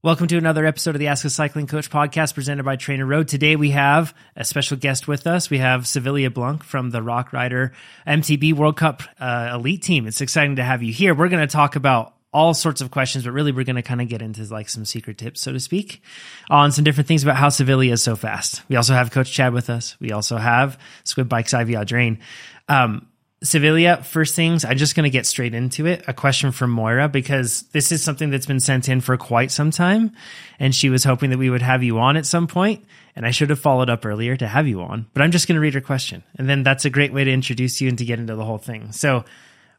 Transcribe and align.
Welcome 0.00 0.28
to 0.28 0.38
another 0.38 0.64
episode 0.64 0.94
of 0.94 1.00
the 1.00 1.08
Ask 1.08 1.24
a 1.24 1.30
Cycling 1.30 1.66
Coach 1.66 1.90
podcast 1.90 2.32
presented 2.32 2.62
by 2.62 2.76
Trainer 2.76 3.04
Road. 3.04 3.26
Today 3.26 3.56
we 3.56 3.70
have 3.70 4.14
a 4.36 4.44
special 4.44 4.76
guest 4.76 5.08
with 5.08 5.26
us. 5.26 5.50
We 5.50 5.58
have 5.58 5.82
Savilia 5.82 6.32
Blunk 6.32 6.62
from 6.62 6.90
the 6.90 7.02
Rock 7.02 7.32
Rider 7.32 7.72
MTB 8.06 8.52
World 8.52 8.76
Cup 8.76 9.02
uh, 9.18 9.50
Elite 9.54 9.82
Team. 9.82 10.06
It's 10.06 10.20
exciting 10.20 10.54
to 10.54 10.62
have 10.62 10.84
you 10.84 10.92
here. 10.92 11.16
We're 11.16 11.28
going 11.28 11.44
to 11.44 11.52
talk 11.52 11.74
about 11.74 12.14
all 12.32 12.54
sorts 12.54 12.80
of 12.80 12.92
questions, 12.92 13.24
but 13.24 13.32
really 13.32 13.50
we're 13.50 13.64
going 13.64 13.74
to 13.74 13.82
kind 13.82 14.00
of 14.00 14.06
get 14.06 14.22
into 14.22 14.44
like 14.44 14.68
some 14.68 14.84
secret 14.84 15.18
tips, 15.18 15.40
so 15.40 15.52
to 15.52 15.58
speak, 15.58 16.00
on 16.48 16.70
some 16.70 16.84
different 16.84 17.08
things 17.08 17.24
about 17.24 17.34
how 17.34 17.48
Savilia 17.48 17.90
is 17.90 18.00
so 18.00 18.14
fast. 18.14 18.62
We 18.68 18.76
also 18.76 18.94
have 18.94 19.10
Coach 19.10 19.32
Chad 19.32 19.52
with 19.52 19.68
us. 19.68 19.96
We 19.98 20.12
also 20.12 20.36
have 20.36 20.78
Squid 21.02 21.28
Bikes 21.28 21.54
Ivy 21.54 21.72
Audrain. 21.72 22.20
Um, 22.68 23.07
Savilia, 23.44 24.04
first 24.04 24.34
things, 24.34 24.64
I'm 24.64 24.76
just 24.76 24.96
going 24.96 25.04
to 25.04 25.10
get 25.10 25.24
straight 25.24 25.54
into 25.54 25.86
it. 25.86 26.02
A 26.08 26.12
question 26.12 26.50
from 26.50 26.72
Moira, 26.72 27.08
because 27.08 27.62
this 27.72 27.92
is 27.92 28.02
something 28.02 28.30
that's 28.30 28.46
been 28.46 28.58
sent 28.58 28.88
in 28.88 29.00
for 29.00 29.16
quite 29.16 29.52
some 29.52 29.70
time. 29.70 30.10
And 30.58 30.74
she 30.74 30.90
was 30.90 31.04
hoping 31.04 31.30
that 31.30 31.38
we 31.38 31.48
would 31.48 31.62
have 31.62 31.84
you 31.84 32.00
on 32.00 32.16
at 32.16 32.26
some 32.26 32.48
point, 32.48 32.84
And 33.14 33.24
I 33.24 33.30
should 33.30 33.50
have 33.50 33.60
followed 33.60 33.90
up 33.90 34.04
earlier 34.04 34.36
to 34.36 34.46
have 34.48 34.66
you 34.66 34.82
on, 34.82 35.06
but 35.14 35.22
I'm 35.22 35.30
just 35.30 35.46
going 35.46 35.54
to 35.54 35.60
read 35.60 35.74
her 35.74 35.80
question. 35.80 36.24
And 36.36 36.48
then 36.48 36.64
that's 36.64 36.84
a 36.84 36.90
great 36.90 37.12
way 37.12 37.22
to 37.24 37.32
introduce 37.32 37.80
you 37.80 37.88
and 37.88 37.98
to 37.98 38.04
get 38.04 38.18
into 38.18 38.34
the 38.34 38.44
whole 38.44 38.58
thing. 38.58 38.90
So 38.90 39.24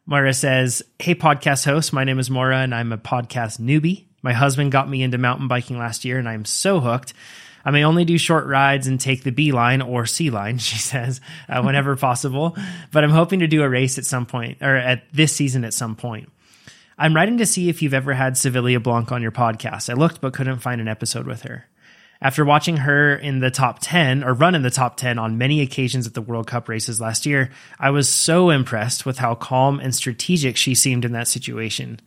Moira 0.06 0.34
says, 0.34 0.82
Hey, 0.98 1.14
podcast 1.14 1.66
host. 1.66 1.92
My 1.92 2.06
name 2.06 2.20
is 2.20 2.30
Moira 2.30 2.60
and 2.60 2.74
I'm 2.74 2.94
a 2.94 2.98
podcast 2.98 3.60
newbie. 3.60 4.06
My 4.22 4.34
husband 4.34 4.72
got 4.72 4.90
me 4.90 5.04
into 5.04 5.18
mountain 5.18 5.50
biking 5.50 5.78
last 5.78 6.06
year 6.06 6.18
and 6.18 6.30
I'm 6.30 6.46
so 6.46 6.80
hooked. 6.80 7.14
I 7.64 7.72
may 7.72 7.84
only 7.84 8.06
do 8.06 8.18
short 8.18 8.48
rides 8.48 8.88
and 8.88 9.00
take 9.00 9.24
the 9.24 9.32
B 9.32 9.52
line 9.52 9.82
or 9.82 10.06
C 10.06 10.30
line, 10.30 10.58
she 10.60 10.78
says, 10.78 11.22
uh, 11.48 11.62
whenever 11.62 11.96
possible. 11.98 12.56
But 12.92 13.04
I'm 13.04 13.10
hoping 13.10 13.40
to 13.40 13.48
do 13.48 13.64
a 13.64 13.70
race 13.70 13.98
at 13.98 14.06
some 14.06 14.26
point 14.26 14.60
or 14.62 14.76
at 14.76 15.04
this 15.14 15.34
season 15.34 15.66
at 15.66 15.74
some 15.74 15.96
point. 15.96 16.32
I'm 16.98 17.16
writing 17.16 17.38
to 17.38 17.46
see 17.46 17.70
if 17.70 17.82
you've 17.82 17.94
ever 17.94 18.14
had 18.14 18.34
Savilia 18.34 18.84
Blunk 18.84 19.12
on 19.12 19.22
your 19.22 19.32
podcast. 19.32 19.90
I 19.90 19.94
looked 19.94 20.20
but 20.20 20.34
couldn't 20.34 20.60
find 20.60 20.82
an 20.82 20.90
episode 20.90 21.26
with 21.26 21.44
her. 21.44 21.66
After 22.22 22.44
watching 22.44 22.76
her 22.78 23.16
in 23.16 23.40
the 23.40 23.50
top 23.50 23.80
10 23.82 24.26
or 24.26 24.34
run 24.34 24.54
in 24.54 24.62
the 24.62 24.70
top 24.70 24.98
10 24.98 25.18
on 25.18 25.38
many 25.38 25.62
occasions 25.62 26.06
at 26.06 26.14
the 26.14 26.22
World 26.22 26.48
Cup 26.48 26.68
races 26.68 27.00
last 27.00 27.26
year, 27.26 27.50
I 27.80 27.92
was 27.92 28.10
so 28.10 28.50
impressed 28.50 29.06
with 29.06 29.20
how 29.20 29.36
calm 29.36 29.80
and 29.80 29.96
strategic 29.96 30.58
she 30.58 30.76
seemed 30.76 31.06
in 31.06 31.14
that 31.14 31.30
situation 31.30 32.02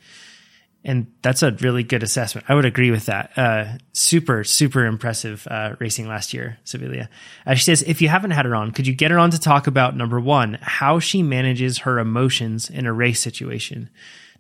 and 0.85 1.07
that's 1.23 1.43
a 1.43 1.53
really 1.53 1.85
good 1.85 2.03
assessment. 2.03 2.47
I 2.49 2.55
would 2.55 2.65
agree 2.65 2.91
with 2.91 3.07
that. 3.07 3.33
Uh, 3.37 3.65
super, 3.93 4.43
super 4.43 4.85
impressive 4.85 5.47
uh, 5.49 5.77
racing 5.79 6.09
last 6.09 6.35
year, 6.35 6.59
Savilia. 6.65 7.09
Uh, 7.47 7.55
she 7.55 7.65
says, 7.65 7.83
if 7.83 8.03
you 8.03 8.09
haven't 8.09 8.33
had 8.33 8.47
her 8.47 8.55
on, 8.55 8.73
could 8.73 8.87
you 8.87 8.95
get 8.95 9.13
her 9.13 9.19
on 9.19 9.31
to 9.31 9.39
talk 9.39 9.69
about 9.69 9.97
number 9.97 10.19
one, 10.19 10.59
how 10.61 10.99
she 10.99 11.23
manages 11.23 11.79
her 11.79 12.01
emotions 12.01 12.69
in 12.69 12.87
a 12.87 12.93
race 12.93 13.21
situation? 13.21 13.91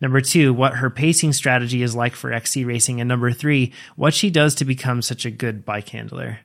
Number 0.01 0.21
two, 0.21 0.53
what 0.53 0.75
her 0.75 0.91
pacing 0.91 1.33
strategy 1.33 1.81
is 1.81 1.95
like 1.95 2.15
for 2.15 2.33
XC 2.33 2.65
racing. 2.65 3.01
And 3.01 3.07
number 3.07 3.31
three, 3.31 3.73
what 3.95 4.13
she 4.13 4.31
does 4.31 4.57
to 4.57 4.65
become 4.65 5.01
such 5.01 5.25
a 5.25 5.31
good 5.31 5.65
bike 5.65 5.91
handler. 5.91 6.41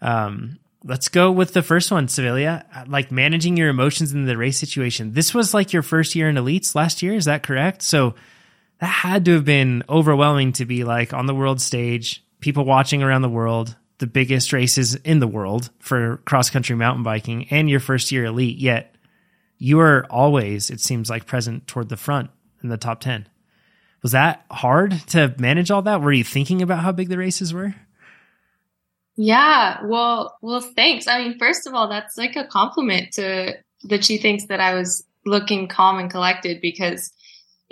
Um, 0.00 0.60
let's 0.84 1.08
go 1.08 1.32
with 1.32 1.52
the 1.52 1.62
first 1.62 1.90
one, 1.90 2.06
Savilia. 2.06 2.64
Like 2.88 3.10
managing 3.10 3.56
your 3.56 3.68
emotions 3.68 4.12
in 4.12 4.26
the 4.26 4.36
race 4.36 4.56
situation. 4.56 5.14
This 5.14 5.34
was 5.34 5.52
like 5.52 5.72
your 5.72 5.82
first 5.82 6.14
year 6.14 6.28
in 6.28 6.36
elites 6.36 6.76
last 6.76 7.02
year. 7.02 7.14
Is 7.14 7.24
that 7.24 7.42
correct? 7.42 7.82
So, 7.82 8.14
that 8.82 8.88
had 8.88 9.24
to 9.26 9.34
have 9.34 9.44
been 9.44 9.84
overwhelming 9.88 10.52
to 10.54 10.64
be 10.64 10.82
like 10.82 11.14
on 11.14 11.26
the 11.26 11.34
world 11.34 11.60
stage, 11.60 12.24
people 12.40 12.64
watching 12.64 13.00
around 13.00 13.22
the 13.22 13.28
world, 13.28 13.76
the 13.98 14.08
biggest 14.08 14.52
races 14.52 14.96
in 14.96 15.20
the 15.20 15.28
world 15.28 15.70
for 15.78 16.16
cross 16.24 16.50
country 16.50 16.74
mountain 16.74 17.04
biking, 17.04 17.46
and 17.50 17.70
your 17.70 17.78
first 17.78 18.10
year 18.10 18.24
elite. 18.24 18.58
Yet 18.58 18.96
you 19.56 19.78
are 19.78 20.04
always, 20.10 20.68
it 20.68 20.80
seems 20.80 21.08
like, 21.08 21.26
present 21.26 21.68
toward 21.68 21.90
the 21.90 21.96
front 21.96 22.30
in 22.60 22.70
the 22.70 22.76
top 22.76 22.98
10. 22.98 23.28
Was 24.02 24.10
that 24.10 24.44
hard 24.50 25.00
to 25.10 25.32
manage 25.38 25.70
all 25.70 25.82
that? 25.82 26.02
Were 26.02 26.10
you 26.10 26.24
thinking 26.24 26.60
about 26.60 26.80
how 26.80 26.90
big 26.90 27.08
the 27.08 27.18
races 27.18 27.54
were? 27.54 27.76
Yeah, 29.14 29.78
well, 29.84 30.36
well, 30.42 30.60
thanks. 30.60 31.06
I 31.06 31.22
mean, 31.22 31.38
first 31.38 31.68
of 31.68 31.74
all, 31.74 31.88
that's 31.88 32.18
like 32.18 32.34
a 32.34 32.48
compliment 32.48 33.12
to 33.12 33.58
that 33.84 34.04
she 34.04 34.18
thinks 34.18 34.46
that 34.46 34.58
I 34.58 34.74
was 34.74 35.06
looking 35.24 35.68
calm 35.68 36.00
and 36.00 36.10
collected 36.10 36.60
because 36.60 37.12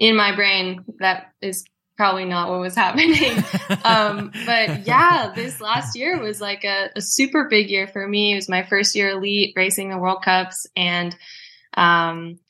in 0.01 0.17
my 0.17 0.35
brain, 0.35 0.85
that 0.99 1.33
is 1.41 1.65
probably 1.97 2.25
not 2.25 2.49
what 2.49 2.61
was 2.61 2.75
happening. 2.85 3.37
um, 3.85 4.33
but 4.47 4.87
yeah, 4.87 5.33
this 5.37 5.61
last 5.61 5.97
year 5.97 6.19
was 6.19 6.41
like 6.41 6.65
a, 6.65 6.89
a, 6.97 7.01
super 7.03 7.47
big 7.49 7.69
year 7.69 7.87
for 7.87 8.09
me. 8.09 8.33
It 8.33 8.37
was 8.37 8.49
my 8.49 8.65
first 8.65 8.97
year 8.97 9.11
elite 9.11 9.53
racing 9.55 9.91
the 9.91 9.99
World 9.99 10.23
Cups. 10.25 10.67
And 10.75 11.15
um, 11.77 12.41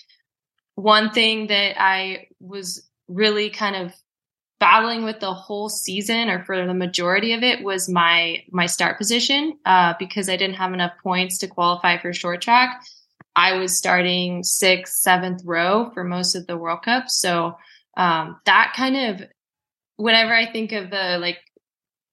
one 0.76 1.10
thing 1.10 1.48
that 1.48 1.82
I 1.82 2.28
was 2.38 2.88
really 3.08 3.50
kind 3.50 3.74
of 3.74 3.92
battling 4.60 5.04
with 5.04 5.18
the 5.18 5.34
whole 5.34 5.68
season 5.68 6.28
or 6.28 6.44
for 6.44 6.64
the 6.64 6.74
majority 6.74 7.32
of 7.32 7.42
it 7.42 7.64
was 7.64 7.88
my 7.88 8.44
my 8.50 8.66
start 8.66 8.98
position 8.98 9.58
uh, 9.64 9.94
because 9.98 10.28
I 10.28 10.36
didn't 10.36 10.56
have 10.56 10.72
enough 10.74 10.92
points 11.02 11.38
to 11.38 11.48
qualify 11.48 11.98
for 11.98 12.12
short 12.12 12.40
track. 12.42 12.82
I 13.36 13.54
was 13.54 13.76
starting 13.76 14.42
sixth, 14.42 14.94
seventh 14.94 15.42
row 15.44 15.90
for 15.94 16.04
most 16.04 16.34
of 16.34 16.46
the 16.46 16.56
World 16.56 16.82
Cup. 16.82 17.08
So 17.08 17.56
um, 17.96 18.40
that 18.46 18.72
kind 18.76 18.96
of, 18.96 19.28
whenever 19.96 20.34
I 20.34 20.50
think 20.50 20.72
of 20.72 20.90
the 20.90 21.18
like 21.20 21.38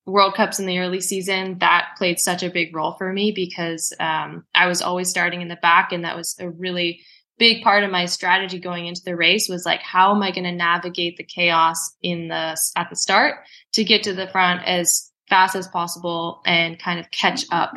World 0.06 0.36
Cups 0.36 0.60
in 0.60 0.66
the 0.66 0.80
early 0.80 1.02
season, 1.02 1.58
that 1.60 1.90
played 1.98 2.20
such 2.20 2.44
a 2.44 2.50
big 2.50 2.76
role 2.76 2.94
for 2.94 3.12
me 3.12 3.32
because 3.32 3.94
um, 4.00 4.46
I 4.56 4.68
was 4.68 4.82
always 4.82 5.10
starting 5.10 5.42
in 5.42 5.48
the 5.48 5.58
back, 5.58 5.92
and 5.92 6.06
that 6.06 6.16
was 6.16 6.36
a 6.40 6.50
really 6.50 7.02
big 7.38 7.64
part 7.64 7.84
of 7.84 7.92
my 7.92 8.06
strategy 8.06 8.60
going 8.60 8.88
into 8.88 9.02
the 9.04 9.16
race 9.16 9.48
was 9.48 9.66
like 9.66 9.82
how 9.82 10.14
am 10.16 10.24
i 10.24 10.32
going 10.32 10.44
to 10.44 10.52
navigate 10.52 11.18
the 11.18 11.24
chaos 11.24 11.96
in 12.02 12.28
the 12.28 12.58
at 12.76 12.90
the 12.90 12.96
start 12.96 13.36
to 13.74 13.84
get 13.84 14.04
to 14.04 14.14
the 14.14 14.28
front 14.28 14.64
as 14.66 15.12
fast 15.30 15.56
as 15.56 15.68
possible 15.68 16.42
and 16.46 16.80
kind 16.80 17.00
of 17.00 17.12
catch 17.12 17.46
up 17.52 17.74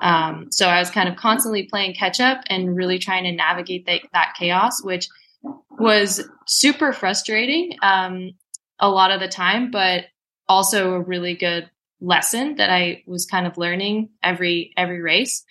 um, 0.00 0.48
so 0.50 0.66
I 0.66 0.80
was 0.80 0.90
kind 0.90 1.08
of 1.08 1.16
constantly 1.16 1.64
playing 1.64 1.94
catch 1.94 2.20
up 2.20 2.40
and 2.48 2.76
really 2.76 2.98
trying 2.98 3.24
to 3.24 3.32
navigate 3.32 3.86
that, 3.86 4.02
that 4.12 4.34
chaos, 4.38 4.82
which 4.82 5.08
was 5.70 6.26
super 6.46 6.92
frustrating 6.92 7.76
um, 7.82 8.32
a 8.78 8.88
lot 8.88 9.10
of 9.10 9.20
the 9.20 9.28
time, 9.28 9.70
but 9.70 10.04
also 10.48 10.94
a 10.94 11.00
really 11.00 11.34
good 11.34 11.70
lesson 12.00 12.56
that 12.56 12.70
I 12.70 13.02
was 13.06 13.26
kind 13.26 13.46
of 13.46 13.56
learning 13.56 14.10
every 14.22 14.72
every 14.76 15.00
race. 15.00 15.44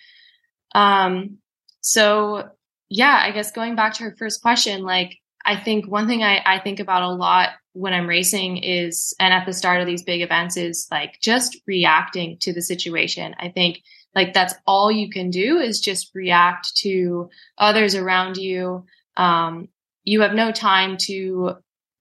Um, 0.74 1.38
so 1.80 2.50
yeah, 2.88 3.20
I 3.22 3.32
guess 3.32 3.50
going 3.50 3.76
back 3.76 3.94
to 3.94 4.04
her 4.04 4.14
first 4.16 4.42
question, 4.42 4.82
like 4.82 5.18
I 5.44 5.56
think 5.56 5.86
one 5.86 6.06
thing 6.06 6.22
I, 6.22 6.40
I 6.44 6.58
think 6.58 6.80
about 6.80 7.02
a 7.02 7.10
lot 7.10 7.50
when 7.72 7.92
I'm 7.92 8.06
racing 8.06 8.58
is, 8.58 9.14
and 9.18 9.34
at 9.34 9.46
the 9.46 9.52
start 9.52 9.80
of 9.80 9.86
these 9.86 10.04
big 10.04 10.22
events 10.22 10.56
is 10.56 10.86
like 10.90 11.18
just 11.20 11.58
reacting 11.66 12.38
to 12.40 12.52
the 12.52 12.62
situation. 12.62 13.34
I 13.38 13.48
think 13.48 13.82
like 14.14 14.32
that's 14.32 14.54
all 14.66 14.90
you 14.90 15.10
can 15.10 15.30
do 15.30 15.58
is 15.58 15.80
just 15.80 16.14
react 16.14 16.76
to 16.76 17.30
others 17.58 17.94
around 17.94 18.36
you. 18.36 18.86
Um, 19.16 19.68
you 20.04 20.20
have 20.20 20.34
no 20.34 20.52
time 20.52 20.96
to, 20.98 21.56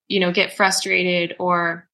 you 0.07 0.19
know, 0.19 0.31
get 0.31 0.53
frustrated 0.53 1.35
or, 1.39 1.87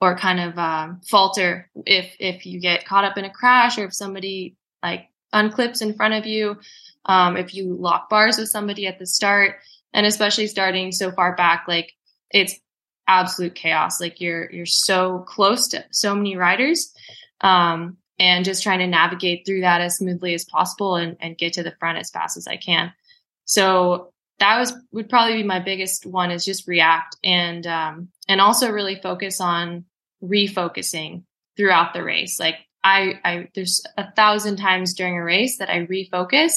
or 0.00 0.16
kind 0.16 0.40
of 0.40 0.58
um, 0.58 1.00
falter 1.06 1.70
if 1.86 2.14
if 2.18 2.46
you 2.46 2.60
get 2.60 2.86
caught 2.86 3.04
up 3.04 3.18
in 3.18 3.24
a 3.24 3.30
crash 3.30 3.78
or 3.78 3.84
if 3.84 3.94
somebody 3.94 4.56
like 4.82 5.08
unclips 5.34 5.82
in 5.82 5.94
front 5.94 6.14
of 6.14 6.26
you, 6.26 6.58
um, 7.04 7.36
if 7.36 7.54
you 7.54 7.74
lock 7.74 8.08
bars 8.08 8.38
with 8.38 8.48
somebody 8.48 8.86
at 8.86 8.98
the 8.98 9.06
start, 9.06 9.56
and 9.92 10.06
especially 10.06 10.46
starting 10.46 10.92
so 10.92 11.10
far 11.12 11.34
back, 11.34 11.64
like 11.68 11.92
it's 12.30 12.58
absolute 13.08 13.54
chaos. 13.54 14.00
Like 14.00 14.20
you're 14.20 14.50
you're 14.50 14.66
so 14.66 15.24
close 15.28 15.68
to 15.68 15.84
so 15.90 16.14
many 16.14 16.36
riders. 16.36 16.92
Um, 17.40 17.96
and 18.20 18.44
just 18.44 18.62
trying 18.62 18.80
to 18.80 18.86
navigate 18.86 19.46
through 19.46 19.62
that 19.62 19.80
as 19.80 19.96
smoothly 19.96 20.34
as 20.34 20.44
possible 20.44 20.94
and, 20.94 21.16
and 21.20 21.38
get 21.38 21.54
to 21.54 21.62
the 21.62 21.74
front 21.80 21.98
as 21.98 22.10
fast 22.10 22.36
as 22.36 22.46
I 22.46 22.58
can. 22.58 22.92
So 23.46 24.12
that 24.38 24.58
was 24.58 24.74
would 24.92 25.08
probably 25.08 25.38
be 25.38 25.42
my 25.42 25.58
biggest 25.58 26.06
one 26.06 26.30
is 26.30 26.44
just 26.44 26.68
react 26.68 27.16
and 27.24 27.66
um, 27.66 28.08
and 28.28 28.40
also 28.40 28.70
really 28.70 28.96
focus 28.96 29.40
on 29.40 29.86
refocusing 30.22 31.24
throughout 31.56 31.94
the 31.94 32.04
race. 32.04 32.38
Like 32.38 32.56
I, 32.84 33.18
I 33.24 33.48
there's 33.54 33.82
a 33.96 34.12
thousand 34.12 34.56
times 34.56 34.94
during 34.94 35.16
a 35.16 35.24
race 35.24 35.58
that 35.58 35.70
I 35.70 35.86
refocus 35.86 36.52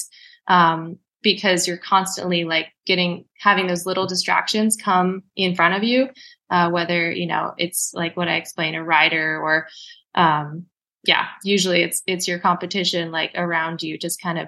um, 0.48 1.00
because 1.21 1.68
you're 1.68 1.77
constantly 1.77 2.44
like 2.44 2.68
getting 2.86 3.25
having 3.39 3.68
those 3.68 3.86
little 3.86 4.06
distractions 4.06 4.75
come 4.75 5.24
in 5.38 5.56
front 5.56 5.75
of 5.75 5.83
you, 5.83 6.09
uh, 6.50 6.69
whether 6.69 7.09
you 7.09 7.25
know 7.25 7.54
it's 7.57 7.94
like 7.94 8.18
what 8.18 8.27
I 8.27 8.36
explained 8.36 8.75
a 8.75 8.83
rider 8.83 9.42
or 9.42 9.68
um, 10.16 10.68
yeah, 11.03 11.27
usually 11.44 11.83
it's 11.83 12.01
it's 12.07 12.27
your 12.27 12.39
competition 12.39 13.11
like 13.11 13.31
around 13.35 13.83
you, 13.83 13.97
just 13.97 14.21
kind 14.21 14.39
of 14.39 14.47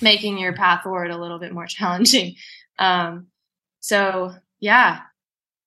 making 0.00 0.38
your 0.38 0.52
path 0.52 0.82
forward 0.82 1.10
a 1.10 1.18
little 1.18 1.38
bit 1.38 1.52
more 1.52 1.66
challenging. 1.68 2.36
Um, 2.78 3.28
so 3.80 4.34
yeah, 4.60 5.00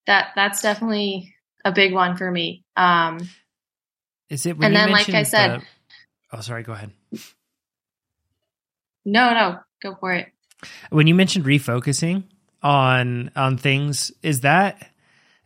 that 0.07 0.29
that's 0.35 0.61
definitely 0.61 1.33
a 1.63 1.71
big 1.71 1.93
one 1.93 2.17
for 2.17 2.29
me. 2.29 2.63
Um, 2.75 3.19
Is 4.29 4.45
it? 4.45 4.57
and 4.61 4.75
then, 4.75 4.91
like 4.91 5.09
I 5.09 5.23
said, 5.23 5.61
the, 5.61 6.37
oh, 6.37 6.41
sorry. 6.41 6.63
Go 6.63 6.73
ahead. 6.73 6.91
No, 9.05 9.33
no, 9.33 9.59
go 9.81 9.95
for 9.95 10.13
it. 10.13 10.31
When 10.89 11.07
you 11.07 11.15
mentioned 11.15 11.45
refocusing 11.45 12.23
on 12.61 13.31
on 13.35 13.57
things, 13.57 14.11
is 14.21 14.41
that 14.41 14.91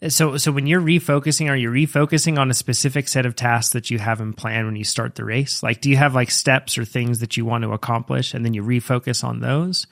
So, 0.08 0.38
so 0.38 0.52
when 0.52 0.66
you're 0.66 0.82
refocusing, 0.82 1.48
are 1.50 1.56
you 1.56 1.70
refocusing 1.70 2.40
on 2.40 2.50
a 2.50 2.56
specific 2.56 3.08
set 3.08 3.28
of 3.28 3.36
tasks 3.36 3.74
that 3.74 3.92
you 3.92 4.00
have 4.00 4.20
in 4.20 4.34
plan 4.34 4.66
when 4.66 4.76
you 4.76 4.84
start 4.84 5.14
the 5.14 5.24
race? 5.24 5.62
Like, 5.62 5.80
do 5.80 5.92
you 5.92 5.98
have 5.98 6.16
like 6.16 6.32
steps 6.32 6.78
or 6.78 6.86
things 6.86 7.20
that 7.20 7.38
you 7.38 7.46
want 7.46 7.64
to 7.64 7.74
accomplish, 7.74 8.34
and 8.34 8.44
then 8.44 8.56
you 8.56 8.64
refocus 8.64 9.24
on 9.24 9.42
those, 9.42 9.86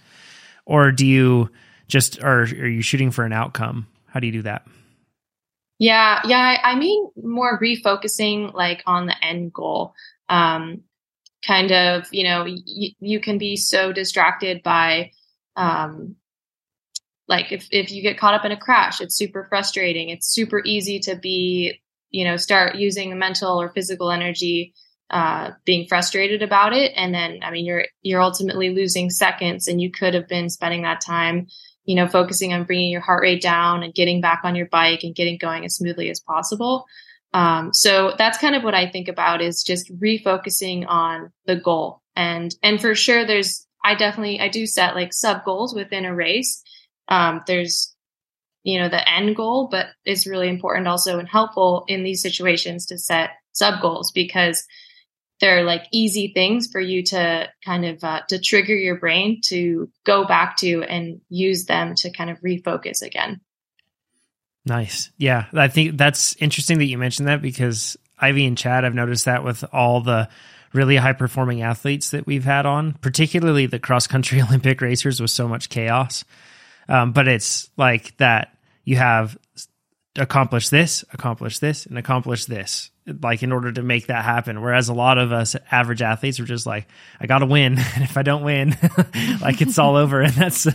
or 0.66 0.92
do 0.92 1.06
you 1.06 1.52
just 1.88 2.22
are 2.24 2.42
are 2.42 2.68
you 2.68 2.82
shooting 2.82 3.12
for 3.12 3.24
an 3.24 3.34
outcome? 3.34 3.88
How 4.08 4.20
do 4.20 4.26
you 4.26 4.34
do 4.34 4.42
that? 4.44 4.66
Yeah, 5.78 6.22
yeah. 6.26 6.58
I 6.64 6.76
mean, 6.76 7.10
more 7.16 7.60
refocusing 7.60 8.54
like 8.54 8.82
on 8.88 9.06
the 9.06 9.24
end 9.24 9.54
goal. 9.54 9.94
Um, 10.28 10.82
kind 11.46 11.72
of, 11.72 12.06
you 12.12 12.24
know, 12.24 12.44
y- 12.44 12.96
you 13.00 13.20
can 13.20 13.38
be 13.38 13.56
so 13.56 13.94
distracted 13.94 14.62
by 14.64 15.12
um, 15.56 16.16
like 17.30 17.52
if, 17.52 17.68
if 17.72 17.92
you 17.92 18.02
get 18.02 18.18
caught 18.18 18.34
up 18.34 18.44
in 18.44 18.52
a 18.52 18.58
crash 18.58 19.00
it's 19.00 19.16
super 19.16 19.46
frustrating. 19.48 20.10
It's 20.10 20.28
super 20.28 20.62
easy 20.66 21.00
to 21.02 21.16
be 21.16 21.80
you 22.10 22.26
know 22.26 22.36
start 22.36 22.76
using 22.76 23.18
mental 23.18 23.62
or 23.62 23.70
physical 23.70 24.12
energy 24.12 24.74
uh, 25.12 25.52
being 25.66 25.88
frustrated 25.88 26.42
about 26.42 26.74
it. 26.74 26.92
And 26.96 27.14
then 27.14 27.40
i 27.44 27.52
mean 27.52 27.66
you're 27.66 27.86
you're 28.02 28.22
ultimately 28.22 28.72
losing 28.72 29.10
seconds 29.10 29.68
and 29.68 29.80
you 29.80 29.92
could 29.92 30.14
have 30.14 30.28
been 30.28 30.50
spending 30.50 30.82
that 30.82 31.02
time 31.02 31.48
you 31.86 31.96
know 31.96 32.08
focusing 32.08 32.52
on 32.54 32.66
bringing 32.66 32.92
your 32.92 33.02
heart 33.02 33.22
rate 33.22 33.42
down 33.42 33.84
and 33.84 33.94
getting 33.94 34.22
back 34.22 34.42
on 34.44 34.56
your 34.56 34.68
bike 34.68 35.04
and 35.04 35.16
getting 35.16 35.38
going 35.38 35.64
as 35.66 35.76
smoothly 35.76 36.10
as 36.10 36.20
possible. 36.20 36.86
Um, 37.32 37.74
so 37.74 38.14
that's 38.18 38.40
kind 38.40 38.56
of 38.56 38.64
what 38.64 38.74
i 38.74 38.90
think 38.90 39.08
about 39.08 39.42
is 39.42 39.64
just 39.64 39.94
refocusing 40.00 40.86
on 40.88 41.32
the 41.46 41.56
goal. 41.56 42.02
And 42.16 42.54
and 42.64 42.82
for 42.82 42.96
sure 42.96 43.26
there's 43.26 43.68
i 43.86 43.94
definitely 43.96 44.40
i 44.40 44.50
do 44.50 44.66
set 44.66 44.96
like 44.96 45.14
sub 45.14 45.46
goals 45.46 45.76
within 45.76 46.06
a 46.06 46.14
race 46.14 46.64
um, 47.10 47.42
there's 47.48 47.96
you 48.64 48.80
know 48.80 48.90
the 48.90 49.10
end 49.10 49.36
goal 49.36 49.68
but 49.70 49.88
it's 50.06 50.28
really 50.28 50.50
important 50.50 50.88
also 50.88 51.20
and 51.20 51.30
helpful 51.30 51.86
in 51.88 52.04
these 52.04 52.22
situations 52.22 52.86
to 52.88 52.98
set 52.98 53.32
sub 53.54 53.82
goals 53.82 54.12
because 54.12 54.66
they're 55.40 55.64
like 55.64 55.86
easy 55.92 56.32
things 56.34 56.68
for 56.68 56.82
you 56.82 57.04
to 57.04 57.48
kind 57.64 57.86
of 57.86 58.04
uh, 58.04 58.22
to 58.28 58.40
trigger 58.40 58.76
your 58.76 58.98
brain 58.98 59.40
to 59.46 59.90
go 60.06 60.26
back 60.26 60.58
to 60.58 60.84
and 60.84 61.22
use 61.30 61.66
them 61.66 61.96
to 61.96 62.12
kind 62.12 62.30
of 62.30 62.38
refocus 62.42 63.02
again. 63.02 63.40
Nice. 64.66 65.12
Yeah 65.18 65.46
i 65.54 65.68
think 65.68 65.98
that's 65.98 66.36
interesting 66.36 66.78
that 66.80 66.86
you 66.86 66.98
mentioned 66.98 67.28
that 67.28 67.42
because 67.42 67.98
ivy 68.20 68.46
and 68.46 68.58
chad 68.58 68.86
i've 68.86 68.94
noticed 68.94 69.26
that 69.26 69.44
with 69.44 69.64
all 69.74 70.02
the 70.02 70.30
really 70.74 70.98
high 70.98 71.14
performing 71.14 71.64
athletes 71.64 72.12
that 72.12 72.28
we've 72.28 72.44
had 72.44 72.66
on 72.66 72.94
particularly 72.94 73.66
the 73.66 73.80
cross 73.80 74.06
country 74.06 74.42
olympic 74.48 74.82
racers 74.82 75.20
with 75.20 75.32
so 75.32 75.48
much 75.48 75.70
chaos 75.70 76.24
um, 76.90 77.14
but 77.14 77.28
it's 77.28 77.70
like 77.78 78.18
that 78.18 78.58
you 78.84 78.98
have 78.98 79.38
accomplished 80.16 80.72
this, 80.72 81.06
accomplished 81.14 81.62
this, 81.62 81.86
and 81.86 81.98
accomplished 81.98 82.50
this, 82.50 82.90
like 83.22 83.44
in 83.44 83.52
order 83.52 83.72
to 83.72 83.84
make 83.84 84.08
that 84.08 84.26
happen. 84.26 84.62
Whereas 84.62 84.90
a 84.90 84.94
lot 84.94 85.20
of 85.20 85.32
us 85.32 85.56
average 85.72 86.02
athletes 86.02 86.40
are 86.40 86.46
just 86.46 86.66
like, 86.66 86.88
I 87.20 87.28
got 87.28 87.40
to 87.40 87.46
win, 87.46 87.78
and 87.96 88.04
if 88.04 88.18
I 88.18 88.24
don't 88.24 88.44
win, 88.44 88.76
like 89.42 89.62
it's 89.62 89.78
all 89.78 89.96
over, 89.96 90.22
and 90.22 90.34
that's 90.34 90.68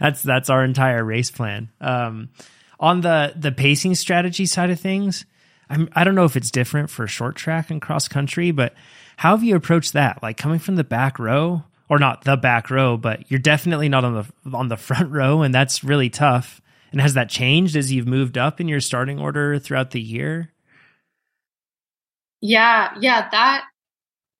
that's 0.00 0.22
that's 0.22 0.50
our 0.50 0.64
entire 0.64 1.04
race 1.04 1.30
plan. 1.30 1.68
Um, 1.80 2.30
on 2.80 3.02
the 3.02 3.34
the 3.36 3.52
pacing 3.52 3.94
strategy 3.94 4.46
side 4.46 4.70
of 4.70 4.80
things, 4.80 5.26
I'm 5.68 5.88
I 5.92 6.04
don't 6.04 6.14
know 6.14 6.24
if 6.24 6.36
it's 6.36 6.50
different 6.50 6.88
for 6.88 7.06
short 7.06 7.36
track 7.36 7.70
and 7.70 7.82
cross 7.82 8.08
country, 8.08 8.50
but 8.52 8.74
how 9.18 9.36
have 9.36 9.44
you 9.44 9.54
approached 9.54 9.92
that? 9.92 10.22
Like 10.22 10.38
coming 10.38 10.60
from 10.60 10.76
the 10.76 10.84
back 10.84 11.18
row, 11.18 11.64
or 11.88 11.98
not 11.98 12.24
the 12.24 12.36
back 12.36 12.70
row, 12.70 12.96
but 12.96 13.30
you're 13.30 13.40
definitely 13.40 13.88
not 13.88 14.04
on 14.04 14.14
the 14.14 14.56
on 14.56 14.68
the 14.68 14.76
front 14.88 15.10
row, 15.10 15.42
and 15.42 15.54
that's 15.54 15.84
really 15.84 16.10
tough. 16.10 16.60
And 16.90 17.00
has 17.00 17.14
that 17.14 17.28
changed 17.28 17.76
as 17.76 17.92
you've 17.92 18.08
moved 18.08 18.38
up 18.38 18.60
in 18.60 18.68
your 18.68 18.80
starting 18.80 19.20
order 19.20 19.58
throughout 19.58 19.90
the 19.90 20.00
year? 20.00 20.52
Yeah, 22.40 22.94
yeah, 23.00 23.28
that 23.30 23.64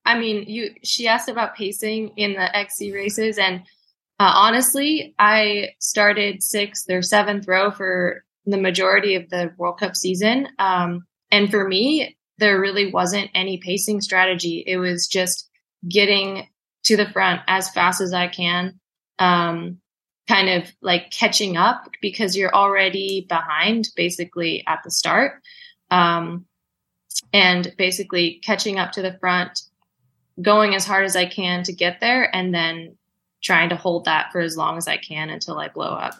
I 0.05 0.19
mean, 0.19 0.45
you 0.49 0.75
she 0.83 1.07
asked 1.07 1.29
about 1.29 1.57
pacing 1.57 2.13
in 2.17 2.33
the 2.33 2.57
XC 2.57 2.93
races 2.93 3.39
and 3.39 3.63
uh, 4.21 4.33
honestly, 4.35 5.15
I 5.19 5.71
started 5.79 6.43
sixth 6.43 6.91
or 6.91 7.03
seventh 7.03 7.47
row 7.47 7.71
for 7.71 8.25
the 8.47 8.57
majority 8.57 9.15
of 9.15 9.31
the 9.31 9.53
World 9.57 9.79
Cup 9.79 9.95
season. 9.95 10.49
Um, 10.59 11.05
and 11.31 11.51
for 11.51 11.69
me, 11.69 12.17
there 12.39 12.61
really 12.61 12.91
wasn't 12.91 13.31
any 13.35 13.59
pacing 13.59 14.01
strategy. 14.01 14.65
It 14.67 14.79
was 14.79 15.07
just 15.07 15.49
getting 15.89 16.49
to 16.85 16.97
the 16.97 17.09
front 17.11 17.41
as 17.47 17.71
fast 17.71 18.01
as 18.01 18.13
I 18.13 18.29
can. 18.29 18.79
Um, 19.19 19.81
kind 20.29 20.49
of 20.51 20.71
like 20.83 21.11
catching 21.11 21.57
up 21.57 21.89
because 22.03 22.37
you're 22.37 22.55
already 22.55 23.27
behind 23.29 23.89
basically 23.97 24.63
at 24.67 24.81
the 24.85 24.91
start. 24.91 25.41
Um, 25.91 26.45
and 27.33 27.75
basically 27.77 28.41
catching 28.45 28.79
up 28.79 28.93
to 28.93 29.03
the 29.03 29.17
front, 29.19 29.63
going 30.41 30.75
as 30.75 30.87
hard 30.87 31.05
as 31.05 31.17
I 31.17 31.27
can 31.27 31.63
to 31.65 31.73
get 31.73 32.01
there, 32.01 32.35
and 32.35 32.55
then 32.55 32.97
trying 33.43 33.69
to 33.71 33.77
hold 33.77 34.05
that 34.05 34.33
for 34.33 34.41
as 34.41 34.57
long 34.57 34.77
as 34.77 34.89
I 34.89 34.97
can 34.97 35.31
until 35.31 35.59
I 35.59 35.69
blow 35.69 35.93
up. 35.93 36.15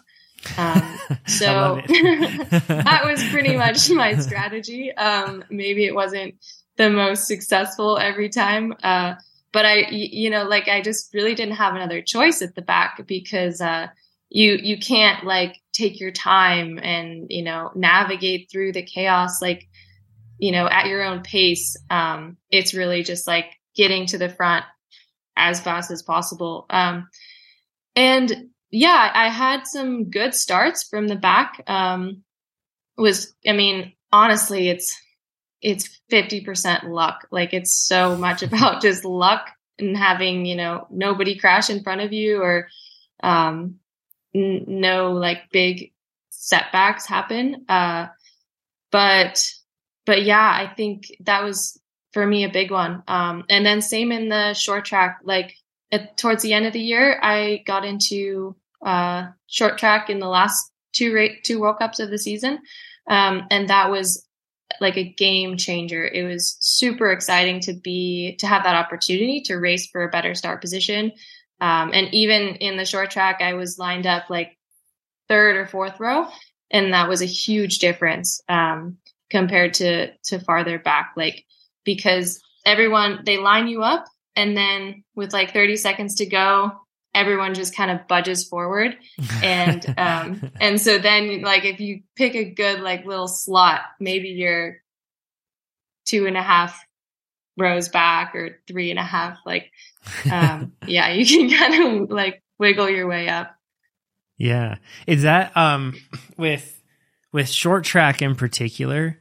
Um, 0.57 0.99
so 1.27 1.81
that 1.87 3.01
was 3.05 3.23
pretty 3.29 3.55
much 3.55 3.89
my 3.89 4.15
strategy. 4.15 4.91
Um, 4.93 5.43
maybe 5.49 5.85
it 5.85 5.95
wasn't 5.95 6.35
the 6.77 6.89
most 6.89 7.27
successful 7.27 7.97
every 7.97 8.29
time. 8.29 8.73
Uh, 8.83 9.15
but 9.51 9.65
I, 9.65 9.87
you 9.89 10.29
know, 10.29 10.43
like 10.43 10.67
I 10.67 10.81
just 10.81 11.13
really 11.13 11.35
didn't 11.35 11.55
have 11.55 11.75
another 11.75 12.01
choice 12.01 12.41
at 12.41 12.55
the 12.55 12.61
back 12.61 13.05
because, 13.07 13.61
uh, 13.61 13.87
you, 14.29 14.59
you 14.61 14.77
can't 14.77 15.25
like 15.25 15.57
take 15.73 15.99
your 15.99 16.11
time 16.11 16.79
and, 16.81 17.27
you 17.29 17.41
know, 17.41 17.71
navigate 17.73 18.49
through 18.51 18.73
the 18.73 18.83
chaos, 18.83 19.41
like, 19.41 19.67
you 20.37 20.51
know, 20.51 20.67
at 20.67 20.85
your 20.85 21.03
own 21.03 21.21
pace. 21.21 21.75
Um, 21.89 22.37
it's 22.51 22.75
really 22.75 23.03
just 23.03 23.25
like 23.27 23.45
getting 23.75 24.05
to 24.07 24.17
the 24.17 24.29
front 24.29 24.65
as 25.35 25.59
fast 25.59 25.89
as 25.89 26.03
possible. 26.03 26.67
Um, 26.69 27.09
and 27.95 28.49
yeah, 28.69 29.11
I 29.13 29.29
had 29.29 29.65
some 29.65 30.11
good 30.11 30.35
starts 30.35 30.87
from 30.87 31.07
the 31.07 31.15
back. 31.15 31.63
Um, 31.65 32.23
was, 32.97 33.33
I 33.47 33.53
mean, 33.53 33.93
honestly, 34.11 34.69
it's, 34.69 34.95
it's 35.61 36.01
50% 36.11 36.85
luck. 36.85 37.27
Like 37.31 37.53
it's 37.53 37.73
so 37.73 38.15
much 38.15 38.43
about 38.43 38.81
just 38.81 39.05
luck 39.05 39.49
and 39.77 39.97
having, 39.97 40.45
you 40.45 40.55
know, 40.55 40.87
nobody 40.89 41.37
crash 41.37 41.69
in 41.69 41.83
front 41.83 42.01
of 42.01 42.13
you 42.13 42.41
or, 42.41 42.67
um, 43.23 43.75
n- 44.33 44.65
no 44.67 45.11
like 45.13 45.49
big 45.51 45.93
setbacks 46.29 47.05
happen. 47.05 47.65
Uh, 47.67 48.07
but, 48.91 49.45
but 50.05 50.23
yeah, 50.23 50.39
I 50.39 50.73
think 50.75 51.11
that 51.21 51.43
was 51.43 51.79
for 52.13 52.25
me 52.25 52.43
a 52.43 52.51
big 52.51 52.71
one. 52.71 53.03
Um, 53.07 53.45
and 53.49 53.65
then 53.65 53.81
same 53.81 54.11
in 54.11 54.29
the 54.29 54.53
short 54.53 54.85
track, 54.85 55.19
like 55.23 55.55
at, 55.91 56.17
towards 56.17 56.43
the 56.43 56.53
end 56.53 56.65
of 56.65 56.73
the 56.73 56.79
year, 56.79 57.19
I 57.21 57.63
got 57.65 57.85
into, 57.85 58.55
uh, 58.83 59.27
short 59.47 59.77
track 59.77 60.09
in 60.09 60.19
the 60.19 60.27
last 60.27 60.71
two 60.93 61.13
rate, 61.13 61.43
two 61.43 61.59
World 61.59 61.79
Cups 61.79 61.99
of 61.99 62.09
the 62.09 62.17
season. 62.17 62.59
Um, 63.07 63.43
and 63.51 63.69
that 63.69 63.91
was 63.91 64.25
like 64.79 64.97
a 64.97 65.03
game 65.03 65.57
changer. 65.57 66.05
It 66.05 66.23
was 66.23 66.57
super 66.59 67.11
exciting 67.11 67.59
to 67.61 67.73
be 67.73 68.35
to 68.39 68.47
have 68.47 68.63
that 68.63 68.75
opportunity 68.75 69.41
to 69.45 69.55
race 69.55 69.87
for 69.87 70.03
a 70.03 70.09
better 70.09 70.35
start 70.35 70.61
position. 70.61 71.11
Um, 71.61 71.91
and 71.93 72.13
even 72.13 72.55
in 72.55 72.77
the 72.77 72.85
short 72.85 73.11
track, 73.11 73.41
I 73.41 73.53
was 73.53 73.77
lined 73.77 74.07
up 74.07 74.29
like 74.29 74.57
third 75.27 75.55
or 75.55 75.67
fourth 75.67 75.99
row, 75.99 76.27
and 76.71 76.93
that 76.93 77.09
was 77.09 77.21
a 77.21 77.25
huge 77.25 77.79
difference 77.79 78.41
um, 78.47 78.97
compared 79.29 79.75
to 79.75 80.11
to 80.25 80.39
farther 80.39 80.79
back. 80.79 81.13
Like 81.17 81.45
because 81.83 82.41
everyone 82.65 83.23
they 83.25 83.37
line 83.37 83.67
you 83.67 83.81
up, 83.81 84.05
and 84.35 84.55
then 84.55 85.03
with 85.15 85.33
like 85.33 85.53
30 85.53 85.75
seconds 85.75 86.15
to 86.15 86.25
go, 86.25 86.71
everyone 87.13 87.53
just 87.53 87.75
kind 87.75 87.91
of 87.91 88.07
budges 88.07 88.47
forward. 88.47 88.97
And 89.43 89.85
um 89.97 90.51
and 90.59 90.79
so 90.79 90.97
then 90.97 91.41
like 91.41 91.65
if 91.65 91.79
you 91.79 92.01
pick 92.15 92.35
a 92.35 92.45
good 92.45 92.79
like 92.79 93.05
little 93.05 93.27
slot 93.27 93.81
maybe 93.99 94.29
you're 94.29 94.77
two 96.05 96.25
and 96.25 96.37
a 96.37 96.41
half 96.41 96.83
rows 97.57 97.89
back 97.89 98.35
or 98.35 98.59
three 98.67 98.89
and 98.89 98.99
a 98.99 99.03
half 99.03 99.37
like 99.45 99.69
um 100.31 100.71
yeah 100.87 101.09
you 101.11 101.25
can 101.25 101.49
kind 101.57 102.03
of 102.03 102.09
like 102.09 102.41
wiggle 102.57 102.89
your 102.89 103.07
way 103.07 103.29
up. 103.29 103.55
Yeah. 104.37 104.75
Is 105.07 105.23
that 105.23 105.55
um 105.57 105.95
with 106.37 106.81
with 107.31 107.49
short 107.49 107.83
track 107.83 108.21
in 108.21 108.35
particular 108.35 109.19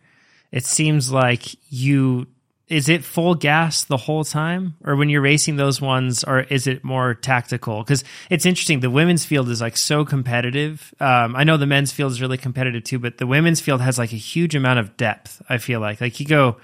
it 0.50 0.64
seems 0.64 1.12
like 1.12 1.42
you 1.70 2.26
is 2.68 2.88
it 2.88 3.02
full 3.04 3.34
gas 3.34 3.84
the 3.84 3.96
whole 3.96 4.24
time? 4.24 4.76
Or 4.84 4.96
when 4.96 5.08
you're 5.08 5.22
racing 5.22 5.56
those 5.56 5.80
ones 5.80 6.22
or 6.24 6.40
is 6.40 6.66
it 6.66 6.84
more 6.84 7.14
tactical? 7.14 7.82
Because 7.82 8.04
it's 8.30 8.46
interesting 8.46 8.80
the 8.80 8.90
women's 8.90 9.24
field 9.24 9.48
is 9.48 9.60
like 9.60 9.76
so 9.76 10.04
competitive. 10.04 10.94
Um, 11.00 11.34
i 11.34 11.44
know 11.44 11.56
the 11.56 11.66
men's 11.66 11.92
field 11.92 12.12
is 12.12 12.20
really 12.20 12.38
competitive 12.38 12.84
too 12.84 12.98
but 12.98 13.18
the 13.18 13.26
women's 13.26 13.60
field 13.60 13.80
has 13.80 13.98
like 13.98 14.12
a 14.12 14.16
huge 14.16 14.54
amount 14.54 14.78
of 14.78 14.96
depth 14.96 15.42
i 15.48 15.58
feel 15.58 15.80
like. 15.80 16.00
Like 16.00 16.20
you 16.20 16.26
go 16.26 16.58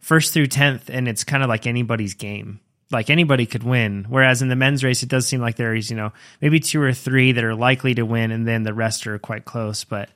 first 0.00 0.32
through 0.32 0.46
10th 0.46 0.82
and 0.88 1.08
it's 1.08 1.24
kind 1.24 1.42
of 1.42 1.48
like 1.48 1.66
anybody's 1.66 2.14
game. 2.14 2.60
Like 2.90 3.10
anybody 3.10 3.46
could 3.46 3.64
win. 3.64 4.06
Whereas 4.08 4.42
in 4.42 4.48
the 4.48 4.56
men's 4.56 4.84
race 4.84 5.02
it 5.02 5.08
does 5.08 5.26
seem 5.26 5.40
like 5.40 5.56
there's 5.56 5.90
you 5.90 5.96
know 5.96 6.12
maybe 6.40 6.60
two 6.60 6.80
or 6.80 6.92
three 6.92 7.32
that 7.32 7.44
are 7.44 7.54
likely 7.54 7.94
to 7.94 8.02
win 8.02 8.30
and 8.30 8.46
then 8.46 8.62
the 8.62 8.74
rest 8.74 9.06
are 9.06 9.18
quite 9.18 9.44
close. 9.44 9.84
But 9.84 10.10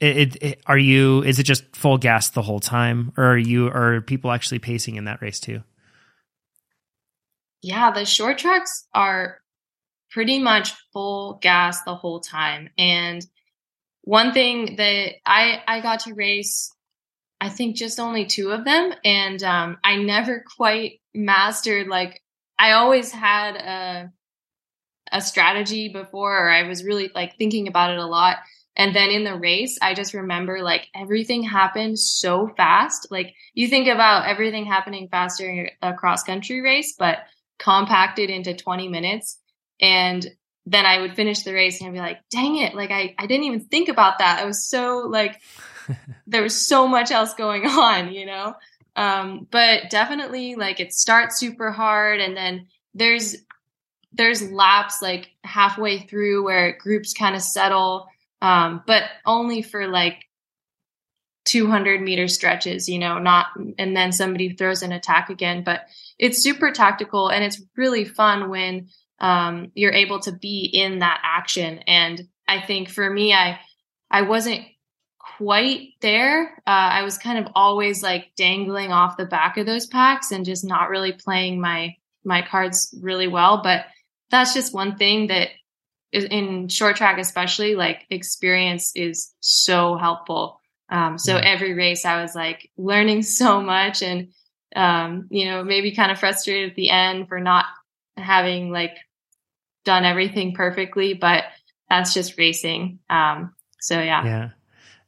it, 0.00 0.42
it, 0.42 0.62
are 0.66 0.78
you 0.78 1.22
is 1.22 1.38
it 1.38 1.44
just 1.44 1.74
full 1.74 1.98
gas 1.98 2.30
the 2.30 2.42
whole 2.42 2.60
time? 2.60 3.12
Or 3.16 3.24
are 3.24 3.38
you 3.38 3.68
are 3.68 4.00
people 4.02 4.30
actually 4.30 4.58
pacing 4.58 4.96
in 4.96 5.04
that 5.04 5.22
race 5.22 5.40
too? 5.40 5.62
Yeah 7.62 7.90
the 7.90 8.04
short 8.04 8.38
tracks 8.38 8.86
are 8.94 9.40
pretty 10.10 10.38
much 10.38 10.72
full 10.92 11.38
gas 11.40 11.82
the 11.82 11.94
whole 11.94 12.20
time. 12.20 12.68
And 12.76 13.26
one 14.02 14.32
thing 14.32 14.76
that 14.76 15.14
i 15.24 15.62
i 15.66 15.80
got 15.80 16.00
to 16.00 16.14
race 16.14 16.70
i 17.40 17.48
think 17.48 17.76
just 17.76 17.98
only 17.98 18.26
two 18.26 18.50
of 18.50 18.64
them. 18.64 18.92
And 19.04 19.42
um, 19.42 19.78
i 19.82 19.96
never 19.96 20.44
quite 20.56 21.00
mastered 21.14 21.88
like 21.88 22.22
i 22.58 22.72
always 22.72 23.10
had 23.10 23.56
a 23.56 24.12
a 25.10 25.22
strategy 25.22 25.88
before. 25.88 26.36
Or 26.36 26.50
i 26.50 26.68
was 26.68 26.84
really 26.84 27.10
like 27.14 27.38
thinking 27.38 27.66
about 27.66 27.92
it 27.92 27.98
a 27.98 28.04
lot 28.04 28.36
and 28.76 28.94
then 28.94 29.10
in 29.10 29.24
the 29.24 29.34
race, 29.34 29.78
I 29.80 29.94
just 29.94 30.12
remember 30.12 30.62
like 30.62 30.88
everything 30.94 31.42
happened 31.42 31.98
so 31.98 32.48
fast. 32.56 33.08
Like 33.10 33.34
you 33.54 33.68
think 33.68 33.88
about 33.88 34.28
everything 34.28 34.66
happening 34.66 35.08
faster 35.08 35.48
in 35.48 35.70
a 35.80 35.94
cross 35.94 36.22
country 36.22 36.60
race, 36.60 36.94
but 36.98 37.18
compacted 37.58 38.28
into 38.28 38.54
20 38.54 38.88
minutes. 38.88 39.38
And 39.80 40.26
then 40.66 40.84
I 40.84 41.00
would 41.00 41.16
finish 41.16 41.42
the 41.42 41.54
race 41.54 41.80
and 41.80 41.88
I'd 41.88 41.94
be 41.94 42.00
like, 42.00 42.20
dang 42.30 42.56
it. 42.56 42.74
Like 42.74 42.90
I, 42.90 43.14
I 43.18 43.26
didn't 43.26 43.44
even 43.44 43.60
think 43.60 43.88
about 43.88 44.18
that. 44.18 44.40
I 44.40 44.44
was 44.44 44.68
so 44.68 45.06
like, 45.08 45.40
there 46.26 46.42
was 46.42 46.66
so 46.66 46.86
much 46.86 47.10
else 47.10 47.32
going 47.32 47.64
on, 47.66 48.12
you 48.12 48.26
know? 48.26 48.54
Um, 48.94 49.46
but 49.50 49.88
definitely 49.88 50.54
like 50.54 50.80
it 50.80 50.92
starts 50.92 51.38
super 51.38 51.70
hard 51.70 52.20
and 52.20 52.36
then 52.36 52.66
there's, 52.94 53.36
there's 54.12 54.50
laps 54.50 55.00
like 55.00 55.30
halfway 55.44 56.00
through 56.00 56.44
where 56.44 56.76
groups 56.78 57.12
kind 57.14 57.36
of 57.36 57.42
settle 57.42 58.08
um, 58.42 58.82
but 58.86 59.04
only 59.24 59.62
for 59.62 59.88
like 59.88 60.24
200 61.46 62.02
meter 62.02 62.28
stretches, 62.28 62.88
you 62.88 62.98
know, 62.98 63.18
not, 63.18 63.46
and 63.78 63.96
then 63.96 64.12
somebody 64.12 64.50
throws 64.50 64.82
an 64.82 64.92
attack 64.92 65.30
again. 65.30 65.62
But 65.64 65.86
it's 66.18 66.42
super 66.42 66.70
tactical 66.72 67.28
and 67.28 67.44
it's 67.44 67.62
really 67.76 68.04
fun 68.04 68.50
when 68.50 68.88
um, 69.20 69.70
you're 69.74 69.92
able 69.92 70.20
to 70.20 70.32
be 70.32 70.64
in 70.64 70.98
that 70.98 71.20
action. 71.22 71.78
And 71.86 72.28
I 72.46 72.60
think 72.60 72.90
for 72.90 73.08
me, 73.08 73.32
I, 73.32 73.60
I 74.10 74.22
wasn't 74.22 74.64
quite 75.38 75.90
there. 76.00 76.62
Uh, 76.66 76.70
I 76.70 77.02
was 77.02 77.16
kind 77.16 77.38
of 77.38 77.52
always 77.54 78.02
like 78.02 78.32
dangling 78.36 78.92
off 78.92 79.16
the 79.16 79.24
back 79.24 79.56
of 79.56 79.66
those 79.66 79.86
packs 79.86 80.32
and 80.32 80.44
just 80.44 80.64
not 80.64 80.90
really 80.90 81.12
playing 81.12 81.60
my, 81.60 81.96
my 82.24 82.42
cards 82.42 82.94
really 83.00 83.28
well. 83.28 83.62
But 83.62 83.86
that's 84.30 84.52
just 84.52 84.74
one 84.74 84.96
thing 84.96 85.28
that 85.28 85.50
in 86.12 86.68
short 86.68 86.96
track 86.96 87.18
especially 87.18 87.74
like 87.74 88.06
experience 88.10 88.92
is 88.94 89.32
so 89.40 89.96
helpful. 89.96 90.60
Um, 90.88 91.18
so 91.18 91.36
every 91.36 91.74
race 91.74 92.04
i 92.04 92.22
was 92.22 92.36
like 92.36 92.70
learning 92.76 93.22
so 93.40 93.60
much 93.60 94.02
and 94.02 94.28
um, 94.76 95.26
you 95.30 95.46
know 95.46 95.64
maybe 95.64 95.94
kind 95.94 96.12
of 96.12 96.18
frustrated 96.18 96.70
at 96.70 96.76
the 96.76 96.90
end 96.90 97.28
for 97.28 97.40
not 97.40 97.64
having 98.16 98.70
like 98.70 98.96
done 99.84 100.04
everything 100.04 100.54
perfectly 100.54 101.14
but 101.14 101.44
that's 101.88 102.14
just 102.14 102.36
racing. 102.38 102.98
Um, 103.08 103.54
so 103.80 104.00
yeah. 104.00 104.24
Yeah 104.24 104.48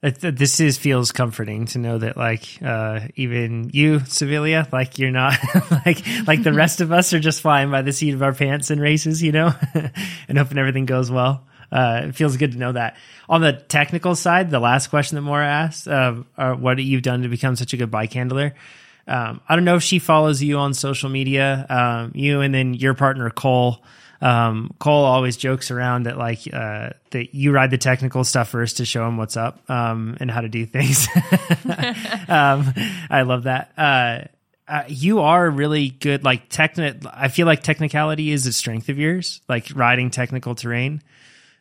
this 0.00 0.60
is 0.60 0.78
feels 0.78 1.10
comforting 1.10 1.66
to 1.66 1.78
know 1.78 1.98
that 1.98 2.16
like 2.16 2.46
uh, 2.62 3.00
even 3.16 3.70
you 3.72 3.98
Savilia 4.00 4.70
like 4.72 4.98
you're 4.98 5.10
not 5.10 5.36
like 5.86 6.04
like 6.26 6.42
the 6.42 6.52
rest 6.52 6.80
of 6.80 6.92
us 6.92 7.12
are 7.12 7.18
just 7.18 7.42
flying 7.42 7.70
by 7.70 7.82
the 7.82 7.92
seat 7.92 8.14
of 8.14 8.22
our 8.22 8.32
pants 8.32 8.70
in 8.70 8.80
races 8.80 9.22
you 9.22 9.32
know 9.32 9.52
and 10.28 10.38
hoping 10.38 10.58
everything 10.58 10.86
goes 10.86 11.10
well. 11.10 11.44
Uh, 11.70 12.02
it 12.04 12.14
feels 12.14 12.38
good 12.38 12.52
to 12.52 12.58
know 12.58 12.72
that. 12.72 12.96
On 13.28 13.40
the 13.40 13.52
technical 13.52 14.14
side 14.14 14.50
the 14.50 14.60
last 14.60 14.86
question 14.86 15.16
that 15.16 15.22
Maura 15.22 15.46
asked 15.46 15.88
uh, 15.88 16.14
what 16.36 16.78
you've 16.78 17.02
done 17.02 17.22
to 17.22 17.28
become 17.28 17.56
such 17.56 17.72
a 17.72 17.76
good 17.76 17.90
bike 17.90 18.12
handler 18.12 18.54
um, 19.08 19.40
I 19.48 19.56
don't 19.56 19.64
know 19.64 19.76
if 19.76 19.82
she 19.82 19.98
follows 19.98 20.42
you 20.42 20.58
on 20.58 20.74
social 20.74 21.10
media 21.10 21.66
um, 21.68 22.12
you 22.14 22.40
and 22.40 22.54
then 22.54 22.74
your 22.74 22.94
partner 22.94 23.30
Cole 23.30 23.82
um, 24.20 24.74
Cole 24.78 25.04
always 25.04 25.36
jokes 25.36 25.70
around 25.70 26.04
that 26.04 26.18
like 26.18 26.40
uh, 26.52 26.90
that 27.10 27.34
you 27.34 27.52
ride 27.52 27.70
the 27.70 27.78
technical 27.78 28.24
stuff 28.24 28.48
first 28.48 28.78
to 28.78 28.84
show 28.84 29.06
him 29.06 29.16
what's 29.16 29.36
up 29.36 29.68
um, 29.70 30.16
and 30.20 30.30
how 30.30 30.40
to 30.40 30.48
do 30.48 30.66
things. 30.66 31.06
um, 32.28 32.74
I 33.10 33.22
love 33.24 33.44
that. 33.44 33.72
Uh, 33.76 34.24
uh, 34.66 34.84
you 34.88 35.20
are 35.20 35.48
really 35.48 35.88
good. 35.88 36.24
Like 36.24 36.50
techni- 36.50 37.10
I 37.12 37.28
feel 37.28 37.46
like 37.46 37.62
technicality 37.62 38.32
is 38.32 38.46
a 38.46 38.52
strength 38.52 38.88
of 38.88 38.98
yours. 38.98 39.40
Like 39.48 39.68
riding 39.74 40.10
technical 40.10 40.54
terrain. 40.54 41.02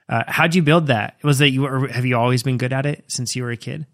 Uh, 0.09 0.23
how'd 0.27 0.55
you 0.55 0.63
build 0.63 0.87
that? 0.87 1.15
Was 1.23 1.39
that 1.39 1.51
you? 1.51 1.65
Or 1.65 1.87
have 1.87 2.05
you 2.05 2.17
always 2.17 2.41
been 2.43 2.57
good 2.57 2.73
at 2.73 2.85
it 2.85 3.05
since 3.07 3.35
you 3.35 3.43
were 3.43 3.51
a 3.51 3.57
kid? 3.57 3.85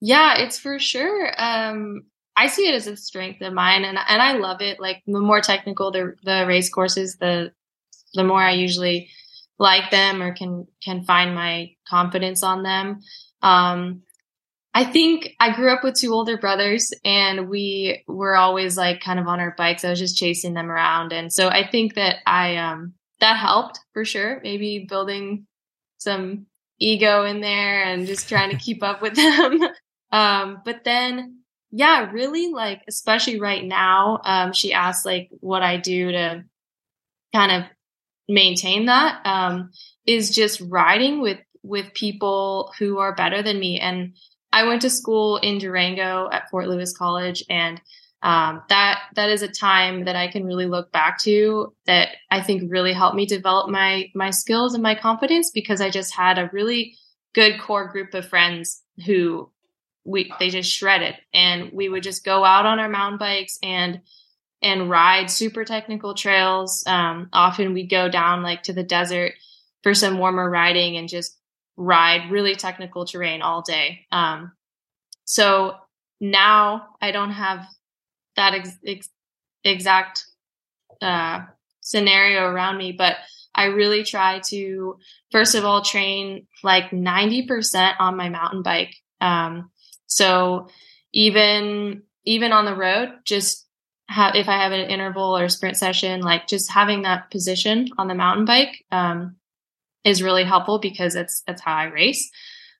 Yeah, 0.00 0.38
it's 0.38 0.58
for 0.58 0.78
sure. 0.78 1.32
Um, 1.36 2.04
I 2.36 2.46
see 2.46 2.68
it 2.68 2.74
as 2.74 2.86
a 2.86 2.96
strength 2.96 3.42
of 3.42 3.52
mine, 3.52 3.84
and 3.84 3.98
and 3.98 4.22
I 4.22 4.32
love 4.34 4.60
it. 4.62 4.80
Like 4.80 5.02
the 5.06 5.20
more 5.20 5.40
technical 5.40 5.90
the 5.90 6.14
the 6.22 6.44
race 6.46 6.70
courses, 6.70 7.16
the 7.16 7.52
the 8.14 8.24
more 8.24 8.42
I 8.42 8.52
usually 8.52 9.10
like 9.58 9.90
them 9.90 10.22
or 10.22 10.34
can 10.34 10.66
can 10.82 11.04
find 11.04 11.34
my 11.34 11.70
confidence 11.88 12.42
on 12.42 12.62
them. 12.62 13.00
Um, 13.42 14.02
I 14.74 14.84
think 14.84 15.34
I 15.38 15.54
grew 15.54 15.70
up 15.72 15.84
with 15.84 15.96
two 15.96 16.12
older 16.12 16.38
brothers, 16.38 16.92
and 17.04 17.48
we 17.48 18.02
were 18.08 18.36
always 18.36 18.76
like 18.76 19.02
kind 19.02 19.20
of 19.20 19.26
on 19.26 19.40
our 19.40 19.54
bikes. 19.56 19.84
I 19.84 19.90
was 19.90 19.98
just 19.98 20.16
chasing 20.16 20.54
them 20.54 20.70
around, 20.70 21.12
and 21.12 21.32
so 21.32 21.48
I 21.48 21.68
think 21.68 21.94
that 21.94 22.16
I 22.26 22.56
um 22.56 22.94
that 23.20 23.36
helped 23.36 23.78
for 23.92 24.04
sure. 24.04 24.40
Maybe 24.42 24.86
building 24.88 25.46
some 25.98 26.46
ego 26.80 27.24
in 27.24 27.40
there 27.40 27.84
and 27.84 28.06
just 28.06 28.28
trying 28.28 28.50
to 28.50 28.56
keep 28.56 28.82
up 28.82 29.02
with 29.02 29.14
them. 29.16 29.60
Um, 30.10 30.62
but 30.64 30.84
then 30.84 31.41
yeah, 31.72 32.10
really 32.12 32.52
like, 32.52 32.82
especially 32.86 33.40
right 33.40 33.64
now, 33.64 34.20
um, 34.24 34.52
she 34.52 34.74
asked 34.74 35.06
like 35.06 35.30
what 35.40 35.62
I 35.62 35.78
do 35.78 36.12
to 36.12 36.44
kind 37.34 37.50
of 37.50 37.70
maintain 38.28 38.86
that, 38.86 39.24
um, 39.24 39.70
is 40.06 40.30
just 40.30 40.60
riding 40.60 41.22
with, 41.22 41.38
with 41.62 41.94
people 41.94 42.72
who 42.78 42.98
are 42.98 43.14
better 43.14 43.42
than 43.42 43.58
me. 43.58 43.80
And 43.80 44.14
I 44.52 44.64
went 44.64 44.82
to 44.82 44.90
school 44.90 45.38
in 45.38 45.56
Durango 45.56 46.28
at 46.30 46.50
Fort 46.50 46.68
Lewis 46.68 46.94
College 46.94 47.42
and, 47.48 47.80
um, 48.22 48.62
that, 48.68 49.00
that 49.16 49.30
is 49.30 49.42
a 49.42 49.48
time 49.48 50.04
that 50.04 50.14
I 50.14 50.28
can 50.28 50.44
really 50.44 50.66
look 50.66 50.92
back 50.92 51.18
to 51.22 51.74
that 51.86 52.10
I 52.30 52.42
think 52.42 52.70
really 52.70 52.92
helped 52.92 53.16
me 53.16 53.26
develop 53.26 53.70
my, 53.70 54.10
my 54.14 54.30
skills 54.30 54.74
and 54.74 54.82
my 54.82 54.94
confidence 54.94 55.50
because 55.52 55.80
I 55.80 55.90
just 55.90 56.14
had 56.14 56.38
a 56.38 56.50
really 56.52 56.96
good 57.34 57.58
core 57.58 57.88
group 57.88 58.14
of 58.14 58.28
friends 58.28 58.82
who 59.06 59.50
we 60.04 60.32
they 60.38 60.50
just 60.50 60.70
shredded 60.70 61.14
and 61.32 61.70
we 61.72 61.88
would 61.88 62.02
just 62.02 62.24
go 62.24 62.44
out 62.44 62.66
on 62.66 62.78
our 62.78 62.88
mountain 62.88 63.18
bikes 63.18 63.58
and 63.62 64.00
and 64.60 64.88
ride 64.88 65.30
super 65.30 65.64
technical 65.64 66.14
trails. 66.14 66.84
Um, 66.86 67.28
often 67.32 67.72
we'd 67.72 67.90
go 67.90 68.08
down 68.08 68.42
like 68.42 68.64
to 68.64 68.72
the 68.72 68.84
desert 68.84 69.32
for 69.82 69.94
some 69.94 70.18
warmer 70.18 70.48
riding 70.48 70.96
and 70.96 71.08
just 71.08 71.36
ride 71.76 72.30
really 72.30 72.54
technical 72.54 73.04
terrain 73.04 73.42
all 73.42 73.62
day. 73.62 74.06
Um, 74.12 74.52
so 75.24 75.76
now 76.20 76.88
i 77.00 77.10
don't 77.10 77.32
have 77.32 77.66
that 78.36 78.54
ex- 78.54 78.78
ex- 78.86 79.10
exact 79.64 80.24
uh, 81.00 81.40
scenario 81.80 82.44
around 82.44 82.78
me 82.78 82.92
but 82.92 83.16
i 83.56 83.64
really 83.64 84.04
try 84.04 84.38
to 84.38 84.96
first 85.32 85.56
of 85.56 85.64
all 85.64 85.82
train 85.82 86.46
like 86.62 86.90
90% 86.90 87.94
on 87.98 88.16
my 88.16 88.28
mountain 88.28 88.62
bike. 88.62 88.94
Um, 89.20 89.70
so 90.12 90.68
even 91.12 92.02
even 92.24 92.52
on 92.52 92.64
the 92.64 92.76
road, 92.76 93.10
just 93.24 93.66
ha- 94.08 94.32
if 94.34 94.48
I 94.48 94.62
have 94.62 94.72
an 94.72 94.90
interval 94.90 95.36
or 95.36 95.48
sprint 95.48 95.76
session, 95.76 96.20
like 96.20 96.46
just 96.46 96.70
having 96.70 97.02
that 97.02 97.30
position 97.30 97.88
on 97.98 98.08
the 98.08 98.14
mountain 98.14 98.44
bike 98.44 98.84
um, 98.92 99.36
is 100.04 100.22
really 100.22 100.44
helpful 100.44 100.78
because 100.78 101.16
it's 101.16 101.42
that's 101.46 101.62
how 101.62 101.74
I 101.74 101.84
race. 101.84 102.30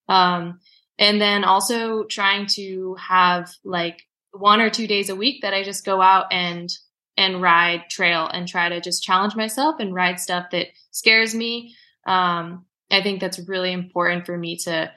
Um, 0.08 0.60
and 0.98 1.20
then 1.20 1.44
also 1.44 2.04
trying 2.04 2.46
to 2.54 2.96
have 2.96 3.50
like 3.64 4.02
one 4.32 4.60
or 4.60 4.70
two 4.70 4.86
days 4.86 5.08
a 5.08 5.16
week 5.16 5.42
that 5.42 5.54
I 5.54 5.62
just 5.62 5.84
go 5.84 6.00
out 6.00 6.26
and 6.32 6.70
and 7.16 7.42
ride 7.42 7.84
trail 7.90 8.26
and 8.26 8.48
try 8.48 8.68
to 8.68 8.80
just 8.80 9.02
challenge 9.02 9.36
myself 9.36 9.76
and 9.78 9.94
ride 9.94 10.18
stuff 10.18 10.46
that 10.52 10.68
scares 10.90 11.34
me. 11.34 11.74
Um, 12.06 12.64
I 12.90 13.02
think 13.02 13.20
that's 13.20 13.38
really 13.48 13.72
important 13.72 14.26
for 14.26 14.36
me 14.36 14.56
to 14.58 14.92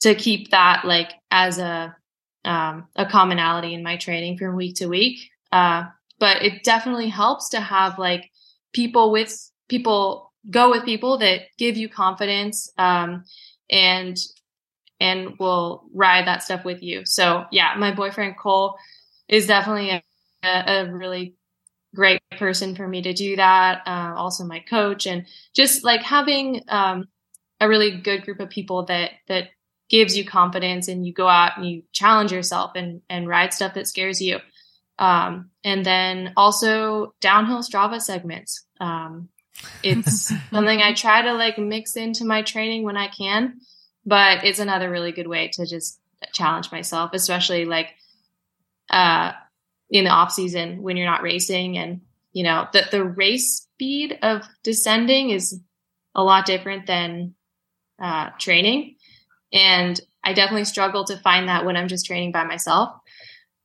to 0.00 0.14
keep 0.14 0.50
that 0.50 0.84
like 0.84 1.12
as 1.30 1.58
a 1.58 1.94
um, 2.44 2.88
a 2.96 3.04
commonality 3.06 3.74
in 3.74 3.82
my 3.82 3.96
training 3.96 4.38
from 4.38 4.56
week 4.56 4.76
to 4.76 4.86
week. 4.86 5.30
Uh, 5.52 5.84
but 6.18 6.42
it 6.42 6.64
definitely 6.64 7.08
helps 7.08 7.50
to 7.50 7.60
have 7.60 7.98
like 7.98 8.30
people 8.72 9.10
with 9.10 9.50
people 9.68 10.32
go 10.50 10.70
with 10.70 10.84
people 10.84 11.18
that 11.18 11.42
give 11.58 11.76
you 11.76 11.88
confidence 11.88 12.70
um, 12.78 13.24
and 13.68 14.16
and 15.00 15.38
will 15.38 15.84
ride 15.94 16.26
that 16.26 16.42
stuff 16.42 16.64
with 16.64 16.82
you. 16.82 17.04
So 17.04 17.44
yeah, 17.50 17.74
my 17.78 17.92
boyfriend 17.92 18.36
Cole 18.38 18.76
is 19.28 19.46
definitely 19.46 20.02
a, 20.42 20.48
a 20.66 20.92
really 20.92 21.34
great 21.94 22.20
person 22.38 22.76
for 22.76 22.86
me 22.86 23.02
to 23.02 23.12
do 23.12 23.36
that. 23.36 23.82
Uh, 23.86 24.14
also 24.16 24.44
my 24.44 24.60
coach 24.60 25.06
and 25.06 25.26
just 25.54 25.84
like 25.84 26.02
having 26.02 26.62
um, 26.68 27.08
a 27.60 27.68
really 27.68 27.98
good 27.98 28.24
group 28.24 28.40
of 28.40 28.50
people 28.50 28.84
that 28.86 29.12
that 29.28 29.48
gives 29.90 30.16
you 30.16 30.24
confidence 30.24 30.88
and 30.88 31.04
you 31.04 31.12
go 31.12 31.28
out 31.28 31.58
and 31.58 31.68
you 31.68 31.82
challenge 31.92 32.32
yourself 32.32 32.72
and 32.76 33.02
and 33.10 33.28
ride 33.28 33.52
stuff 33.52 33.74
that 33.74 33.88
scares 33.88 34.22
you. 34.22 34.38
Um, 34.98 35.50
and 35.64 35.84
then 35.84 36.32
also 36.36 37.14
downhill 37.20 37.62
Strava 37.62 38.00
segments. 38.00 38.64
Um, 38.80 39.28
it's 39.82 40.28
something 40.50 40.80
I 40.80 40.94
try 40.94 41.22
to 41.22 41.34
like 41.34 41.58
mix 41.58 41.96
into 41.96 42.24
my 42.24 42.42
training 42.42 42.84
when 42.84 42.96
I 42.96 43.08
can, 43.08 43.60
but 44.06 44.44
it's 44.44 44.58
another 44.58 44.90
really 44.90 45.12
good 45.12 45.26
way 45.26 45.48
to 45.54 45.66
just 45.66 46.00
challenge 46.32 46.70
myself, 46.70 47.10
especially 47.12 47.64
like 47.64 47.88
uh, 48.90 49.32
in 49.90 50.04
the 50.04 50.10
off 50.10 50.32
season 50.32 50.82
when 50.82 50.96
you're 50.96 51.10
not 51.10 51.22
racing 51.22 51.78
and 51.78 52.02
you 52.32 52.44
know 52.44 52.68
the 52.72 52.84
the 52.90 53.04
race 53.04 53.62
speed 53.62 54.18
of 54.22 54.42
descending 54.62 55.30
is 55.30 55.60
a 56.14 56.22
lot 56.22 56.46
different 56.46 56.86
than 56.86 57.34
uh, 58.00 58.30
training, 58.38 58.96
and 59.52 60.00
I 60.22 60.32
definitely 60.32 60.64
struggle 60.64 61.04
to 61.04 61.16
find 61.16 61.48
that 61.48 61.64
when 61.64 61.76
I'm 61.76 61.88
just 61.88 62.06
training 62.06 62.32
by 62.32 62.44
myself. 62.44 62.94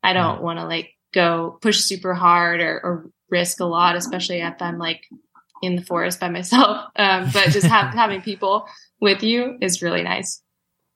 I 0.01 0.13
don't 0.13 0.41
want 0.41 0.59
to 0.59 0.65
like 0.65 0.91
go 1.13 1.57
push 1.61 1.79
super 1.79 2.13
hard 2.13 2.61
or, 2.61 2.79
or, 2.83 3.09
risk 3.31 3.59
a 3.59 3.65
lot, 3.65 3.95
especially 3.95 4.39
if 4.39 4.61
I'm 4.61 4.77
like 4.77 5.03
in 5.63 5.75
the 5.75 5.81
forest 5.81 6.19
by 6.19 6.29
myself. 6.29 6.91
Um, 6.95 7.29
but 7.33 7.49
just 7.49 7.65
have, 7.65 7.93
having 7.93 8.21
people 8.21 8.67
with 9.01 9.23
you 9.23 9.57
is 9.61 9.81
really 9.81 10.03
nice. 10.03 10.41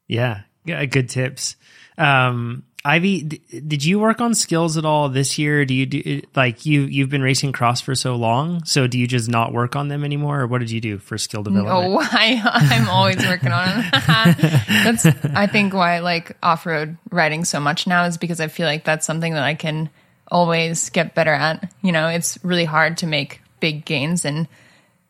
Yeah, 0.07 0.41
good 0.85 1.09
tips. 1.09 1.55
Um, 1.97 2.63
Ivy, 2.85 3.23
d- 3.23 3.41
did 3.67 3.83
you 3.83 3.99
work 3.99 4.21
on 4.21 4.33
skills 4.33 4.77
at 4.77 4.85
all 4.85 5.09
this 5.09 5.37
year? 5.37 5.65
Do 5.65 5.73
you 5.73 5.85
do 5.85 6.21
like 6.33 6.65
you 6.65 6.83
you've 6.83 7.09
been 7.09 7.21
racing 7.21 7.51
cross 7.51 7.81
for 7.81 7.93
so 7.93 8.15
long? 8.15 8.63
So 8.63 8.87
do 8.87 8.97
you 8.97 9.05
just 9.05 9.27
not 9.27 9.51
work 9.51 9.75
on 9.75 9.89
them 9.89 10.05
anymore, 10.05 10.39
or 10.41 10.47
what 10.47 10.59
did 10.59 10.71
you 10.71 10.79
do 10.79 10.97
for 10.97 11.17
skill 11.17 11.43
development? 11.43 11.91
No, 11.93 11.99
I 12.01 12.41
I'm 12.43 12.87
always 12.87 13.17
working 13.17 13.51
on 13.51 13.67
them. 13.67 13.89
that's 13.91 15.05
I 15.05 15.47
think 15.47 15.73
why 15.73 15.95
I 15.95 15.99
like 15.99 16.37
off 16.41 16.65
road 16.65 16.97
riding 17.11 17.43
so 17.43 17.59
much 17.59 17.85
now 17.85 18.05
is 18.05 18.17
because 18.17 18.39
I 18.39 18.47
feel 18.47 18.65
like 18.65 18.85
that's 18.85 19.05
something 19.05 19.33
that 19.33 19.43
I 19.43 19.55
can 19.55 19.89
always 20.31 20.89
get 20.89 21.15
better 21.15 21.33
at. 21.33 21.69
You 21.81 21.91
know, 21.91 22.07
it's 22.07 22.39
really 22.43 22.65
hard 22.65 22.97
to 22.99 23.07
make 23.07 23.41
big 23.59 23.83
gains 23.83 24.23
in 24.23 24.47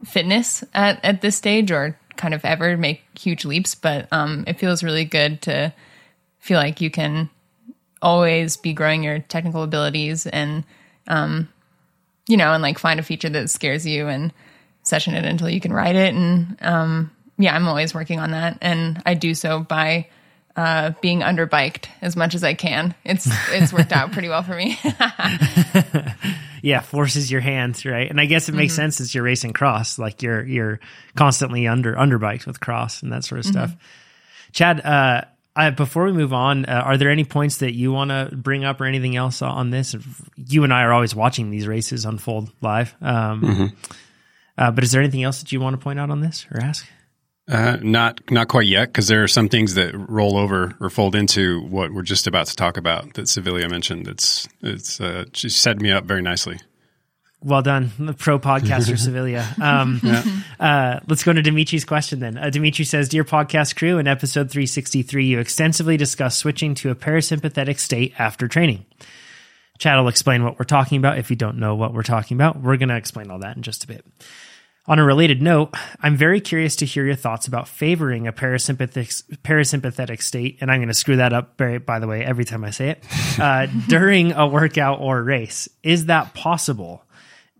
fitness 0.05 0.63
at 0.73 1.05
at 1.05 1.21
this 1.21 1.35
stage, 1.35 1.71
or 1.71 1.99
kind 2.15 2.33
of 2.33 2.43
ever 2.45 2.77
make 2.77 3.03
huge 3.17 3.45
leaps. 3.45 3.75
But 3.75 4.07
um, 4.11 4.43
it 4.47 4.57
feels 4.57 4.83
really 4.83 5.05
good 5.05 5.43
to 5.43 5.71
feel 6.39 6.57
like 6.57 6.81
you 6.81 6.89
can 6.89 7.29
always 8.01 8.57
be 8.57 8.73
growing 8.73 9.03
your 9.03 9.19
technical 9.19 9.63
abilities 9.63 10.25
and 10.25 10.63
um 11.07 11.49
you 12.27 12.37
know 12.37 12.53
and 12.53 12.63
like 12.63 12.79
find 12.79 12.99
a 12.99 13.03
feature 13.03 13.29
that 13.29 13.49
scares 13.49 13.85
you 13.85 14.07
and 14.07 14.33
session 14.83 15.13
it 15.13 15.25
until 15.25 15.49
you 15.49 15.59
can 15.59 15.73
ride 15.73 15.95
it. 15.95 16.13
And 16.13 16.57
um 16.61 17.11
yeah 17.37 17.55
i'm 17.55 17.67
always 17.67 17.93
working 17.93 18.19
on 18.19 18.31
that. 18.31 18.57
And 18.61 19.01
i 19.05 19.13
do 19.13 19.33
so 19.33 19.59
by 19.59 20.07
uh 20.55 20.91
being 21.01 21.19
underbiked 21.21 21.87
as 22.01 22.15
much 22.15 22.35
as 22.35 22.43
i 22.43 22.53
can. 22.53 22.95
It's 23.03 23.27
it's 23.51 23.73
worked 23.73 23.91
out 23.91 24.11
pretty 24.11 24.29
well 24.29 24.43
for 24.43 24.55
me. 24.55 24.79
Yeah 26.61 26.81
forces 26.81 27.31
your 27.31 27.41
hands 27.41 27.85
right? 27.85 28.09
And 28.09 28.19
i 28.19 28.25
guess 28.25 28.49
it 28.49 28.53
makes 28.53 28.73
mm-hmm. 28.73 28.81
sense 28.81 28.97
since 28.97 29.15
you're 29.15 29.23
racing 29.23 29.53
cross 29.53 29.97
like 29.97 30.21
you're 30.21 30.43
you're 30.43 30.79
constantly 31.15 31.67
under 31.67 31.95
underbiked 31.95 32.45
with 32.45 32.59
cross 32.59 33.01
and 33.01 33.11
that 33.13 33.23
sort 33.23 33.39
of 33.39 33.45
mm-hmm. 33.45 33.53
stuff. 33.53 33.75
Chad 34.51 34.81
uh 34.81 35.21
uh, 35.67 35.71
before 35.71 36.05
we 36.05 36.11
move 36.11 36.33
on, 36.33 36.65
uh, 36.65 36.81
are 36.85 36.97
there 36.97 37.09
any 37.09 37.23
points 37.23 37.57
that 37.57 37.73
you 37.73 37.91
want 37.91 38.11
to 38.11 38.35
bring 38.35 38.63
up 38.63 38.79
or 38.79 38.85
anything 38.85 39.15
else 39.15 39.41
on 39.41 39.69
this? 39.69 39.95
You 40.35 40.63
and 40.63 40.73
I 40.73 40.83
are 40.83 40.93
always 40.93 41.13
watching 41.13 41.51
these 41.51 41.67
races 41.67 42.05
unfold 42.05 42.51
live. 42.61 42.95
Um, 43.01 43.41
mm-hmm. 43.41 43.65
uh, 44.57 44.71
but 44.71 44.83
is 44.83 44.91
there 44.91 45.01
anything 45.01 45.23
else 45.23 45.39
that 45.39 45.51
you 45.51 45.59
want 45.59 45.79
to 45.79 45.83
point 45.83 45.99
out 45.99 46.09
on 46.09 46.21
this 46.21 46.47
or 46.51 46.61
ask? 46.61 46.87
Uh, 47.49 47.77
not 47.81 48.21
not 48.29 48.47
quite 48.47 48.67
yet, 48.67 48.89
because 48.89 49.07
there 49.07 49.23
are 49.23 49.27
some 49.27 49.49
things 49.49 49.73
that 49.73 49.91
roll 50.07 50.37
over 50.37 50.75
or 50.79 50.89
fold 50.91 51.15
into 51.15 51.61
what 51.61 51.91
we're 51.91 52.03
just 52.03 52.27
about 52.27 52.45
to 52.45 52.55
talk 52.55 52.77
about 52.77 53.15
that 53.15 53.25
Savilia 53.25 53.67
mentioned. 53.67 54.07
It's 54.07 54.47
it's 54.61 55.01
uh, 55.01 55.25
she 55.33 55.49
set 55.49 55.79
me 55.79 55.91
up 55.91 56.05
very 56.05 56.21
nicely. 56.21 56.59
Well 57.41 57.61
done, 57.61 57.91
the 57.97 58.13
pro 58.13 58.37
podcaster 58.37 58.95
Savilia. 58.97 59.57
Um, 59.59 60.01
yeah. 60.03 60.23
uh, 60.59 60.99
let's 61.07 61.23
go 61.23 61.31
to 61.31 61.41
Dimitri's 61.41 61.85
question 61.85 62.19
then. 62.19 62.37
Uh, 62.37 62.49
Dimitri 62.49 62.83
says, 62.83 63.07
"Dear 63.07 63.23
podcast 63.23 63.77
crew, 63.77 63.97
in 63.97 64.07
episode 64.07 64.51
363, 64.51 65.25
you 65.25 65.39
extensively 65.39 65.95
discuss 65.95 66.35
switching 66.37 66.75
to 66.75 66.89
a 66.91 66.95
parasympathetic 66.95 67.79
state 67.79 68.13
after 68.19 68.49
training. 68.49 68.85
Chad 69.77 69.97
will 69.97 70.09
explain 70.09 70.43
what 70.43 70.59
we're 70.59 70.65
talking 70.65 70.97
about. 70.97 71.17
If 71.17 71.29
you 71.29 71.37
don't 71.37 71.59
know 71.59 71.75
what 71.75 71.93
we're 71.93 72.03
talking 72.03 72.35
about, 72.35 72.59
we're 72.61 72.75
going 72.75 72.89
to 72.89 72.97
explain 72.97 73.31
all 73.31 73.39
that 73.39 73.55
in 73.55 73.63
just 73.63 73.85
a 73.85 73.87
bit." 73.87 74.05
On 74.87 74.97
a 74.97 75.03
related 75.05 75.39
note, 75.39 75.75
I'm 76.01 76.17
very 76.17 76.41
curious 76.41 76.75
to 76.77 76.85
hear 76.85 77.05
your 77.05 77.15
thoughts 77.15 77.47
about 77.47 77.67
favoring 77.67 78.27
a 78.27 78.33
parasympathetic 78.33 79.23
parasympathetic 79.43 80.21
state, 80.21 80.57
and 80.59 80.71
I'm 80.71 80.79
going 80.79 80.87
to 80.87 80.93
screw 80.93 81.17
that 81.17 81.31
up. 81.31 81.57
By 81.57 81.99
the 81.99 82.07
way, 82.07 82.25
every 82.25 82.43
time 82.43 82.65
I 82.65 82.71
say 82.71 82.89
it, 82.89 83.03
uh, 83.39 83.67
during 83.87 84.33
a 84.33 84.47
workout 84.47 84.99
or 84.99 85.21
race, 85.23 85.69
is 85.83 86.07
that 86.07 86.33
possible? 86.33 87.05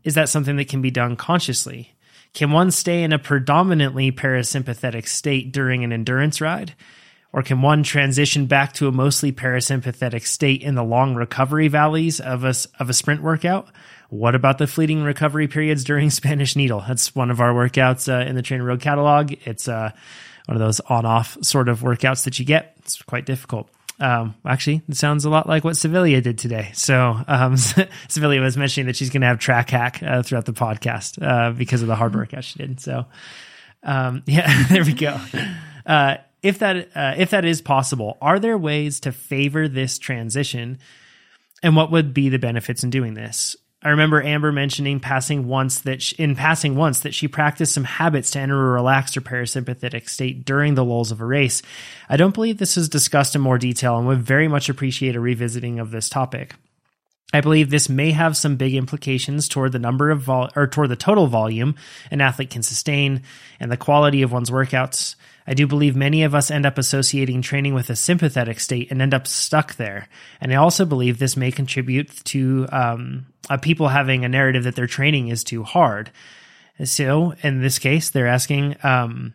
Is 0.03 0.15
that 0.15 0.29
something 0.29 0.55
that 0.57 0.69
can 0.69 0.81
be 0.81 0.91
done 0.91 1.15
consciously? 1.15 1.93
Can 2.33 2.51
one 2.51 2.71
stay 2.71 3.03
in 3.03 3.11
a 3.11 3.19
predominantly 3.19 4.11
parasympathetic 4.11 5.07
state 5.07 5.51
during 5.51 5.83
an 5.83 5.91
endurance 5.91 6.41
ride? 6.41 6.75
Or 7.31 7.43
can 7.43 7.61
one 7.61 7.83
transition 7.83 8.47
back 8.47 8.73
to 8.73 8.87
a 8.87 8.91
mostly 8.91 9.31
parasympathetic 9.31 10.25
state 10.25 10.63
in 10.63 10.73
the 10.75 10.83
long 10.83 11.13
recovery 11.13 11.67
valleys 11.67 12.19
of 12.19 12.43
a, 12.43 12.53
of 12.79 12.89
a 12.89 12.93
sprint 12.93 13.21
workout? 13.21 13.67
What 14.09 14.33
about 14.33 14.57
the 14.57 14.65
fleeting 14.65 15.03
recovery 15.03 15.47
periods 15.47 15.83
during 15.83 16.09
Spanish 16.09 16.55
Needle? 16.55 16.83
That's 16.87 17.13
one 17.13 17.29
of 17.29 17.39
our 17.39 17.53
workouts 17.53 18.11
uh, 18.11 18.27
in 18.27 18.35
the 18.35 18.41
Trainer 18.41 18.63
Road 18.63 18.81
catalog. 18.81 19.33
It's 19.45 19.67
uh, 19.67 19.91
one 20.45 20.55
of 20.55 20.61
those 20.61 20.79
on 20.81 21.05
off 21.05 21.37
sort 21.43 21.69
of 21.69 21.81
workouts 21.81 22.23
that 22.23 22.39
you 22.39 22.45
get. 22.45 22.75
It's 22.79 23.01
quite 23.03 23.25
difficult. 23.25 23.69
Um, 23.99 24.35
actually, 24.45 24.81
it 24.87 24.95
sounds 24.95 25.25
a 25.25 25.29
lot 25.29 25.47
like 25.47 25.63
what 25.63 25.75
Savilia 25.75 26.23
did 26.23 26.37
today. 26.37 26.71
So 26.73 26.95
um, 27.27 27.55
Savilia 28.07 28.41
was 28.41 28.55
mentioning 28.55 28.87
that 28.87 28.95
she's 28.95 29.09
going 29.09 29.21
to 29.21 29.27
have 29.27 29.39
track 29.39 29.69
hack 29.69 30.01
uh, 30.01 30.23
throughout 30.23 30.45
the 30.45 30.53
podcast 30.53 31.21
uh, 31.21 31.51
because 31.51 31.81
of 31.81 31.87
the 31.87 31.95
hard 31.95 32.15
workout 32.15 32.43
she 32.43 32.59
did. 32.59 32.79
So 32.79 33.05
um, 33.83 34.23
yeah, 34.27 34.63
there 34.69 34.83
we 34.83 34.93
go. 34.93 35.19
Uh, 35.85 36.17
if 36.41 36.59
that 36.59 36.89
uh, 36.95 37.15
if 37.17 37.31
that 37.31 37.45
is 37.45 37.61
possible, 37.61 38.17
are 38.21 38.39
there 38.39 38.57
ways 38.57 39.01
to 39.01 39.11
favor 39.11 39.67
this 39.67 39.97
transition? 39.97 40.79
And 41.61 41.75
what 41.75 41.91
would 41.91 42.13
be 42.13 42.29
the 42.29 42.39
benefits 42.39 42.85
in 42.85 42.89
doing 42.89 43.15
this? 43.15 43.57
I 43.81 43.89
remember 43.89 44.21
Amber 44.21 44.51
mentioning 44.51 44.99
passing 44.99 45.47
once 45.47 45.79
that 45.81 46.01
she, 46.01 46.15
in 46.17 46.35
passing 46.35 46.75
once 46.75 46.99
that 46.99 47.13
she 47.13 47.29
practiced 47.29 47.73
some 47.73 47.85
habits 47.85 48.31
to 48.31 48.39
enter 48.39 48.59
a 48.59 48.73
relaxed 48.73 49.15
or 49.15 49.21
parasympathetic 49.21 50.09
state 50.09 50.43
during 50.43 50.75
the 50.75 50.83
lulls 50.83 51.11
of 51.11 51.21
a 51.21 51.25
race. 51.25 51.61
I 52.09 52.17
don't 52.17 52.33
believe 52.33 52.57
this 52.57 52.75
is 52.75 52.89
discussed 52.89 53.35
in 53.35 53.41
more 53.41 53.57
detail 53.57 53.97
and 53.97 54.05
would 54.07 54.21
very 54.21 54.49
much 54.49 54.67
appreciate 54.67 55.15
a 55.15 55.21
revisiting 55.21 55.79
of 55.79 55.91
this 55.91 56.09
topic. 56.09 56.55
I 57.31 57.39
believe 57.39 57.69
this 57.69 57.87
may 57.87 58.11
have 58.11 58.35
some 58.35 58.57
big 58.57 58.73
implications 58.73 59.47
toward 59.47 59.71
the 59.71 59.79
number 59.79 60.09
of 60.09 60.21
vol- 60.23 60.49
or 60.57 60.67
toward 60.67 60.89
the 60.89 60.95
total 60.97 61.27
volume 61.27 61.75
an 62.11 62.19
athlete 62.19 62.49
can 62.49 62.63
sustain 62.63 63.21
and 63.61 63.71
the 63.71 63.77
quality 63.77 64.23
of 64.23 64.31
one's 64.31 64.49
workouts. 64.49 65.15
I 65.49 65.55
do 65.55 65.65
believe 65.65 65.95
many 65.95 66.21
of 66.21 66.35
us 66.35 66.51
end 66.51 66.67
up 66.67 66.77
associating 66.77 67.41
training 67.41 67.73
with 67.73 67.89
a 67.89 67.95
sympathetic 67.95 68.59
state 68.59 68.91
and 68.91 69.01
end 69.01 69.15
up 69.15 69.25
stuck 69.25 69.77
there. 69.77 70.07
And 70.39 70.53
I 70.53 70.57
also 70.57 70.85
believe 70.85 71.17
this 71.17 71.35
may 71.35 71.51
contribute 71.51 72.23
to 72.25 72.67
um, 72.71 73.25
uh, 73.49 73.57
people 73.57 73.87
having 73.87 74.23
a 74.23 74.29
narrative 74.29 74.65
that 74.65 74.75
their 74.75 74.85
training 74.85 75.29
is 75.29 75.43
too 75.43 75.63
hard. 75.63 76.11
So 76.83 77.33
in 77.41 77.63
this 77.63 77.79
case, 77.79 78.11
they're 78.11 78.27
asking, 78.27 78.75
um, 78.83 79.33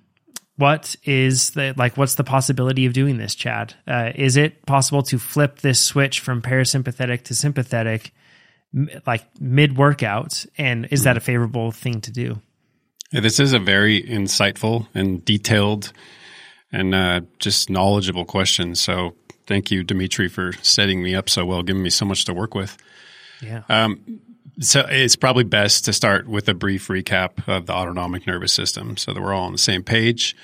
what 0.56 0.94
is 1.02 1.50
the 1.50 1.74
like? 1.76 1.96
What's 1.96 2.14
the 2.14 2.22
possibility 2.22 2.86
of 2.86 2.92
doing 2.92 3.18
this, 3.18 3.34
Chad? 3.34 3.74
Uh, 3.84 4.12
is 4.14 4.36
it 4.36 4.64
possible 4.66 5.02
to 5.02 5.18
flip 5.18 5.58
this 5.58 5.80
switch 5.80 6.20
from 6.20 6.42
parasympathetic 6.42 7.24
to 7.24 7.34
sympathetic, 7.34 8.12
like 9.04 9.24
mid 9.40 9.76
workout? 9.76 10.46
And 10.56 10.86
is 10.92 11.02
that 11.02 11.16
a 11.16 11.20
favorable 11.20 11.72
thing 11.72 12.02
to 12.02 12.12
do? 12.12 12.40
Yeah, 13.14 13.20
this 13.20 13.38
is 13.38 13.52
a 13.52 13.60
very 13.60 14.02
insightful 14.02 14.88
and 14.92 15.24
detailed 15.24 15.92
and 16.72 16.92
uh, 16.92 17.20
just 17.38 17.70
knowledgeable 17.70 18.24
question. 18.24 18.74
So 18.74 19.14
thank 19.46 19.70
you, 19.70 19.84
Dimitri, 19.84 20.26
for 20.26 20.52
setting 20.62 21.00
me 21.00 21.14
up 21.14 21.30
so 21.30 21.46
well, 21.46 21.62
giving 21.62 21.84
me 21.84 21.90
so 21.90 22.04
much 22.04 22.24
to 22.24 22.34
work 22.34 22.56
with. 22.56 22.76
Yeah. 23.40 23.62
Um, 23.68 24.20
so 24.58 24.84
it's 24.88 25.14
probably 25.14 25.44
best 25.44 25.84
to 25.84 25.92
start 25.92 26.26
with 26.26 26.48
a 26.48 26.54
brief 26.54 26.88
recap 26.88 27.46
of 27.46 27.66
the 27.66 27.72
autonomic 27.72 28.26
nervous 28.26 28.52
system 28.52 28.96
so 28.96 29.12
that 29.12 29.22
we're 29.22 29.32
all 29.32 29.46
on 29.46 29.52
the 29.52 29.58
same 29.58 29.84
page. 29.84 30.34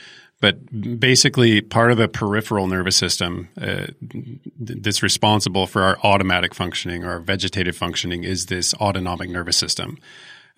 But 0.40 1.00
basically, 1.00 1.62
part 1.62 1.90
of 1.90 1.98
the 1.98 2.06
peripheral 2.06 2.68
nervous 2.68 2.96
system 2.96 3.48
uh, 3.61 3.88
that's 4.61 5.02
responsible 5.02 5.66
for 5.66 5.83
our 5.83 5.98
automatic 6.04 6.54
functioning 6.54 7.02
or 7.02 7.11
our 7.11 7.20
vegetative 7.20 7.76
functioning 7.76 8.22
is 8.22 8.46
this 8.46 8.74
autonomic 8.74 9.28
nervous 9.28 9.56
system. 9.56 9.98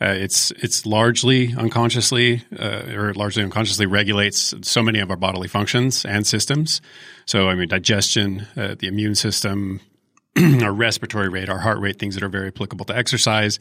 Uh, 0.02 0.14
it's 0.14 0.50
it's 0.52 0.84
largely 0.84 1.54
unconsciously 1.56 2.42
uh, 2.58 2.82
or 2.92 3.14
largely 3.14 3.42
unconsciously 3.42 3.86
regulates 3.86 4.52
so 4.62 4.82
many 4.82 4.98
of 4.98 5.10
our 5.10 5.16
bodily 5.16 5.46
functions 5.46 6.04
and 6.04 6.26
systems. 6.26 6.80
So 7.24 7.48
I 7.48 7.54
mean, 7.54 7.68
digestion, 7.68 8.48
uh, 8.56 8.74
the 8.76 8.88
immune 8.88 9.14
system, 9.14 9.80
our 10.62 10.72
respiratory 10.72 11.28
rate, 11.28 11.48
our 11.48 11.60
heart 11.60 11.78
rate, 11.78 12.00
things 12.00 12.14
that 12.16 12.24
are 12.24 12.28
very 12.28 12.48
applicable 12.48 12.84
to 12.86 12.96
exercise. 12.96 13.60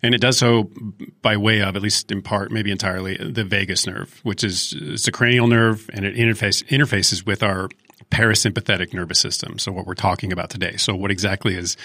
And 0.00 0.14
it 0.14 0.20
does 0.20 0.38
so 0.38 0.70
by 1.22 1.36
way 1.36 1.60
of, 1.60 1.74
at 1.74 1.82
least 1.82 2.12
in 2.12 2.22
part, 2.22 2.52
maybe 2.52 2.70
entirely, 2.70 3.16
the 3.16 3.44
vagus 3.44 3.84
nerve, 3.84 4.20
which 4.22 4.44
is 4.44 4.72
it's 4.78 5.08
a 5.08 5.12
cranial 5.12 5.48
nerve 5.48 5.90
and 5.92 6.04
it 6.04 6.14
interface, 6.14 6.64
interfaces 6.66 7.26
with 7.26 7.42
our 7.42 7.68
parasympathetic 8.12 8.94
nervous 8.94 9.18
system. 9.18 9.58
So 9.58 9.72
what 9.72 9.86
we're 9.86 9.94
talking 9.94 10.32
about 10.32 10.50
today. 10.50 10.76
So 10.76 10.94
what 10.94 11.10
exactly 11.10 11.56
is 11.56 11.76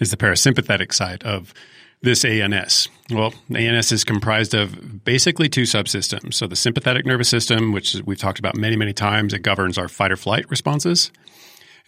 is 0.00 0.10
the 0.10 0.16
parasympathetic 0.16 0.92
side 0.92 1.22
of 1.22 1.54
this 2.02 2.24
ANS? 2.24 2.88
Well, 3.10 3.32
ANS 3.54 3.92
is 3.92 4.04
comprised 4.04 4.54
of 4.54 5.04
basically 5.04 5.48
two 5.48 5.62
subsystems. 5.62 6.34
So 6.34 6.46
the 6.46 6.56
sympathetic 6.56 7.06
nervous 7.06 7.28
system, 7.28 7.72
which 7.72 7.94
we've 8.04 8.18
talked 8.18 8.38
about 8.38 8.56
many, 8.56 8.76
many 8.76 8.92
times, 8.92 9.32
it 9.32 9.40
governs 9.40 9.78
our 9.78 9.88
fight 9.88 10.12
or 10.12 10.16
flight 10.16 10.48
responses. 10.50 11.10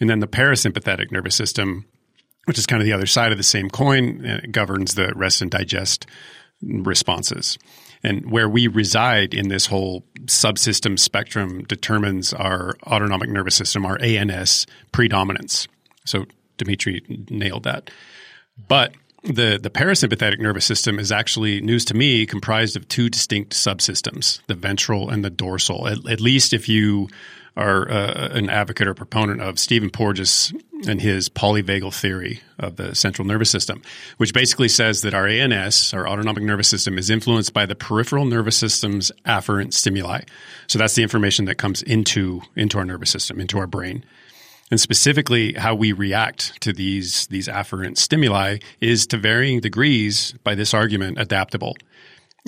And 0.01 0.09
then 0.09 0.21
the 0.21 0.27
parasympathetic 0.27 1.11
nervous 1.11 1.37
system, 1.37 1.87
which 2.47 2.59
is 2.59 2.67
kind 2.67 2.81
of 2.81 2.87
the 2.87 2.93
other 2.93 3.07
side 3.07 3.33
of 3.33 3.39
the 3.39 3.45
same 3.45 3.71
coin, 3.71 4.25
it 4.25 4.53
governs 4.53 4.95
the 4.95 5.13
rest 5.15 5.43
and 5.43 5.51
digest 5.51 6.07
responses. 6.63 7.59
And 8.03 8.31
where 8.31 8.49
we 8.49 8.69
reside 8.69 9.35
in 9.35 9.49
this 9.49 9.67
whole 9.67 10.05
subsystem 10.27 10.99
spectrum 10.99 11.65
determines 11.65 12.33
our 12.33 12.77
autonomic 12.87 13.31
nervous 13.31 13.55
system, 13.57 13.87
our 13.87 14.01
ANS 14.01 14.67
predominance. 14.93 15.69
So 16.05 16.27
Dimitri 16.59 17.03
nailed 17.31 17.65
that. 17.65 17.91
But 18.69 18.95
the, 19.25 19.59
the 19.61 19.71
parasympathetic 19.71 20.39
nervous 20.39 20.67
system 20.67 20.99
is 20.99 21.11
actually 21.11 21.61
news 21.61 21.85
to 21.87 21.95
me 21.95 22.27
comprised 22.27 22.77
of 22.77 22.87
two 22.89 23.09
distinct 23.09 23.53
subsystems, 23.53 24.41
the 24.47 24.55
ventral 24.55 25.09
and 25.09 25.25
the 25.25 25.31
dorsal. 25.31 25.89
At, 25.89 26.07
at 26.09 26.21
least 26.21 26.53
if 26.53 26.69
you 26.69 27.09
are 27.57 27.91
uh, 27.91 28.29
an 28.33 28.51
advocate 28.51 28.89
or 28.89 28.95
proponent 28.95 29.41
of 29.41 29.59
Stephen 29.59 29.89
Porges 29.89 30.53
and 30.89 31.01
his 31.01 31.29
polyvagal 31.29 31.95
theory 31.95 32.41
of 32.59 32.77
the 32.77 32.95
central 32.95 33.27
nervous 33.27 33.49
system, 33.49 33.81
which 34.17 34.35
basically 34.35 34.69
says 34.69 35.03
that 35.03 35.15
our 35.15 35.27
ANS, 35.27 35.95
our 35.95 36.07
autonomic 36.07 36.43
nervous 36.43 36.69
system, 36.69 36.99
is 36.99 37.11
influenced 37.11 37.53
by 37.53 37.65
the 37.65 37.77
peripheral 37.77 38.25
nervous 38.25 38.57
system's 38.57 39.13
afferent 39.25 39.73
stimuli. 39.73 40.23
So 40.67 40.79
that's 40.79 40.95
the 40.95 41.03
information 41.03 41.45
that 41.45 41.55
comes 41.55 41.83
into 41.83 42.43
into 42.57 42.77
our 42.77 42.85
nervous 42.85 43.11
system, 43.11 43.41
into 43.41 43.59
our 43.59 43.69
brain. 43.69 44.05
And 44.71 44.81
specifically, 44.81 45.53
how 45.55 45.75
we 45.75 45.93
react 45.93 46.61
to 46.63 46.73
these 46.73 47.27
these 47.27 47.49
afferent 47.49 47.99
stimuli 47.99 48.59
is 48.81 49.07
to 49.09 49.19
varying 49.19 49.61
degrees, 49.61 50.35
by 50.43 50.55
this 50.55 50.73
argument, 50.73 51.19
adaptable. 51.19 51.77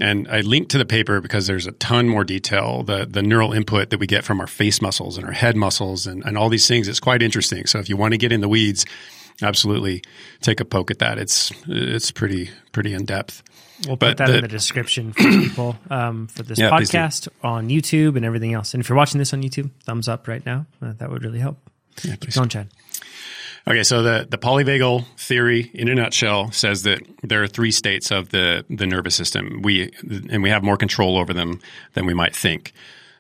And 0.01 0.29
I 0.29 0.41
linked 0.41 0.71
to 0.73 0.79
the 0.79 0.85
paper 0.85 1.21
because 1.21 1.47
there's 1.47 1.67
a 1.67 1.73
ton 1.73 2.09
more 2.09 2.25
detail. 2.25 2.83
The 2.83 3.07
the 3.07 3.23
neural 3.23 3.53
input 3.53 3.91
that 3.91 4.01
we 4.01 4.07
get 4.07 4.25
from 4.25 4.41
our 4.41 4.47
face 4.47 4.83
muscles 4.83 5.17
and 5.17 5.27
our 5.27 5.33
head 5.33 5.57
muscles 5.57 6.07
and, 6.07 6.25
and 6.25 6.37
all 6.37 6.49
these 6.49 6.67
things 6.67 6.89
it's 6.89 7.01
quite 7.01 7.23
interesting. 7.23 7.67
So 7.67 7.79
if 7.79 7.89
you 7.89 7.97
want 7.97 8.13
to 8.13 8.19
get 8.19 8.33
in 8.33 8.41
the 8.41 8.49
weeds, 8.49 8.87
absolutely 9.43 10.03
take 10.41 10.61
a 10.61 10.65
poke 10.65 10.91
at 10.91 10.99
that. 10.99 11.19
It's 11.19 11.53
it's 11.67 12.11
pretty 12.11 12.51
pretty 12.73 12.95
in 12.95 13.05
depth. 13.05 13.43
We'll 13.87 13.97
but 13.97 14.13
put 14.13 14.17
that 14.19 14.29
the, 14.29 14.35
in 14.37 14.43
the 14.43 14.49
description 14.49 15.13
for 15.13 15.23
people 15.23 15.77
um, 15.91 16.29
for 16.29 16.43
this 16.43 16.59
yeah, 16.59 16.71
podcast 16.71 17.29
on 17.43 17.69
YouTube 17.69 18.17
and 18.17 18.25
everything 18.25 18.55
else. 18.55 18.73
And 18.73 18.81
if 18.81 18.89
you're 18.89 18.97
watching 18.97 19.19
this 19.19 19.35
on 19.35 19.43
YouTube, 19.43 19.71
thumbs 19.85 20.09
up 20.09 20.29
right 20.29 20.45
now. 20.47 20.67
Uh, 20.81 20.95
that 20.97 21.11
would 21.11 21.23
really 21.23 21.41
help. 21.41 21.59
Yeah, 22.03 22.17
Keep 22.17 22.35
going, 22.35 22.49
Chad. 22.49 22.69
Okay, 23.69 23.83
so 23.83 24.03
the, 24.03 24.27
the 24.31 24.39
polyvagal 24.39 25.05
theory, 25.17 25.71
in 25.75 25.89
a 25.89 25.95
nutshell, 25.95 26.53
says 26.53 26.85
that 26.85 27.01
there 27.23 27.43
are 27.43 27.49
three 27.49 27.73
states 27.73 28.13
of 28.13 28.29
the, 28.29 28.65
the 28.71 28.87
nervous 28.87 29.17
system. 29.17 29.61
We 29.63 29.91
and 30.31 30.41
we 30.43 30.51
have 30.51 30.63
more 30.63 30.77
control 30.77 31.19
over 31.19 31.35
them 31.35 31.61
than 31.95 32.07
we 32.07 32.15
might 32.15 32.35
think. 32.35 32.73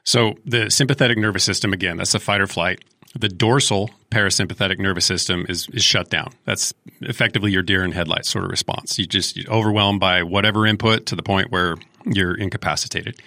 So 0.05 0.35
the 0.45 0.71
sympathetic 0.71 1.19
nervous 1.19 1.43
system, 1.43 1.73
again, 1.73 1.97
that's 1.97 2.13
the 2.13 2.21
fight 2.21 2.41
or 2.41 2.47
flight. 2.47 2.85
The 3.19 3.29
dorsal 3.29 3.91
parasympathetic 4.11 4.79
nervous 4.79 5.05
system 5.05 5.47
is, 5.49 5.69
is 5.71 5.83
shut 5.83 6.11
down. 6.11 6.33
That's 6.45 6.73
effectively 7.01 7.51
your 7.51 7.63
deer 7.63 7.83
in 7.83 7.91
headlights 7.91 8.31
sort 8.31 8.45
of 8.45 8.51
response. 8.51 9.01
You 9.01 9.07
just 9.07 9.37
you're 9.37 9.51
overwhelmed 9.53 9.99
by 9.99 10.23
whatever 10.23 10.65
input 10.65 11.07
to 11.07 11.17
the 11.17 11.25
point 11.25 11.51
where 11.51 11.77
you're 12.05 12.37
incapacitated. 12.37 13.21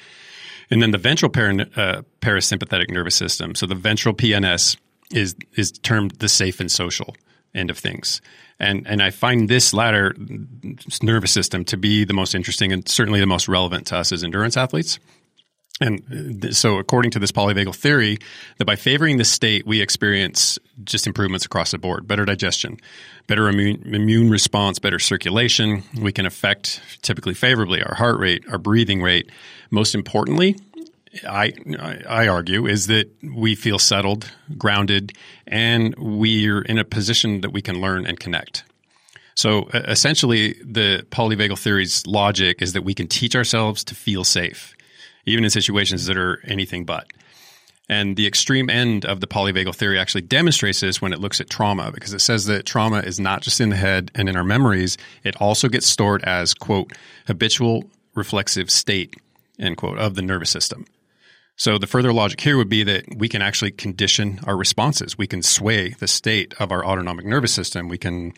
And 0.71 0.81
then 0.81 0.91
the 0.91 0.97
ventral 0.97 1.29
para, 1.29 1.65
uh, 1.75 2.01
parasympathetic 2.21 2.89
nervous 2.91 3.15
system, 3.15 3.55
so 3.55 3.65
the 3.65 3.75
ventral 3.75 4.13
PNS 4.13 4.77
is 5.13 5.35
is 5.55 5.71
termed 5.71 6.11
the 6.19 6.29
safe 6.29 6.59
and 6.59 6.71
social 6.71 7.15
end 7.53 7.69
of 7.69 7.77
things. 7.77 8.21
And 8.59 8.85
and 8.87 9.01
I 9.01 9.11
find 9.11 9.49
this 9.49 9.73
latter 9.73 10.15
nervous 11.01 11.31
system 11.31 11.65
to 11.65 11.77
be 11.77 12.03
the 12.03 12.13
most 12.13 12.35
interesting 12.35 12.71
and 12.71 12.87
certainly 12.87 13.19
the 13.19 13.25
most 13.25 13.47
relevant 13.47 13.87
to 13.87 13.97
us 13.97 14.11
as 14.11 14.23
endurance 14.23 14.57
athletes. 14.57 14.99
And 15.81 16.43
uh, 16.45 16.51
so, 16.51 16.77
according 16.77 17.11
to 17.11 17.19
this 17.19 17.31
polyvagal 17.31 17.75
theory, 17.75 18.17
that 18.57 18.65
by 18.65 18.75
favoring 18.75 19.17
this 19.17 19.29
state, 19.29 19.65
we 19.65 19.81
experience 19.81 20.59
just 20.83 21.07
improvements 21.07 21.45
across 21.45 21.71
the 21.71 21.77
board 21.77 22.07
better 22.07 22.25
digestion, 22.25 22.77
better 23.27 23.47
immune, 23.47 23.81
immune 23.93 24.29
response, 24.29 24.79
better 24.79 24.99
circulation. 24.99 25.83
We 26.01 26.11
can 26.11 26.25
affect 26.25 26.81
typically 27.01 27.33
favorably 27.33 27.81
our 27.81 27.95
heart 27.95 28.19
rate, 28.19 28.43
our 28.51 28.57
breathing 28.57 29.01
rate. 29.01 29.31
Most 29.71 29.95
importantly, 29.95 30.57
I 31.27 31.53
I 32.07 32.27
argue 32.27 32.67
is 32.67 32.87
that 32.87 33.09
we 33.23 33.55
feel 33.55 33.79
settled, 33.79 34.31
grounded, 34.57 35.13
and 35.47 35.95
we're 35.97 36.61
in 36.61 36.77
a 36.77 36.85
position 36.85 37.41
that 37.41 37.51
we 37.51 37.61
can 37.61 37.81
learn 37.81 38.05
and 38.05 38.19
connect. 38.19 38.63
So 39.35 39.69
essentially, 39.73 40.53
the 40.63 41.05
polyvagal 41.11 41.57
theory's 41.59 42.05
logic 42.05 42.61
is 42.61 42.73
that 42.73 42.83
we 42.83 42.93
can 42.93 43.07
teach 43.07 43.35
ourselves 43.35 43.83
to 43.85 43.95
feel 43.95 44.23
safe, 44.23 44.75
even 45.25 45.43
in 45.43 45.49
situations 45.49 46.05
that 46.05 46.17
are 46.17 46.41
anything 46.45 46.85
but. 46.85 47.07
And 47.87 48.15
the 48.15 48.27
extreme 48.27 48.69
end 48.69 49.05
of 49.05 49.19
the 49.19 49.27
polyvagal 49.27 49.75
theory 49.75 49.97
actually 49.97 50.21
demonstrates 50.21 50.81
this 50.81 51.01
when 51.01 51.11
it 51.11 51.19
looks 51.19 51.41
at 51.41 51.49
trauma, 51.49 51.91
because 51.91 52.13
it 52.13 52.19
says 52.19 52.45
that 52.45 52.65
trauma 52.65 52.99
is 52.99 53.19
not 53.19 53.41
just 53.41 53.59
in 53.59 53.69
the 53.69 53.75
head 53.75 54.11
and 54.13 54.29
in 54.29 54.35
our 54.35 54.43
memories, 54.43 54.97
it 55.23 55.35
also 55.41 55.69
gets 55.69 55.87
stored 55.87 56.23
as, 56.23 56.53
quote, 56.53 56.91
habitual 57.25 57.85
reflexive 58.13 58.69
state, 58.69 59.15
end 59.57 59.77
quote, 59.77 59.97
of 59.97 60.13
the 60.13 60.21
nervous 60.21 60.51
system. 60.51 60.85
So 61.59 61.77
the 61.77 61.87
further 61.87 62.13
logic 62.13 62.39
here 62.39 62.55
would 62.55 62.69
be 62.69 62.83
that 62.83 63.03
we 63.17 63.27
can 63.27 63.41
actually 63.41 63.71
condition 63.71 64.39
our 64.45 64.55
responses. 64.55 65.17
We 65.17 65.27
can 65.27 65.43
sway 65.43 65.89
the 65.89 66.07
state 66.07 66.53
of 66.57 66.71
our 66.71 66.85
autonomic 66.85 67.25
nervous 67.25 67.53
system. 67.53 67.89
We 67.89 67.97
can 67.97 68.31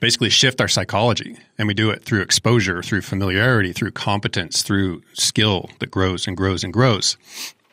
basically 0.00 0.28
shift 0.28 0.60
our 0.60 0.66
psychology 0.66 1.36
and 1.56 1.68
we 1.68 1.74
do 1.74 1.90
it 1.90 2.02
through 2.02 2.20
exposure, 2.20 2.82
through 2.82 3.02
familiarity, 3.02 3.72
through 3.72 3.92
competence, 3.92 4.62
through 4.62 5.02
skill 5.12 5.70
that 5.78 5.92
grows 5.92 6.26
and 6.26 6.36
grows 6.36 6.64
and 6.64 6.72
grows. 6.72 7.16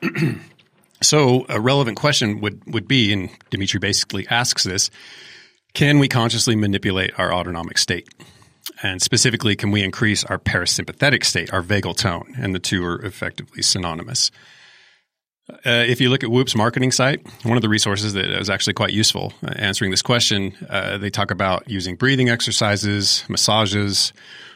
so 1.01 1.47
a 1.49 1.59
relevant 1.59 1.97
question 1.97 2.39
would, 2.39 2.61
would 2.71 2.87
be, 2.87 3.11
and 3.11 3.31
Dimitri 3.49 3.79
basically 3.79 4.27
asks 4.27 4.65
this, 4.65 4.91
can 5.73 5.97
we 5.97 6.07
consciously 6.07 6.55
manipulate 6.55 7.17
our 7.17 7.33
autonomic 7.33 7.79
state? 7.79 8.07
And 8.83 9.01
specifically, 9.01 9.55
can 9.55 9.71
we 9.71 9.81
increase 9.81 10.23
our 10.25 10.37
parasympathetic 10.37 11.25
state, 11.25 11.51
our 11.51 11.63
vagal 11.63 11.97
tone? 11.97 12.35
And 12.37 12.53
the 12.53 12.59
two 12.59 12.85
are 12.85 13.03
effectively 13.03 13.63
synonymous. 13.63 14.29
Uh, 15.49 15.85
if 15.87 15.99
you 15.99 16.09
look 16.09 16.23
at 16.23 16.29
Whoop's 16.29 16.55
marketing 16.55 16.91
site, 16.91 17.25
one 17.43 17.57
of 17.57 17.61
the 17.61 17.69
resources 17.69 18.13
that 18.13 18.29
was 18.37 18.49
actually 18.49 18.73
quite 18.73 18.93
useful 18.93 19.33
uh, 19.43 19.51
answering 19.55 19.91
this 19.91 20.01
question, 20.01 20.53
uh, 20.69 20.97
they 20.97 21.09
talk 21.09 21.31
about 21.31 21.67
using 21.69 21.95
breathing 21.95 22.29
exercises, 22.29 23.23
massages, 23.27 24.13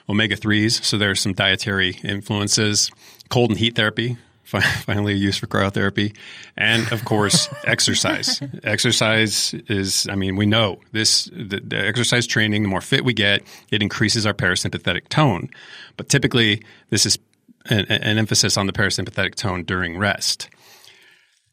omega 0.08 0.36
3s. 0.36 0.84
So 0.84 0.97
there's 0.97 1.19
some 1.19 1.34
dietary 1.34 1.99
influences, 2.03 2.91
cold 3.29 3.49
and 3.49 3.60
heat 3.60 3.75
therapy, 3.75 4.17
finally 4.43 5.13
a 5.13 5.15
use 5.15 5.38
for 5.38 5.47
cryotherapy, 5.47 6.15
and 6.56 6.91
of 6.91 7.06
course, 7.06 7.49
exercise. 7.65 8.41
Exercise 8.63 9.53
is, 9.67 10.08
I 10.10 10.15
mean, 10.15 10.36
we 10.36 10.45
know 10.45 10.79
this, 10.91 11.25
the, 11.25 11.62
the 11.63 11.77
exercise 11.77 12.27
training, 12.27 12.62
the 12.62 12.69
more 12.69 12.82
fit 12.82 13.03
we 13.03 13.13
get, 13.13 13.41
it 13.71 13.82
increases 13.82 14.25
our 14.25 14.34
parasympathetic 14.34 15.08
tone. 15.10 15.49
But 15.97 16.10
typically, 16.10 16.62
this 16.89 17.06
is 17.06 17.17
an, 17.65 17.86
an 17.86 18.17
emphasis 18.17 18.58
on 18.58 18.67
the 18.67 18.73
parasympathetic 18.73 19.36
tone 19.36 19.63
during 19.63 19.97
rest. 19.97 20.49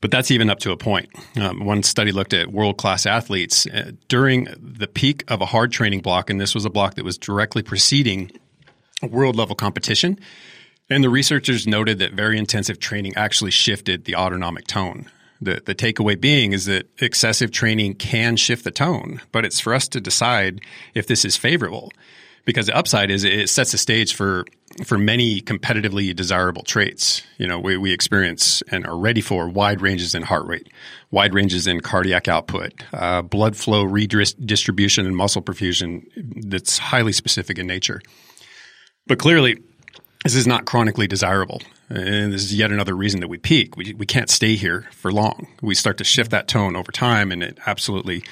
But 0.01 0.11
that's 0.11 0.31
even 0.31 0.49
up 0.49 0.61
to 0.61 0.73
a 0.73 0.77
point. 0.77 1.11
Um, 1.37 1.65
one 1.65 1.83
study 1.83 2.11
looked 2.11 2.33
at 2.33 2.51
world 2.51 2.79
class 2.79 3.05
athletes 3.05 3.67
uh, 3.67 3.93
during 4.09 4.49
the 4.59 4.89
peak 4.89 5.25
of 5.29 5.43
a 5.43 5.47
hard 5.47 5.73
training 5.73 6.01
block, 6.01 6.31
and 6.31 6.41
this 6.41 6.55
was 6.55 6.65
a 6.65 6.71
block 6.71 6.95
that 6.95 7.05
was 7.05 7.19
directly 7.19 7.63
preceding 7.63 8.31
world 9.03 9.37
level 9.37 9.55
competition. 9.55 10.19
And 10.89 11.05
the 11.05 11.11
researchers 11.11 11.67
noted 11.67 11.99
that 11.99 12.13
very 12.13 12.39
intensive 12.39 12.81
training 12.81 13.15
actually 13.17 13.51
shifted 13.51 14.05
the 14.05 14.17
autonomic 14.17 14.67
tone. 14.67 15.07
The, 15.41 15.63
the 15.65 15.75
takeaway 15.75 16.21
being 16.21 16.53
is 16.53 16.67
that 16.67 16.89
excessive 17.01 17.51
training 17.51 17.95
can 17.95 18.37
shift 18.37 18.65
the 18.65 18.71
tone, 18.71 19.21
but 19.33 19.45
it's 19.45 19.61
for 19.61 19.73
us 19.73 19.89
to 19.89 20.01
decide 20.01 20.61
if 20.95 21.07
this 21.07 21.25
is 21.25 21.37
favorable 21.37 21.93
because 22.45 22.67
the 22.67 22.77
upside 22.77 23.11
is 23.11 23.25
it 23.25 23.49
sets 23.49 23.73
the 23.73 23.79
stage 23.79 24.15
for 24.15 24.45
for 24.85 24.97
many 24.97 25.41
competitively 25.41 26.15
desirable 26.15 26.63
traits. 26.63 27.23
You 27.39 27.47
know, 27.47 27.59
we, 27.59 27.77
we 27.77 27.93
experience 27.93 28.63
and 28.71 28.87
are 28.87 28.97
ready 28.97 29.21
for 29.21 29.49
wide 29.49 29.81
ranges 29.81 30.15
in 30.15 30.23
heart 30.23 30.47
rate, 30.47 30.69
wide 31.11 31.35
ranges 31.35 31.67
in 31.67 31.81
cardiac 31.81 32.29
output, 32.29 32.73
uh, 32.93 33.23
blood 33.23 33.57
flow 33.57 33.83
redistribution, 33.83 35.07
and 35.07 35.17
muscle 35.17 35.43
perfusion 35.43 36.05
that's 36.17 36.79
highly 36.79 37.13
specific 37.13 37.59
in 37.59 37.67
nature. 37.67 38.01
But 39.07 39.19
clearly, 39.19 39.59
this 40.25 40.37
is 40.37 40.47
not 40.47 40.67
chronically 40.67 41.07
desirable. 41.07 41.61
And 41.89 42.33
this 42.33 42.45
is 42.45 42.55
yet 42.55 42.71
another 42.71 42.95
reason 42.95 43.21
that 43.21 43.29
we 43.29 43.39
peak. 43.39 43.77
We, 43.77 43.95
we 43.95 44.07
can't 44.07 44.31
stay 44.31 44.55
here 44.55 44.89
for 44.93 45.11
long. 45.11 45.49
We 45.61 45.75
start 45.75 45.99
to 45.99 46.05
shift 46.05 46.31
that 46.31 46.47
tone 46.47 46.77
over 46.77 46.93
time, 46.93 47.33
and 47.33 47.43
it 47.43 47.59
absolutely, 47.67 48.23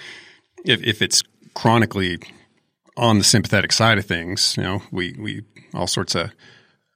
if, 0.64 0.81
if 0.85 1.03
it's 1.03 1.25
chronically 1.55 2.21
on 2.99 3.19
the 3.19 3.25
sympathetic 3.25 3.73
side 3.73 3.97
of 3.97 4.05
things, 4.05 4.57
you 4.57 4.63
know, 4.63 4.83
we, 4.91 5.15
we, 5.19 5.43
all 5.73 5.87
sorts 5.87 6.15
of 6.15 6.33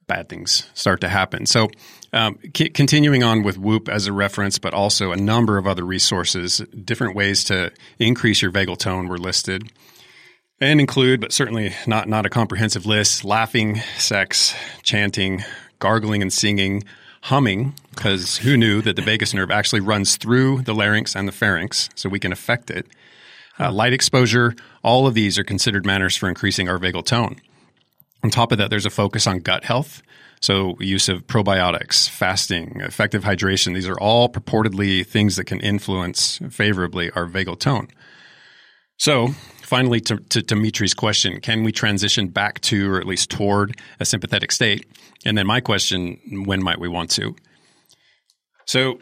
bad 0.05 0.27
things 0.27 0.67
start 0.73 0.99
to 1.01 1.07
happen. 1.07 1.45
So, 1.45 1.69
um, 2.11 2.37
c- 2.55 2.69
continuing 2.69 3.23
on 3.23 3.41
with 3.41 3.57
Whoop 3.57 3.87
as 3.87 4.05
a 4.05 4.13
reference, 4.13 4.59
but 4.59 4.73
also 4.73 5.11
a 5.11 5.17
number 5.17 5.57
of 5.57 5.65
other 5.65 5.85
resources, 5.85 6.57
different 6.83 7.15
ways 7.15 7.43
to 7.45 7.71
increase 7.99 8.41
your 8.41 8.51
vagal 8.51 8.77
tone 8.77 9.07
were 9.07 9.17
listed 9.17 9.71
and 10.59 10.79
include, 10.79 11.21
but 11.21 11.31
certainly 11.31 11.73
not, 11.87 12.07
not 12.07 12.25
a 12.25 12.29
comprehensive 12.29 12.85
list, 12.85 13.23
laughing, 13.23 13.81
sex, 13.97 14.53
chanting, 14.83 15.43
gargling 15.79 16.21
and 16.21 16.31
singing, 16.31 16.83
humming, 17.23 17.73
because 17.91 18.37
who 18.37 18.57
knew 18.57 18.81
that 18.81 18.95
the 18.97 19.01
vagus 19.01 19.33
nerve 19.33 19.51
actually 19.51 19.81
runs 19.81 20.17
through 20.17 20.61
the 20.63 20.75
larynx 20.75 21.15
and 21.15 21.27
the 21.27 21.31
pharynx, 21.31 21.89
so 21.95 22.09
we 22.09 22.19
can 22.19 22.33
affect 22.33 22.69
it. 22.69 22.87
Uh, 23.59 23.71
light 23.71 23.93
exposure, 23.93 24.55
all 24.83 25.05
of 25.05 25.13
these 25.13 25.37
are 25.37 25.43
considered 25.43 25.85
manners 25.85 26.15
for 26.15 26.27
increasing 26.27 26.67
our 26.67 26.79
vagal 26.79 27.05
tone. 27.05 27.39
On 28.23 28.29
top 28.29 28.51
of 28.51 28.57
that, 28.57 28.69
there's 28.69 28.85
a 28.85 28.89
focus 28.89 29.27
on 29.27 29.39
gut 29.39 29.63
health. 29.63 30.01
So, 30.41 30.75
use 30.79 31.07
of 31.07 31.25
probiotics, 31.27 32.09
fasting, 32.09 32.81
effective 32.81 33.23
hydration, 33.23 33.73
these 33.73 33.87
are 33.87 33.99
all 33.99 34.27
purportedly 34.27 35.05
things 35.05 35.37
that 35.37 35.45
can 35.45 35.61
influence 35.61 36.39
favorably 36.49 37.11
our 37.11 37.27
vagal 37.27 37.59
tone. 37.59 37.87
So, 38.97 39.29
finally, 39.61 40.01
to, 40.01 40.17
to 40.17 40.41
Dimitri's 40.41 40.93
question, 40.93 41.39
can 41.39 41.63
we 41.63 41.71
transition 41.71 42.27
back 42.27 42.59
to, 42.61 42.91
or 42.91 42.99
at 42.99 43.07
least 43.07 43.29
toward, 43.29 43.79
a 43.99 44.05
sympathetic 44.05 44.51
state? 44.51 44.85
And 45.25 45.37
then 45.37 45.47
my 45.47 45.61
question, 45.61 46.43
when 46.45 46.61
might 46.61 46.79
we 46.79 46.89
want 46.89 47.09
to? 47.11 47.35
So, 48.65 48.99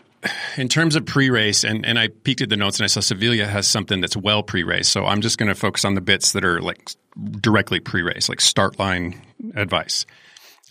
in 0.57 0.67
terms 0.67 0.95
of 0.95 1.05
pre-race, 1.05 1.63
and, 1.63 1.85
and 1.85 1.97
I 1.97 2.09
peeked 2.09 2.41
at 2.41 2.49
the 2.49 2.57
notes 2.57 2.79
and 2.79 2.83
I 2.83 2.87
saw 2.87 2.99
Savilia 2.99 3.47
has 3.47 3.67
something 3.67 4.01
that's 4.01 4.15
well 4.15 4.43
pre-race. 4.43 4.87
So 4.87 5.05
I'm 5.05 5.21
just 5.21 5.37
going 5.37 5.49
to 5.49 5.55
focus 5.55 5.85
on 5.85 5.95
the 5.95 6.01
bits 6.01 6.33
that 6.33 6.43
are 6.43 6.61
like 6.61 6.91
directly 7.39 7.79
pre-race, 7.79 8.29
like 8.29 8.41
start 8.41 8.79
line 8.79 9.21
advice. 9.55 10.05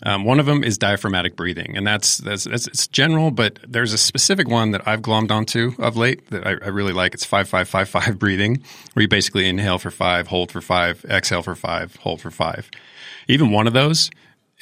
Um, 0.03 0.25
one 0.25 0.39
of 0.39 0.47
them 0.47 0.63
is 0.63 0.79
diaphragmatic 0.79 1.35
breathing, 1.35 1.77
and 1.77 1.85
that's, 1.85 2.17
that's, 2.17 2.45
that's 2.45 2.65
it's 2.65 2.87
general, 2.87 3.29
but 3.29 3.59
there's 3.67 3.93
a 3.93 3.99
specific 3.99 4.47
one 4.47 4.71
that 4.71 4.87
I've 4.87 5.01
glommed 5.01 5.29
onto 5.29 5.73
of 5.77 5.95
late 5.95 6.27
that 6.31 6.47
I, 6.47 6.51
I 6.51 6.69
really 6.69 6.93
like. 6.93 7.13
It's 7.13 7.23
five 7.23 7.47
five 7.47 7.69
five 7.69 7.87
five 7.87 8.17
breathing, 8.17 8.63
where 8.93 9.01
you 9.01 9.07
basically 9.07 9.47
inhale 9.47 9.77
for 9.77 9.91
five, 9.91 10.25
hold 10.25 10.51
for 10.51 10.59
five, 10.59 11.05
exhale 11.07 11.43
for 11.43 11.53
five, 11.53 11.97
hold 11.97 12.19
for 12.19 12.31
five. 12.31 12.71
Even 13.27 13.51
one 13.51 13.67
of 13.67 13.73
those 13.73 14.09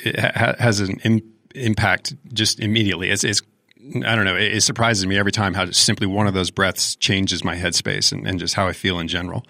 ha- 0.04 0.56
has 0.60 0.82
an 0.82 1.00
Im- 1.06 1.34
impact 1.56 2.16
just 2.34 2.60
immediately. 2.60 3.10
It's, 3.10 3.24
it's 3.24 3.42
I 3.80 4.16
don't 4.16 4.26
know. 4.26 4.36
It, 4.36 4.56
it, 4.56 4.62
surprises 4.62 5.06
me 5.08 5.18
every 5.18 5.32
time 5.32 5.54
how 5.54 5.72
simply 5.72 6.06
one 6.06 6.28
of 6.28 6.34
those 6.34 6.52
breaths 6.52 6.96
changes 6.98 7.44
my 7.44 7.56
headspace 7.56 8.12
and, 8.12 8.28
and 8.28 8.40
just 8.40 8.54
how 8.54 8.68
I 8.68 8.74
feel 8.74 9.00
in 9.00 9.08
general. 9.08 9.46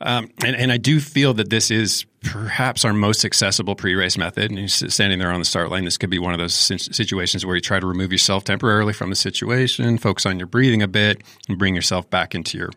Um, 0.00 0.30
and, 0.44 0.56
and, 0.56 0.72
I 0.72 0.76
do 0.76 1.00
feel 1.00 1.34
that 1.34 1.50
this 1.50 1.70
is 1.70 2.04
perhaps 2.22 2.84
our 2.84 2.92
most 2.92 3.24
accessible 3.24 3.74
pre-race 3.76 4.18
method. 4.18 4.50
And 4.50 4.58
you're 4.58 4.68
standing 4.68 5.18
there 5.18 5.30
on 5.30 5.38
the 5.38 5.44
start 5.44 5.70
line. 5.70 5.84
This 5.84 5.96
could 5.96 6.10
be 6.10 6.18
one 6.18 6.32
of 6.32 6.38
those 6.38 6.54
situations 6.54 7.46
where 7.46 7.54
you 7.54 7.60
try 7.60 7.78
to 7.78 7.86
remove 7.86 8.10
yourself 8.10 8.44
temporarily 8.44 8.92
from 8.92 9.10
the 9.10 9.16
situation, 9.16 9.98
focus 9.98 10.26
on 10.26 10.38
your 10.38 10.48
breathing 10.48 10.82
a 10.82 10.88
bit, 10.88 11.22
and 11.48 11.58
bring 11.58 11.74
yourself 11.74 12.10
back 12.10 12.34
into 12.34 12.58
your 12.58 12.70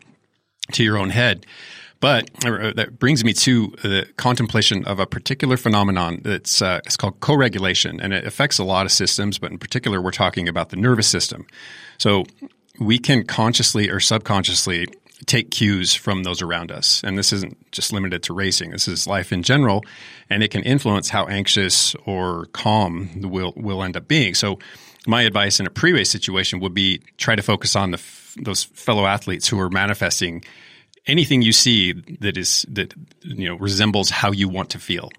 to 0.72 0.84
your 0.84 0.96
own 0.96 1.10
head. 1.10 1.44
But 2.00 2.30
uh, 2.44 2.72
that 2.74 2.98
brings 2.98 3.24
me 3.24 3.32
to 3.32 3.74
the 3.82 4.08
contemplation 4.16 4.84
of 4.84 5.00
a 5.00 5.06
particular 5.06 5.56
phenomenon 5.56 6.20
that's 6.22 6.62
uh, 6.62 6.80
it's 6.84 6.96
called 6.96 7.18
co-regulation, 7.20 8.00
and 8.00 8.12
it 8.12 8.24
affects 8.24 8.58
a 8.58 8.64
lot 8.64 8.86
of 8.86 8.92
systems. 8.92 9.38
But 9.38 9.50
in 9.50 9.58
particular, 9.58 10.00
we're 10.00 10.12
talking 10.12 10.48
about 10.48 10.70
the 10.70 10.76
nervous 10.76 11.08
system. 11.08 11.46
So 11.98 12.24
we 12.78 12.98
can 12.98 13.24
consciously 13.24 13.90
or 13.90 13.98
subconsciously 13.98 14.86
take 15.26 15.50
cues 15.50 15.94
from 15.94 16.22
those 16.22 16.40
around 16.40 16.70
us. 16.70 17.02
And 17.02 17.18
this 17.18 17.32
isn't 17.32 17.72
just 17.72 17.92
limited 17.92 18.22
to 18.24 18.32
racing. 18.32 18.70
This 18.70 18.86
is 18.86 19.08
life 19.08 19.32
in 19.32 19.42
general, 19.42 19.84
and 20.30 20.44
it 20.44 20.52
can 20.52 20.62
influence 20.62 21.08
how 21.08 21.26
anxious 21.26 21.96
or 22.06 22.46
calm 22.52 23.10
we'll 23.22 23.52
will 23.56 23.82
end 23.82 23.96
up 23.96 24.06
being. 24.06 24.34
So 24.34 24.60
my 25.06 25.22
advice 25.22 25.58
in 25.58 25.66
a 25.66 25.70
pre-race 25.70 26.10
situation 26.10 26.60
would 26.60 26.74
be 26.74 27.00
try 27.16 27.34
to 27.34 27.42
focus 27.42 27.74
on 27.74 27.90
the 27.90 28.00
those 28.36 28.62
fellow 28.62 29.06
athletes 29.06 29.48
who 29.48 29.58
are 29.58 29.70
manifesting 29.70 30.44
anything 31.08 31.42
you 31.42 31.52
see 31.52 31.92
that 32.20 32.36
is 32.36 32.64
that 32.68 32.94
you 33.22 33.48
know 33.48 33.56
resembles 33.56 34.10
how 34.10 34.30
you 34.30 34.48
want 34.48 34.70
to 34.70 34.78
feel. 34.78 35.10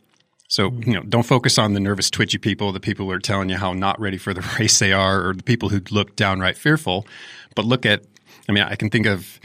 So 0.47 0.69
mm. 0.69 0.87
you 0.87 0.93
know, 0.93 1.01
don't 1.03 1.25
focus 1.25 1.57
on 1.57 1.73
the 1.73 1.79
nervous, 1.79 2.09
twitchy 2.09 2.37
people, 2.37 2.71
the 2.71 2.79
people 2.79 3.07
who 3.07 3.11
are 3.11 3.19
telling 3.19 3.49
you 3.49 3.57
how 3.57 3.73
not 3.73 3.99
ready 3.99 4.17
for 4.17 4.33
the 4.33 4.41
race 4.59 4.79
they 4.79 4.93
are, 4.93 5.27
or 5.27 5.33
the 5.33 5.43
people 5.43 5.69
who 5.69 5.81
look 5.91 6.15
downright 6.15 6.57
fearful. 6.57 7.05
But 7.55 7.65
look 7.65 7.85
at, 7.85 8.03
I 8.47 8.51
mean, 8.51 8.63
I 8.63 8.75
can 8.75 8.89
think 8.89 9.07
of 9.07 9.39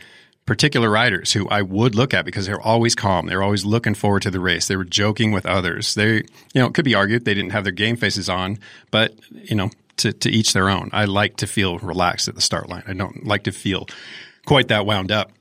particular 0.47 0.91
riders 0.91 1.33
who 1.33 1.49
I 1.49 1.63
would 1.63 1.95
look 1.95 2.13
at 2.13 2.27
because 2.27 2.47
they're 2.47 2.61
always 2.61 2.95
calm. 2.95 3.27
They're 3.27 3.43
always 3.43 3.65
looking 3.65 3.95
forward 3.95 4.23
to 4.23 4.31
the 4.31 4.41
race. 4.41 4.69
They 4.69 4.77
were 4.77 4.85
joking 4.85 5.33
with 5.33 5.47
others. 5.47 5.95
They, 5.95 6.17
you 6.17 6.25
know, 6.55 6.67
it 6.67 6.75
could 6.75 6.85
be 6.85 6.95
argued 6.95 7.25
they 7.25 7.35
didn't 7.35 7.53
have 7.53 7.65
their 7.65 7.73
game 7.73 7.97
faces 7.97 8.29
on, 8.29 8.59
but 8.91 9.15
you 9.31 9.57
know, 9.57 9.71
to, 9.99 10.13
to 10.13 10.31
each 10.31 10.53
their 10.53 10.69
own. 10.69 10.91
I 10.93 11.07
like 11.07 11.37
to 11.39 11.47
feel 11.47 11.79
relaxed 11.79 12.29
at 12.29 12.35
the 12.35 12.41
start 12.41 12.69
line. 12.69 12.83
I 12.87 12.93
don't 12.93 13.27
like 13.27 13.45
to 13.45 13.53
feel 13.53 13.87
quite 14.45 14.69
that 14.69 14.85
wound 14.85 15.11
up. 15.11 15.33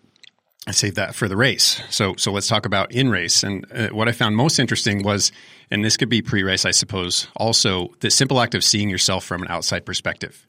I 0.66 0.72
saved 0.72 0.96
that 0.96 1.14
for 1.14 1.28
the 1.28 1.36
race. 1.36 1.82
So, 1.90 2.16
so 2.16 2.32
let's 2.32 2.48
talk 2.48 2.66
about 2.66 2.92
in 2.94 3.10
race. 3.10 3.44
And 3.44 3.66
uh, 3.72 3.90
what 3.90 4.08
I 4.08 4.14
found 4.14 4.38
most 4.38 4.60
interesting 4.60 5.04
was, 5.04 5.32
and 5.70 5.84
this 5.84 5.98
could 5.98 6.10
be 6.10 6.22
pre 6.22 6.42
race, 6.44 6.64
I 6.64 6.72
suppose, 6.72 7.28
also 7.36 7.90
the 8.00 8.10
simple 8.10 8.40
act 8.40 8.56
of 8.56 8.64
seeing 8.64 8.90
yourself 8.90 9.26
from 9.26 9.42
an 9.42 9.50
outside 9.50 9.86
perspective. 9.86 10.46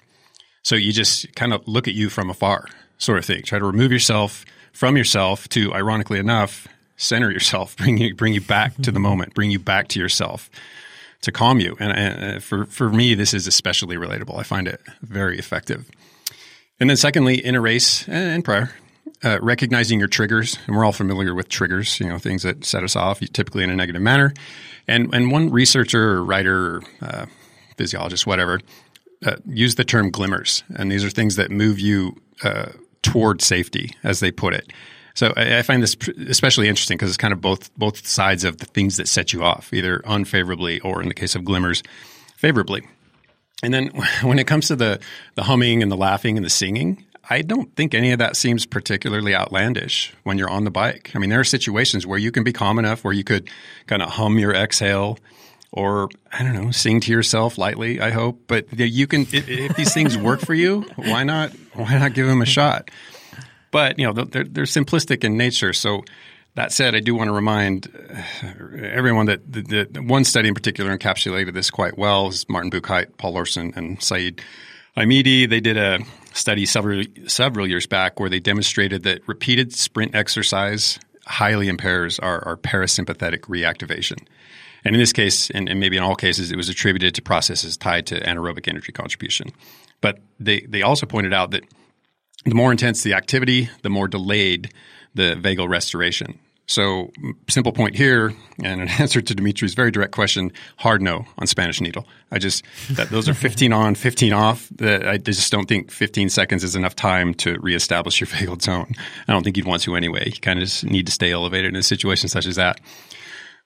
So 0.63 0.77
you 0.77 0.93
just 0.93 1.35
kind 1.35 1.53
of 1.53 1.67
look 1.67 1.89
at 1.89 1.95
you 1.95 2.09
from 2.09 2.31
afar, 2.31 2.69
sort 2.99 3.19
of 3.19 3.25
thing. 3.25 3.43
Try 3.43 3.59
to 3.59 3.65
remove 3.65 3.91
yourself 3.91 4.45
from 4.73 4.97
yourself 4.97 5.49
to, 5.51 5.73
ironically 5.75 6.19
enough, 6.19 6.69
center 6.97 7.31
yourself, 7.31 7.77
bring 7.79 7.99
you 7.99 8.15
bring 8.15 8.35
you 8.35 8.41
back 8.41 8.77
to 8.83 8.93
the 8.93 9.01
moment, 9.01 9.35
bring 9.35 9.51
you 9.51 9.59
back 9.59 9.89
to 9.89 10.01
yourself, 10.01 10.49
to 11.23 11.33
calm 11.33 11.59
you. 11.59 11.77
And, 11.81 11.93
and 11.93 12.37
uh, 12.37 12.41
for 12.41 12.67
for 12.67 12.89
me, 12.89 13.15
this 13.15 13.35
is 13.35 13.49
especially 13.49 13.97
relatable. 13.97 14.39
I 14.39 14.45
find 14.45 14.69
it 14.69 14.81
very 15.03 15.39
effective. 15.39 15.91
And 16.81 16.91
then, 16.91 16.97
secondly, 16.97 17.45
in 17.45 17.55
a 17.55 17.61
race 17.61 18.09
and 18.09 18.45
prior, 18.45 18.71
uh, 19.25 19.39
recognizing 19.41 19.99
your 19.99 20.09
triggers, 20.09 20.59
and 20.67 20.77
we're 20.77 20.85
all 20.85 20.93
familiar 20.93 21.35
with 21.35 21.49
triggers, 21.49 21.99
you 21.99 22.07
know, 22.07 22.19
things 22.19 22.43
that 22.43 22.65
set 22.65 22.85
us 22.85 22.95
off, 22.95 23.21
typically 23.33 23.65
in 23.65 23.71
a 23.71 23.77
negative 23.77 24.03
manner. 24.03 24.35
And 24.87 25.15
and 25.15 25.31
one 25.31 25.51
researcher 25.51 26.13
or 26.13 26.25
writer, 26.25 26.77
or, 26.77 26.83
uh, 27.01 27.27
physiologist, 27.77 28.27
whatever, 28.27 28.61
uh, 29.25 29.37
used 29.47 29.79
the 29.79 29.85
term 29.85 30.11
glimmers, 30.11 30.63
and 30.77 30.93
these 30.93 31.05
are 31.05 31.11
things 31.11 31.37
that 31.37 31.51
move 31.51 31.81
you 31.81 32.17
uh, 32.43 32.67
toward 33.03 33.41
safety, 33.41 33.91
as 34.03 34.21
they 34.21 34.31
put 34.31 34.53
it. 34.53 34.73
So 35.15 35.33
I, 35.37 35.59
I 35.59 35.63
find 35.63 35.83
this 35.83 35.97
especially 36.29 36.69
interesting 36.69 36.97
because 36.97 37.09
it's 37.09 37.17
kind 37.17 37.33
of 37.33 37.41
both 37.41 37.75
both 37.77 38.07
sides 38.07 38.45
of 38.45 38.59
the 38.59 38.67
things 38.67 38.99
that 38.99 39.09
set 39.09 39.33
you 39.33 39.43
off, 39.43 39.73
either 39.73 40.03
unfavorably 40.05 40.81
or, 40.81 41.01
in 41.01 41.09
the 41.09 41.15
case 41.15 41.35
of 41.35 41.45
glimmers, 41.45 41.83
favorably. 42.37 42.83
And 43.63 43.73
then 43.73 43.91
when 44.23 44.39
it 44.39 44.47
comes 44.47 44.69
to 44.69 44.77
the 44.77 45.01
the 45.35 45.45
humming 45.45 45.83
and 45.83 45.91
the 45.91 45.97
laughing 45.97 46.37
and 46.37 46.45
the 46.45 46.51
singing, 46.51 47.05
I 47.31 47.43
don't 47.43 47.75
think 47.75 47.95
any 47.95 48.13
of 48.13 48.19
that 48.19 48.37
seems 48.37 48.67
particularly 48.67 49.35
outlandish 49.35 50.13
when 50.25 50.37
you're 50.39 50.51
on 50.51 50.65
the 50.65 50.71
bike. 50.71 51.13
I 51.15 51.19
mean, 51.19 51.31
there 51.31 51.41
are 51.41 51.45
situations 51.45 52.07
where 52.07 52.19
you 52.19 52.31
can 52.31 52.45
be 52.45 52.53
calm 52.53 52.79
enough 52.79 53.03
where 53.03 53.15
you 53.15 53.25
could 53.25 53.49
kind 53.87 54.03
of 54.03 54.11
hum 54.11 54.39
your 54.39 54.55
exhale 54.55 55.19
or 55.73 56.09
I 56.33 56.43
don't 56.45 56.55
know, 56.55 56.71
sing 56.71 57.01
to 57.01 57.11
yourself 57.11 57.59
lightly, 57.59 58.01
I 58.01 58.11
hope. 58.11 58.43
But 58.47 58.79
you 58.79 59.07
can 59.07 59.23
if, 59.23 59.49
if 59.49 59.75
these 59.75 59.93
things 59.93 60.17
work 60.17 60.41
for 60.41 60.55
you, 60.55 60.83
why 60.97 61.25
not 61.25 61.51
why 61.73 61.99
not 61.99 62.15
give 62.15 62.27
them 62.27 62.43
a 62.43 62.47
shot? 62.47 62.91
But, 63.71 63.99
you 63.99 64.07
know, 64.07 64.13
they're, 64.13 64.45
they're 64.45 64.65
simplistic 64.65 65.25
in 65.25 65.37
nature. 65.37 65.73
So 65.73 66.05
that 66.55 66.71
said, 66.71 66.95
I 66.95 67.01
do 67.01 67.17
want 67.17 67.27
to 67.27 67.35
remind 67.35 67.89
uh, 67.89 68.77
everyone 68.85 69.27
that 69.27 69.41
the, 69.51 69.89
the 69.91 70.01
one 70.01 70.23
study 70.23 70.47
in 70.47 70.55
particular 70.55 70.97
encapsulated 70.97 71.55
this 71.55 71.73
quite 71.73 71.99
well 71.99 72.29
is 72.29 72.49
Martin 72.49 72.71
Buchheit, 72.71 73.17
Paul 73.19 73.35
Laursen, 73.35 73.77
and 73.77 74.01
Saeed 74.01 74.41
Ahmaidi. 74.97 75.51
They 75.51 75.59
did 75.59 75.77
a 75.77 75.99
study 76.35 76.67
several 76.67 77.05
several 77.27 77.67
years 77.67 77.87
back 77.87 78.21
where 78.21 78.29
they 78.29 78.41
demonstrated 78.41 79.05
that 79.05 79.27
repeated 79.27 79.73
sprint 79.73 80.15
exercise 80.15 80.99
highly 81.27 81.69
impairs 81.69 82.19
our, 82.19 82.45
our 82.47 82.57
parasympathetic 82.57 83.41
reactivation. 83.41 84.19
And 84.85 84.95
in 84.95 85.01
this 85.01 85.15
case, 85.15 85.49
and, 85.51 85.69
and, 85.71 85.81
maybe 85.81 85.97
in 85.97 86.03
all 86.03 86.15
cases, 86.15 86.53
it 86.53 86.57
was 86.57 86.69
attributed 86.69 87.15
to 87.15 87.23
processes 87.23 87.79
tied 87.79 88.07
to 88.09 88.21
anaerobic 88.21 88.69
energy 88.69 88.93
contribution. 88.93 89.51
But 90.03 90.19
they, 90.39 90.61
they 90.61 90.83
also 90.83 91.07
pointed 91.07 91.33
out 91.33 91.53
that 91.53 91.63
the 92.45 92.55
more 92.55 92.71
intense 92.71 93.03
the 93.03 93.15
activity, 93.15 93.71
the 93.81 93.89
more 93.89 94.09
delayed 94.09 94.71
the 95.15 95.37
vagal 95.37 95.71
restoration. 95.71 96.39
So, 96.67 97.13
simple 97.49 97.73
point 97.73 97.95
here, 97.95 98.35
and 98.63 98.81
an 98.81 98.89
answer 98.99 99.21
to 99.21 99.35
Dimitri's 99.35 99.75
very 99.75 99.91
direct 99.91 100.13
question: 100.13 100.53
hard 100.77 101.03
no 101.03 101.27
on 101.39 101.47
Spanish 101.47 101.81
needle. 101.81 102.07
I 102.31 102.39
just 102.39 102.65
that 102.91 103.11
those 103.11 103.29
are 103.29 103.35
15 103.35 103.73
on, 103.73 103.95
15 103.97 104.33
off. 104.33 104.69
That 104.77 105.07
I 105.07 105.19
just 105.19 105.53
don't 105.53 105.67
think 105.67 105.91
15 105.91 106.31
seconds 106.31 106.65
is 106.65 106.75
enough 106.75 106.97
time 106.97 107.35
to 107.35 107.59
reestablish 107.61 108.21
your 108.21 108.29
vagal 108.29 108.63
tone. 108.63 108.93
I 109.29 109.33
don't 109.33 109.43
think 109.43 109.57
you'd 109.57 109.67
want 109.67 109.83
to 109.83 109.95
anyway. 109.95 110.25
You 110.27 110.41
kind 110.41 110.59
of 110.59 110.65
just 110.65 110.85
need 110.85 111.07
to 111.07 111.13
stay 111.13 111.33
elevated 111.33 111.75
in 111.75 111.77
a 111.77 111.83
situation 111.83 112.29
such 112.29 112.47
as 112.47 112.57
that. 112.57 112.81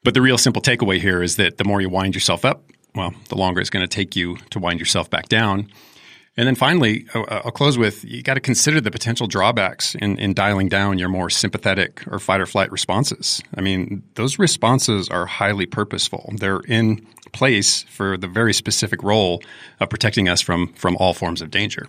But 0.05 0.15
the 0.15 0.23
real 0.23 0.39
simple 0.39 0.63
takeaway 0.63 1.01
here 1.01 1.23
is 1.23 1.37
that 1.37 1.59
the 1.59 1.65
more 1.65 1.81
you 1.81 1.89
wind 1.89 2.15
yourself 2.15 2.45
up, 2.45 2.65
well, 2.95 3.13
the 3.29 3.37
longer 3.37 3.61
it's 3.61 3.71
going 3.71 3.87
to 3.87 3.89
take 3.89 4.17
you 4.17 4.37
to 4.51 4.59
wind 4.59 4.81
yourself 4.81 5.11
back 5.11 5.29
down. 5.29 5.69
And 6.39 6.47
then 6.47 6.55
finally, 6.55 7.05
I'll 7.15 7.51
close 7.51 7.77
with 7.77 8.05
you 8.05 8.23
got 8.23 8.35
to 8.35 8.41
consider 8.41 8.81
the 8.81 8.93
potential 8.93 9.27
drawbacks 9.27 9.97
in, 9.97 10.17
in 10.19 10.35
dialing 10.35 10.69
down 10.69 10.97
your 10.97 11.09
more 11.09 11.31
sympathetic 11.31 12.05
or 12.07 12.21
fight 12.21 12.41
or 12.41 12.47
flight 12.47 12.71
responses. 12.71 13.43
I 13.57 13.61
mean, 13.61 14.05
those 14.15 14.39
responses 14.39 15.09
are 15.09 15.27
highly 15.27 15.67
purposeful. 15.67 16.33
They're 16.37 16.61
in 16.61 17.05
place 17.33 17.83
for 17.91 18.17
the 18.17 18.29
very 18.29 18.55
specific 18.55 19.03
role 19.03 19.43
of 19.81 19.91
protecting 19.91 20.29
us 20.29 20.41
from 20.41 20.73
from 20.75 20.97
all 20.99 21.13
forms 21.13 21.43
of 21.43 21.51
danger. 21.51 21.89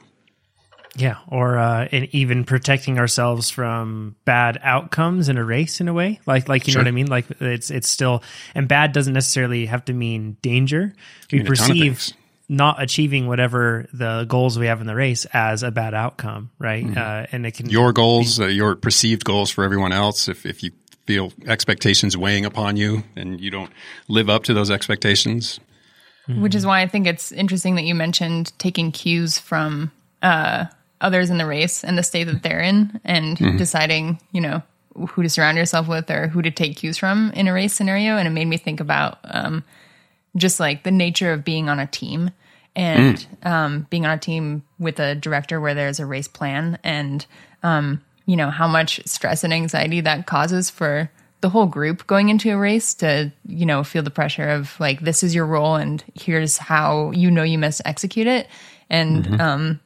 Yeah, 0.96 1.18
or 1.28 1.60
uh, 1.60 1.88
even 1.92 2.44
protecting 2.44 2.98
ourselves 2.98 3.52
from 3.52 4.16
bad 4.26 4.60
outcomes 4.64 5.30
in 5.30 5.38
a 5.38 5.44
race, 5.46 5.80
in 5.80 5.88
a 5.88 5.94
way, 5.94 6.20
like 6.26 6.50
like 6.50 6.66
you 6.66 6.74
sure. 6.74 6.82
know 6.82 6.86
what 6.86 6.90
I 6.90 6.92
mean. 6.94 7.06
Like 7.06 7.28
it's 7.40 7.70
it's 7.70 7.88
still 7.88 8.24
and 8.56 8.68
bad 8.68 8.94
doesn't 8.94 9.14
necessarily 9.14 9.68
have 9.68 9.86
to 9.86 9.94
mean 9.94 10.38
danger. 10.42 10.92
We 11.32 11.44
perceive 11.44 12.14
not 12.50 12.82
achieving 12.82 13.28
whatever 13.28 13.88
the 13.94 14.26
goals 14.28 14.58
we 14.58 14.66
have 14.66 14.82
in 14.82 14.88
the 14.88 14.96
race 14.96 15.26
as 15.26 15.62
a 15.62 15.70
bad 15.70 15.94
outcome, 15.94 16.50
right? 16.58 16.84
Mm-hmm. 16.84 16.98
Uh, 16.98 17.26
and 17.32 17.46
it 17.46 17.54
can 17.54 17.70
your 17.70 17.94
goals, 17.94 18.40
be, 18.40 18.46
uh, 18.46 18.48
your 18.48 18.76
perceived 18.76 19.24
goals 19.24 19.52
for 19.52 19.64
everyone 19.64 19.92
else. 19.92 20.28
If 20.28 20.48
if 20.48 20.64
you 20.64 20.72
feel 21.06 21.32
expectations 21.46 22.18
weighing 22.18 22.46
upon 22.46 22.76
you 22.76 23.04
and 23.16 23.40
you 23.40 23.52
don't 23.52 23.72
live 24.08 24.30
up 24.30 24.44
to 24.46 24.54
those 24.56 24.72
expectations, 24.72 25.60
mm-hmm. 26.28 26.42
which 26.42 26.56
is 26.56 26.66
why 26.66 26.82
I 26.82 26.88
think 26.88 27.06
it's 27.06 27.32
interesting 27.32 27.76
that 27.76 27.84
you 27.84 27.94
mentioned 27.94 28.52
taking 28.58 28.92
cues 28.92 29.38
from 29.38 29.92
uh, 30.24 30.66
others 31.00 31.30
in 31.30 31.38
the 31.38 31.46
race 31.46 31.84
and 31.84 31.98
the 31.98 32.04
state 32.04 32.26
that 32.26 32.42
they're 32.42 32.62
in, 32.62 33.00
and 33.06 33.38
mm-hmm. 33.38 33.58
deciding, 33.58 34.20
you 34.32 34.42
know, 34.42 34.64
who 35.10 35.22
to 35.22 35.30
surround 35.30 35.56
yourself 35.56 35.88
with 35.88 36.10
or 36.10 36.28
who 36.28 36.42
to 36.42 36.50
take 36.50 36.78
cues 36.78 36.98
from 36.98 37.32
in 37.36 37.48
a 37.48 37.54
race 37.54 37.74
scenario. 37.74 38.18
And 38.18 38.28
it 38.28 38.32
made 38.32 38.46
me 38.46 38.58
think 38.58 38.80
about. 38.80 39.20
Um, 39.24 39.64
just 40.36 40.60
like 40.60 40.84
the 40.84 40.92
nature 40.92 41.32
of 41.32 41.44
being 41.44 41.70
on 41.70 41.80
a 41.80 41.88
team 41.88 42.32
and 42.76 43.18
mm. 43.18 43.50
um, 43.50 43.88
being 43.90 44.06
on 44.06 44.12
a 44.12 44.18
team 44.18 44.64
with 44.78 45.00
a 45.00 45.16
director 45.16 45.60
where 45.60 45.74
there's 45.74 46.00
a 46.00 46.06
race 46.06 46.28
plan 46.28 46.78
and 46.84 47.26
um, 47.64 48.02
you 48.26 48.36
know 48.36 48.50
how 48.50 48.68
much 48.68 49.02
stress 49.06 49.44
and 49.44 49.54
anxiety 49.54 50.02
that 50.02 50.28
causes 50.28 50.70
for 50.70 51.10
the 51.42 51.50
whole 51.50 51.66
group 51.66 52.06
going 52.06 52.30
into 52.30 52.52
a 52.52 52.58
race 52.58 52.94
to 52.94 53.32
you 53.46 53.66
know 53.66 53.84
feel 53.84 54.04
the 54.04 54.12
pressure 54.12 54.50
of 54.50 54.80
like 54.80 55.00
this 55.02 55.24
is 55.24 55.34
your 55.34 55.46
role 55.46 55.76
and 55.76 56.04
here's 56.14 56.58
how 56.58 57.12
you 57.12 57.32
know 57.32 57.44
you 57.44 57.58
must 57.58 57.82
execute 57.86 58.28
it 58.28 58.48
and 58.90 59.26
mm-hmm. 59.26 59.42
um, 59.42 59.80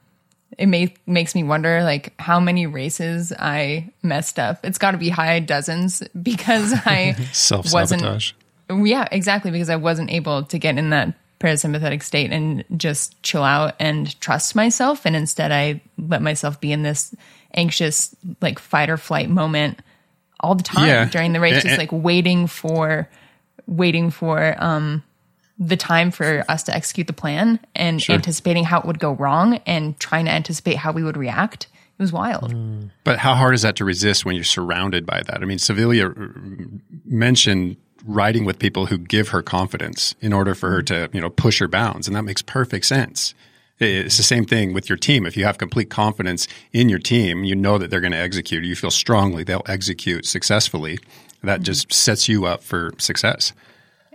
it 0.57 0.67
may, 0.67 0.93
makes 1.05 1.35
me 1.35 1.43
wonder 1.43 1.83
like 1.83 2.13
how 2.19 2.39
many 2.39 2.67
races 2.67 3.33
I 3.37 3.91
messed 4.01 4.39
up. 4.39 4.63
It's 4.63 4.77
got 4.77 4.91
to 4.91 4.97
be 4.97 5.09
high 5.09 5.39
dozens 5.39 6.03
because 6.21 6.73
I 6.85 7.13
sabotage. 7.31 8.33
Yeah, 8.69 9.07
exactly. 9.11 9.51
Because 9.51 9.69
I 9.69 9.75
wasn't 9.75 10.11
able 10.11 10.43
to 10.43 10.57
get 10.57 10.77
in 10.77 10.89
that 10.91 11.15
parasympathetic 11.39 12.01
state 12.01 12.31
and 12.31 12.63
just 12.77 13.21
chill 13.21 13.43
out 13.43 13.75
and 13.79 14.19
trust 14.21 14.55
myself. 14.55 15.05
And 15.05 15.15
instead, 15.15 15.51
I 15.51 15.81
let 15.97 16.21
myself 16.21 16.61
be 16.61 16.71
in 16.71 16.83
this 16.83 17.13
anxious, 17.53 18.15
like 18.41 18.59
fight 18.59 18.89
or 18.89 18.97
flight 18.97 19.29
moment 19.29 19.79
all 20.39 20.55
the 20.55 20.63
time 20.63 20.87
yeah. 20.87 21.05
during 21.05 21.33
the 21.33 21.39
race, 21.39 21.61
just 21.63 21.77
like 21.77 21.91
waiting 21.91 22.47
for, 22.47 23.09
waiting 23.67 24.09
for, 24.09 24.55
um, 24.57 25.03
the 25.59 25.77
time 25.77 26.11
for 26.11 26.43
us 26.49 26.63
to 26.63 26.75
execute 26.75 27.07
the 27.07 27.13
plan 27.13 27.59
and 27.75 28.01
sure. 28.01 28.15
anticipating 28.15 28.63
how 28.63 28.79
it 28.79 28.85
would 28.85 28.99
go 28.99 29.11
wrong 29.13 29.59
and 29.65 29.99
trying 29.99 30.25
to 30.25 30.31
anticipate 30.31 30.77
how 30.77 30.91
we 30.91 31.03
would 31.03 31.17
react. 31.17 31.67
It 31.99 32.01
was 32.01 32.11
wild. 32.11 32.53
Mm. 32.53 32.89
But 33.03 33.19
how 33.19 33.35
hard 33.35 33.53
is 33.53 33.61
that 33.61 33.75
to 33.75 33.85
resist 33.85 34.25
when 34.25 34.35
you're 34.35 34.43
surrounded 34.43 35.05
by 35.05 35.21
that? 35.21 35.41
I 35.41 35.45
mean, 35.45 35.59
Savilia 35.59 36.81
mentioned 37.05 37.77
riding 38.05 38.45
with 38.45 38.59
people 38.59 38.87
who 38.87 38.97
give 38.97 39.29
her 39.29 39.41
confidence 39.41 40.15
in 40.21 40.33
order 40.33 40.55
for 40.55 40.69
her 40.69 40.81
to, 40.83 41.09
you 41.13 41.21
know, 41.21 41.29
push 41.29 41.59
her 41.59 41.67
bounds. 41.67 42.07
And 42.07 42.15
that 42.15 42.23
makes 42.23 42.41
perfect 42.41 42.85
sense. 42.85 43.33
It's 43.79 44.17
the 44.17 44.23
same 44.23 44.45
thing 44.45 44.73
with 44.73 44.87
your 44.87 44.97
team. 44.97 45.25
If 45.25 45.35
you 45.35 45.45
have 45.45 45.57
complete 45.57 45.89
confidence 45.89 46.47
in 46.71 46.89
your 46.89 46.99
team, 46.99 47.43
you 47.43 47.55
know 47.55 47.77
that 47.77 47.89
they're 47.89 48.01
going 48.01 48.13
to 48.13 48.17
execute. 48.17 48.63
You 48.63 48.75
feel 48.75 48.91
strongly 48.91 49.43
they'll 49.43 49.63
execute 49.65 50.25
successfully. 50.25 50.99
That 51.41 51.57
mm-hmm. 51.57 51.63
just 51.63 51.91
sets 51.91 52.29
you 52.29 52.45
up 52.45 52.63
for 52.63 52.93
success. 52.97 53.51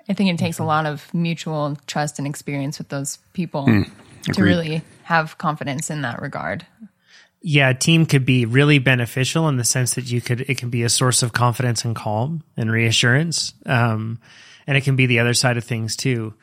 I 0.08 0.14
think 0.14 0.30
it 0.30 0.38
takes 0.38 0.58
a 0.58 0.64
lot 0.64 0.86
of 0.86 1.12
mutual 1.12 1.76
trust 1.86 2.18
and 2.18 2.26
experience 2.26 2.78
with 2.78 2.88
those 2.88 3.18
people 3.34 3.66
mm, 3.66 3.90
to 4.32 4.42
really 4.42 4.82
have 5.02 5.36
confidence 5.36 5.90
in 5.90 6.00
that 6.02 6.22
regard 6.22 6.64
yeah, 7.40 7.72
team 7.72 8.06
could 8.06 8.24
be 8.24 8.46
really 8.46 8.78
beneficial 8.78 9.48
in 9.48 9.56
the 9.56 9.64
sense 9.64 9.94
that 9.94 10.10
you 10.10 10.20
could, 10.20 10.40
it 10.42 10.58
can 10.58 10.70
be 10.70 10.82
a 10.82 10.88
source 10.88 11.22
of 11.22 11.32
confidence 11.32 11.84
and 11.84 11.94
calm 11.94 12.42
and 12.56 12.70
reassurance. 12.70 13.54
Um, 13.64 14.18
and 14.66 14.76
it 14.76 14.82
can 14.82 14.96
be 14.96 15.06
the 15.06 15.20
other 15.20 15.34
side 15.34 15.56
of 15.56 15.64
things 15.64 15.96
too. 15.96 16.34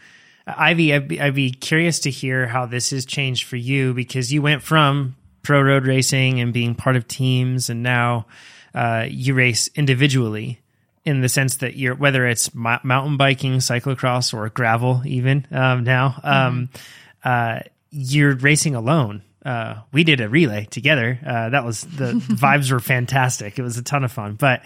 Ivy, 0.47 0.93
I'd 0.93 1.08
be, 1.08 1.19
I'd 1.19 1.36
be 1.36 1.51
curious 1.51 1.99
to 2.01 2.12
hear 2.12 2.47
how 2.47 2.65
this 2.65 2.91
has 2.91 3.05
changed 3.05 3.43
for 3.45 3.58
you 3.58 3.93
because 3.93 4.31
you 4.31 4.41
went 4.41 4.62
from 4.62 5.15
pro 5.43 5.62
road 5.62 5.86
racing 5.86 6.39
and 6.39 6.53
being 6.53 6.75
part 6.75 6.95
of 6.95 7.08
teams 7.08 7.69
and 7.69 7.84
now, 7.84 8.25
uh, 8.73 9.05
you 9.08 9.34
race 9.34 9.69
individually 9.75 10.62
in 11.03 11.21
the 11.21 11.29
sense 11.29 11.58
that 11.58 11.75
you're, 11.75 11.95
whether 11.95 12.25
it's 12.25 12.53
mountain 12.53 13.17
biking, 13.17 13.58
cyclocross 13.58 14.34
or 14.34 14.49
gravel 14.49 15.01
even, 15.05 15.45
um, 15.51 15.84
now, 15.84 16.19
um, 16.23 16.69
mm-hmm. 16.73 17.29
uh, 17.29 17.60
you're 17.91 18.36
racing 18.36 18.75
alone 18.75 19.21
uh, 19.45 19.81
we 19.91 20.03
did 20.03 20.21
a 20.21 20.27
relay 20.27 20.65
together. 20.65 21.19
Uh, 21.25 21.49
that 21.49 21.63
was 21.63 21.81
the 21.81 22.13
vibes 22.13 22.71
were 22.71 22.79
fantastic. 22.79 23.60
It 23.60 23.62
was 23.62 23.77
a 23.77 23.84
ton 23.84 24.03
of 24.03 24.12
fun. 24.12 24.34
But 24.34 24.63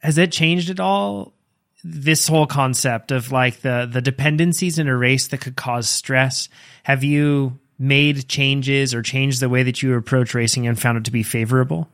has 0.00 0.18
it 0.18 0.32
changed 0.32 0.70
at 0.70 0.80
all? 0.80 1.32
This 1.84 2.26
whole 2.26 2.46
concept 2.46 3.12
of 3.12 3.30
like 3.30 3.60
the 3.60 3.88
the 3.90 4.00
dependencies 4.00 4.78
in 4.78 4.88
a 4.88 4.96
race 4.96 5.28
that 5.28 5.40
could 5.40 5.54
cause 5.54 5.88
stress. 5.88 6.48
Have 6.82 7.04
you 7.04 7.58
made 7.78 8.26
changes 8.28 8.92
or 8.92 9.02
changed 9.02 9.40
the 9.40 9.48
way 9.48 9.62
that 9.62 9.82
you 9.82 9.94
approach 9.94 10.34
racing 10.34 10.66
and 10.66 10.80
found 10.80 10.98
it 10.98 11.04
to 11.04 11.12
be 11.12 11.22
favorable? 11.22 11.88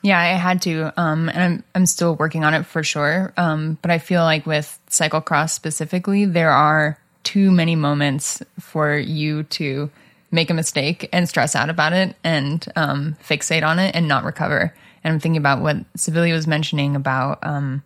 Yeah, 0.00 0.18
I 0.18 0.36
had 0.36 0.62
to, 0.62 0.92
um, 1.00 1.28
and 1.28 1.42
I'm 1.42 1.64
I'm 1.74 1.86
still 1.86 2.14
working 2.14 2.44
on 2.44 2.54
it 2.54 2.64
for 2.64 2.82
sure. 2.82 3.34
Um, 3.36 3.76
but 3.82 3.90
I 3.90 3.98
feel 3.98 4.22
like 4.22 4.46
with 4.46 4.78
cyclocross 4.88 5.50
specifically, 5.50 6.24
there 6.24 6.50
are 6.50 6.98
too 7.22 7.50
many 7.50 7.74
moments 7.74 8.42
for 8.60 8.96
you 8.96 9.42
to 9.44 9.90
make 10.34 10.50
a 10.50 10.54
mistake 10.54 11.08
and 11.12 11.28
stress 11.28 11.54
out 11.54 11.70
about 11.70 11.92
it 11.92 12.16
and 12.24 12.66
um, 12.74 13.16
fixate 13.22 13.64
on 13.64 13.78
it 13.78 13.94
and 13.94 14.08
not 14.08 14.24
recover. 14.24 14.74
And 15.04 15.12
I'm 15.12 15.20
thinking 15.20 15.38
about 15.38 15.62
what 15.62 15.76
Savilia 15.96 16.32
was 16.32 16.48
mentioning 16.48 16.96
about, 16.96 17.38
um, 17.42 17.84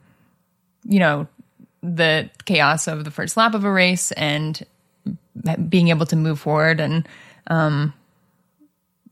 you 0.84 0.98
know, 0.98 1.28
the 1.82 2.30
chaos 2.46 2.88
of 2.88 3.04
the 3.04 3.10
first 3.10 3.36
lap 3.36 3.54
of 3.54 3.64
a 3.64 3.70
race 3.70 4.12
and 4.12 4.64
being 5.68 5.88
able 5.88 6.06
to 6.06 6.16
move 6.16 6.40
forward. 6.40 6.80
And 6.80 7.06
um, 7.48 7.92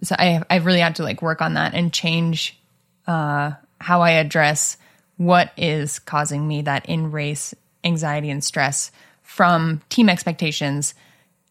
so 0.02 0.16
I, 0.18 0.42
I 0.48 0.56
really 0.56 0.80
had 0.80 0.96
to 0.96 1.02
like 1.02 1.20
work 1.20 1.42
on 1.42 1.54
that 1.54 1.74
and 1.74 1.92
change 1.92 2.58
uh, 3.06 3.52
how 3.80 4.00
I 4.00 4.12
address 4.12 4.78
what 5.18 5.52
is 5.58 5.98
causing 5.98 6.48
me 6.48 6.62
that 6.62 6.86
in 6.86 7.10
race 7.10 7.54
anxiety 7.84 8.30
and 8.30 8.42
stress 8.42 8.90
from 9.22 9.82
team 9.90 10.08
expectations 10.08 10.94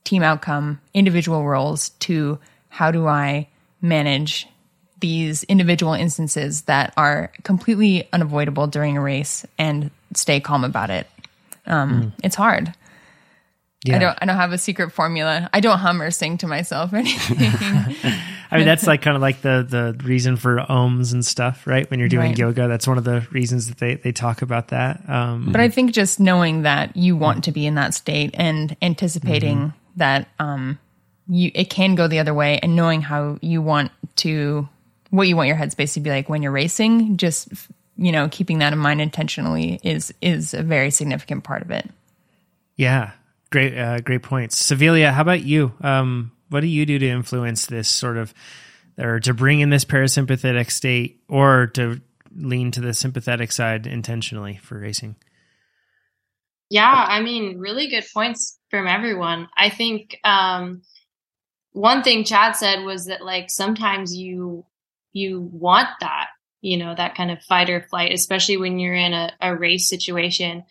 team 0.06 0.24
outcome, 0.24 0.80
individual 0.94 1.44
roles 1.46 1.90
to 1.90 2.40
how 2.70 2.92
do 2.92 3.08
I 3.08 3.50
manage 3.82 4.48
these 5.00 5.44
individual 5.44 5.94
instances 5.94 6.64
that 6.64 6.94
are 6.96 7.32
completely 7.44 8.08
unavoidable 8.14 8.68
during 8.68 8.98
a 8.98 9.02
race 9.02 9.46
and 9.58 9.92
stay 10.14 10.40
calm 10.40 10.64
about 10.64 10.90
it. 10.90 11.08
Um, 11.66 12.02
mm. 12.04 12.12
It's 12.24 12.36
hard. 12.36 12.74
Yeah. 13.84 13.98
I 13.98 14.00
don't. 14.00 14.18
I 14.22 14.26
don't 14.26 14.38
have 14.38 14.52
a 14.52 14.58
secret 14.58 14.92
formula. 14.92 15.48
I 15.54 15.60
don't 15.60 15.78
hum 15.78 16.02
or 16.02 16.10
sing 16.10 16.40
to 16.40 16.48
myself 16.48 16.92
or 16.92 16.98
anything. 16.98 17.38
I 18.52 18.58
mean, 18.58 18.66
that's 18.66 18.88
like 18.88 19.04
kind 19.04 19.16
of 19.16 19.22
like 19.22 19.42
the 19.42 19.66
the 19.68 20.04
reason 20.04 20.38
for 20.38 20.58
ohms 20.58 21.14
and 21.14 21.24
stuff, 21.24 21.68
right? 21.68 21.90
When 21.92 22.00
you're 22.00 22.10
doing 22.10 22.30
right. 22.30 22.38
yoga, 22.38 22.68
that's 22.68 22.88
one 22.88 22.98
of 22.98 23.04
the 23.04 23.28
reasons 23.32 23.68
that 23.68 23.78
they 23.78 23.96
they 23.96 24.12
talk 24.12 24.42
about 24.42 24.70
that. 24.70 25.08
Um, 25.08 25.52
but 25.52 25.62
I 25.62 25.70
think 25.70 25.92
just 25.92 26.20
knowing 26.20 26.64
that 26.64 26.98
you 26.98 27.16
want 27.16 27.44
to 27.44 27.52
be 27.52 27.68
in 27.68 27.76
that 27.76 27.94
state 27.94 28.32
and 28.34 28.76
anticipating 28.82 29.58
mm-hmm 29.58 29.78
that 29.96 30.28
um, 30.40 30.80
you 31.28 31.52
it 31.54 31.70
can 31.70 31.96
go 31.96 32.08
the 32.08 32.20
other 32.20 32.34
way, 32.34 32.60
and 32.60 32.76
knowing 32.76 33.02
how 33.02 33.38
you 33.42 33.62
want 33.62 33.92
to 34.18 34.68
what 35.10 35.28
you 35.28 35.36
want 35.36 35.48
your 35.48 35.58
headspace 35.58 35.94
to 35.94 36.00
be 36.00 36.10
like 36.10 36.30
when 36.30 36.44
you're 36.44 36.52
racing, 36.52 37.18
just 37.18 37.50
you 37.98 38.12
know, 38.12 38.28
keeping 38.30 38.60
that 38.60 38.74
in 38.74 38.80
mind 38.80 39.02
intentionally 39.02 39.80
is 39.84 40.14
is 40.22 40.54
a 40.54 40.64
very 40.64 40.92
significant 40.92 41.44
part 41.44 41.62
of 41.62 41.72
it. 41.72 41.90
Yeah, 42.76 43.12
great, 43.52 43.78
uh, 43.78 44.02
great 44.02 44.24
points, 44.24 44.62
Savilia. 44.62 45.12
How 45.14 45.22
about 45.22 45.44
you? 45.44 45.74
Um, 45.82 46.32
what 46.50 46.60
do 46.60 46.68
you 46.68 46.86
do 46.86 47.00
to 47.00 47.08
influence 47.08 47.66
this 47.66 47.88
sort 47.88 48.18
of, 48.18 48.34
or 48.98 49.20
to 49.22 49.34
bring 49.34 49.62
in 49.62 49.70
this 49.70 49.86
parasympathetic 49.86 50.70
state, 50.72 51.22
or 51.30 51.68
to 51.68 52.02
lean 52.36 52.72
to 52.72 52.82
the 52.82 52.94
sympathetic 52.94 53.52
side 53.52 53.88
intentionally 53.88 54.60
for 54.62 54.78
racing? 54.78 55.16
Yeah, 56.70 57.06
I 57.08 57.22
mean, 57.22 57.60
really 57.60 57.90
good 57.90 58.04
points 58.14 58.60
from 58.76 58.88
everyone. 58.88 59.48
I 59.56 59.70
think 59.70 60.20
um, 60.26 60.82
one 61.72 62.04
thing 62.04 62.26
Chad 62.26 62.58
said 62.58 62.84
was 62.84 63.06
that 63.06 63.24
like 63.24 63.50
sometimes 63.50 64.14
you 64.14 64.66
you 65.14 65.50
want 65.54 65.88
that, 66.02 66.28
you 66.60 66.76
know, 66.76 66.94
that 66.94 67.16
kind 67.16 67.32
of 67.32 67.42
fight 67.44 67.70
or 67.70 67.88
flight, 67.90 68.12
especially 68.12 68.58
when 68.58 68.78
you're 68.78 68.94
in 68.94 69.14
a, 69.14 69.32
a 69.40 69.56
race 69.56 69.88
situation. 69.88 70.66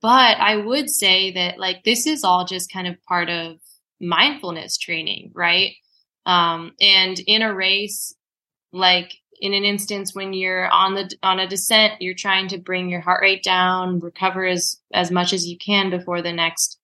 But 0.00 0.38
I 0.38 0.56
would 0.56 0.88
say 0.88 1.32
that 1.32 1.58
like 1.58 1.84
this 1.84 2.06
is 2.06 2.24
all 2.24 2.46
just 2.46 2.72
kind 2.72 2.88
of 2.88 3.02
part 3.04 3.28
of 3.28 3.58
mindfulness 4.00 4.78
training, 4.78 5.32
right? 5.34 5.72
Um, 6.24 6.72
and 6.80 7.18
in 7.26 7.42
a 7.42 7.54
race, 7.54 8.14
like 8.72 9.12
in 9.42 9.52
an 9.52 9.64
instance 9.64 10.14
when 10.14 10.32
you're 10.32 10.70
on 10.70 10.94
the 10.94 11.14
on 11.22 11.38
a 11.38 11.46
descent, 11.46 12.00
you're 12.00 12.14
trying 12.14 12.48
to 12.48 12.56
bring 12.56 12.88
your 12.88 13.02
heart 13.02 13.20
rate 13.20 13.42
down, 13.42 14.00
recover 14.00 14.46
as 14.46 14.80
as 14.94 15.10
much 15.10 15.34
as 15.34 15.46
you 15.46 15.58
can 15.58 15.90
before 15.90 16.22
the 16.22 16.32
next 16.32 16.78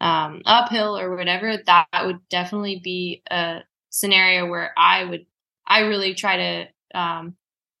um, 0.00 0.42
uphill 0.44 0.98
or 0.98 1.16
whatever. 1.16 1.56
That 1.64 1.86
would 2.04 2.20
definitely 2.28 2.80
be 2.82 3.22
a 3.30 3.60
scenario 3.90 4.46
where 4.46 4.72
I 4.76 5.04
would 5.04 5.26
I 5.66 5.80
really 5.80 6.14
try 6.14 6.36
to 6.36 6.98
um, 6.98 7.36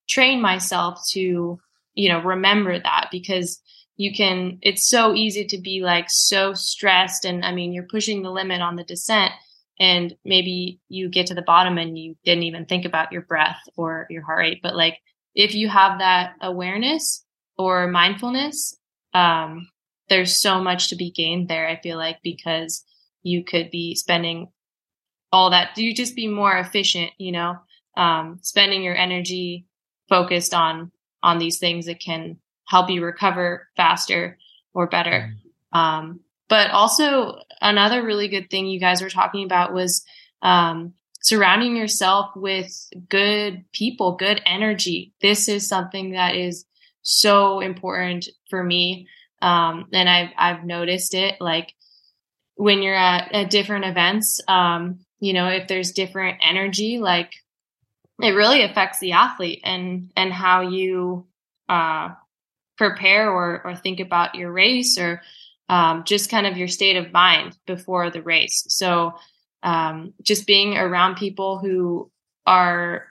train 0.08 0.40
myself 0.40 1.00
to 1.10 1.58
you 1.94 2.08
know 2.08 2.20
remember 2.20 2.78
that 2.78 3.08
because 3.10 3.60
you 3.96 4.14
can 4.14 4.58
it's 4.62 4.88
so 4.88 5.14
easy 5.14 5.44
to 5.46 5.58
be 5.58 5.80
like 5.80 6.06
so 6.08 6.54
stressed 6.54 7.24
and 7.24 7.44
i 7.44 7.52
mean 7.52 7.72
you're 7.72 7.82
pushing 7.84 8.22
the 8.22 8.30
limit 8.30 8.60
on 8.60 8.76
the 8.76 8.84
descent 8.84 9.32
and 9.80 10.14
maybe 10.24 10.78
you 10.88 11.08
get 11.08 11.26
to 11.26 11.34
the 11.34 11.42
bottom 11.42 11.76
and 11.78 11.98
you 11.98 12.16
didn't 12.24 12.44
even 12.44 12.66
think 12.66 12.84
about 12.84 13.10
your 13.12 13.22
breath 13.22 13.58
or 13.76 14.06
your 14.10 14.22
heart 14.22 14.38
rate 14.38 14.60
but 14.62 14.76
like 14.76 14.98
if 15.34 15.54
you 15.54 15.68
have 15.68 15.98
that 15.98 16.34
awareness 16.40 17.24
or 17.58 17.88
mindfulness 17.88 18.78
um, 19.14 19.68
there's 20.08 20.40
so 20.40 20.60
much 20.60 20.88
to 20.88 20.96
be 20.96 21.10
gained 21.10 21.48
there 21.48 21.66
i 21.68 21.76
feel 21.80 21.96
like 21.96 22.18
because 22.22 22.84
you 23.22 23.44
could 23.44 23.70
be 23.70 23.94
spending 23.94 24.48
all 25.32 25.50
that 25.50 25.76
you 25.76 25.94
just 25.94 26.16
be 26.16 26.28
more 26.28 26.56
efficient 26.56 27.10
you 27.18 27.32
know 27.32 27.56
um, 27.96 28.38
spending 28.42 28.82
your 28.82 28.96
energy 28.96 29.66
focused 30.08 30.52
on 30.52 30.90
on 31.22 31.38
these 31.38 31.58
things 31.58 31.86
that 31.86 31.98
can 31.98 32.36
help 32.66 32.90
you 32.90 33.02
recover 33.02 33.68
faster 33.76 34.38
or 34.74 34.86
better 34.86 35.32
mm-hmm. 35.32 35.78
um, 35.78 36.20
but 36.48 36.70
also 36.70 37.38
another 37.60 38.04
really 38.04 38.28
good 38.28 38.50
thing 38.50 38.66
you 38.66 38.78
guys 38.78 39.02
were 39.02 39.10
talking 39.10 39.44
about 39.44 39.72
was 39.72 40.04
um, 40.42 40.94
surrounding 41.26 41.76
yourself 41.76 42.30
with 42.36 42.88
good 43.08 43.64
people, 43.72 44.16
good 44.16 44.40
energy. 44.46 45.12
This 45.20 45.48
is 45.48 45.68
something 45.68 46.12
that 46.12 46.36
is 46.36 46.64
so 47.02 47.58
important 47.60 48.28
for 48.48 48.62
me. 48.62 49.08
Um, 49.42 49.86
and 49.92 50.08
I've, 50.08 50.30
I've 50.36 50.64
noticed 50.64 51.14
it 51.14 51.36
like 51.40 51.74
when 52.54 52.82
you're 52.82 52.94
at, 52.94 53.32
at 53.32 53.50
different 53.50 53.84
events, 53.84 54.40
um, 54.48 55.00
you 55.20 55.32
know, 55.32 55.48
if 55.48 55.68
there's 55.68 55.92
different 55.92 56.38
energy, 56.40 56.98
like 56.98 57.32
it 58.20 58.30
really 58.30 58.62
affects 58.62 58.98
the 58.98 59.12
athlete 59.12 59.60
and, 59.64 60.10
and 60.16 60.32
how 60.32 60.62
you, 60.62 61.26
uh, 61.68 62.10
prepare 62.78 63.30
or, 63.30 63.62
or 63.64 63.74
think 63.74 64.00
about 64.00 64.34
your 64.34 64.52
race 64.52 64.98
or, 64.98 65.22
um, 65.68 66.04
just 66.04 66.30
kind 66.30 66.46
of 66.46 66.56
your 66.56 66.68
state 66.68 66.96
of 66.96 67.12
mind 67.12 67.56
before 67.66 68.10
the 68.10 68.22
race. 68.22 68.64
So 68.68 69.14
um, 69.62 70.14
just 70.22 70.46
being 70.46 70.76
around 70.76 71.16
people 71.16 71.58
who 71.58 72.10
are 72.46 73.06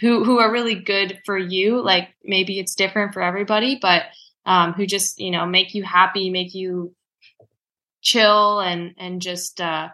who 0.00 0.24
who 0.24 0.40
are 0.40 0.50
really 0.50 0.74
good 0.74 1.20
for 1.24 1.38
you. 1.38 1.80
Like 1.80 2.08
maybe 2.24 2.58
it's 2.58 2.74
different 2.74 3.14
for 3.14 3.22
everybody, 3.22 3.78
but 3.80 4.02
um, 4.46 4.72
who 4.72 4.86
just 4.86 5.18
you 5.18 5.30
know 5.30 5.46
make 5.46 5.74
you 5.74 5.82
happy, 5.82 6.30
make 6.30 6.54
you 6.54 6.94
chill, 8.02 8.60
and 8.60 8.94
and 8.98 9.20
just 9.20 9.60
uh, 9.60 9.88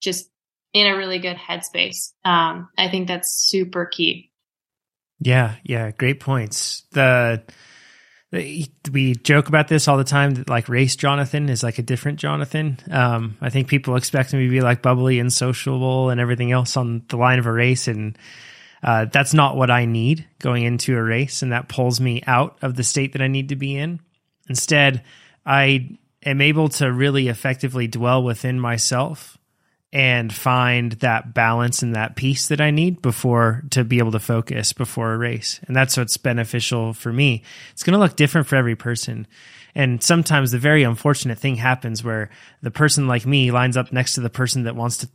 just 0.00 0.30
in 0.72 0.86
a 0.86 0.96
really 0.96 1.18
good 1.18 1.36
headspace. 1.36 2.12
Um, 2.24 2.68
I 2.78 2.88
think 2.88 3.08
that's 3.08 3.32
super 3.32 3.86
key. 3.86 4.30
Yeah, 5.20 5.56
yeah, 5.64 5.90
great 5.90 6.20
points. 6.20 6.84
The 6.92 7.42
we 8.32 9.14
joke 9.16 9.48
about 9.48 9.66
this 9.66 9.88
all 9.88 9.96
the 9.96 10.04
time 10.04 10.34
that 10.34 10.48
like 10.48 10.68
race 10.68 10.94
Jonathan 10.94 11.48
is 11.48 11.64
like 11.64 11.78
a 11.78 11.82
different 11.82 12.20
Jonathan. 12.20 12.78
Um, 12.90 13.36
I 13.40 13.50
think 13.50 13.66
people 13.66 13.96
expect 13.96 14.32
me 14.32 14.44
to 14.44 14.50
be 14.50 14.60
like 14.60 14.82
bubbly 14.82 15.18
and 15.18 15.32
sociable 15.32 16.10
and 16.10 16.20
everything 16.20 16.52
else 16.52 16.76
on 16.76 17.02
the 17.08 17.16
line 17.16 17.40
of 17.40 17.46
a 17.46 17.52
race. 17.52 17.88
And 17.88 18.16
uh, 18.82 19.06
that's 19.06 19.34
not 19.34 19.56
what 19.56 19.70
I 19.70 19.84
need 19.84 20.26
going 20.38 20.64
into 20.64 20.96
a 20.96 21.02
race. 21.02 21.42
And 21.42 21.52
that 21.52 21.68
pulls 21.68 22.00
me 22.00 22.22
out 22.26 22.56
of 22.62 22.76
the 22.76 22.84
state 22.84 23.12
that 23.12 23.22
I 23.22 23.28
need 23.28 23.50
to 23.50 23.56
be 23.56 23.76
in. 23.76 24.00
Instead, 24.48 25.02
I 25.44 25.98
am 26.24 26.40
able 26.40 26.68
to 26.70 26.92
really 26.92 27.28
effectively 27.28 27.86
dwell 27.86 28.22
within 28.22 28.58
myself 28.58 29.38
and 29.92 30.32
find 30.32 30.92
that 30.92 31.34
balance 31.34 31.82
and 31.82 31.96
that 31.96 32.14
peace 32.14 32.48
that 32.48 32.60
I 32.60 32.70
need 32.70 33.02
before 33.02 33.64
to 33.70 33.82
be 33.82 33.98
able 33.98 34.12
to 34.12 34.20
focus 34.20 34.72
before 34.72 35.12
a 35.12 35.18
race. 35.18 35.60
And 35.66 35.74
that's 35.74 35.96
what's 35.96 36.16
beneficial 36.16 36.92
for 36.92 37.12
me. 37.12 37.42
It's 37.72 37.82
going 37.82 37.94
to 37.94 37.98
look 37.98 38.14
different 38.14 38.46
for 38.46 38.56
every 38.56 38.76
person. 38.76 39.26
And 39.74 40.02
sometimes 40.02 40.50
the 40.50 40.58
very 40.58 40.84
unfortunate 40.84 41.38
thing 41.38 41.56
happens 41.56 42.04
where 42.04 42.30
the 42.62 42.70
person 42.70 43.08
like 43.08 43.26
me 43.26 43.50
lines 43.50 43.76
up 43.76 43.92
next 43.92 44.14
to 44.14 44.20
the 44.20 44.30
person 44.30 44.64
that 44.64 44.76
wants 44.76 44.98
to 44.98 45.08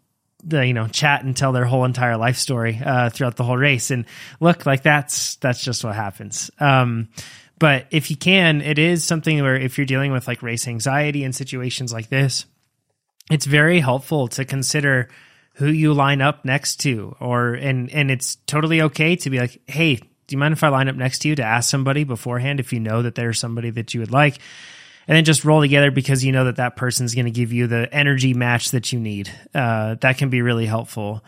you 0.50 0.74
know 0.74 0.88
chat 0.88 1.24
and 1.24 1.36
tell 1.36 1.52
their 1.52 1.66
whole 1.66 1.86
entire 1.86 2.18
life 2.18 2.38
story 2.38 2.80
uh, 2.84 3.10
throughout 3.10 3.36
the 3.36 3.44
whole 3.44 3.58
race. 3.58 3.92
And 3.92 4.06
look 4.40 4.66
like 4.66 4.84
that's 4.84 5.36
that's 5.38 5.64
just 5.64 5.84
what 5.84 5.96
happens. 5.96 6.52
Um, 6.60 7.10
but 7.58 7.88
if 7.92 8.10
you 8.10 8.18
can 8.18 8.62
it 8.62 8.78
is 8.78 9.04
something 9.04 9.42
where 9.42 9.56
if 9.56 9.78
you're 9.78 9.86
dealing 9.86 10.12
with 10.12 10.28
like 10.28 10.42
race 10.42 10.68
anxiety 10.68 11.24
and 11.24 11.36
situations 11.36 11.94
like 11.94 12.10
this 12.10 12.46
it's 13.32 13.46
very 13.46 13.80
helpful 13.80 14.28
to 14.28 14.46
consider 14.46 15.10
who 15.56 15.68
you 15.68 15.94
line 15.94 16.22
up 16.22 16.46
next 16.46 16.78
to 16.78 17.16
or 17.20 17.54
and 17.54 17.90
and 17.92 18.12
it's 18.12 18.36
totally 18.48 18.82
okay 18.82 19.16
to 19.16 19.30
be 19.30 19.40
like 19.40 19.62
hey 19.68 19.96
do 19.96 20.04
you 20.30 20.38
mind 20.38 20.54
if 20.54 20.64
i 20.64 20.68
line 20.68 20.90
up 20.90 20.96
next 20.96 21.20
to 21.20 21.30
you 21.30 21.36
to 21.36 21.44
ask 21.44 21.70
somebody 21.70 22.04
beforehand 22.04 22.60
if 22.60 22.74
you 22.74 22.80
know 22.80 23.02
that 23.02 23.16
there's 23.16 23.40
somebody 23.40 23.70
that 23.70 23.94
you 23.94 24.00
would 24.00 24.12
like 24.12 24.40
and 25.08 25.16
then 25.16 25.24
just 25.24 25.46
roll 25.46 25.62
together 25.62 25.92
because 25.92 26.24
you 26.24 26.32
know 26.32 26.46
that 26.46 26.56
that 26.58 26.76
person's 26.76 27.16
going 27.16 27.26
to 27.26 27.32
give 27.32 27.52
you 27.54 27.68
the 27.68 27.94
energy 27.94 28.34
match 28.34 28.72
that 28.72 28.92
you 28.92 29.00
need. 29.00 29.32
Uh, 29.54 29.96
that 30.02 30.18
can 30.18 30.30
be 30.30 30.42
really 30.42 30.66
helpful. 30.66 31.24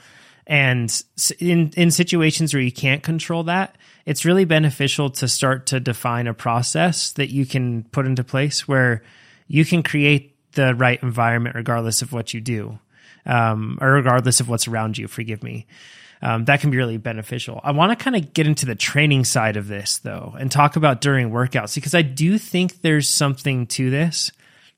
And 0.45 0.91
in 1.39 1.71
in 1.75 1.91
situations 1.91 2.53
where 2.53 2.63
you 2.63 2.71
can't 2.71 3.03
control 3.03 3.43
that 3.43 3.75
it's 4.07 4.23
really 4.23 4.45
beneficial 4.45 5.09
to 5.09 5.27
start 5.27 5.65
to 5.65 5.81
define 5.81 6.27
a 6.27 6.33
process 6.33 7.11
that 7.11 7.29
you 7.29 7.45
can 7.45 7.83
put 7.83 8.05
into 8.05 8.23
place 8.23 8.67
where 8.67 9.03
you 9.49 9.65
can 9.65 9.83
create 9.83 10.33
the 10.53 10.73
right 10.73 11.03
environment 11.03 11.55
regardless 11.55 12.01
of 12.01 12.13
what 12.13 12.33
you 12.33 12.39
do 12.39 12.79
um, 13.25 13.77
or 13.81 13.91
regardless 13.91 14.39
of 14.39 14.47
what's 14.47 14.67
around 14.67 14.97
you 14.97 15.07
forgive 15.07 15.43
me 15.43 15.67
um, 16.21 16.45
that 16.45 16.59
can 16.59 16.71
be 16.71 16.77
really 16.77 16.97
beneficial 16.97 17.59
i 17.63 17.71
want 17.71 17.97
to 17.97 18.03
kind 18.03 18.15
of 18.15 18.33
get 18.33 18.47
into 18.47 18.65
the 18.65 18.75
training 18.75 19.23
side 19.23 19.57
of 19.57 19.67
this 19.67 19.99
though 19.99 20.35
and 20.39 20.51
talk 20.51 20.75
about 20.75 21.01
during 21.01 21.29
workouts 21.29 21.75
because 21.75 21.95
i 21.95 22.01
do 22.01 22.37
think 22.37 22.81
there's 22.81 23.07
something 23.07 23.65
to 23.67 23.89
this 23.89 24.31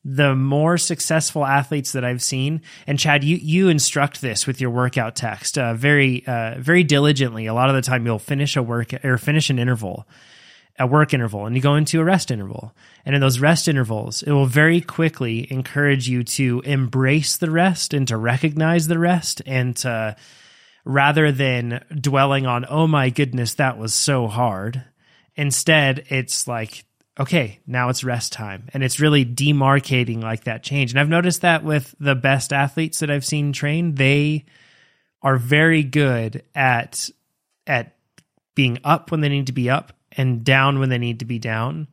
the 0.06 0.34
more 0.34 0.78
successful 0.78 1.46
athletes 1.46 1.92
that 1.92 2.06
I've 2.06 2.24
seen, 2.24 2.62
and 2.88 2.98
Chad, 2.98 3.22
you 3.22 3.36
you 3.36 3.68
instruct 3.68 4.22
this 4.22 4.48
with 4.48 4.62
your 4.62 4.70
workout 4.70 5.14
text 5.14 5.58
uh, 5.58 5.74
very 5.74 6.26
uh, 6.26 6.56
very 6.58 6.86
diligently. 6.86 7.48
A 7.48 7.54
lot 7.54 7.70
of 7.70 7.76
the 7.76 7.82
time, 7.82 8.06
you'll 8.06 8.18
finish 8.18 8.56
a 8.56 8.64
work 8.64 8.94
or 9.04 9.18
finish 9.18 9.50
an 9.50 9.60
interval, 9.60 10.08
a 10.80 10.88
work 10.88 11.14
interval 11.14 11.46
and 11.46 11.56
you 11.56 11.62
go 11.62 11.76
into 11.76 12.00
a 12.00 12.04
rest 12.04 12.32
interval. 12.32 12.74
And 13.06 13.14
in 13.14 13.22
those 13.22 13.40
rest 13.40 13.68
intervals, 13.68 14.24
it 14.24 14.32
will 14.32 14.46
very 14.46 14.82
quickly 14.82 15.52
encourage 15.52 16.08
you 16.08 16.24
to 16.24 16.62
embrace 16.62 17.38
the 17.38 17.52
rest 17.52 17.94
and 17.94 18.08
to 18.08 18.18
recognize 18.18 18.88
the 18.88 18.98
rest 18.98 19.42
and 19.46 19.76
to 19.78 20.16
rather 20.90 21.32
than 21.32 21.86
dwelling 21.94 22.48
on, 22.48 22.66
oh 22.68 22.88
my 22.88 23.12
goodness, 23.12 23.54
that 23.54 23.78
was 23.78 23.94
so 23.94 24.28
hard. 24.28 24.84
Instead, 25.36 26.04
it's 26.10 26.48
like, 26.48 26.84
okay, 27.20 27.60
now 27.68 27.90
it's 27.90 28.04
rest 28.04 28.34
time. 28.34 28.68
And 28.74 28.84
it's 28.84 29.00
really 29.00 29.24
demarcating 29.24 30.24
like 30.24 30.46
that 30.46 30.64
change. 30.64 30.92
And 30.92 31.00
I've 31.00 31.08
noticed 31.08 31.42
that 31.42 31.64
with 31.64 31.94
the 32.00 32.16
best 32.16 32.52
athletes 32.52 33.00
that 33.00 33.12
I've 33.12 33.24
seen 33.24 33.54
train, 33.54 33.96
they 33.96 34.46
are 35.22 35.38
very 35.38 35.84
good 35.84 36.42
at 36.56 37.08
at 37.68 37.96
being 38.56 38.80
up 38.84 39.12
when 39.12 39.22
they 39.22 39.30
need 39.30 39.46
to 39.46 39.54
be 39.54 39.70
up 39.70 39.94
and 40.14 40.44
down 40.44 40.80
when 40.80 40.90
they 40.90 40.98
need 40.98 41.20
to 41.20 41.26
be 41.26 41.38
down 41.38 41.88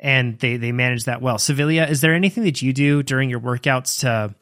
and 0.00 0.40
they 0.40 0.56
they 0.56 0.72
manage 0.72 1.04
that 1.04 1.22
well. 1.22 1.36
Savilia, 1.36 1.88
is 1.88 2.00
there 2.00 2.14
anything 2.14 2.42
that 2.44 2.62
you 2.62 2.72
do 2.72 3.04
during 3.04 3.30
your 3.30 3.38
workouts 3.38 4.00
to 4.00 4.34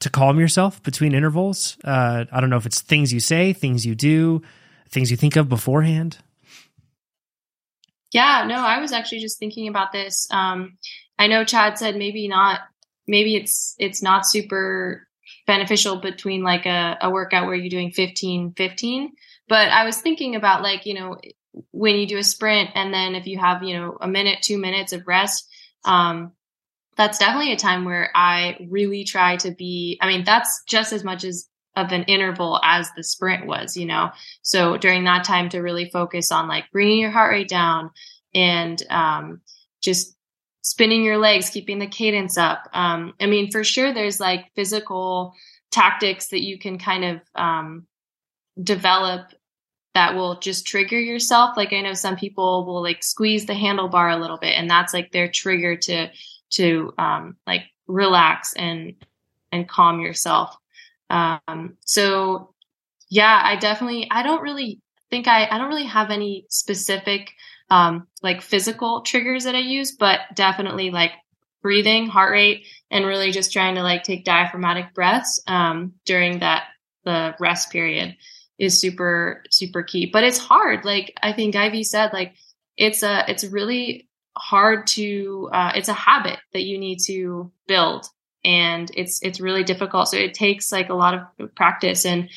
to 0.00 0.10
calm 0.10 0.38
yourself 0.38 0.82
between 0.82 1.14
intervals? 1.14 1.76
Uh, 1.84 2.24
I 2.30 2.40
don't 2.40 2.50
know 2.50 2.56
if 2.56 2.66
it's 2.66 2.80
things 2.80 3.12
you 3.12 3.20
say, 3.20 3.52
things 3.52 3.84
you 3.84 3.94
do, 3.94 4.42
things 4.88 5.10
you 5.10 5.16
think 5.16 5.36
of 5.36 5.48
beforehand. 5.48 6.18
Yeah, 8.12 8.44
no, 8.48 8.56
I 8.56 8.80
was 8.80 8.92
actually 8.92 9.20
just 9.20 9.38
thinking 9.38 9.68
about 9.68 9.92
this. 9.92 10.26
Um, 10.30 10.78
I 11.18 11.26
know 11.26 11.44
Chad 11.44 11.78
said 11.78 11.96
maybe 11.96 12.26
not, 12.28 12.60
maybe 13.06 13.36
it's 13.36 13.74
it's 13.78 14.02
not 14.02 14.26
super 14.26 15.06
beneficial 15.46 15.96
between 15.96 16.42
like 16.42 16.66
a, 16.66 16.96
a 17.02 17.10
workout 17.10 17.46
where 17.46 17.54
you're 17.54 17.70
doing 17.70 17.90
15 17.90 18.52
15 18.54 19.12
but 19.48 19.68
i 19.70 19.84
was 19.84 19.98
thinking 19.98 20.36
about 20.36 20.62
like 20.62 20.84
you 20.84 20.92
know 20.92 21.16
when 21.70 21.96
you 21.96 22.06
do 22.06 22.18
a 22.18 22.24
sprint 22.24 22.70
and 22.74 22.92
then 22.92 23.14
if 23.14 23.26
you 23.26 23.38
have, 23.38 23.62
you 23.62 23.78
know, 23.78 23.96
a 24.00 24.08
minute, 24.08 24.38
two 24.42 24.58
minutes 24.58 24.92
of 24.92 25.06
rest, 25.06 25.48
um, 25.84 26.32
that's 26.98 27.16
definitely 27.16 27.52
a 27.52 27.56
time 27.56 27.86
where 27.86 28.10
I 28.14 28.66
really 28.68 29.04
try 29.04 29.36
to 29.38 29.52
be, 29.52 29.98
I 30.02 30.08
mean, 30.08 30.24
that's 30.24 30.62
just 30.66 30.92
as 30.92 31.04
much 31.04 31.24
as 31.24 31.48
of 31.76 31.92
an 31.92 32.02
interval 32.02 32.60
as 32.62 32.90
the 32.96 33.04
sprint 33.04 33.46
was, 33.46 33.76
you 33.76 33.86
know? 33.86 34.10
So 34.42 34.76
during 34.76 35.04
that 35.04 35.24
time 35.24 35.48
to 35.50 35.60
really 35.60 35.88
focus 35.88 36.30
on 36.30 36.48
like 36.48 36.64
bringing 36.72 36.98
your 36.98 37.12
heart 37.12 37.30
rate 37.30 37.48
down 37.48 37.90
and, 38.34 38.82
um, 38.90 39.40
just 39.80 40.14
spinning 40.62 41.04
your 41.04 41.16
legs, 41.16 41.48
keeping 41.48 41.78
the 41.78 41.86
cadence 41.86 42.36
up. 42.36 42.68
Um, 42.74 43.14
I 43.20 43.26
mean, 43.26 43.50
for 43.50 43.64
sure, 43.64 43.94
there's 43.94 44.20
like 44.20 44.50
physical, 44.54 45.34
tactics 45.70 46.28
that 46.28 46.42
you 46.42 46.58
can 46.58 46.78
kind 46.78 47.04
of 47.04 47.20
um, 47.34 47.86
develop 48.62 49.32
that 49.94 50.14
will 50.14 50.38
just 50.38 50.66
trigger 50.66 50.98
yourself. 50.98 51.56
Like 51.56 51.72
I 51.72 51.80
know 51.80 51.94
some 51.94 52.16
people 52.16 52.64
will 52.64 52.82
like 52.82 53.02
squeeze 53.02 53.46
the 53.46 53.54
handlebar 53.54 54.14
a 54.14 54.20
little 54.20 54.38
bit, 54.38 54.54
and 54.54 54.70
that's 54.70 54.94
like 54.94 55.12
their 55.12 55.28
trigger 55.28 55.76
to 55.76 56.10
to 56.50 56.92
um, 56.98 57.36
like 57.46 57.62
relax 57.86 58.54
and 58.54 58.94
and 59.52 59.68
calm 59.68 60.00
yourself. 60.00 60.56
Um, 61.10 61.76
so 61.84 62.54
yeah, 63.10 63.40
I 63.42 63.56
definitely 63.56 64.08
I 64.10 64.22
don't 64.22 64.42
really 64.42 64.80
think 65.10 65.26
I 65.26 65.46
I 65.46 65.58
don't 65.58 65.68
really 65.68 65.86
have 65.86 66.10
any 66.10 66.46
specific 66.48 67.32
um, 67.70 68.06
like 68.22 68.42
physical 68.42 69.02
triggers 69.02 69.44
that 69.44 69.54
I 69.54 69.60
use, 69.60 69.92
but 69.92 70.20
definitely 70.34 70.90
like 70.90 71.12
breathing, 71.62 72.06
heart 72.06 72.32
rate, 72.32 72.66
and 72.90 73.06
really 73.06 73.30
just 73.30 73.52
trying 73.52 73.74
to 73.74 73.82
like 73.82 74.02
take 74.02 74.24
diaphragmatic 74.24 74.94
breaths 74.94 75.42
um, 75.46 75.94
during 76.04 76.40
that 76.40 76.64
the 77.04 77.34
rest 77.40 77.70
period 77.70 78.16
is 78.58 78.80
super 78.80 79.44
super 79.50 79.82
key. 79.82 80.06
But 80.06 80.24
it's 80.24 80.38
hard. 80.38 80.84
Like 80.84 81.14
I 81.22 81.32
think 81.32 81.56
Ivy 81.56 81.84
said, 81.84 82.12
like 82.12 82.34
it's 82.76 83.02
a 83.02 83.24
it's 83.28 83.44
really 83.44 84.07
hard 84.38 84.86
to 84.88 85.50
uh, 85.52 85.72
it's 85.74 85.88
a 85.88 85.94
habit 85.94 86.38
that 86.52 86.64
you 86.64 86.78
need 86.78 86.98
to 87.06 87.50
build 87.66 88.06
and 88.44 88.90
it's 88.94 89.20
it's 89.22 89.40
really 89.40 89.64
difficult. 89.64 90.08
So 90.08 90.16
it 90.16 90.34
takes 90.34 90.72
like 90.72 90.88
a 90.88 90.94
lot 90.94 91.14
of 91.14 91.54
practice 91.54 92.04
and 92.04 92.30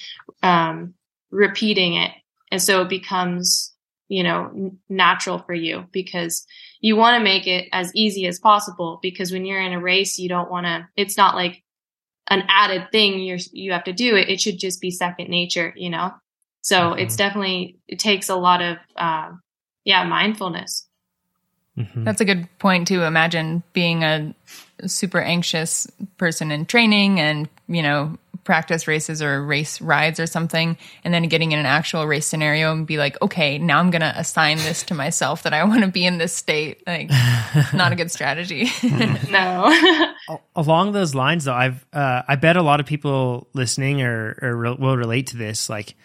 um, 0.43 0.93
repeating 1.29 1.95
it. 1.95 2.11
And 2.51 2.61
so 2.61 2.81
it 2.81 2.89
becomes 2.89 3.73
you 4.07 4.23
know 4.23 4.75
natural 4.89 5.39
for 5.39 5.53
you 5.53 5.85
because 5.91 6.45
you 6.81 6.97
want 6.97 7.17
to 7.17 7.23
make 7.23 7.47
it 7.47 7.69
as 7.71 7.95
easy 7.95 8.27
as 8.27 8.39
possible 8.39 8.99
because 9.01 9.31
when 9.31 9.45
you're 9.45 9.61
in 9.61 9.71
a 9.71 9.79
race 9.79 10.19
you 10.19 10.27
don't 10.27 10.51
want 10.51 10.65
to 10.65 10.85
it's 10.97 11.15
not 11.15 11.33
like 11.33 11.63
an 12.29 12.43
added 12.49 12.91
thing 12.91 13.19
you're 13.19 13.39
you 13.53 13.71
have 13.71 13.85
to 13.85 13.93
do. 13.93 14.15
It 14.15 14.29
it 14.29 14.41
should 14.41 14.59
just 14.59 14.81
be 14.81 14.91
second 14.91 15.29
nature 15.29 15.73
you 15.77 15.89
know? 15.89 16.11
So 16.61 16.77
mm-hmm. 16.77 16.99
it's 16.99 17.15
definitely 17.15 17.77
it 17.87 17.99
takes 17.99 18.27
a 18.27 18.35
lot 18.35 18.61
of 18.61 18.77
uh, 18.97 19.31
yeah 19.85 20.03
mindfulness 20.03 20.87
mm-hmm. 21.77 22.03
that's 22.03 22.21
a 22.21 22.25
good 22.25 22.47
point 22.59 22.87
to 22.87 23.03
imagine 23.03 23.63
being 23.73 24.03
a 24.03 24.33
super 24.85 25.19
anxious 25.19 25.87
person 26.17 26.51
in 26.51 26.65
training 26.65 27.19
and 27.19 27.49
you 27.67 27.81
know 27.81 28.17
practice 28.43 28.87
races 28.87 29.21
or 29.21 29.43
race 29.43 29.79
rides 29.81 30.19
or 30.19 30.25
something 30.25 30.75
and 31.03 31.13
then 31.13 31.23
getting 31.27 31.51
in 31.51 31.59
an 31.59 31.65
actual 31.65 32.07
race 32.07 32.25
scenario 32.25 32.71
and 32.71 32.87
be 32.87 32.97
like 32.97 33.21
okay 33.21 33.59
now 33.59 33.79
i'm 33.79 33.91
going 33.91 34.01
to 34.01 34.19
assign 34.19 34.57
this 34.57 34.81
to 34.83 34.95
myself 34.95 35.43
that 35.43 35.53
i 35.53 35.63
want 35.63 35.81
to 35.81 35.87
be 35.87 36.05
in 36.05 36.17
this 36.17 36.33
state. 36.33 36.81
Like 36.87 37.09
not 37.73 37.91
a 37.91 37.95
good 37.95 38.11
strategy. 38.11 38.69
No. 39.29 39.71
Along 40.55 40.91
those 40.91 41.13
lines 41.13 41.45
though 41.45 41.53
i've 41.53 41.85
uh, 41.93 42.23
i 42.27 42.35
bet 42.35 42.57
a 42.57 42.61
lot 42.61 42.79
of 42.79 42.85
people 42.85 43.47
listening 43.53 44.01
or, 44.01 44.37
or 44.41 44.55
re- 44.55 44.75
will 44.77 44.97
relate 44.97 45.27
to 45.27 45.37
this 45.37 45.69
like 45.69 45.95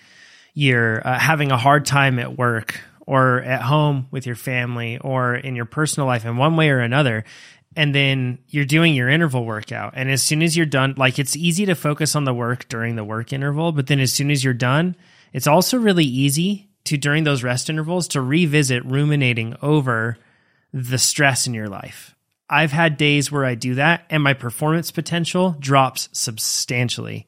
you're 0.54 1.06
uh, 1.06 1.18
having 1.18 1.52
a 1.52 1.56
hard 1.56 1.86
time 1.86 2.18
at 2.18 2.36
work 2.36 2.80
or 3.06 3.40
at 3.40 3.62
home 3.62 4.08
with 4.10 4.26
your 4.26 4.34
family 4.34 4.98
or 4.98 5.34
in 5.34 5.56
your 5.56 5.64
personal 5.64 6.06
life 6.06 6.24
in 6.24 6.36
one 6.36 6.56
way 6.56 6.68
or 6.70 6.80
another 6.80 7.24
and 7.76 7.94
then 7.94 8.38
you're 8.48 8.64
doing 8.64 8.94
your 8.94 9.10
interval 9.10 9.44
workout. 9.44 9.92
And 9.94 10.10
as 10.10 10.22
soon 10.22 10.42
as 10.42 10.56
you're 10.56 10.64
done, 10.64 10.94
like 10.96 11.18
it's 11.18 11.36
easy 11.36 11.66
to 11.66 11.74
focus 11.74 12.16
on 12.16 12.24
the 12.24 12.34
work 12.34 12.66
during 12.68 12.96
the 12.96 13.04
work 13.04 13.34
interval, 13.34 13.70
but 13.70 13.86
then 13.86 14.00
as 14.00 14.12
soon 14.12 14.30
as 14.30 14.42
you're 14.42 14.54
done, 14.54 14.96
it's 15.34 15.46
also 15.46 15.76
really 15.76 16.04
easy 16.04 16.70
to 16.84 16.96
during 16.96 17.24
those 17.24 17.42
rest 17.42 17.68
intervals 17.68 18.08
to 18.08 18.22
revisit 18.22 18.84
ruminating 18.86 19.56
over 19.60 20.16
the 20.72 20.98
stress 20.98 21.46
in 21.46 21.52
your 21.52 21.68
life. 21.68 22.14
I've 22.48 22.72
had 22.72 22.96
days 22.96 23.30
where 23.30 23.44
I 23.44 23.54
do 23.54 23.74
that 23.74 24.06
and 24.08 24.22
my 24.22 24.32
performance 24.32 24.90
potential 24.90 25.54
drops 25.58 26.08
substantially 26.12 27.26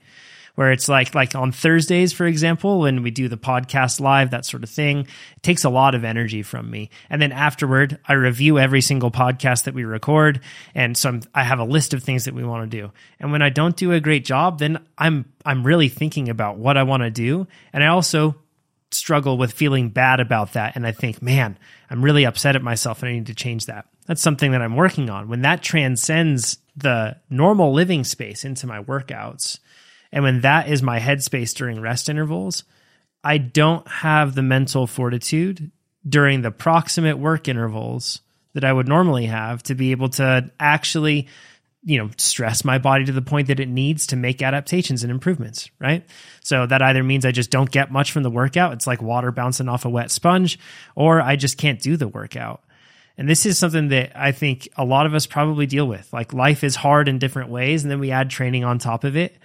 where 0.58 0.72
it's 0.72 0.88
like 0.88 1.14
like 1.14 1.36
on 1.36 1.52
Thursdays, 1.52 2.12
for 2.12 2.26
example, 2.26 2.80
when 2.80 3.04
we 3.04 3.12
do 3.12 3.28
the 3.28 3.38
podcast 3.38 4.00
live, 4.00 4.32
that 4.32 4.44
sort 4.44 4.64
of 4.64 4.68
thing, 4.68 5.06
it 5.36 5.42
takes 5.44 5.62
a 5.62 5.70
lot 5.70 5.94
of 5.94 6.02
energy 6.02 6.42
from 6.42 6.68
me. 6.68 6.90
And 7.08 7.22
then 7.22 7.30
afterward, 7.30 8.00
I 8.08 8.14
review 8.14 8.58
every 8.58 8.80
single 8.80 9.12
podcast 9.12 9.64
that 9.64 9.74
we 9.74 9.84
record, 9.84 10.40
and 10.74 10.96
so 10.96 11.10
I'm, 11.10 11.22
I 11.32 11.44
have 11.44 11.60
a 11.60 11.64
list 11.64 11.94
of 11.94 12.02
things 12.02 12.24
that 12.24 12.34
we 12.34 12.42
want 12.42 12.68
to 12.68 12.76
do. 12.76 12.90
And 13.20 13.30
when 13.30 13.40
I 13.40 13.50
don't 13.50 13.76
do 13.76 13.92
a 13.92 14.00
great 14.00 14.24
job, 14.24 14.58
then 14.58 14.84
I'm 14.98 15.26
I'm 15.46 15.62
really 15.62 15.88
thinking 15.88 16.28
about 16.28 16.58
what 16.58 16.76
I 16.76 16.82
want 16.82 17.04
to 17.04 17.10
do, 17.10 17.46
and 17.72 17.84
I 17.84 17.86
also 17.86 18.34
struggle 18.90 19.38
with 19.38 19.52
feeling 19.52 19.90
bad 19.90 20.18
about 20.18 20.54
that. 20.54 20.74
And 20.74 20.84
I 20.84 20.90
think, 20.90 21.22
man, 21.22 21.56
I'm 21.88 22.04
really 22.04 22.26
upset 22.26 22.56
at 22.56 22.62
myself, 22.62 23.00
and 23.00 23.10
I 23.10 23.12
need 23.12 23.26
to 23.26 23.34
change 23.34 23.66
that. 23.66 23.86
That's 24.08 24.22
something 24.22 24.50
that 24.50 24.62
I'm 24.62 24.74
working 24.74 25.08
on. 25.08 25.28
When 25.28 25.42
that 25.42 25.62
transcends 25.62 26.58
the 26.76 27.16
normal 27.30 27.72
living 27.72 28.02
space 28.02 28.44
into 28.44 28.66
my 28.66 28.82
workouts, 28.82 29.60
and 30.12 30.24
when 30.24 30.40
that 30.42 30.68
is 30.68 30.82
my 30.82 31.00
headspace 31.00 31.54
during 31.54 31.80
rest 31.80 32.08
intervals, 32.08 32.64
I 33.22 33.38
don't 33.38 33.86
have 33.88 34.34
the 34.34 34.42
mental 34.42 34.86
fortitude 34.86 35.70
during 36.08 36.42
the 36.42 36.50
proximate 36.50 37.18
work 37.18 37.48
intervals 37.48 38.20
that 38.54 38.64
I 38.64 38.72
would 38.72 38.88
normally 38.88 39.26
have 39.26 39.62
to 39.64 39.74
be 39.74 39.90
able 39.90 40.08
to 40.10 40.50
actually, 40.58 41.28
you 41.84 41.98
know, 41.98 42.10
stress 42.16 42.64
my 42.64 42.78
body 42.78 43.04
to 43.04 43.12
the 43.12 43.22
point 43.22 43.48
that 43.48 43.60
it 43.60 43.68
needs 43.68 44.06
to 44.08 44.16
make 44.16 44.40
adaptations 44.40 45.02
and 45.02 45.10
improvements, 45.10 45.70
right? 45.78 46.04
So 46.42 46.66
that 46.66 46.80
either 46.80 47.02
means 47.02 47.26
I 47.26 47.32
just 47.32 47.50
don't 47.50 47.70
get 47.70 47.92
much 47.92 48.12
from 48.12 48.22
the 48.22 48.30
workout. 48.30 48.72
It's 48.72 48.86
like 48.86 49.02
water 49.02 49.30
bouncing 49.30 49.68
off 49.68 49.84
a 49.84 49.90
wet 49.90 50.10
sponge, 50.10 50.58
or 50.94 51.20
I 51.20 51.36
just 51.36 51.58
can't 51.58 51.80
do 51.80 51.96
the 51.96 52.08
workout. 52.08 52.62
And 53.18 53.28
this 53.28 53.44
is 53.46 53.58
something 53.58 53.88
that 53.88 54.12
I 54.14 54.32
think 54.32 54.68
a 54.76 54.84
lot 54.84 55.04
of 55.04 55.12
us 55.12 55.26
probably 55.26 55.66
deal 55.66 55.86
with. 55.86 56.10
Like 56.12 56.32
life 56.32 56.62
is 56.62 56.76
hard 56.76 57.08
in 57.08 57.18
different 57.18 57.50
ways, 57.50 57.82
and 57.82 57.90
then 57.90 58.00
we 58.00 58.12
add 58.12 58.30
training 58.30 58.64
on 58.64 58.78
top 58.78 59.04
of 59.04 59.16
it. 59.16 59.36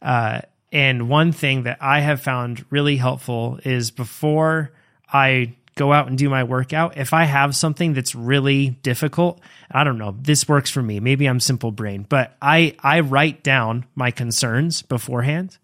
Uh, 0.00 0.42
and 0.70 1.08
one 1.08 1.32
thing 1.32 1.62
that 1.62 1.78
I 1.80 2.00
have 2.00 2.20
found 2.20 2.64
really 2.70 2.96
helpful 2.96 3.58
is 3.64 3.90
before 3.90 4.72
I 5.12 5.54
go 5.78 5.92
out 5.92 6.08
and 6.08 6.18
do 6.18 6.28
my 6.28 6.44
workout, 6.44 6.96
if 6.96 7.14
I 7.14 7.24
have 7.24 7.54
something 7.54 7.94
that's 7.94 8.14
really 8.14 8.70
difficult, 8.82 9.40
I 9.70 9.84
don't 9.84 9.96
know, 9.96 10.14
this 10.20 10.48
works 10.48 10.70
for 10.70 10.82
me. 10.82 11.00
Maybe 11.00 11.26
I'm 11.26 11.40
simple 11.40 11.70
brain, 11.70 12.04
but 12.08 12.36
I 12.42 12.76
I 12.80 13.00
write 13.00 13.42
down 13.42 13.86
my 13.94 14.10
concerns 14.10 14.82
beforehand. 14.82 15.56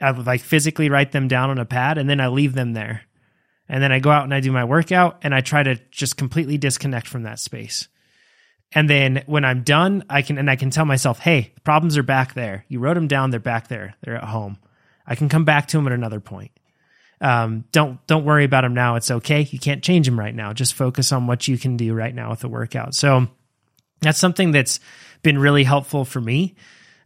I 0.00 0.10
like 0.10 0.42
physically 0.42 0.90
write 0.90 1.12
them 1.12 1.26
down 1.26 1.50
on 1.50 1.58
a 1.58 1.64
pad 1.64 1.98
and 1.98 2.08
then 2.08 2.20
I 2.20 2.28
leave 2.28 2.54
them 2.54 2.74
there. 2.74 3.02
And 3.68 3.82
then 3.82 3.90
I 3.90 3.98
go 3.98 4.10
out 4.10 4.24
and 4.24 4.34
I 4.34 4.40
do 4.40 4.52
my 4.52 4.64
workout 4.64 5.18
and 5.22 5.34
I 5.34 5.40
try 5.40 5.62
to 5.62 5.76
just 5.90 6.16
completely 6.16 6.58
disconnect 6.58 7.08
from 7.08 7.22
that 7.24 7.40
space. 7.40 7.88
And 8.72 8.90
then 8.90 9.22
when 9.26 9.44
I'm 9.44 9.62
done, 9.62 10.04
I 10.10 10.22
can 10.22 10.38
and 10.38 10.50
I 10.50 10.56
can 10.56 10.70
tell 10.70 10.84
myself, 10.84 11.18
"Hey, 11.18 11.52
the 11.54 11.60
problems 11.60 11.96
are 11.96 12.02
back 12.02 12.34
there. 12.34 12.64
You 12.68 12.80
wrote 12.80 12.94
them 12.94 13.08
down. 13.08 13.30
They're 13.30 13.40
back 13.40 13.68
there. 13.68 13.94
They're 14.02 14.16
at 14.16 14.24
home. 14.24 14.58
I 15.06 15.14
can 15.14 15.28
come 15.28 15.44
back 15.44 15.68
to 15.68 15.76
them 15.76 15.86
at 15.86 15.92
another 15.92 16.20
point. 16.20 16.50
Um, 17.20 17.64
don't 17.72 18.04
don't 18.06 18.24
worry 18.24 18.44
about 18.44 18.62
them 18.62 18.74
now. 18.74 18.96
It's 18.96 19.10
okay. 19.10 19.42
You 19.50 19.58
can't 19.58 19.82
change 19.82 20.06
them 20.06 20.18
right 20.18 20.34
now. 20.34 20.52
Just 20.52 20.74
focus 20.74 21.12
on 21.12 21.26
what 21.26 21.48
you 21.48 21.56
can 21.56 21.76
do 21.76 21.94
right 21.94 22.14
now 22.14 22.30
with 22.30 22.40
the 22.40 22.48
workout. 22.48 22.94
So 22.94 23.28
that's 24.00 24.18
something 24.18 24.50
that's 24.50 24.80
been 25.22 25.38
really 25.38 25.64
helpful 25.64 26.04
for 26.04 26.20
me. 26.20 26.54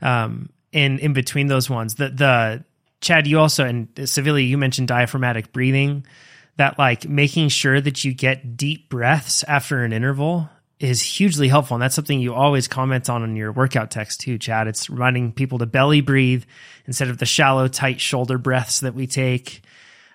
Um, 0.03 0.51
in 0.73 0.99
in 0.99 1.13
between 1.13 1.47
those 1.47 1.71
ones, 1.71 1.95
the 1.95 2.09
the 2.09 2.65
Chad, 3.01 3.27
you 3.27 3.39
also 3.39 3.65
and 3.65 3.93
Savilia, 3.95 4.47
you 4.47 4.59
mentioned 4.59 4.89
diaphragmatic 4.89 5.53
breathing. 5.53 6.07
That 6.57 6.79
like 6.79 7.09
making 7.09 7.49
sure 7.49 7.81
that 7.81 8.05
you 8.05 8.13
get 8.13 8.57
deep 8.57 8.91
breaths 8.91 9.45
after 9.45 9.83
an 9.85 9.93
interval 9.93 10.51
is 10.81 11.03
hugely 11.03 11.47
helpful. 11.47 11.74
And 11.74 11.83
that's 11.83 11.95
something 11.95 12.18
you 12.18 12.35
always 12.35 12.66
comment 12.66 13.11
on 13.11 13.22
in 13.22 13.37
your 13.37 13.53
workout 13.53 13.91
text 13.91 14.22
too, 14.22 14.39
Chad. 14.39 14.66
It's 14.66 14.89
reminding 14.89 15.33
people 15.33 15.59
to 15.59 15.66
belly 15.66 16.01
breathe 16.01 16.45
instead 16.87 17.09
of 17.09 17.18
the 17.18 17.26
shallow, 17.26 17.68
tight 17.68 18.01
shoulder 18.01 18.39
breaths 18.39 18.81
that 18.81 18.95
we 18.95 19.07
take. 19.07 19.62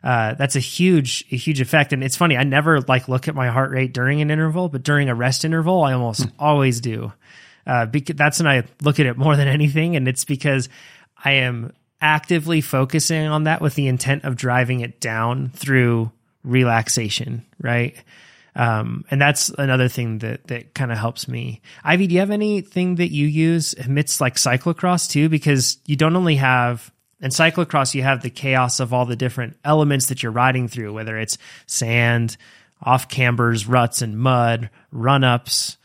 Uh, 0.04 0.34
that's 0.34 0.56
a 0.56 0.60
huge, 0.60 1.24
a 1.32 1.36
huge 1.36 1.62
effect. 1.62 1.94
And 1.94 2.04
it's 2.04 2.18
funny. 2.18 2.36
I 2.36 2.44
never 2.44 2.82
like 2.82 3.08
look 3.08 3.28
at 3.28 3.36
my 3.36 3.50
heart 3.50 3.72
rate 3.72 3.94
during 3.94 4.22
an 4.22 4.32
interval, 4.32 4.68
but 4.68 4.84
during 4.84 5.08
a 5.08 5.16
rest 5.16 5.46
interval, 5.46 5.84
I 5.84 5.94
almost 5.94 6.24
hmm. 6.24 6.30
always 6.40 6.82
do. 6.82 7.14
Uh, 7.68 7.86
because 7.86 8.16
that's 8.16 8.40
when 8.40 8.48
I 8.48 8.64
look 8.82 9.00
at 9.00 9.06
it 9.06 9.18
more 9.18 9.36
than 9.36 9.48
anything. 9.48 9.96
And 9.96 10.08
it's 10.08 10.26
because 10.26 10.68
I 11.24 11.34
am 11.34 11.74
actively 12.02 12.62
focusing 12.62 13.28
on 13.28 13.44
that 13.44 13.62
with 13.62 13.76
the 13.76 13.88
intent 13.88 14.24
of 14.26 14.36
driving 14.36 14.82
it 14.82 15.00
down 15.00 15.50
through 15.50 16.12
relaxation, 16.44 17.44
right? 17.60 17.96
Um, 18.56 19.04
and 19.12 19.22
that's 19.22 19.50
another 19.50 19.90
thing 19.90 20.20
that 20.20 20.48
that 20.48 20.74
kind 20.74 20.92
of 20.92 20.98
helps 20.98 21.28
me. 21.28 21.62
Ivy, 21.84 22.08
do 22.08 22.14
you 22.14 22.22
have 22.22 22.32
anything 22.32 22.96
that 22.96 23.12
you 23.12 23.28
use 23.28 23.74
amidst 23.74 24.22
like 24.22 24.36
cyclocross 24.36 25.10
too? 25.10 25.28
Because 25.28 25.78
you 25.86 25.96
don't 25.96 26.16
only 26.16 26.38
have 26.38 26.92
in 27.22 27.32
cyclocross, 27.32 27.94
you 27.96 28.04
have 28.04 28.22
the 28.22 28.30
chaos 28.30 28.80
of 28.80 28.94
all 28.94 29.06
the 29.06 29.16
different 29.16 29.58
elements 29.64 30.08
that 30.08 30.22
you're 30.22 30.32
riding 30.32 30.68
through, 30.68 30.94
whether 30.94 31.18
it's 31.18 31.38
sand, 31.66 32.38
off 32.82 33.10
cambers, 33.10 33.68
ruts, 33.68 34.02
and 34.02 34.18
mud, 34.18 34.70
run 34.92 35.24
ups, 35.24 35.78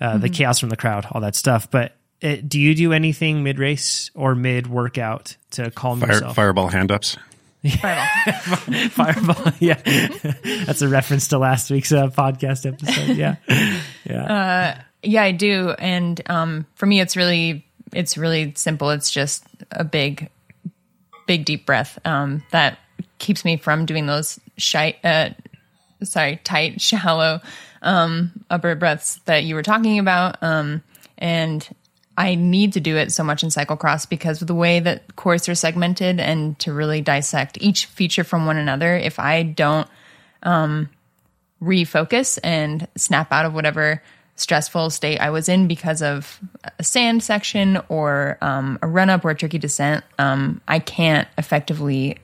uh, 0.00 0.12
mm-hmm. 0.12 0.20
the 0.20 0.28
chaos 0.28 0.58
from 0.58 0.68
the 0.68 0.76
crowd, 0.76 1.06
all 1.10 1.20
that 1.22 1.34
stuff. 1.34 1.70
But 1.70 1.96
it, 2.20 2.38
uh, 2.38 2.42
do 2.46 2.60
you 2.60 2.74
do 2.74 2.92
anything 2.92 3.42
mid 3.42 3.58
race 3.58 4.10
or 4.14 4.34
mid 4.34 4.66
workout 4.66 5.36
to 5.52 5.70
calm 5.70 6.00
Fire, 6.00 6.12
yourself? 6.12 6.36
Fireball 6.36 6.68
hand 6.68 6.92
ups. 6.92 7.16
Fireball. 7.70 8.88
Fireball. 8.90 9.52
Yeah. 9.58 9.80
That's 10.66 10.82
a 10.82 10.88
reference 10.88 11.28
to 11.28 11.38
last 11.38 11.70
week's 11.70 11.92
uh, 11.92 12.08
podcast 12.08 12.66
episode. 12.66 13.16
Yeah. 13.16 13.36
Yeah. 14.04 14.24
Uh, 14.24 14.82
yeah, 15.02 15.22
I 15.22 15.32
do. 15.32 15.70
And 15.70 16.20
um, 16.26 16.66
for 16.74 16.86
me, 16.86 17.00
it's 17.00 17.16
really 17.16 17.64
it's 17.92 18.18
really 18.18 18.52
simple. 18.56 18.90
It's 18.90 19.10
just 19.10 19.44
a 19.70 19.84
big, 19.84 20.30
big 21.26 21.44
deep 21.44 21.64
breath 21.64 21.98
um, 22.04 22.42
that 22.50 22.78
keeps 23.18 23.44
me 23.44 23.56
from 23.56 23.86
doing 23.86 24.06
those 24.06 24.38
shy, 24.56 24.96
uh, 25.04 25.30
sorry, 26.02 26.40
tight, 26.44 26.80
shallow 26.80 27.40
um, 27.82 28.44
upper 28.50 28.74
breaths 28.74 29.20
that 29.26 29.44
you 29.44 29.54
were 29.54 29.62
talking 29.62 29.98
about. 29.98 30.42
Um, 30.42 30.82
and 31.16 31.66
I 32.16 32.36
need 32.36 32.74
to 32.74 32.80
do 32.80 32.96
it 32.96 33.12
so 33.12 33.24
much 33.24 33.42
in 33.42 33.48
cyclocross 33.48 34.08
because 34.08 34.40
of 34.40 34.46
the 34.46 34.54
way 34.54 34.80
that 34.80 35.16
courses 35.16 35.48
are 35.48 35.54
segmented 35.54 36.20
and 36.20 36.58
to 36.60 36.72
really 36.72 37.00
dissect 37.00 37.58
each 37.60 37.86
feature 37.86 38.24
from 38.24 38.46
one 38.46 38.56
another. 38.56 38.96
If 38.96 39.18
I 39.18 39.42
don't 39.42 39.88
um, 40.42 40.88
refocus 41.60 42.38
and 42.44 42.86
snap 42.96 43.32
out 43.32 43.46
of 43.46 43.54
whatever 43.54 44.02
stressful 44.36 44.90
state 44.90 45.18
I 45.18 45.30
was 45.30 45.48
in 45.48 45.68
because 45.68 46.02
of 46.02 46.40
a 46.78 46.84
sand 46.84 47.22
section 47.22 47.80
or 47.88 48.38
um, 48.40 48.78
a 48.82 48.86
run 48.86 49.10
up 49.10 49.24
or 49.24 49.30
a 49.30 49.34
tricky 49.34 49.58
descent, 49.58 50.04
um, 50.18 50.60
I 50.68 50.78
can't 50.78 51.28
effectively 51.38 52.18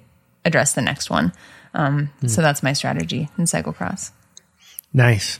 address 0.44 0.74
the 0.74 0.82
next 0.82 1.10
one. 1.10 1.32
Um, 1.74 2.10
mm. 2.22 2.30
So 2.30 2.42
that's 2.42 2.62
my 2.62 2.72
strategy 2.72 3.28
in 3.38 3.44
cyclocross. 3.44 4.10
Nice. 4.92 5.38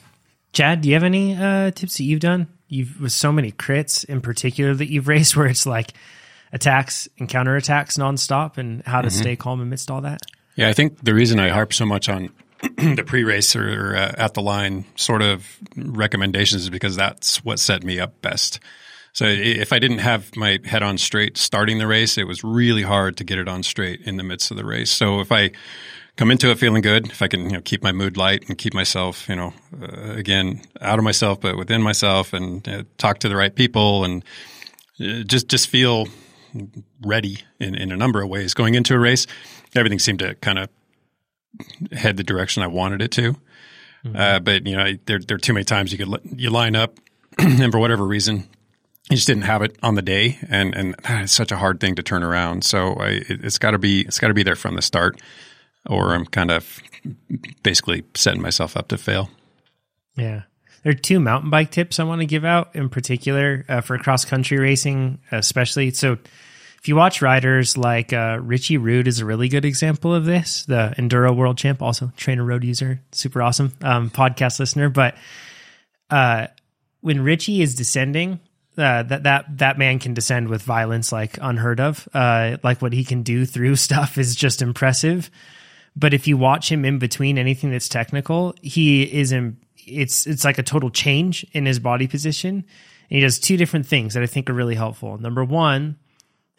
Chad, 0.53 0.81
do 0.81 0.89
you 0.89 0.95
have 0.95 1.05
any 1.05 1.37
uh, 1.37 1.71
tips 1.71 1.97
that 1.97 2.05
you've 2.05 2.21
done? 2.21 2.49
You've 2.71 3.01
with 3.01 3.12
so 3.12 3.33
many 3.33 3.53
crits 3.53 4.05
in 4.05 4.21
particular 4.21 4.75
that 4.75 4.91
you've 4.91 5.09
raced 5.09 5.37
where 5.37 5.47
it's 5.47 5.66
like 5.66 5.93
attacks 6.53 7.09
and 7.18 7.29
counterattacks 7.29 7.99
nonstop 7.99 8.59
and 8.59 8.83
how 8.85 9.03
to 9.03 9.09
mm-hmm. 9.09 9.21
stay 9.21 9.37
calm 9.37 9.61
amidst 9.61 9.91
all 9.91 10.01
that. 10.01 10.23
Yeah, 10.57 10.68
I 10.68 10.73
think 10.73 11.03
the 11.03 11.14
reason 11.14 11.39
I 11.39 11.49
harp 11.49 11.73
so 11.73 11.87
much 11.87 12.09
on 12.09 12.31
the 12.61 13.05
pre-race 13.07 13.55
or 13.57 13.97
uh, 13.97 14.14
at 14.16 14.35
the 14.35 14.43
line 14.43 14.85
sort 14.97 15.23
of 15.23 15.47
recommendations 15.77 16.62
is 16.62 16.71
because 16.71 16.97
that's 16.97 17.45
what 17.45 17.59
set 17.59 17.85
me 17.85 17.99
up 17.99 18.21
best. 18.21 18.61
So 19.12 19.25
if 19.27 19.73
I 19.73 19.79
didn't 19.79 19.99
have 19.99 20.37
my 20.37 20.59
head 20.64 20.83
on 20.83 20.99
straight 20.99 21.37
starting 21.37 21.79
the 21.79 21.87
race, 21.87 22.16
it 22.16 22.27
was 22.27 22.45
really 22.45 22.83
hard 22.83 23.16
to 23.16 23.25
get 23.25 23.39
it 23.39 23.49
on 23.49 23.62
straight 23.62 24.03
in 24.03 24.16
the 24.16 24.23
midst 24.23 24.51
of 24.51 24.57
the 24.57 24.64
race. 24.64 24.91
So 24.91 25.21
if 25.21 25.33
I 25.33 25.51
come 26.21 26.31
into 26.31 26.51
it 26.51 26.59
feeling 26.59 26.83
good, 26.83 27.07
if 27.07 27.23
I 27.23 27.29
can 27.29 27.45
you 27.45 27.53
know, 27.53 27.61
keep 27.62 27.83
my 27.83 27.93
mood 27.93 28.18
light 28.18 28.47
and 28.47 28.59
keep 28.59 28.75
myself, 28.75 29.27
you 29.27 29.35
know, 29.35 29.55
uh, 29.81 30.12
again 30.12 30.61
out 30.79 30.99
of 30.99 31.05
myself 31.05 31.41
but 31.41 31.57
within 31.57 31.81
myself, 31.81 32.35
and 32.35 32.68
uh, 32.68 32.83
talk 32.99 33.21
to 33.21 33.29
the 33.31 33.37
right 33.37 33.55
people, 33.55 34.05
and 34.05 34.23
uh, 35.01 35.23
just 35.23 35.49
just 35.49 35.68
feel 35.68 36.09
ready 37.01 37.39
in, 37.59 37.75
in 37.75 37.91
a 37.91 37.97
number 37.97 38.21
of 38.21 38.29
ways 38.29 38.53
going 38.53 38.75
into 38.75 38.95
a 38.95 38.99
race. 38.99 39.27
Everything 39.75 39.99
seemed 39.99 40.18
to 40.18 40.35
kind 40.35 40.59
of 40.59 40.68
head 41.91 42.18
the 42.18 42.25
direction 42.25 42.62
I 42.62 42.66
wanted 42.66 43.01
it 43.01 43.12
to. 43.12 43.33
Mm-hmm. 44.05 44.14
Uh, 44.14 44.41
but 44.41 44.66
you 44.66 44.77
know, 44.77 44.93
there, 45.07 45.21
there 45.21 45.37
are 45.37 45.39
too 45.39 45.55
many 45.55 45.64
times 45.64 45.91
you 45.91 45.97
could 45.97 46.21
you 46.37 46.51
line 46.51 46.77
up, 46.77 47.01
and 47.39 47.73
for 47.73 47.79
whatever 47.79 48.05
reason, 48.05 48.47
you 49.09 49.16
just 49.16 49.27
didn't 49.27 49.45
have 49.45 49.62
it 49.62 49.75
on 49.83 49.95
the 49.95 50.03
day, 50.03 50.39
and 50.51 50.75
and 50.75 50.97
it's 51.09 51.33
such 51.33 51.51
a 51.51 51.57
hard 51.57 51.81
thing 51.81 51.95
to 51.95 52.03
turn 52.03 52.23
around. 52.23 52.62
So 52.62 52.93
I, 52.97 53.09
it, 53.27 53.43
has 53.43 53.57
got 53.57 53.71
to 53.71 53.79
be 53.79 54.03
it's 54.03 54.18
got 54.18 54.29
to 54.29 54.35
be 54.35 54.43
there 54.43 54.55
from 54.55 54.77
the 54.77 54.83
start, 54.83 55.18
or 55.87 56.14
I'm 56.14 56.26
kind 56.26 56.51
of 56.51 56.81
basically 57.62 58.05
setting 58.14 58.43
myself 58.43 58.76
up 58.76 58.89
to 58.89 58.99
fail. 58.99 59.31
Yeah. 60.16 60.43
There 60.83 60.93
are 60.93 60.97
two 60.97 61.20
mountain 61.20 61.51
bike 61.51 61.70
tips 61.70 62.01
I 62.01 62.05
want 62.05 62.20
to 62.20 62.26
give 62.26 62.45
out 62.45 62.74
in 62.74 62.89
particular 62.89 63.64
uh, 63.68 63.81
for 63.81 63.99
cross 63.99 64.24
country 64.24 64.59
racing, 64.59 65.18
especially. 65.31 65.91
So, 65.91 66.18
if 66.78 66.89
you 66.89 66.97
watch 66.97 67.20
riders 67.20 67.76
like 67.76 68.14
uh, 68.14 68.39
Richie 68.41 68.78
Rude 68.78 69.07
is 69.07 69.18
a 69.18 69.26
really 69.26 69.51
good 69.51 69.66
example 69.66 70.14
of 70.14 70.24
this, 70.24 70.64
the 70.64 70.95
enduro 70.97 71.37
world 71.37 71.59
champ, 71.59 71.83
also 71.83 72.07
TrainerRoad 72.16 72.64
user, 72.64 73.03
super 73.12 73.43
awesome 73.43 73.74
um, 73.83 74.09
podcast 74.09 74.59
listener. 74.59 74.89
But 74.89 75.14
uh, 76.09 76.47
when 77.03 77.22
Richie 77.22 77.61
is 77.61 77.74
descending, 77.74 78.41
uh, 78.78 79.03
that 79.03 79.24
that 79.24 79.59
that 79.59 79.78
man 79.78 79.99
can 79.99 80.14
descend 80.14 80.49
with 80.49 80.62
violence 80.62 81.12
like 81.12 81.39
unheard 81.43 81.81
of. 81.81 82.09
Uh, 82.14 82.57
like 82.62 82.81
what 82.81 82.95
he 82.95 83.05
can 83.05 83.22
do 83.22 83.45
through 83.45 83.76
stuff 83.76 84.16
is 84.16 84.35
just 84.35 84.62
impressive. 84.62 85.31
But 85.97 86.14
if 86.14 86.26
you 86.26 86.36
watch 86.36 86.70
him 86.70 86.84
in 86.84 86.99
between 86.99 87.36
anything 87.38 87.70
that's 87.70 87.88
technical, 87.88 88.55
he 88.62 89.03
is 89.03 89.32
in. 89.32 89.59
It's 89.76 90.26
it's 90.26 90.45
like 90.45 90.59
a 90.59 90.62
total 90.62 90.91
change 90.91 91.45
in 91.53 91.66
his 91.66 91.78
body 91.78 92.07
position, 92.07 92.55
and 92.57 92.64
he 93.09 93.20
does 93.20 93.38
two 93.38 93.57
different 93.57 93.86
things 93.86 94.14
that 94.14 94.22
I 94.22 94.26
think 94.26 94.49
are 94.49 94.55
really 94.55 94.76
helpful. 94.76 95.18
Number 95.18 95.45
one 95.45 95.97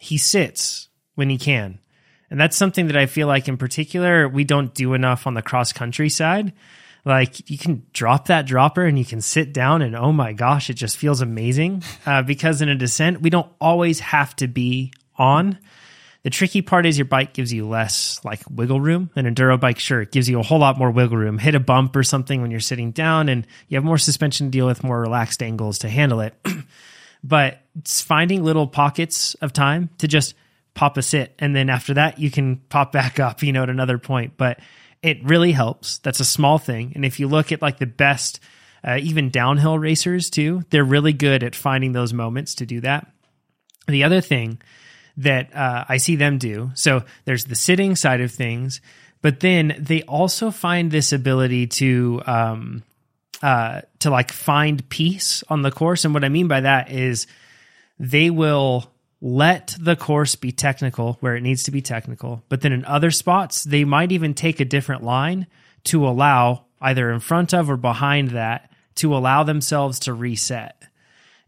he 0.01 0.17
sits 0.17 0.89
when 1.13 1.29
he 1.29 1.38
can. 1.38 1.77
And 2.32 2.41
that's 2.41 2.57
something 2.57 2.88
that 2.88 2.97
I 2.97 3.05
feel 3.05 3.27
like 3.27 3.47
in 3.47 3.55
particular 3.57 4.27
we 4.27 4.43
don't 4.43 4.73
do 4.73 4.95
enough 4.95 5.27
on 5.27 5.36
the 5.36 5.43
cross 5.43 5.71
country 5.71 6.09
side. 6.09 6.53
Like 7.05 7.47
you 7.51 7.57
can 7.59 7.86
drop 7.93 8.25
that 8.25 8.47
dropper 8.47 8.84
and 8.84 8.97
you 8.97 9.05
can 9.05 9.21
sit 9.21 9.53
down 9.53 9.84
and 9.84 9.95
oh 9.95 10.11
my 10.11 10.34
gosh, 10.34 10.71
it 10.71 10.73
just 10.73 10.97
feels 10.97 11.21
amazing. 11.21 11.84
Uh, 12.03 12.23
because 12.23 12.63
in 12.63 12.69
a 12.69 12.75
descent, 12.75 13.21
we 13.21 13.29
don't 13.29 13.51
always 13.61 13.99
have 13.99 14.36
to 14.38 14.47
be 14.47 14.91
on. 15.17 15.59
The 16.24 16.30
tricky 16.30 16.61
part 16.61 16.86
is 16.86 16.97
your 16.97 17.05
bike 17.05 17.34
gives 17.34 17.51
you 17.51 17.67
less 17.67 18.22
like 18.24 18.41
wiggle 18.49 18.80
room. 18.80 19.09
An 19.15 19.26
enduro 19.26 19.59
bike, 19.59 19.80
sure, 19.80 20.01
it 20.01 20.11
gives 20.11 20.30
you 20.30 20.39
a 20.39 20.43
whole 20.43 20.59
lot 20.59 20.78
more 20.78 20.91
wiggle 20.91 21.17
room. 21.17 21.39
Hit 21.39 21.55
a 21.55 21.59
bump 21.59 21.95
or 21.95 22.03
something 22.03 22.41
when 22.41 22.51
you're 22.51 22.59
sitting 22.59 22.91
down 22.91 23.28
and 23.28 23.47
you 23.67 23.78
have 23.78 23.84
more 23.84 23.97
suspension 23.97 24.47
to 24.47 24.51
deal 24.51 24.67
with, 24.67 24.84
more 24.84 25.01
relaxed 25.01 25.41
angles 25.41 25.80
to 25.80 25.89
handle 25.89 26.19
it. 26.19 26.36
but 27.24 27.61
it's 27.78 28.01
finding 28.01 28.43
little 28.43 28.67
pockets 28.67 29.36
of 29.36 29.53
time 29.53 29.89
to 29.99 30.07
just 30.07 30.36
pop 30.74 30.97
a 30.97 31.01
sit 31.01 31.34
and 31.39 31.55
then 31.55 31.69
after 31.69 31.93
that 31.95 32.17
you 32.19 32.32
can 32.32 32.57
pop 32.69 32.91
back 32.91 33.19
up 33.19 33.43
you 33.43 33.51
know 33.51 33.63
at 33.63 33.69
another 33.69 33.97
point 33.97 34.34
but 34.38 34.59
it 35.01 35.24
really 35.24 35.51
helps 35.51 35.97
that's 35.99 36.19
a 36.19 36.26
small 36.26 36.57
thing 36.57 36.93
and 36.95 37.03
if 37.03 37.19
you 37.19 37.28
look 37.28 37.51
at 37.51 37.61
like 37.61 37.78
the 37.78 37.86
best 37.86 38.39
uh, 38.84 38.97
even 39.01 39.30
downhill 39.30 39.78
racers 39.78 40.30
too 40.30 40.63
they're 40.69 40.84
really 40.84 41.13
good 41.13 41.43
at 41.43 41.55
finding 41.55 41.91
those 41.91 42.13
moments 42.13 42.55
to 42.55 42.65
do 42.65 42.80
that 42.80 43.11
the 43.88 44.03
other 44.03 44.22
thing 44.22 44.61
that 45.22 45.55
uh, 45.55 45.86
i 45.88 45.97
see 45.97 46.15
them 46.15 46.38
do 46.38 46.72
so 46.74 47.03
there's 47.26 47.45
the 47.45 47.55
sitting 47.55 47.95
side 47.95 48.22
of 48.22 48.32
things 48.32 48.82
but 49.22 49.39
then 49.39 49.76
they 49.80 50.01
also 50.03 50.51
find 50.51 50.91
this 50.91 51.13
ability 51.13 51.67
to 51.67 52.22
um, 52.26 52.84
uh, 53.41 53.82
to 53.99 54.09
like 54.09 54.32
find 54.32 54.88
peace 54.89 55.43
on 55.49 55.61
the 55.61 55.72
course. 55.72 56.05
And 56.05 56.13
what 56.13 56.24
I 56.24 56.30
mean 56.30 56.47
by 56.47 56.61
that 56.61 56.91
is 56.91 57.28
they 57.99 58.30
will 58.30 58.91
let 59.19 59.76
the 59.80 59.95
course 59.95 60.36
be 60.36 60.51
technical 60.51 61.17
where 61.22 61.36
it 61.36 61.41
needs 61.41 61.63
to 61.63 61.72
be 61.72 61.82
technical, 61.82 62.43
but 62.49 62.61
then 62.61 62.72
in 62.72 62.86
other 62.86 63.11
spots, 63.11 63.63
they 63.63 63.84
might 63.84 64.11
even 64.11 64.34
take 64.34 64.59
a 64.59 64.65
different 64.65 65.03
line 65.03 65.45
to 65.86 66.07
allow 66.07 66.65
either 66.82 67.11
in 67.11 67.19
front 67.19 67.53
of 67.53 67.69
or 67.69 67.78
behind 67.78 68.32
that 68.32 68.72
to 68.95 69.15
allow 69.15 69.43
themselves 69.43 69.99
to 69.99 70.13
reset. 70.13 70.82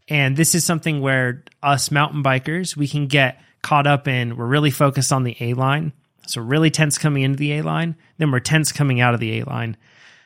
And 0.07 0.37
this 0.37 0.53
is 0.53 0.63
something 0.63 1.01
where 1.01 1.43
us 1.63 1.89
mountain 1.89 2.23
bikers, 2.23 2.75
we 2.75 2.87
can 2.87 3.07
get 3.07 3.41
caught 3.63 3.87
up 3.87 4.07
in, 4.07 4.37
we're 4.37 4.45
really 4.45 4.69
focused 4.69 5.11
on 5.11 5.23
the 5.23 5.35
A 5.39 5.55
line. 5.55 5.93
So, 6.27 6.41
really 6.41 6.69
tense 6.69 6.97
coming 6.97 7.23
into 7.23 7.37
the 7.37 7.53
A 7.53 7.63
line, 7.63 7.95
then 8.17 8.31
we're 8.31 8.39
tense 8.39 8.71
coming 8.71 9.01
out 9.01 9.13
of 9.13 9.19
the 9.19 9.39
A 9.39 9.45
line. 9.45 9.75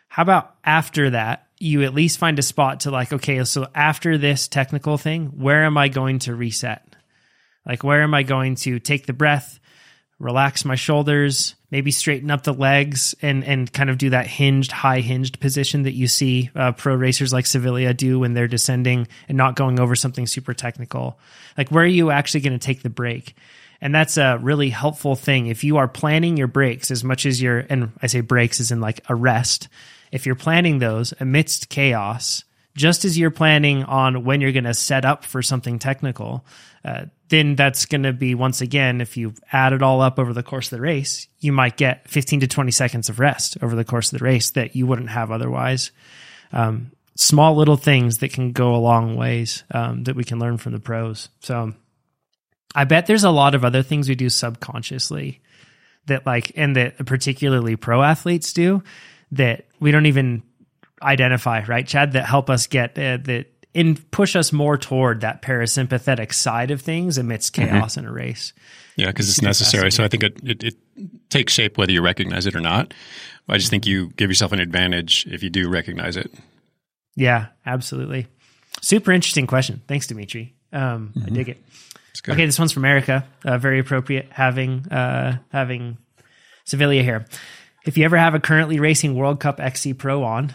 How 0.09 0.23
about 0.23 0.55
after 0.63 1.11
that, 1.11 1.47
you 1.59 1.83
at 1.83 1.93
least 1.93 2.19
find 2.19 2.37
a 2.37 2.43
spot 2.43 2.81
to 2.81 2.91
like, 2.91 3.11
okay, 3.13 3.43
so 3.45 3.67
after 3.73 4.17
this 4.17 4.47
technical 4.47 4.97
thing, 4.97 5.27
where 5.37 5.63
am 5.63 5.77
I 5.77 5.87
going 5.87 6.19
to 6.19 6.35
reset? 6.35 6.95
Like, 7.65 7.83
where 7.83 8.03
am 8.03 8.13
I 8.13 8.23
going 8.23 8.55
to 8.55 8.79
take 8.79 9.05
the 9.05 9.13
breath, 9.13 9.59
relax 10.19 10.65
my 10.65 10.75
shoulders, 10.75 11.55
maybe 11.69 11.91
straighten 11.91 12.31
up 12.31 12.43
the 12.43 12.53
legs, 12.53 13.15
and 13.21 13.43
and 13.43 13.71
kind 13.71 13.89
of 13.89 13.97
do 13.97 14.09
that 14.11 14.27
hinged, 14.27 14.71
high 14.71 14.99
hinged 14.99 15.39
position 15.39 15.83
that 15.83 15.93
you 15.93 16.07
see 16.07 16.49
uh, 16.55 16.71
pro 16.71 16.95
racers 16.95 17.33
like 17.33 17.45
Savilia 17.45 17.95
do 17.95 18.19
when 18.19 18.33
they're 18.33 18.47
descending 18.47 19.07
and 19.27 19.37
not 19.37 19.55
going 19.55 19.79
over 19.79 19.95
something 19.95 20.27
super 20.27 20.53
technical. 20.53 21.19
Like, 21.57 21.69
where 21.69 21.83
are 21.83 21.87
you 21.87 22.11
actually 22.11 22.41
going 22.41 22.57
to 22.57 22.65
take 22.65 22.83
the 22.83 22.89
break? 22.89 23.35
And 23.79 23.93
that's 23.93 24.17
a 24.17 24.39
really 24.41 24.69
helpful 24.69 25.15
thing 25.15 25.47
if 25.47 25.63
you 25.63 25.77
are 25.77 25.87
planning 25.87 26.35
your 26.35 26.47
breaks 26.47 26.89
as 26.89 27.03
much 27.03 27.27
as 27.27 27.39
you're, 27.39 27.59
and 27.59 27.91
I 28.01 28.07
say 28.07 28.21
breaks 28.21 28.59
as 28.59 28.71
in 28.71 28.81
like 28.81 29.01
a 29.07 29.15
rest 29.15 29.67
if 30.11 30.25
you're 30.25 30.35
planning 30.35 30.79
those 30.79 31.13
amidst 31.19 31.69
chaos, 31.69 32.43
just 32.75 33.05
as 33.05 33.17
you're 33.17 33.31
planning 33.31 33.83
on 33.83 34.23
when 34.23 34.41
you're 34.41 34.51
going 34.51 34.63
to 34.63 34.73
set 34.73 35.05
up 35.05 35.25
for 35.25 35.41
something 35.41 35.79
technical, 35.79 36.45
uh, 36.87 37.05
then 37.27 37.55
that's 37.55 37.85
going 37.85 38.03
to 38.03 38.13
be 38.13 38.33
once 38.33 38.61
again, 38.61 39.01
if 39.01 39.17
you 39.17 39.33
add 39.51 39.73
it 39.73 39.83
all 39.83 40.01
up 40.01 40.17
over 40.17 40.31
the 40.31 40.43
course 40.43 40.67
of 40.67 40.77
the 40.77 40.81
race, 40.81 41.27
you 41.39 41.51
might 41.51 41.75
get 41.75 42.07
15 42.07 42.39
to 42.41 42.47
20 42.47 42.71
seconds 42.71 43.09
of 43.09 43.19
rest 43.19 43.57
over 43.61 43.75
the 43.75 43.83
course 43.83 44.13
of 44.13 44.19
the 44.19 44.23
race 44.23 44.51
that 44.51 44.75
you 44.75 44.87
wouldn't 44.87 45.09
have 45.09 45.29
otherwise. 45.29 45.91
Um, 46.53 46.93
small 47.15 47.55
little 47.55 47.75
things 47.75 48.19
that 48.19 48.31
can 48.31 48.53
go 48.53 48.73
a 48.73 48.77
long 48.77 49.17
ways 49.17 49.65
um, 49.71 50.05
that 50.05 50.15
we 50.15 50.23
can 50.23 50.39
learn 50.39 50.57
from 50.57 50.71
the 50.71 50.79
pros. 50.79 51.27
So 51.41 51.73
I 52.73 52.85
bet 52.85 53.07
there's 53.07 53.25
a 53.25 53.31
lot 53.31 53.53
of 53.53 53.65
other 53.65 53.83
things 53.83 54.07
we 54.07 54.15
do 54.15 54.29
subconsciously 54.29 55.41
that 56.05 56.25
like, 56.25 56.53
and 56.55 56.77
that 56.77 57.05
particularly 57.05 57.75
pro 57.75 58.01
athletes 58.01 58.53
do 58.53 58.81
that 59.33 59.65
we 59.81 59.91
don't 59.91 60.05
even 60.05 60.43
identify, 61.01 61.65
right, 61.65 61.85
Chad, 61.85 62.13
that 62.13 62.25
help 62.25 62.49
us 62.49 62.67
get 62.67 62.91
uh, 62.97 63.17
that 63.23 63.47
in 63.73 63.95
push 63.95 64.35
us 64.35 64.51
more 64.51 64.77
toward 64.77 65.21
that 65.21 65.41
parasympathetic 65.41 66.33
side 66.33 66.71
of 66.71 66.81
things 66.81 67.17
amidst 67.17 67.55
mm-hmm. 67.55 67.69
chaos 67.69 67.91
mm-hmm. 67.91 68.01
in 68.01 68.05
a 68.05 68.11
race. 68.11 68.53
Yeah, 68.95 69.07
because 69.07 69.29
it's 69.29 69.41
necessary. 69.41 69.91
So 69.91 70.03
I 70.03 70.07
think 70.07 70.23
it, 70.23 70.39
it, 70.43 70.63
it, 70.63 70.75
takes 71.29 71.53
shape 71.53 71.77
whether 71.77 71.91
you 71.91 72.01
recognize 72.01 72.47
it 72.47 72.55
or 72.55 72.61
not. 72.61 72.93
I 73.47 73.57
just 73.57 73.69
think 73.69 73.85
you 73.85 74.09
give 74.17 74.29
yourself 74.29 74.51
an 74.51 74.59
advantage 74.59 75.27
if 75.29 75.43
you 75.43 75.49
do 75.49 75.69
recognize 75.69 76.17
it. 76.17 76.33
Yeah, 77.15 77.47
absolutely. 77.65 78.27
Super 78.81 79.11
interesting 79.11 79.45
question. 79.45 79.81
Thanks, 79.87 80.07
Dimitri. 80.07 80.55
Um, 80.73 81.13
I 81.23 81.29
dig 81.29 81.49
it. 81.49 81.63
Okay, 82.29 82.45
this 82.45 82.59
one's 82.59 82.71
from 82.71 82.85
Erica. 82.85 83.25
Uh, 83.45 83.57
very 83.57 83.79
appropriate 83.79 84.27
having 84.31 84.87
uh, 84.91 85.37
having 85.51 85.97
Savilia 86.65 87.03
here. 87.03 87.25
If 87.85 87.97
you 87.97 88.03
ever 88.03 88.17
have 88.17 88.33
a 88.35 88.39
currently 88.39 88.79
racing 88.79 89.15
World 89.15 89.39
Cup 89.39 89.59
XC 89.59 89.93
Pro 89.93 90.23
on, 90.23 90.53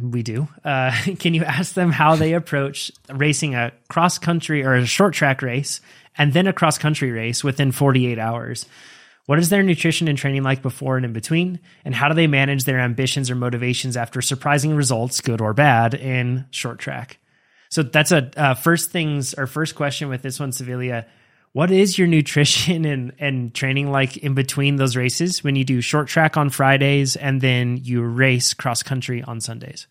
we 0.00 0.22
do. 0.22 0.48
Uh, 0.64 0.92
can 1.18 1.34
you 1.34 1.44
ask 1.44 1.74
them 1.74 1.92
how 1.92 2.16
they 2.16 2.34
approach 2.34 2.90
racing 3.12 3.54
a 3.54 3.72
cross 3.88 4.18
country 4.18 4.64
or 4.64 4.74
a 4.74 4.86
short 4.86 5.14
track 5.14 5.42
race 5.42 5.80
and 6.16 6.32
then 6.32 6.46
a 6.46 6.52
cross 6.52 6.78
country 6.78 7.10
race 7.10 7.42
within 7.42 7.72
48 7.72 8.18
hours? 8.18 8.66
What 9.26 9.38
is 9.38 9.48
their 9.48 9.62
nutrition 9.62 10.08
and 10.08 10.18
training 10.18 10.42
like 10.42 10.60
before 10.60 10.96
and 10.96 11.06
in 11.06 11.12
between? 11.12 11.60
And 11.84 11.94
how 11.94 12.08
do 12.08 12.14
they 12.14 12.26
manage 12.26 12.64
their 12.64 12.80
ambitions 12.80 13.30
or 13.30 13.36
motivations 13.36 13.96
after 13.96 14.20
surprising 14.20 14.74
results, 14.74 15.20
good 15.20 15.40
or 15.40 15.54
bad, 15.54 15.94
in 15.94 16.46
short 16.50 16.78
track? 16.78 17.18
So 17.68 17.84
that's 17.84 18.10
a 18.10 18.30
uh, 18.36 18.54
first 18.54 18.90
things 18.90 19.34
our 19.34 19.46
first 19.46 19.76
question 19.76 20.08
with 20.08 20.22
this 20.22 20.40
one, 20.40 20.50
Savilia. 20.50 21.06
What 21.52 21.70
is 21.70 21.98
your 21.98 22.06
nutrition 22.06 22.84
and, 22.86 23.12
and 23.18 23.54
training 23.54 23.90
like 23.90 24.16
in 24.16 24.34
between 24.34 24.76
those 24.76 24.96
races 24.96 25.42
when 25.42 25.56
you 25.56 25.64
do 25.64 25.80
short 25.80 26.08
track 26.08 26.36
on 26.36 26.50
Fridays 26.50 27.16
and 27.16 27.40
then 27.40 27.78
you 27.82 28.02
race 28.02 28.54
cross 28.54 28.82
country 28.82 29.22
on 29.22 29.40
Sundays? 29.40 29.86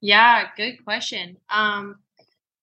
Yeah, 0.00 0.48
good 0.56 0.84
question. 0.84 1.38
Um, 1.48 1.96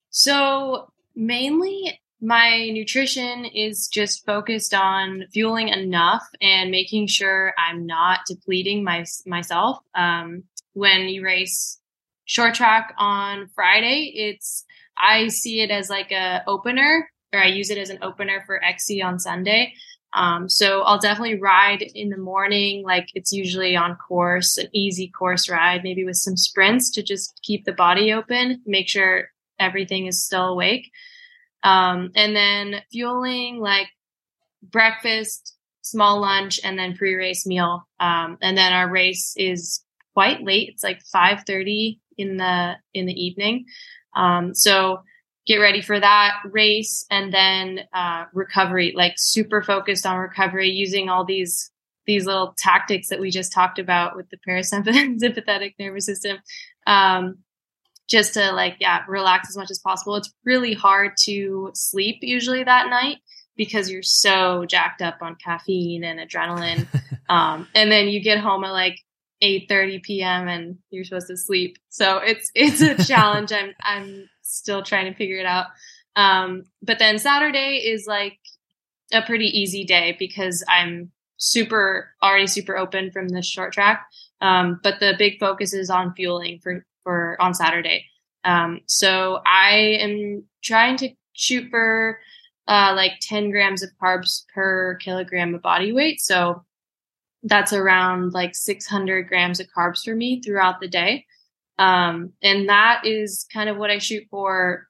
so 0.10 0.92
mainly 1.16 2.00
my 2.22 2.70
nutrition 2.70 3.46
is 3.46 3.88
just 3.88 4.26
focused 4.26 4.76
on 4.76 5.26
fueling 5.34 5.70
enough 5.70 6.24
and 6.40 6.70
making 6.70 7.08
sure 7.08 7.54
I'm 7.58 7.88
not 7.88 8.20
depleting 8.28 8.84
my, 8.84 9.06
myself. 9.26 9.80
Um, 9.96 10.44
when 10.74 11.10
you 11.10 11.24
race 11.24 11.80
short 12.26 12.54
track 12.54 12.94
on 13.00 13.50
Friday, 13.56 14.14
it's, 14.14 14.64
I 14.96 15.30
see 15.30 15.62
it 15.62 15.72
as 15.72 15.90
like 15.90 16.12
a 16.12 16.44
opener 16.46 17.10
or 17.34 17.40
I 17.40 17.48
use 17.48 17.70
it 17.70 17.78
as 17.78 17.90
an 17.90 18.00
opener 18.02 18.44
for 18.46 18.64
XC 18.64 19.02
on 19.02 19.20
Sunday. 19.20 19.74
Um, 20.14 20.50
so 20.50 20.82
I'll 20.82 21.00
definitely 21.00 21.40
ride 21.40 21.82
in 21.82 22.10
the 22.10 22.18
morning, 22.18 22.84
like 22.84 23.08
it's 23.14 23.32
usually 23.32 23.78
on 23.78 23.96
course, 23.96 24.58
an 24.58 24.68
easy 24.74 25.08
course 25.08 25.50
ride, 25.50 25.84
maybe 25.84 26.04
with 26.04 26.18
some 26.18 26.36
sprints 26.36 26.90
to 26.92 27.04
just 27.04 27.40
keep 27.44 27.64
the 27.64 27.72
body 27.72 28.12
open, 28.12 28.62
make 28.66 28.90
sure 28.90 29.30
everything 29.58 30.08
is 30.08 30.26
still 30.26 30.50
awake. 30.50 30.92
Um, 31.64 32.12
and 32.16 32.36
then 32.36 32.82
fueling 32.92 33.60
like 33.60 33.88
breakfast, 34.62 35.56
small 35.82 36.20
lunch, 36.20 36.60
and 36.64 36.78
then 36.78 36.98
pre-race 36.98 37.46
meal. 37.46 37.88
Um, 38.00 38.38
and 38.42 38.58
then 38.58 38.74
our 38.74 38.90
race 38.90 39.34
is 39.38 39.82
quite 40.14 40.44
late. 40.44 40.70
It's 40.74 40.84
like 40.84 41.02
5:30 41.14 42.00
in 42.18 42.38
the 42.38 42.76
in 42.94 43.06
the 43.06 43.14
evening. 43.14 43.66
Um, 44.16 44.54
so 44.54 45.04
get 45.48 45.58
ready 45.58 45.82
for 45.82 46.00
that 46.00 46.36
race 46.46 47.06
and 47.10 47.34
then 47.34 47.82
uh, 47.94 48.26
recovery, 48.34 48.94
like 48.96 49.14
super 49.18 49.64
focused 49.64 50.06
on 50.06 50.18
recovery, 50.18 50.70
using 50.70 51.10
all 51.10 51.26
these 51.26 51.72
these 52.08 52.26
little 52.26 52.54
tactics 52.58 53.10
that 53.10 53.20
we 53.20 53.30
just 53.30 53.54
talked 53.54 53.78
about 53.78 54.16
with 54.16 54.28
the 54.30 54.38
parasympathetic 54.48 55.76
nervous 55.80 56.06
system. 56.06 56.38
Um, 56.88 57.38
just 58.10 58.34
to 58.34 58.52
like, 58.52 58.76
yeah, 58.80 59.04
relax 59.08 59.50
as 59.50 59.56
much 59.56 59.72
as 59.72 59.80
possible. 59.80 60.16
It's 60.18 60.34
really 60.44 60.74
hard 60.74 61.14
to 61.24 61.72
sleep 61.74 62.18
usually 62.22 62.64
that 62.64 62.90
night 62.90 63.18
because 63.56 63.90
you're 63.90 64.04
so 64.04 64.66
jacked 64.66 65.02
up 65.02 65.18
on 65.22 65.36
caffeine 65.36 66.04
and 66.04 66.20
adrenaline. 66.20 66.88
um, 67.30 67.68
and 67.74 67.92
then 67.92 68.10
you 68.10 68.22
get 68.22 68.40
home 68.40 68.64
at 68.64 68.72
like 68.72 69.00
8:30 69.42 70.04
p.m. 70.04 70.48
and 70.48 70.78
you're 70.90 71.04
supposed 71.04 71.28
to 71.28 71.38
sleep. 71.38 71.78
So 71.90 72.18
it's 72.18 72.52
it's 72.54 72.82
a 72.82 73.04
challenge. 73.04 73.52
I'm 73.52 73.74
I'm 73.82 74.30
still 74.54 74.84
trying 74.84 75.12
to 75.12 75.18
figure 75.18 75.38
it 75.38 75.46
out. 75.46 75.68
Um, 76.16 76.64
but 76.82 77.00
then 77.00 77.20
Saturday 77.20 77.78
is 77.78 78.06
like 78.08 78.38
a 79.14 79.22
pretty 79.22 79.48
easy 79.48 79.84
day 79.84 80.16
because 80.20 80.64
I'm 80.68 81.12
super 81.38 82.14
already 82.22 82.48
super 82.48 82.78
open 82.78 83.12
from 83.12 83.30
the 83.30 83.42
short 83.42 83.74
track. 83.74 84.06
Um, 84.42 84.80
but 84.84 85.00
the 85.00 85.16
big 85.18 85.40
focus 85.40 85.74
is 85.74 85.90
on 85.90 86.14
fueling 86.14 86.60
for 86.62 86.86
for 87.04 87.38
on 87.40 87.54
Saturday. 87.54 88.06
Um, 88.44 88.82
so 88.86 89.42
I 89.46 89.98
am 90.00 90.44
trying 90.64 90.98
to 90.98 91.10
shoot 91.34 91.70
for 91.70 92.20
uh, 92.68 92.94
like 92.96 93.14
10 93.22 93.52
grams 93.52 93.84
of 93.84 93.90
carbs 94.02 94.46
per 94.54 94.96
kilogram 94.96 95.54
of 95.56 95.62
body 95.62 95.92
weight. 95.92 96.22
So 96.22 96.64
that's 97.44 97.74
around 97.74 98.34
like 98.34 98.56
600 98.56 99.28
grams 99.28 99.60
of 99.60 99.68
carbs 99.76 100.04
for 100.04 100.16
me 100.16 100.42
throughout 100.42 100.80
the 100.80 100.88
day. 100.88 101.26
Um, 101.78 102.34
and 102.44 102.70
that 102.70 103.06
is 103.06 103.46
kind 103.52 103.70
of 103.70 103.78
what 103.78 103.90
I 103.90 103.98
shoot 103.98 104.28
for 104.30 104.88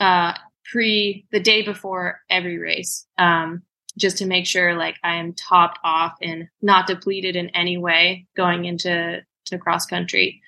uh, 0.00 0.34
pre 0.64 1.26
the 1.32 1.40
day 1.40 1.62
before 1.62 2.20
every 2.30 2.58
race, 2.58 3.06
um, 3.18 3.62
just 3.98 4.18
to 4.18 4.26
make 4.26 4.46
sure 4.46 4.76
like 4.76 4.96
I 5.02 5.16
am 5.16 5.34
topped 5.34 5.78
off 5.84 6.14
and 6.22 6.48
not 6.60 6.86
depleted 6.86 7.36
in 7.36 7.48
any 7.50 7.76
way 7.76 8.26
going 8.36 8.64
into 8.64 9.22
to 9.46 9.58
cross 9.58 9.86
country. 9.86 10.40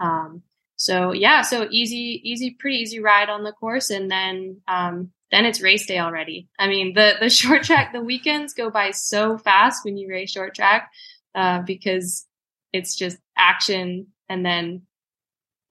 Um, 0.00 0.42
so 0.76 1.12
yeah, 1.12 1.42
so 1.42 1.68
easy, 1.70 2.20
easy, 2.24 2.56
pretty 2.58 2.78
easy 2.78 3.00
ride 3.00 3.28
on 3.28 3.44
the 3.44 3.52
course, 3.52 3.90
and 3.90 4.10
then 4.10 4.60
um, 4.66 5.12
then 5.30 5.44
it's 5.46 5.62
race 5.62 5.86
day 5.86 6.00
already. 6.00 6.48
I 6.58 6.68
mean, 6.68 6.94
the 6.94 7.14
the 7.20 7.30
short 7.40 7.62
track, 7.62 7.92
the 7.92 8.02
weekends 8.02 8.52
go 8.54 8.70
by 8.70 8.90
so 8.90 9.38
fast 9.38 9.84
when 9.84 9.96
you 9.96 10.08
race 10.08 10.32
short 10.32 10.54
track 10.54 10.90
uh, 11.34 11.62
because 11.62 12.26
it's 12.72 12.96
just 12.96 13.18
action, 13.36 14.08
and 14.28 14.44
then 14.44 14.82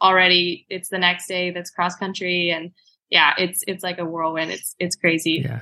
already 0.02 0.66
it's 0.70 0.90
the 0.90 0.98
next 0.98 1.28
day 1.28 1.52
that's 1.52 1.70
cross 1.70 1.96
country 1.96 2.50
and 2.50 2.72
yeah 3.10 3.34
it's 3.38 3.64
it's 3.68 3.84
like 3.84 4.00
a 4.00 4.06
whirlwind. 4.06 4.52
It's 4.52 4.76
it's 4.80 4.96
crazy. 4.96 5.44
Yeah. 5.46 5.62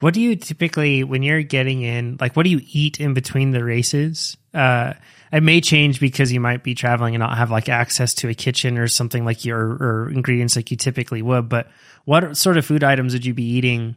What 0.00 0.14
do 0.14 0.20
you 0.20 0.36
typically 0.36 1.04
when 1.04 1.22
you're 1.22 1.42
getting 1.42 1.82
in 1.82 2.16
like 2.20 2.34
what 2.36 2.44
do 2.44 2.50
you 2.50 2.60
eat 2.72 3.00
in 3.00 3.14
between 3.14 3.50
the 3.50 3.62
races? 3.62 4.36
Uh 4.54 4.94
it 5.32 5.42
may 5.42 5.60
change 5.60 6.00
because 6.00 6.32
you 6.32 6.40
might 6.40 6.62
be 6.62 6.74
traveling 6.74 7.14
and 7.14 7.20
not 7.20 7.36
have 7.36 7.50
like 7.50 7.68
access 7.68 8.14
to 8.14 8.28
a 8.28 8.34
kitchen 8.34 8.78
or 8.78 8.88
something 8.88 9.24
like 9.24 9.44
your 9.44 9.58
or 9.58 10.10
ingredients 10.10 10.56
like 10.56 10.70
you 10.70 10.76
typically 10.76 11.20
would 11.20 11.48
but 11.48 11.68
what 12.04 12.36
sort 12.36 12.56
of 12.56 12.64
food 12.64 12.84
items 12.84 13.12
would 13.12 13.26
you 13.26 13.34
be 13.34 13.44
eating 13.44 13.96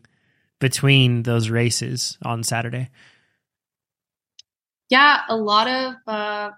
between 0.60 1.24
those 1.24 1.50
races 1.50 2.18
on 2.24 2.44
saturday? 2.44 2.90
Yeah 4.90 5.22
a 5.30 5.38
lot 5.38 5.68
of 5.68 5.96
uh 6.08 6.52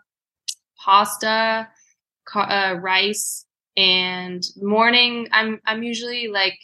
pasta 0.78 1.68
uh, 2.36 2.76
rice 2.80 3.46
and 3.78 4.44
morning 4.62 5.28
i'm 5.32 5.60
i'm 5.66 5.82
usually 5.82 6.28
like 6.28 6.60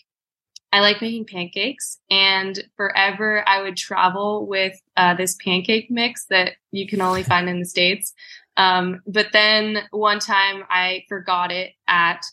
i 0.73 0.81
like 0.81 1.01
making 1.01 1.25
pancakes 1.25 1.99
and 2.11 2.63
forever 2.75 3.47
i 3.47 3.61
would 3.61 3.77
travel 3.77 4.45
with 4.45 4.73
uh, 4.97 5.13
this 5.13 5.37
pancake 5.43 5.89
mix 5.89 6.25
that 6.25 6.53
you 6.71 6.87
can 6.87 7.01
only 7.01 7.23
find 7.23 7.49
in 7.49 7.59
the 7.59 7.65
states. 7.65 8.13
Um, 8.55 9.01
but 9.05 9.27
then 9.33 9.83
one 9.91 10.19
time 10.19 10.63
i 10.69 11.03
forgot 11.07 11.51
it 11.51 11.73
at 11.87 12.25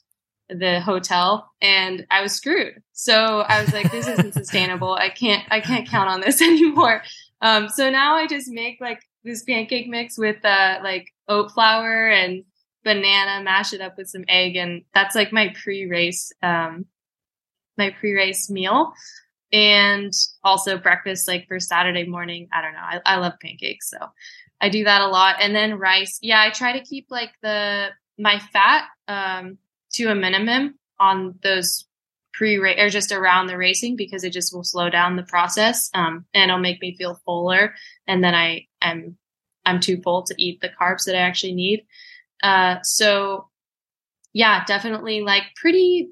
the 0.48 0.80
hotel 0.80 1.50
and 1.60 2.06
i 2.10 2.20
was 2.22 2.32
screwed. 2.32 2.82
So 2.92 3.40
i 3.40 3.60
was 3.60 3.72
like 3.72 3.90
this 3.90 4.06
isn't 4.06 4.34
sustainable. 4.34 4.94
I 4.94 5.08
can't 5.08 5.44
i 5.50 5.60
can't 5.60 5.88
count 5.88 6.08
on 6.08 6.20
this 6.20 6.40
anymore. 6.50 7.02
Um, 7.40 7.68
so 7.68 7.90
now 7.90 8.16
i 8.16 8.26
just 8.26 8.48
make 8.50 8.80
like 8.80 9.02
this 9.22 9.42
pancake 9.42 9.88
mix 9.88 10.18
with 10.18 10.44
uh, 10.44 10.80
like 10.82 11.12
oat 11.28 11.50
flour 11.52 12.08
and 12.08 12.44
banana, 12.84 13.42
mash 13.42 13.72
it 13.72 13.80
up 13.80 13.96
with 13.96 14.08
some 14.08 14.24
egg, 14.28 14.56
and 14.56 14.82
that's 14.92 15.14
like 15.14 15.32
my 15.32 15.54
pre-race, 15.62 16.32
um, 16.42 16.86
my 17.76 17.90
pre-race 17.98 18.50
meal. 18.50 18.92
And 19.52 20.12
also 20.42 20.78
breakfast, 20.78 21.28
like 21.28 21.46
for 21.46 21.60
Saturday 21.60 22.06
morning. 22.06 22.48
I 22.52 22.60
don't 22.60 22.72
know. 22.72 22.80
I, 22.80 23.00
I 23.06 23.16
love 23.16 23.34
pancakes, 23.40 23.88
so 23.88 23.98
I 24.60 24.68
do 24.68 24.82
that 24.84 25.00
a 25.00 25.06
lot. 25.06 25.36
And 25.38 25.54
then 25.54 25.78
rice. 25.78 26.18
Yeah, 26.22 26.40
I 26.40 26.50
try 26.50 26.72
to 26.72 26.84
keep 26.84 27.06
like 27.08 27.30
the 27.40 27.90
my 28.18 28.40
fat 28.52 28.86
um, 29.06 29.58
to 29.92 30.06
a 30.06 30.14
minimum 30.14 30.78
on 30.98 31.38
those 31.42 31.86
pre 32.32 32.58
race 32.58 32.78
or 32.80 32.88
just 32.88 33.12
around 33.12 33.46
the 33.46 33.56
racing 33.56 33.96
because 33.96 34.24
it 34.24 34.32
just 34.32 34.52
will 34.54 34.64
slow 34.64 34.90
down 34.90 35.16
the 35.16 35.22
process 35.22 35.90
um, 35.94 36.24
and 36.34 36.50
it'll 36.50 36.60
make 36.60 36.80
me 36.80 36.96
feel 36.96 37.20
fuller 37.24 37.74
and 38.06 38.22
then 38.22 38.34
I 38.34 38.66
am 38.82 39.16
I'm 39.64 39.80
too 39.80 40.00
full 40.02 40.24
to 40.24 40.34
eat 40.36 40.60
the 40.60 40.68
carbs 40.68 41.04
that 41.06 41.16
I 41.16 41.20
actually 41.20 41.54
need. 41.54 41.86
Uh, 42.42 42.76
so 42.82 43.48
yeah, 44.32 44.64
definitely 44.66 45.22
like 45.22 45.44
pretty, 45.56 46.10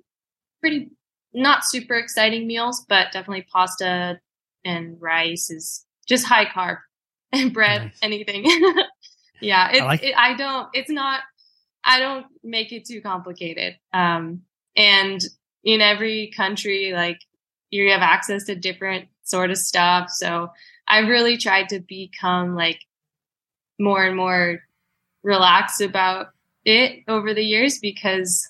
pretty 0.60 0.90
not 1.34 1.64
super 1.64 1.94
exciting 1.94 2.46
meals, 2.46 2.84
but 2.88 3.12
definitely 3.12 3.46
pasta 3.52 4.20
and 4.64 4.96
rice 5.00 5.50
is 5.50 5.84
just 6.06 6.26
high 6.26 6.46
carb 6.46 6.78
and 7.32 7.52
bread, 7.52 7.82
nice. 7.82 7.98
anything. 8.02 8.44
yeah. 9.40 9.72
It, 9.72 9.82
I, 9.82 9.84
like- 9.86 10.02
it, 10.02 10.14
I 10.16 10.34
don't, 10.36 10.68
it's 10.74 10.90
not, 10.90 11.20
I 11.84 11.98
don't 11.98 12.26
make 12.44 12.72
it 12.72 12.84
too 12.86 13.00
complicated. 13.00 13.76
Um, 13.92 14.42
and 14.76 15.20
in 15.64 15.80
every 15.80 16.32
country, 16.36 16.92
like 16.92 17.18
you 17.70 17.90
have 17.90 18.02
access 18.02 18.44
to 18.44 18.54
different 18.54 19.08
sort 19.24 19.50
of 19.50 19.58
stuff. 19.58 20.10
So 20.10 20.50
I 20.86 21.00
really 21.00 21.36
tried 21.36 21.70
to 21.70 21.80
become 21.80 22.54
like 22.54 22.80
more 23.78 24.04
and 24.04 24.16
more 24.16 24.60
relaxed 25.22 25.80
about 25.80 26.28
it 26.64 27.04
over 27.08 27.34
the 27.34 27.42
years 27.44 27.78
because 27.78 28.48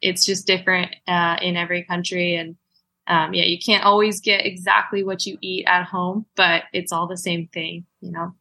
it's 0.00 0.24
just 0.24 0.46
different 0.46 0.94
uh, 1.06 1.36
in 1.40 1.56
every 1.56 1.82
country. 1.84 2.36
And 2.36 2.56
um, 3.06 3.34
yeah, 3.34 3.44
you 3.44 3.58
can't 3.58 3.84
always 3.84 4.20
get 4.20 4.44
exactly 4.44 5.04
what 5.04 5.26
you 5.26 5.38
eat 5.40 5.66
at 5.66 5.84
home, 5.84 6.26
but 6.36 6.64
it's 6.72 6.92
all 6.92 7.06
the 7.06 7.16
same 7.16 7.48
thing, 7.48 7.86
you 8.00 8.12
know. 8.12 8.34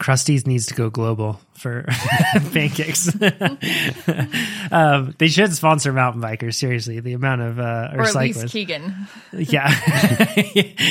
Krusteaz 0.00 0.46
needs 0.46 0.66
to 0.66 0.74
go 0.74 0.90
global 0.90 1.40
for 1.54 1.84
pancakes. 2.52 3.08
um, 4.70 5.12
they 5.18 5.26
should 5.26 5.52
sponsor 5.52 5.92
mountain 5.92 6.22
bikers. 6.22 6.54
Seriously, 6.54 7.00
the 7.00 7.14
amount 7.14 7.40
of 7.40 7.58
uh, 7.58 7.90
or, 7.92 7.98
or 7.98 8.02
at 8.02 8.12
cyclists. 8.12 8.42
least 8.42 8.52
Keegan. 8.52 9.08
Yeah, 9.32 9.68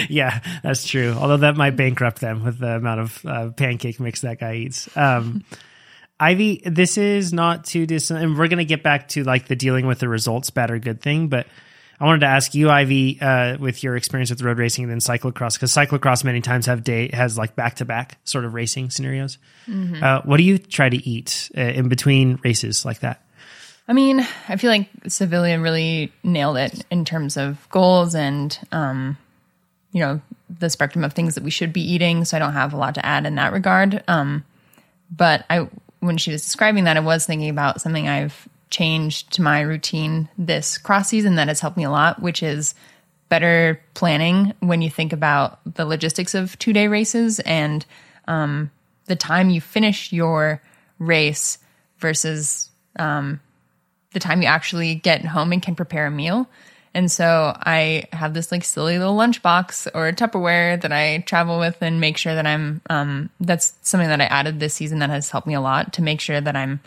yeah, 0.10 0.42
that's 0.62 0.86
true. 0.86 1.14
Although 1.18 1.38
that 1.38 1.56
might 1.56 1.78
bankrupt 1.78 2.20
them 2.20 2.44
with 2.44 2.60
the 2.60 2.76
amount 2.76 3.00
of 3.00 3.26
uh, 3.26 3.50
pancake 3.52 4.02
mix 4.02 4.22
that 4.22 4.42
guy 4.42 4.56
eats. 4.56 4.90
Um, 4.98 5.46
Ivy, 6.20 6.62
this 6.66 6.98
is 6.98 7.32
not 7.32 7.66
too 7.66 7.86
distant, 7.86 8.24
and 8.24 8.38
we're 8.38 8.48
gonna 8.48 8.66
get 8.66 8.84
back 8.84 9.10
to 9.10 9.24
like 9.24 9.48
the 9.48 9.56
dealing 9.56 9.86
with 9.86 10.00
the 10.00 10.10
results, 10.10 10.50
bad 10.50 10.72
or 10.72 10.80
good 10.80 11.02
thing, 11.02 11.28
but 11.28 11.48
I 12.00 12.06
wanted 12.06 12.20
to 12.20 12.28
ask 12.28 12.54
you, 12.54 12.70
Ivy, 12.70 13.20
uh, 13.20 13.58
with 13.58 13.84
your 13.84 13.96
experience 13.96 14.30
with 14.30 14.44
road 14.44 14.60
racing 14.60 14.84
and 14.84 14.92
then 14.92 15.00
cyclocross, 15.00 15.56
because 15.56 15.74
cyclocross 15.74 16.24
many 16.24 16.42
times 16.42 16.68
have 16.68 16.84
day 16.84 17.10
has 17.12 17.38
like 17.38 17.56
back 17.56 17.78
to 17.78 17.86
back 17.86 18.20
sort 18.24 18.46
of 18.46 18.54
racing 18.54 18.92
scenarios. 18.92 19.40
Mm-hmm. 19.68 20.04
Uh, 20.04 20.22
what 20.24 20.38
do 20.38 20.44
you 20.44 20.60
try 20.60 20.90
to 20.90 20.98
eat 20.98 21.50
uh, 21.58 21.62
in 21.62 21.90
between 21.90 22.40
races 22.44 22.86
like 22.86 23.00
that? 23.00 23.24
I 23.88 23.94
mean, 23.94 24.20
I 24.48 24.58
feel 24.58 24.70
like 24.70 24.92
Savilia 25.06 25.62
really 25.62 26.12
nailed 26.22 26.58
it 26.58 26.86
in 26.92 27.04
terms 27.04 27.36
of 27.36 27.68
goals 27.72 28.14
and, 28.14 28.58
um, 28.72 29.18
you 29.92 30.02
know, 30.02 30.22
the 30.60 30.70
spectrum 30.70 31.04
of 31.04 31.14
things 31.14 31.36
that 31.36 31.44
we 31.44 31.50
should 31.50 31.74
be 31.74 31.82
eating. 31.82 32.26
So 32.26 32.38
I 32.38 32.40
don't 32.40 32.54
have 32.54 32.74
a 32.74 32.78
lot 32.78 32.96
to 32.96 33.06
add 33.06 33.26
in 33.26 33.36
that 33.36 33.54
regard. 33.54 34.04
Um, 34.08 34.44
but 35.10 35.46
I, 35.50 35.68
when 36.00 36.18
she 36.18 36.32
was 36.32 36.44
describing 36.44 36.86
that, 36.86 36.98
I 36.98 37.02
was 37.02 37.26
thinking 37.26 37.50
about 37.50 37.82
something 37.82 38.08
I've 38.08 38.48
changed 38.70 39.32
to 39.34 39.42
my 39.42 39.62
routine 39.62 40.30
this 40.38 40.78
cross 40.78 41.10
season 41.10 41.36
that 41.36 41.48
has 41.48 41.60
helped 41.60 41.78
me 41.78 41.84
a 41.84 41.92
lot, 41.92 42.22
which 42.22 42.44
is 42.44 42.76
better 43.30 43.82
planning 43.94 44.54
when 44.60 44.82
you 44.82 44.90
think 44.90 45.14
about 45.14 45.60
the 45.76 45.86
logistics 45.86 46.34
of 46.34 46.58
two 46.60 46.74
day 46.74 46.88
races 46.88 47.40
and 47.42 47.86
um, 48.28 48.72
the 49.06 49.16
time 49.16 49.50
you 49.50 49.62
finish 49.62 50.12
your 50.14 50.62
race 51.00 51.58
versus 52.00 52.70
um, 52.98 53.40
the 54.14 54.20
time 54.20 54.42
you 54.42 54.48
actually 54.48 54.96
get 54.96 55.26
home 55.26 55.52
and 55.52 55.62
can 55.62 55.76
prepare 55.76 56.08
a 56.08 56.12
meal. 56.12 56.48
And 56.98 57.12
so 57.12 57.56
I 57.56 58.06
have 58.12 58.34
this 58.34 58.52
like 58.52 58.64
silly 58.64 58.98
little 58.98 59.16
lunchbox 59.16 59.86
or 59.94 60.12
Tupperware 60.14 60.82
that 60.82 60.92
I 60.92 61.20
travel 61.28 61.60
with 61.60 61.78
and 61.80 62.02
make 62.02 62.18
sure 62.18 62.34
that 62.34 62.48
I'm, 62.48 62.82
um, 62.90 63.30
that's 63.40 63.76
something 63.84 64.10
that 64.10 64.20
I 64.20 64.24
added 64.24 64.60
this 64.60 64.74
season 64.74 64.98
that 64.98 65.12
has 65.12 65.30
helped 65.30 65.46
me 65.46 65.54
a 65.54 65.62
lot 65.62 65.94
to 65.94 66.02
make 66.02 66.20
sure 66.20 66.42
that 66.42 66.56
I'm 66.56 66.80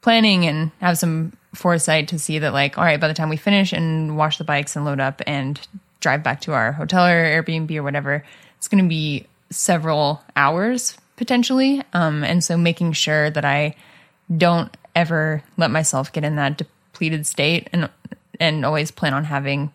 planning 0.00 0.46
and 0.46 0.70
have 0.80 0.96
some 0.96 1.34
foresight 1.52 2.08
to 2.08 2.18
see 2.18 2.38
that 2.38 2.54
like 2.54 2.78
all 2.78 2.84
right 2.84 2.98
by 2.98 3.06
the 3.06 3.12
time 3.12 3.28
we 3.28 3.36
finish 3.36 3.74
and 3.74 4.16
wash 4.16 4.38
the 4.38 4.44
bikes 4.44 4.76
and 4.76 4.86
load 4.86 4.98
up 4.98 5.20
and 5.26 5.60
drive 6.00 6.22
back 6.22 6.40
to 6.40 6.52
our 6.52 6.72
hotel 6.72 7.06
or 7.06 7.42
airbnb 7.42 7.70
or 7.76 7.82
whatever 7.82 8.24
it's 8.56 8.66
going 8.66 8.82
to 8.82 8.88
be 8.88 9.26
several 9.50 10.22
hours 10.34 10.96
potentially. 11.16 11.82
Um, 11.92 12.24
and 12.24 12.42
so 12.42 12.56
making 12.56 12.94
sure 12.94 13.28
that 13.28 13.44
i 13.44 13.76
don't 14.34 14.74
ever 14.94 15.42
let 15.58 15.70
myself 15.70 16.12
get 16.12 16.24
in 16.24 16.36
that 16.36 16.56
depleted 16.56 17.26
state 17.26 17.68
and 17.72 17.90
and 18.40 18.64
always 18.64 18.90
plan 18.90 19.14
on 19.14 19.24
having 19.24 19.72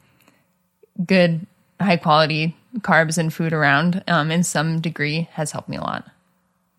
good 1.06 1.46
high 1.80 1.98
quality 1.98 2.56
carbs 2.80 3.18
and 3.18 3.34
food 3.34 3.54
around 3.54 4.04
um, 4.08 4.32
in 4.32 4.44
some 4.44 4.80
degree 4.80 5.28
has 5.34 5.52
helped 5.52 5.70
me 5.70 5.78
a 5.78 5.82
lot 5.82 6.06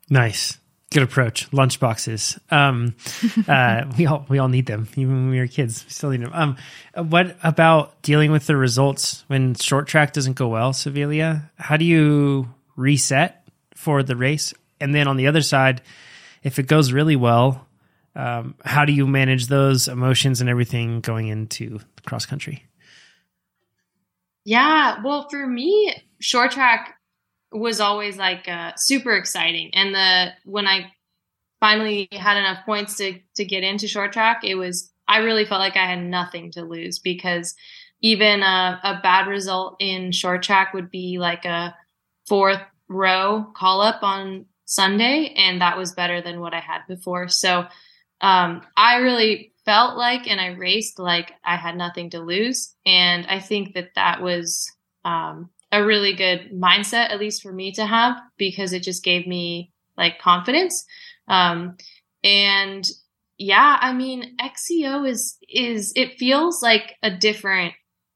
nice 0.09 0.59
Good 0.93 1.05
approach. 1.05 1.53
Lunch 1.53 1.79
boxes. 1.79 2.37
Um, 2.51 2.97
uh, 3.49 3.85
we 3.97 4.07
all 4.07 4.27
we 4.29 4.41
all 4.41 4.49
need 4.49 4.67
them. 4.67 4.89
Even 4.97 5.15
when 5.15 5.31
we 5.31 5.39
were 5.39 5.47
kids, 5.47 5.85
we 5.85 5.91
still 5.91 6.11
need 6.11 6.23
them. 6.23 6.33
Um, 6.35 6.57
what 7.09 7.37
about 7.45 8.03
dealing 8.03 8.33
with 8.33 8.49
the 8.49 8.57
results 8.57 9.23
when 9.29 9.55
short 9.55 9.87
track 9.87 10.13
doesn't 10.13 10.33
go 10.33 10.49
well, 10.49 10.73
Savilia? 10.73 11.49
How 11.59 11.77
do 11.77 11.85
you 11.85 12.49
reset 12.75 13.47
for 13.77 14.03
the 14.03 14.17
race? 14.17 14.53
And 14.81 14.93
then 14.93 15.07
on 15.07 15.17
the 15.17 15.29
other 15.29 15.43
side, 15.43 15.81
if 16.43 16.59
it 16.59 16.67
goes 16.67 16.93
really 16.93 17.17
well, 17.17 17.69
um, 18.17 18.55
how 18.65 18.85
do 18.85 18.93
you 18.93 19.07
manage 19.07 19.47
those 19.47 19.89
emotions 19.89 20.41
and 20.41 20.51
everything 20.51 21.01
going 21.01 21.29
into 21.29 21.81
cross 22.07 22.27
country? 22.27 22.65
Yeah, 24.45 25.03
well, 25.05 25.29
for 25.29 25.47
me, 25.47 25.95
short 26.21 26.51
track 26.51 26.97
was 27.53 27.81
always 27.81 28.17
like 28.17 28.49
uh, 28.49 28.73
super 28.77 29.17
exciting. 29.17 29.71
And 29.75 29.95
the 29.95 30.33
when 30.45 30.67
I 30.67 30.93
finally 31.61 32.09
had 32.13 32.37
enough 32.37 32.65
points 32.65 32.97
to 32.97 33.19
to 33.37 33.45
get 33.45 33.63
into 33.63 33.87
short 33.87 34.13
track, 34.13 34.41
it 34.45 34.55
was 34.55 34.91
I 35.07 35.19
really 35.19 35.45
felt 35.45 35.61
like 35.61 35.77
I 35.77 35.87
had 35.87 36.03
nothing 36.03 36.53
to 36.53 36.63
lose 36.63 36.99
because 36.99 37.55
even 38.01 38.43
a, 38.43 38.81
a 38.83 39.01
bad 39.03 39.29
result 39.29 39.77
in 39.79 40.13
short 40.13 40.43
track 40.43 40.73
would 40.73 40.91
be 40.91 41.19
like 41.19 41.45
a 41.45 41.75
fourth 42.27 42.63
row 42.89 43.47
call 43.55 43.83
up 43.83 44.03
on 44.03 44.47
Sunday, 44.65 45.35
and 45.37 45.61
that 45.61 45.77
was 45.77 45.93
better 45.93 46.23
than 46.23 46.41
what 46.41 46.55
I 46.55 46.61
had 46.61 46.83
before. 46.89 47.29
So 47.29 47.67
um, 48.21 48.63
I 48.77 48.97
really 48.97 49.53
felt 49.65 49.97
like, 49.97 50.29
and 50.29 50.41
I 50.41 50.49
raced 50.49 50.99
like 50.99 51.33
I 51.45 51.57
had 51.57 51.77
nothing 51.77 52.11
to 52.11 52.21
lose, 52.21 52.75
and 52.85 53.27
I 53.27 53.41
think 53.41 53.75
that 53.75 53.91
that 53.95 54.23
was 54.23 54.71
um, 55.05 55.51
a 55.73 55.85
really 55.85 56.15
good 56.15 56.51
mindset, 56.53 57.11
at 57.11 57.21
least 57.21 57.43
for 57.43 57.53
me 57.53 57.73
to 57.73 57.87
have, 57.87 58.17
because 58.37 58.73
it 58.73 58.83
just 58.83 59.05
gave 59.05 59.27
me 59.27 59.73
like 59.97 60.19
confidence. 60.19 60.85
Um, 61.29 61.77
and 62.25 62.89
yeah, 63.39 63.79
I 63.81 63.93
mean, 63.93 64.37
XCO 64.39 65.09
is, 65.09 65.39
is, 65.49 65.93
it 65.97 66.19
feels 66.19 66.63
like 66.63 66.97
a 67.03 67.11
different, 67.11 67.75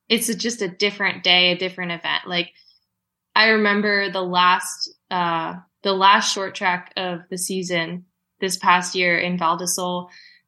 it's 0.09 0.29
a, 0.29 0.35
just 0.35 0.63
a 0.63 0.69
different 0.69 1.23
day, 1.23 1.53
a 1.53 1.59
different 1.59 1.93
event. 1.93 2.27
Like 2.27 2.51
I 3.35 3.51
remember 3.51 4.11
the 4.11 4.23
last, 4.23 4.93
uh, 5.11 5.55
the 5.83 5.93
last 5.93 6.33
short 6.33 6.55
track 6.55 6.93
of 6.97 7.21
the 7.31 7.39
season 7.39 8.07
this 8.45 8.59
past 8.59 8.95
year 8.95 9.19
in 9.19 9.39
Val 9.39 9.59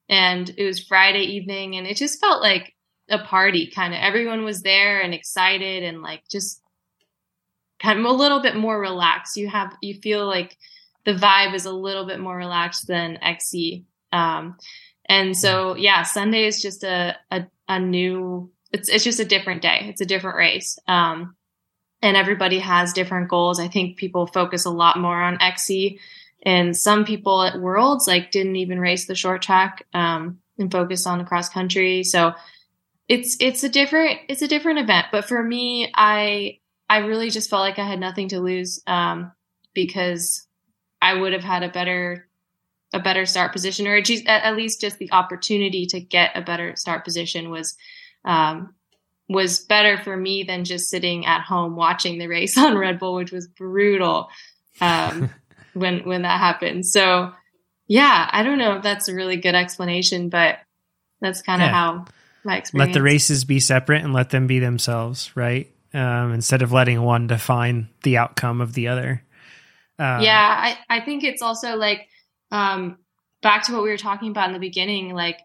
and 0.09 0.55
it 0.57 0.64
was 0.64 0.84
Friday 0.84 1.22
evening 1.22 1.76
and 1.76 1.86
it 1.86 1.97
just 1.97 2.20
felt 2.20 2.42
like 2.42 2.74
a 3.09 3.18
party 3.18 3.70
kind 3.70 3.94
of 3.94 4.01
everyone 4.01 4.44
was 4.44 4.62
there 4.62 5.01
and 5.01 5.14
excited 5.14 5.82
and 5.82 6.03
like 6.03 6.22
just 6.28 6.61
kind 7.80 7.99
of 7.99 8.05
a 8.05 8.11
little 8.11 8.40
bit 8.40 8.57
more 8.57 8.78
relaxed. 8.78 9.36
You 9.36 9.49
have 9.49 9.74
you 9.80 9.94
feel 9.94 10.26
like 10.26 10.57
the 11.05 11.14
vibe 11.14 11.55
is 11.55 11.66
a 11.66 11.72
little 11.72 12.07
bit 12.07 12.20
more 12.20 12.36
relaxed 12.36 12.86
than 12.86 13.18
XC. 13.22 13.84
Um, 14.12 14.57
and 15.07 15.36
so 15.36 15.76
yeah, 15.76 16.03
Sunday 16.03 16.47
is 16.47 16.61
just 16.61 16.82
a, 16.84 17.16
a, 17.30 17.47
a 17.68 17.78
new 17.78 18.51
it's 18.72 18.88
it's 18.88 19.05
just 19.05 19.20
a 19.20 19.24
different 19.24 19.62
day. 19.62 19.86
It's 19.88 20.01
a 20.01 20.07
different 20.07 20.36
race. 20.36 20.78
Um, 20.88 21.36
and 22.03 22.16
everybody 22.16 22.59
has 22.59 22.92
different 22.92 23.28
goals. 23.28 23.59
I 23.59 23.68
think 23.68 23.97
people 23.97 24.26
focus 24.26 24.66
a 24.66 24.70
lot 24.70 24.99
more 24.99 25.20
on 25.20 25.40
XC 25.40 25.99
and 26.47 26.76
some 26.76 27.05
people 27.05 27.42
at 27.42 27.61
Worlds 27.61 28.07
like 28.07 28.30
didn't 28.30 28.55
even 28.55 28.78
race 28.78 29.07
the 29.07 29.16
short 29.16 29.42
track 29.42 29.84
um, 29.92 30.38
and 30.59 30.70
focus 30.70 31.05
on 31.05 31.18
the 31.18 31.24
cross 31.24 31.49
country. 31.49 32.05
So 32.05 32.34
it's 33.09 33.36
it's 33.40 33.64
a 33.64 33.68
different 33.68 34.20
it's 34.28 34.42
a 34.42 34.49
different 34.49 34.78
event. 34.78 35.09
But 35.11 35.26
for 35.26 35.42
me, 35.42 35.90
I 35.92 36.61
I 36.88 36.99
really 36.99 37.30
just 37.30 37.51
felt 37.51 37.62
like 37.62 37.80
I 37.80 37.86
had 37.86 37.99
nothing 37.99 38.28
to 38.28 38.40
lose 38.40 38.80
um, 38.86 39.32
because 39.74 40.47
I 41.03 41.14
would 41.14 41.32
have 41.32 41.42
had 41.42 41.64
a 41.64 41.68
better 41.68 42.28
a 42.94 43.01
better 43.01 43.26
start 43.26 43.53
position, 43.53 43.88
or 43.88 43.97
at 43.97 44.57
least 44.57 44.80
just 44.80 44.99
the 44.99 45.11
opportunity 45.11 45.86
to 45.86 46.01
get 46.01 46.30
a 46.36 46.42
better 46.42 46.76
start 46.76 47.05
position 47.05 47.51
was 47.51 47.76
um, 48.24 48.72
was 49.28 49.59
better 49.59 49.99
for 49.99 50.16
me 50.16 50.44
than 50.44 50.64
just 50.64 50.90
sitting 50.90 51.26
at 51.26 51.42
home 51.42 51.74
watching 51.74 52.18
the 52.18 52.28
race 52.28 52.57
on 52.59 52.78
Red 52.78 53.01
Bull, 53.01 53.16
which 53.16 53.32
was 53.32 53.49
brutal 53.49 54.28
um, 54.80 55.30
when 55.77 56.01
when 56.01 56.22
that 56.22 56.41
happened. 56.41 56.87
So 56.87 57.33
yeah, 57.87 58.29
I 58.33 58.43
don't 58.43 58.59
know 58.59 58.77
if 58.77 58.83
that's 58.83 59.09
a 59.09 59.14
really 59.14 59.37
good 59.37 59.55
explanation, 59.55 60.29
but 60.29 60.59
that's 61.20 61.43
kind 61.43 61.62
of 61.62 61.66
yeah. 61.66 61.72
how 61.72 62.05
my 62.45 62.57
experience. 62.57 62.89
Let 62.89 62.95
the 62.95 63.03
races 63.03 63.45
be 63.45 63.61
separate 63.61 64.03
and 64.03 64.12
let 64.12 64.31
them 64.31 64.47
be 64.47 64.59
themselves, 64.59 65.37
right? 65.37 65.70
um, 65.97 66.33
instead 66.33 66.62
of 66.62 66.72
letting 66.72 67.01
one 67.03 67.27
define 67.27 67.89
the 68.03 68.18
outcome 68.18 68.61
of 68.61 68.74
the 68.74 68.89
other. 68.89 69.22
Uh, 69.99 70.20
yeah, 70.22 70.77
I, 70.89 70.97
I 70.99 71.01
think 71.05 71.24
it's 71.24 71.41
also 71.41 71.77
like 71.77 72.09
um, 72.53 72.99
back 73.43 73.64
to 73.64 73.72
what 73.72 73.83
we 73.83 73.89
were 73.89 73.97
talking 73.97 74.31
about 74.31 74.49
in 74.49 74.53
the 74.53 74.59
beginning, 74.59 75.14
like 75.14 75.41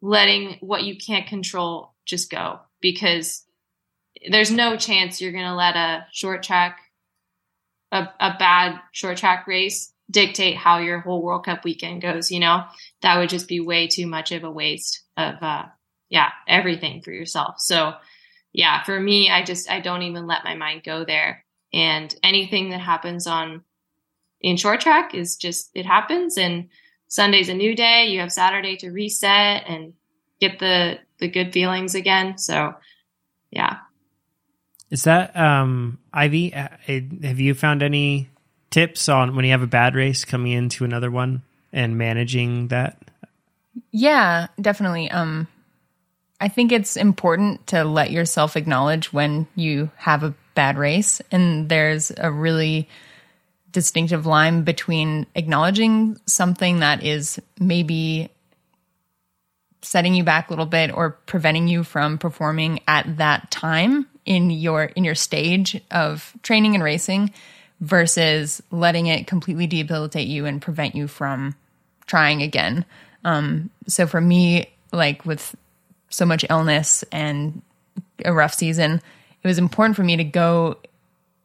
letting 0.00 0.56
what 0.60 0.84
you 0.84 0.96
can't 0.96 1.26
control 1.26 1.94
just 2.06 2.30
go 2.30 2.60
because 2.80 3.44
there's 4.30 4.50
no 4.50 4.76
chance 4.76 5.20
you're 5.20 5.32
going 5.32 5.44
to 5.44 5.54
let 5.54 5.76
a 5.76 6.06
short 6.12 6.42
track, 6.42 6.80
a, 7.92 8.08
a 8.20 8.36
bad 8.38 8.80
short 8.92 9.16
track 9.18 9.46
race 9.46 9.92
dictate 10.10 10.56
how 10.56 10.78
your 10.78 11.00
whole 11.00 11.22
World 11.22 11.44
Cup 11.44 11.64
weekend 11.64 12.02
goes. 12.02 12.30
You 12.30 12.40
know, 12.40 12.64
that 13.02 13.18
would 13.18 13.28
just 13.28 13.48
be 13.48 13.60
way 13.60 13.86
too 13.86 14.06
much 14.06 14.32
of 14.32 14.44
a 14.44 14.50
waste 14.50 15.02
of, 15.16 15.34
uh, 15.42 15.64
yeah, 16.08 16.30
everything 16.48 17.02
for 17.02 17.12
yourself. 17.12 17.56
So, 17.58 17.94
yeah, 18.52 18.82
for 18.82 18.98
me, 18.98 19.30
I 19.30 19.44
just, 19.44 19.70
I 19.70 19.80
don't 19.80 20.02
even 20.02 20.26
let 20.26 20.44
my 20.44 20.56
mind 20.56 20.82
go 20.84 21.04
there. 21.04 21.44
And 21.72 22.12
anything 22.24 22.70
that 22.70 22.80
happens 22.80 23.28
on 23.28 23.62
in 24.40 24.56
short 24.56 24.80
track 24.80 25.14
is 25.14 25.36
just, 25.36 25.70
it 25.74 25.86
happens. 25.86 26.36
And 26.36 26.68
Sunday's 27.06 27.48
a 27.48 27.54
new 27.54 27.76
day. 27.76 28.06
You 28.06 28.20
have 28.20 28.32
Saturday 28.32 28.76
to 28.78 28.90
reset 28.90 29.64
and 29.68 29.92
get 30.40 30.58
the 30.58 30.98
the 31.18 31.28
good 31.28 31.52
feelings 31.52 31.94
again. 31.94 32.38
So, 32.38 32.74
yeah. 33.50 33.76
Is 34.90 35.04
that 35.04 35.36
um 35.36 35.98
Ivy? 36.12 36.54
uh, 36.54 36.68
Have 37.22 37.40
you 37.40 37.54
found 37.54 37.82
any 37.82 38.28
tips 38.70 39.08
on 39.08 39.34
when 39.34 39.44
you 39.44 39.50
have 39.52 39.62
a 39.62 39.66
bad 39.66 39.94
race 39.94 40.24
coming 40.24 40.52
into 40.52 40.84
another 40.84 41.10
one 41.10 41.42
and 41.72 41.96
managing 41.98 42.68
that? 42.68 42.98
Yeah, 43.92 44.48
definitely. 44.60 45.10
Um, 45.10 45.46
I 46.40 46.48
think 46.48 46.72
it's 46.72 46.96
important 46.96 47.66
to 47.68 47.84
let 47.84 48.10
yourself 48.10 48.56
acknowledge 48.56 49.12
when 49.12 49.46
you 49.54 49.90
have 49.96 50.22
a 50.22 50.34
bad 50.54 50.78
race, 50.78 51.20
and 51.30 51.68
there's 51.68 52.10
a 52.16 52.30
really 52.30 52.88
distinctive 53.72 54.26
line 54.26 54.62
between 54.62 55.26
acknowledging 55.34 56.18
something 56.26 56.80
that 56.80 57.04
is 57.04 57.38
maybe 57.60 58.30
setting 59.82 60.14
you 60.14 60.24
back 60.24 60.48
a 60.48 60.52
little 60.52 60.66
bit 60.66 60.92
or 60.92 61.10
preventing 61.26 61.68
you 61.68 61.84
from 61.84 62.18
performing 62.18 62.80
at 62.86 63.16
that 63.16 63.50
time 63.50 64.06
in 64.26 64.50
your 64.50 64.84
in 64.84 65.04
your 65.04 65.14
stage 65.14 65.80
of 65.90 66.34
training 66.42 66.74
and 66.74 66.84
racing 66.84 67.32
versus 67.80 68.62
letting 68.70 69.06
it 69.06 69.26
completely 69.26 69.66
debilitate 69.66 70.28
you 70.28 70.44
and 70.44 70.60
prevent 70.60 70.94
you 70.94 71.08
from 71.08 71.54
trying 72.06 72.42
again. 72.42 72.84
Um, 73.24 73.70
so 73.86 74.06
for 74.06 74.20
me, 74.20 74.70
like 74.92 75.24
with 75.24 75.56
so 76.10 76.26
much 76.26 76.44
illness 76.50 77.04
and 77.10 77.62
a 78.24 78.32
rough 78.32 78.52
season, 78.52 79.00
it 79.42 79.48
was 79.48 79.58
important 79.58 79.96
for 79.96 80.02
me 80.02 80.16
to 80.16 80.24
go 80.24 80.76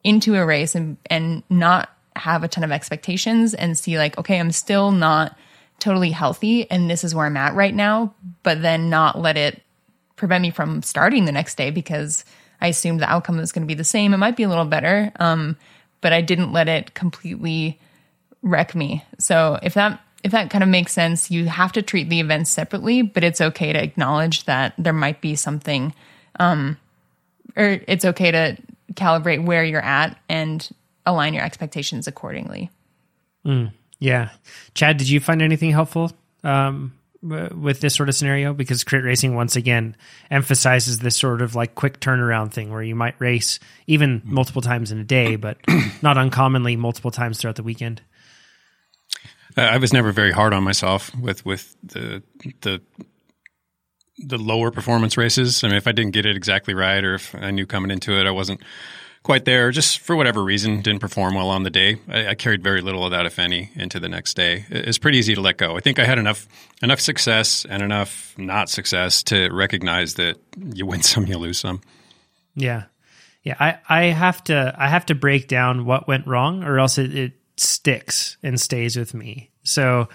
into 0.04 0.34
a 0.34 0.44
race 0.44 0.74
and 0.74 0.98
and 1.06 1.42
not 1.48 1.90
have 2.14 2.42
a 2.42 2.48
ton 2.48 2.64
of 2.64 2.72
expectations 2.72 3.54
and 3.54 3.76
see 3.76 3.98
like, 3.98 4.18
okay, 4.18 4.38
I'm 4.38 4.52
still 4.52 4.90
not 4.90 5.36
totally 5.78 6.10
healthy 6.10 6.70
and 6.70 6.90
this 6.90 7.04
is 7.04 7.14
where 7.14 7.26
I'm 7.26 7.36
at 7.36 7.54
right 7.54 7.74
now, 7.74 8.14
but 8.42 8.62
then 8.62 8.90
not 8.90 9.18
let 9.18 9.36
it 9.36 9.62
prevent 10.16 10.42
me 10.42 10.50
from 10.50 10.82
starting 10.82 11.24
the 11.24 11.32
next 11.32 11.56
day 11.56 11.70
because 11.70 12.24
I 12.60 12.68
assumed 12.68 13.00
the 13.00 13.10
outcome 13.10 13.36
was 13.36 13.52
going 13.52 13.66
to 13.66 13.66
be 13.66 13.74
the 13.74 13.84
same. 13.84 14.14
It 14.14 14.18
might 14.18 14.36
be 14.36 14.44
a 14.44 14.48
little 14.48 14.64
better, 14.64 15.12
um, 15.20 15.56
but 16.00 16.12
I 16.12 16.22
didn't 16.22 16.52
let 16.52 16.68
it 16.68 16.94
completely 16.94 17.78
wreck 18.42 18.74
me. 18.74 19.04
So 19.18 19.58
if 19.62 19.74
that 19.74 20.00
if 20.24 20.32
that 20.32 20.50
kind 20.50 20.64
of 20.64 20.70
makes 20.70 20.92
sense, 20.92 21.30
you 21.30 21.46
have 21.46 21.72
to 21.72 21.82
treat 21.82 22.08
the 22.08 22.18
events 22.18 22.50
separately, 22.50 23.02
but 23.02 23.22
it's 23.22 23.40
okay 23.40 23.72
to 23.72 23.80
acknowledge 23.80 24.44
that 24.46 24.74
there 24.76 24.92
might 24.92 25.20
be 25.20 25.36
something, 25.36 25.94
um, 26.40 26.78
or 27.54 27.80
it's 27.86 28.04
okay 28.04 28.32
to 28.32 28.56
calibrate 28.94 29.44
where 29.44 29.62
you're 29.62 29.80
at 29.80 30.18
and 30.28 30.68
align 31.04 31.32
your 31.34 31.44
expectations 31.44 32.08
accordingly. 32.08 32.70
Yeah, 33.98 34.30
Chad, 34.74 34.98
did 34.98 35.08
you 35.08 35.20
find 35.20 35.40
anything 35.40 35.70
helpful 35.70 36.12
um, 36.44 36.92
with 37.22 37.80
this 37.80 37.94
sort 37.94 38.08
of 38.08 38.14
scenario? 38.14 38.52
Because 38.52 38.84
crit 38.84 39.04
racing 39.04 39.34
once 39.34 39.56
again 39.56 39.96
emphasizes 40.30 40.98
this 40.98 41.16
sort 41.16 41.40
of 41.40 41.54
like 41.54 41.74
quick 41.74 42.00
turnaround 42.00 42.52
thing 42.52 42.70
where 42.70 42.82
you 42.82 42.94
might 42.94 43.18
race 43.18 43.58
even 43.86 44.20
multiple 44.24 44.62
times 44.62 44.92
in 44.92 44.98
a 44.98 45.04
day, 45.04 45.36
but 45.36 45.58
not 46.02 46.18
uncommonly 46.18 46.76
multiple 46.76 47.10
times 47.10 47.38
throughout 47.38 47.56
the 47.56 47.62
weekend. 47.62 48.02
I 49.56 49.78
was 49.78 49.92
never 49.92 50.12
very 50.12 50.32
hard 50.32 50.52
on 50.52 50.62
myself 50.62 51.14
with 51.16 51.46
with 51.46 51.74
the 51.82 52.22
the 52.60 52.82
the 54.18 54.38
lower 54.38 54.70
performance 54.70 55.16
races. 55.16 55.64
I 55.64 55.68
mean, 55.68 55.76
if 55.76 55.86
I 55.86 55.92
didn't 55.92 56.12
get 56.12 56.26
it 56.26 56.36
exactly 56.36 56.74
right, 56.74 57.02
or 57.02 57.14
if 57.14 57.34
I 57.34 57.50
knew 57.50 57.64
coming 57.66 57.90
into 57.90 58.12
it 58.20 58.26
I 58.26 58.30
wasn't 58.30 58.60
quite 59.26 59.44
there, 59.44 59.72
just 59.72 59.98
for 59.98 60.14
whatever 60.14 60.40
reason, 60.40 60.82
didn't 60.82 61.00
perform 61.00 61.34
well 61.34 61.50
on 61.50 61.64
the 61.64 61.70
day, 61.70 61.96
I, 62.08 62.28
I 62.28 62.34
carried 62.36 62.62
very 62.62 62.80
little 62.80 63.04
of 63.04 63.10
that, 63.10 63.26
if 63.26 63.40
any, 63.40 63.72
into 63.74 63.98
the 63.98 64.08
next 64.08 64.34
day. 64.34 64.64
It's 64.70 64.98
pretty 64.98 65.18
easy 65.18 65.34
to 65.34 65.40
let 65.40 65.56
go. 65.56 65.76
I 65.76 65.80
think 65.80 65.98
I 65.98 66.04
had 66.04 66.16
enough 66.18 66.46
enough 66.80 67.00
success 67.00 67.66
and 67.68 67.82
enough 67.82 68.34
not 68.38 68.70
success 68.70 69.24
to 69.24 69.50
recognize 69.50 70.14
that 70.14 70.36
you 70.56 70.86
win 70.86 71.02
some, 71.12 71.26
you 71.26 71.38
lose 71.38 71.58
some. 71.58 71.80
Yeah. 72.54 72.84
Yeah. 73.42 73.56
I, 73.58 73.78
I 73.88 74.02
have 74.04 74.44
to 74.44 74.72
I 74.78 74.88
have 74.88 75.06
to 75.06 75.16
break 75.16 75.48
down 75.48 75.84
what 75.84 76.06
went 76.06 76.28
wrong 76.28 76.62
or 76.62 76.78
else 76.78 76.96
it, 76.96 77.12
it 77.12 77.32
sticks 77.56 78.36
and 78.44 78.60
stays 78.60 78.96
with 78.96 79.12
me. 79.12 79.50
So 79.64 80.08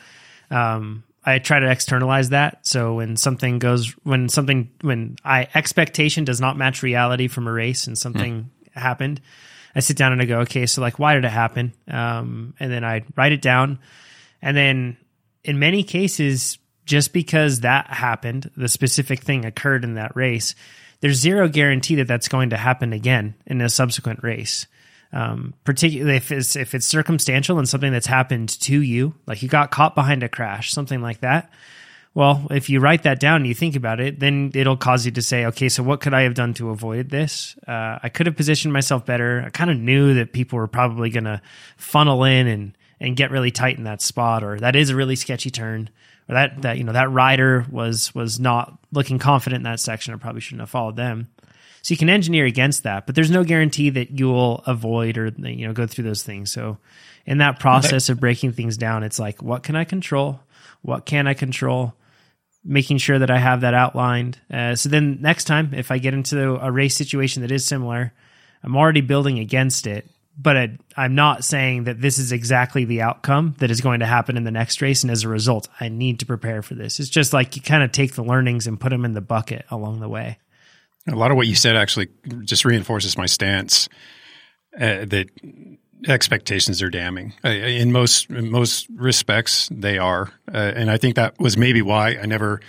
um 0.49 1.03
I 1.25 1.39
try 1.39 1.59
to 1.59 1.69
externalize 1.69 2.29
that. 2.29 2.65
So 2.65 2.95
when 2.95 3.17
something 3.17 3.59
goes 3.59 3.89
when 4.03 4.29
something 4.29 4.71
when 4.79 5.17
I 5.25 5.49
expectation 5.53 6.23
does 6.23 6.39
not 6.39 6.57
match 6.57 6.81
reality 6.81 7.27
from 7.27 7.47
a 7.47 7.51
race 7.51 7.87
and 7.87 7.97
something 7.97 8.49
happened, 8.73 9.21
I 9.75 9.79
sit 9.79 9.97
down 9.97 10.11
and 10.11 10.21
I 10.21 10.25
go, 10.25 10.39
okay, 10.41 10.65
so 10.65 10.81
like 10.81 10.99
why 10.99 11.15
did 11.15 11.25
it 11.25 11.31
happen? 11.31 11.73
Um 11.87 12.53
and 12.59 12.71
then 12.71 12.83
I 12.83 13.03
write 13.15 13.31
it 13.31 13.41
down 13.41 13.79
and 14.41 14.57
then 14.57 14.97
in 15.43 15.59
many 15.59 15.83
cases, 15.83 16.57
just 16.85 17.13
because 17.13 17.61
that 17.61 17.87
happened, 17.87 18.49
the 18.57 18.67
specific 18.67 19.21
thing 19.21 19.45
occurred 19.45 19.83
in 19.83 19.95
that 19.95 20.15
race, 20.15 20.55
there's 20.99 21.17
zero 21.19 21.47
guarantee 21.47 21.95
that 21.95 22.07
that's 22.07 22.27
going 22.27 22.51
to 22.51 22.57
happen 22.57 22.93
again 22.93 23.35
in 23.45 23.61
a 23.61 23.69
subsequent 23.69 24.23
race. 24.23 24.67
Um, 25.13 25.53
particularly 25.65 26.15
if 26.15 26.31
it's 26.31 26.55
if 26.55 26.73
it's 26.73 26.85
circumstantial 26.85 27.59
and 27.59 27.67
something 27.67 27.91
that's 27.91 28.07
happened 28.07 28.47
to 28.61 28.81
you, 28.81 29.13
like 29.25 29.43
you 29.43 29.49
got 29.49 29.69
caught 29.69 29.93
behind 29.93 30.23
a 30.23 30.29
crash, 30.29 30.71
something 30.71 31.01
like 31.01 31.19
that. 31.19 31.51
Well, 32.13 32.47
if 32.51 32.69
you 32.69 32.81
write 32.81 33.03
that 33.03 33.21
down 33.21 33.37
and 33.37 33.47
you 33.47 33.53
think 33.53 33.77
about 33.77 34.01
it, 34.01 34.19
then 34.19 34.51
it'll 34.53 34.75
cause 34.75 35.05
you 35.05 35.13
to 35.13 35.21
say, 35.21 35.45
okay, 35.45 35.69
so 35.69 35.81
what 35.81 36.01
could 36.01 36.13
I 36.13 36.23
have 36.23 36.33
done 36.33 36.53
to 36.55 36.69
avoid 36.69 37.09
this? 37.09 37.55
Uh, 37.65 37.99
I 38.03 38.09
could 38.09 38.25
have 38.25 38.35
positioned 38.35 38.73
myself 38.73 39.05
better. 39.05 39.43
I 39.45 39.49
kind 39.49 39.71
of 39.71 39.77
knew 39.77 40.15
that 40.15 40.33
people 40.33 40.57
were 40.57 40.67
probably 40.67 41.09
going 41.09 41.23
to 41.23 41.41
funnel 41.77 42.23
in 42.23 42.47
and 42.47 42.77
and 42.99 43.17
get 43.17 43.31
really 43.31 43.49
tight 43.49 43.77
in 43.77 43.85
that 43.85 44.01
spot, 44.01 44.43
or 44.43 44.59
that 44.59 44.75
is 44.75 44.91
a 44.91 44.95
really 44.95 45.15
sketchy 45.15 45.49
turn, 45.49 45.89
or 46.29 46.35
that 46.35 46.61
that 46.61 46.77
you 46.77 46.83
know 46.83 46.93
that 46.93 47.11
rider 47.11 47.65
was 47.71 48.13
was 48.13 48.39
not 48.39 48.77
looking 48.91 49.17
confident 49.17 49.61
in 49.61 49.63
that 49.63 49.79
section. 49.79 50.13
I 50.13 50.17
probably 50.17 50.41
shouldn't 50.41 50.61
have 50.61 50.69
followed 50.69 50.97
them. 50.97 51.29
So 51.81 51.93
you 51.93 51.97
can 51.97 52.09
engineer 52.09 52.45
against 52.45 52.83
that, 52.83 53.07
but 53.07 53.15
there's 53.15 53.31
no 53.31 53.43
guarantee 53.43 53.89
that 53.89 54.11
you'll 54.11 54.61
avoid 54.67 55.17
or 55.17 55.29
you 55.29 55.65
know 55.65 55.73
go 55.73 55.87
through 55.87 56.03
those 56.03 56.21
things. 56.21 56.51
So 56.51 56.77
in 57.25 57.39
that 57.39 57.59
process 57.59 58.09
of 58.09 58.19
breaking 58.19 58.51
things 58.51 58.77
down, 58.77 59.01
it's 59.01 59.17
like 59.17 59.41
what 59.41 59.63
can 59.63 59.75
I 59.75 59.83
control? 59.83 60.41
What 60.83 61.05
can 61.07 61.25
I 61.25 61.33
control? 61.33 61.95
Making 62.63 62.97
sure 62.99 63.17
that 63.17 63.31
I 63.31 63.39
have 63.39 63.61
that 63.61 63.73
outlined. 63.73 64.39
Uh, 64.51 64.75
so 64.75 64.89
then 64.89 65.17
next 65.19 65.45
time, 65.45 65.73
if 65.73 65.89
I 65.89 65.97
get 65.97 66.13
into 66.13 66.63
a 66.63 66.71
race 66.71 66.95
situation 66.95 67.41
that 67.41 67.51
is 67.51 67.65
similar, 67.65 68.13
I'm 68.63 68.77
already 68.77 69.01
building 69.01 69.39
against 69.39 69.87
it, 69.87 70.07
but 70.37 70.55
I, 70.55 70.77
I'm 70.95 71.15
not 71.15 71.43
saying 71.43 71.85
that 71.85 71.99
this 71.99 72.19
is 72.19 72.31
exactly 72.31 72.85
the 72.85 73.01
outcome 73.01 73.55
that 73.57 73.71
is 73.71 73.81
going 73.81 74.01
to 74.01 74.05
happen 74.05 74.37
in 74.37 74.43
the 74.43 74.51
next 74.51 74.81
race. 74.81 75.01
And 75.01 75.11
as 75.11 75.23
a 75.23 75.29
result, 75.29 75.67
I 75.79 75.89
need 75.89 76.19
to 76.19 76.25
prepare 76.25 76.61
for 76.61 76.75
this. 76.75 76.99
It's 76.99 77.09
just 77.09 77.33
like 77.33 77.55
you 77.55 77.61
kind 77.63 77.83
of 77.83 77.91
take 77.91 78.13
the 78.13 78.23
learnings 78.23 78.67
and 78.67 78.79
put 78.79 78.89
them 78.89 79.05
in 79.05 79.13
the 79.13 79.21
bucket 79.21 79.65
along 79.71 79.99
the 79.99 80.09
way. 80.09 80.37
A 81.07 81.15
lot 81.15 81.31
of 81.31 81.37
what 81.37 81.47
you 81.47 81.55
said 81.55 81.75
actually 81.75 82.09
just 82.43 82.63
reinforces 82.63 83.17
my 83.17 83.25
stance 83.25 83.89
uh, 84.75 85.05
that 85.05 85.29
expectations 86.07 86.81
are 86.81 86.89
damning. 86.89 87.33
Uh, 87.43 87.49
in 87.49 87.91
most 87.91 88.29
in 88.29 88.49
most 88.49 88.87
respects, 88.95 89.69
they 89.71 89.97
are, 89.97 90.31
uh, 90.53 90.57
and 90.75 90.89
I 90.89 90.97
think 90.97 91.15
that 91.15 91.39
was 91.39 91.57
maybe 91.57 91.81
why 91.81 92.17
I 92.21 92.25
never 92.25 92.61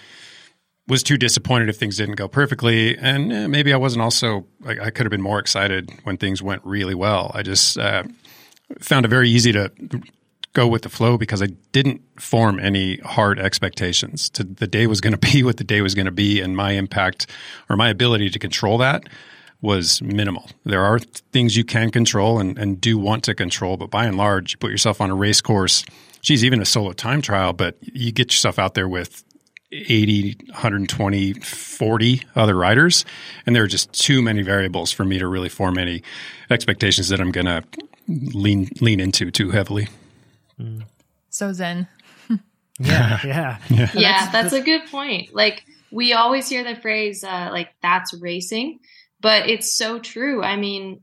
was 0.88 1.02
too 1.02 1.16
disappointed 1.16 1.68
if 1.68 1.76
things 1.76 1.96
didn't 1.96 2.16
go 2.16 2.28
perfectly, 2.28 2.96
and 2.98 3.32
uh, 3.32 3.48
maybe 3.48 3.72
I 3.72 3.76
wasn't 3.76 4.02
also. 4.02 4.46
I, 4.66 4.70
I 4.86 4.90
could 4.90 5.06
have 5.06 5.10
been 5.10 5.22
more 5.22 5.38
excited 5.38 5.90
when 6.04 6.16
things 6.16 6.42
went 6.42 6.62
really 6.64 6.94
well. 6.94 7.30
I 7.34 7.42
just 7.42 7.78
uh, 7.78 8.04
found 8.80 9.06
it 9.06 9.08
very 9.08 9.30
easy 9.30 9.52
to 9.52 9.70
go 10.54 10.68
with 10.68 10.82
the 10.82 10.90
flow 10.90 11.16
because 11.16 11.42
I 11.42 11.46
didn't 11.72 12.02
form 12.20 12.60
any 12.60 12.98
hard 12.98 13.38
expectations. 13.38 14.28
To 14.30 14.44
the 14.44 14.66
day 14.66 14.86
was 14.86 15.00
going 15.00 15.14
to 15.18 15.32
be 15.32 15.42
what 15.42 15.56
the 15.56 15.64
day 15.64 15.80
was 15.80 15.94
going 15.94 16.06
to 16.06 16.12
be, 16.12 16.40
and 16.40 16.56
my 16.56 16.72
impact 16.72 17.26
or 17.68 17.76
my 17.76 17.88
ability 17.88 18.30
to 18.30 18.38
control 18.38 18.78
that 18.78 19.04
was 19.62 20.02
minimal. 20.02 20.50
There 20.64 20.82
are 20.82 20.98
things 20.98 21.56
you 21.56 21.64
can 21.64 21.90
control 21.90 22.38
and, 22.38 22.58
and 22.58 22.80
do 22.80 22.98
want 22.98 23.24
to 23.24 23.34
control, 23.34 23.76
but 23.76 23.90
by 23.90 24.04
and 24.04 24.16
large, 24.16 24.52
you 24.52 24.58
put 24.58 24.70
yourself 24.70 25.00
on 25.00 25.10
a 25.10 25.14
race 25.14 25.40
course. 25.40 25.84
Geez, 26.20 26.44
even 26.44 26.60
a 26.60 26.64
solo 26.64 26.92
time 26.92 27.22
trial, 27.22 27.52
but 27.52 27.76
you 27.80 28.12
get 28.12 28.32
yourself 28.32 28.58
out 28.58 28.74
there 28.74 28.88
with 28.88 29.24
80, 29.72 30.36
120, 30.48 31.32
40 31.32 32.22
other 32.36 32.54
riders, 32.54 33.04
and 33.46 33.56
there 33.56 33.62
are 33.62 33.68
just 33.68 33.92
too 33.92 34.20
many 34.20 34.42
variables 34.42 34.92
for 34.92 35.04
me 35.04 35.18
to 35.18 35.26
really 35.26 35.48
form 35.48 35.78
any 35.78 36.02
expectations 36.50 37.08
that 37.08 37.20
I'm 37.20 37.32
going 37.32 37.46
to 37.46 37.64
lean 38.08 38.68
lean 38.80 39.00
into 39.00 39.30
too 39.30 39.50
heavily. 39.50 39.88
So 41.30 41.52
zen. 41.52 41.88
Yeah, 42.78 43.18
yeah, 43.24 43.58
yeah, 43.94 44.30
that's, 44.32 44.52
a 44.52 44.60
good 44.60 44.86
point. 44.90 45.34
Like 45.34 45.64
we 45.92 46.14
always 46.14 46.48
hear 46.48 46.64
the 46.64 46.74
phrase 46.80 47.22
uh, 47.22 47.50
like 47.52 47.68
that's 47.80 48.12
racing, 48.14 48.80
but 49.22 49.48
it's 49.48 49.74
so 49.74 49.98
true. 49.98 50.42
I 50.42 50.56
mean, 50.56 51.02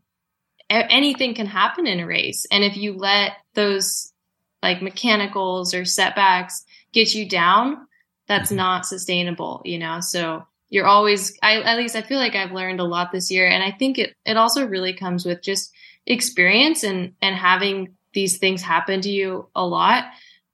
anything 0.70 1.34
can 1.34 1.48
happen 1.48 1.88
in 1.88 2.00
a 2.00 2.06
race, 2.06 2.46
and 2.52 2.64
if 2.64 2.78
you 2.78 2.94
let 2.94 3.32
those 3.56 4.14
like 4.62 4.82
mechanicals 4.82 5.74
or 5.74 5.86
setbacks 5.86 6.64
get 6.92 7.16
you 7.16 7.28
down, 7.28 7.88
that's 8.28 8.52
not 8.52 8.86
sustainable, 8.86 9.62
you 9.66 9.80
know. 9.80 10.00
So 10.02 10.46
you're 10.70 10.86
always 10.86 11.38
I 11.42 11.62
at 11.62 11.78
least 11.78 11.96
I 11.96 12.02
feel 12.02 12.20
like 12.20 12.36
I've 12.36 12.52
learned 12.52 12.80
a 12.80 12.86
lot 12.86 13.12
this 13.12 13.32
year 13.32 13.48
and 13.48 13.64
I 13.64 13.72
think 13.72 13.98
it 13.98 14.16
it 14.26 14.38
also 14.38 14.68
really 14.68 14.94
comes 14.94 15.26
with 15.26 15.42
just 15.42 15.72
experience 16.06 16.84
and 16.84 17.14
and 17.22 17.36
having 17.36 17.96
these 18.14 18.38
things 18.38 18.62
happen 18.62 19.02
to 19.02 19.10
you 19.10 19.50
a 19.56 19.66
lot 19.66 20.06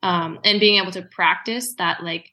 um, 0.04 0.40
and 0.44 0.60
being 0.60 0.82
able 0.82 0.92
to 0.92 1.02
practice 1.02 1.76
that 1.78 2.04
like 2.04 2.32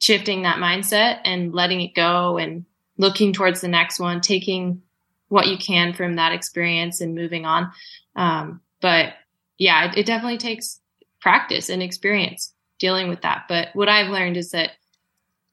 shifting 0.00 0.42
that 0.42 0.58
mindset 0.58 1.20
and 1.24 1.54
letting 1.54 1.80
it 1.80 1.94
go 1.94 2.38
and 2.38 2.64
looking 2.98 3.32
towards 3.32 3.60
the 3.60 3.68
next 3.68 3.98
one, 3.98 4.20
taking 4.20 4.82
what 5.28 5.46
you 5.46 5.56
can 5.56 5.94
from 5.94 6.16
that 6.16 6.32
experience 6.32 7.00
and 7.00 7.14
moving 7.14 7.46
on. 7.46 7.72
Um, 8.14 8.60
but 8.80 9.14
yeah, 9.58 9.90
it, 9.90 9.98
it 9.98 10.06
definitely 10.06 10.38
takes 10.38 10.80
practice 11.20 11.70
and 11.70 11.82
experience 11.82 12.52
dealing 12.78 13.08
with 13.08 13.22
that. 13.22 13.44
But 13.48 13.68
what 13.72 13.88
I've 13.88 14.10
learned 14.10 14.36
is 14.36 14.50
that, 14.50 14.72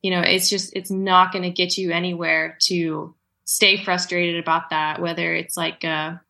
you 0.01 0.11
know, 0.11 0.21
it's 0.21 0.49
just, 0.49 0.75
it's 0.75 0.91
not 0.91 1.31
going 1.31 1.43
to 1.43 1.49
get 1.49 1.77
you 1.77 1.91
anywhere 1.91 2.57
to 2.63 3.15
stay 3.45 3.81
frustrated 3.83 4.41
about 4.41 4.71
that, 4.71 5.01
whether 5.01 5.33
it's 5.33 5.55
like 5.55 5.83
a, 5.83 6.21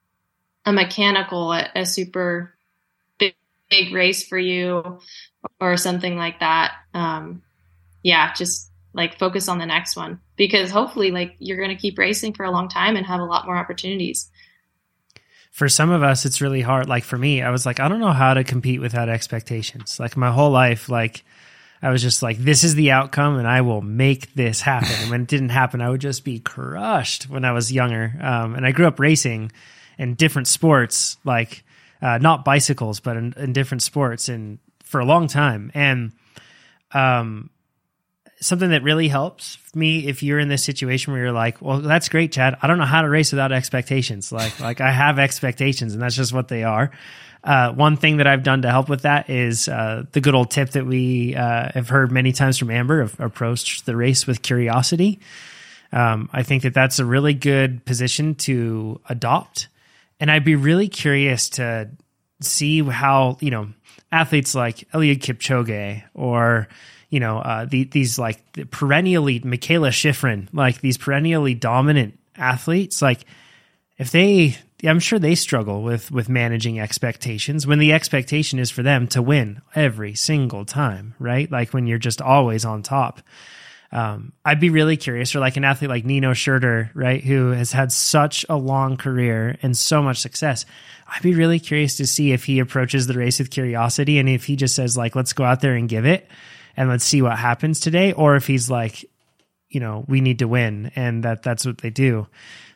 a 0.66 0.74
mechanical, 0.74 1.52
a, 1.52 1.70
a 1.76 1.86
super 1.86 2.54
big, 3.18 3.34
big 3.70 3.94
race 3.94 4.28
for 4.28 4.38
you 4.38 5.00
or 5.60 5.78
something 5.78 6.18
like 6.18 6.40
that. 6.42 6.74
Um, 6.94 7.42
yeah, 8.04 8.34
just 8.34 8.70
like 8.94 9.20
focus 9.20 9.48
on 9.48 9.58
the 9.58 9.66
next 9.66 9.96
one 9.96 10.20
because 10.40 10.72
hopefully 10.72 11.12
like 11.12 11.36
you're 11.38 11.58
going 11.58 11.70
to 11.70 11.76
keep 11.76 12.00
racing 12.00 12.34
for 12.34 12.46
a 12.46 12.50
long 12.50 12.70
time 12.70 12.96
and 12.96 13.06
have 13.06 13.20
a 13.20 13.26
lot 13.26 13.46
more 13.46 13.58
opportunities. 13.58 14.32
For 15.52 15.68
some 15.68 15.92
of 15.92 16.02
us 16.02 16.26
it's 16.26 16.42
really 16.42 16.62
hard. 16.62 16.88
Like 16.88 17.04
for 17.04 17.18
me 17.18 17.44
i 17.44 17.52
was 17.52 17.66
like 17.68 17.80
i 17.80 17.88
don't 17.88 18.00
know 18.00 18.14
how 18.14 18.34
to 18.34 18.44
compete 18.44 18.82
without 18.82 19.10
expectations. 19.10 20.00
Like 20.00 20.18
my 20.18 20.32
whole 20.32 20.50
life 20.50 20.90
like 20.90 21.24
i 21.82 21.92
was 21.92 22.02
just 22.02 22.24
like 22.24 22.38
this 22.38 22.64
is 22.64 22.74
the 22.76 22.92
outcome 22.92 23.38
and 23.38 23.48
i 23.48 23.62
will 23.62 23.82
make 23.82 24.34
this 24.34 24.62
happen. 24.62 24.96
And 25.02 25.12
when 25.12 25.22
it 25.24 25.28
didn't 25.28 25.50
happen 25.50 25.82
i 25.82 25.90
would 25.90 26.02
just 26.02 26.24
be 26.24 26.40
crushed 26.40 27.30
when 27.30 27.44
i 27.44 27.52
was 27.52 27.72
younger. 27.72 28.14
Um, 28.22 28.56
and 28.56 28.66
i 28.66 28.72
grew 28.72 28.88
up 28.88 29.00
racing 29.00 29.52
in 29.98 30.16
different 30.16 30.48
sports 30.48 31.18
like 31.26 31.66
uh, 32.02 32.18
not 32.18 32.46
bicycles 32.46 33.02
but 33.02 33.18
in, 33.18 33.34
in 33.36 33.52
different 33.52 33.84
sports 33.84 34.30
and 34.30 34.58
for 34.86 35.02
a 35.02 35.06
long 35.06 35.28
time. 35.28 35.70
And 35.76 36.14
um 36.94 37.50
something 38.42 38.70
that 38.70 38.84
really 38.84 39.08
helps 39.08 39.58
me 39.76 40.08
if 40.08 40.24
you're 40.24 40.40
in 40.40 40.48
this 40.48 40.64
situation 40.64 41.14
where 41.14 41.24
you're 41.24 41.32
like, 41.32 41.62
well, 41.62 41.80
that's 41.80 42.10
great, 42.10 42.32
Chad. 42.32 42.58
I 42.62 42.68
don't 42.68 42.78
know 42.78 42.86
how 42.86 43.02
to 43.02 43.10
race 43.10 43.32
without 43.32 43.52
expectations. 43.52 44.32
Like, 44.32 44.60
like 44.62 44.82
I 44.82 44.92
have 44.92 45.20
expectations 45.20 45.94
and 45.94 46.02
that's 46.02 46.16
just 46.16 46.34
what 46.34 46.48
they 46.48 46.64
are. 46.64 46.92
Uh, 47.44 47.72
one 47.72 47.96
thing 47.96 48.18
that 48.18 48.28
I've 48.28 48.44
done 48.44 48.64
to 48.64 48.70
help 48.70 48.90
with 48.90 49.04
that 49.04 49.30
is 49.30 49.70
uh, 49.70 50.04
the 50.12 50.20
good 50.20 50.36
old 50.36 50.52
tip 50.52 50.72
that 50.72 50.86
we 50.86 51.36
uh, 51.36 51.70
have 51.74 51.88
heard 51.88 52.12
many 52.12 52.34
times 52.34 52.58
from 52.58 52.70
Amber 52.70 53.02
of 53.02 53.18
approach 53.20 53.84
the 53.84 53.96
race 53.96 54.28
with 54.28 54.42
curiosity. 54.42 55.20
Um, 55.92 56.30
I 56.34 56.44
think 56.44 56.64
that 56.64 56.74
that's 56.74 57.00
a 57.00 57.06
really 57.06 57.34
good 57.34 57.86
position 57.86 58.36
to 58.36 59.00
adopt. 59.08 59.70
And 60.20 60.30
I'd 60.30 60.44
be 60.44 60.56
really 60.56 60.90
curious 60.90 61.50
to 61.52 61.90
see 62.42 62.84
how, 62.84 63.38
you 63.40 63.52
know, 63.52 63.70
athletes 64.12 64.54
like 64.54 64.90
Eliud 64.92 65.20
Kipchoge 65.20 66.04
or 66.14 66.68
you 67.10 67.20
know, 67.20 67.40
uh, 67.40 67.66
the, 67.66 67.86
these 67.86 68.20
like 68.20 68.40
perennially 68.72 69.40
Mikaela 69.40 69.90
Shiffrin, 69.90 70.48
like 70.54 70.82
these 70.82 70.98
perennially 70.98 71.56
dominant 71.56 72.20
athletes, 72.36 73.02
like 73.02 73.26
if 73.98 74.12
they, 74.12 74.58
I'm 74.84 75.00
sure 75.00 75.20
they 75.20 75.36
struggle 75.36 75.82
with 75.82 76.12
with 76.12 76.30
managing 76.30 76.80
expectations 76.80 77.68
when 77.68 77.80
the 77.80 77.94
expectation 77.94 78.60
is 78.60 78.70
for 78.70 78.84
them 78.84 79.08
to 79.08 79.22
win 79.22 79.62
every 79.76 80.16
single 80.16 80.66
time, 80.66 81.16
right? 81.20 81.52
Like 81.52 81.74
when 81.74 81.88
you're 81.88 81.98
just 81.98 82.22
always 82.22 82.64
on 82.64 82.84
top. 82.84 83.22
Um, 83.92 84.34
I'd 84.46 84.60
be 84.60 84.70
really 84.70 84.98
curious, 84.98 85.36
or 85.36 85.40
like 85.40 85.58
an 85.58 85.64
athlete 85.64 85.90
like 85.90 86.06
Nino 86.06 86.34
Schurter, 86.34 86.92
right, 86.94 87.24
who 87.24 87.50
has 87.50 87.72
had 87.72 87.92
such 87.92 88.46
a 88.48 88.56
long 88.56 88.98
career 88.98 89.58
and 89.64 89.76
so 89.76 90.04
much 90.04 90.18
success. 90.18 90.64
I'd 91.08 91.24
be 91.24 91.34
really 91.34 91.60
curious 91.60 91.98
to 91.98 92.06
see 92.06 92.32
if 92.32 92.46
he 92.46 92.60
approaches 92.60 93.08
the 93.08 93.16
race 93.16 93.40
with 93.40 93.50
curiosity 93.50 94.20
and 94.20 94.30
if 94.30 94.46
he 94.46 94.56
just 94.56 94.76
says 94.76 94.96
like, 94.96 95.16
"Let's 95.16 95.34
go 95.34 95.44
out 95.44 95.62
there 95.62 95.74
and 95.74 95.90
give 95.90 96.06
it." 96.06 96.30
And 96.80 96.88
let's 96.88 97.04
see 97.04 97.22
what 97.22 97.38
happens 97.38 97.82
today, 97.82 98.14
or 98.14 98.38
if 98.38 98.48
he's 98.48 98.70
like, 98.70 99.04
you 99.68 99.82
know, 99.82 100.06
we 100.08 100.22
need 100.22 100.40
to 100.40 100.48
win, 100.48 100.94
and 100.96 101.26
that 101.26 101.44
that's 101.44 101.66
what 101.66 101.80
they 101.80 101.90
do. 101.90 102.28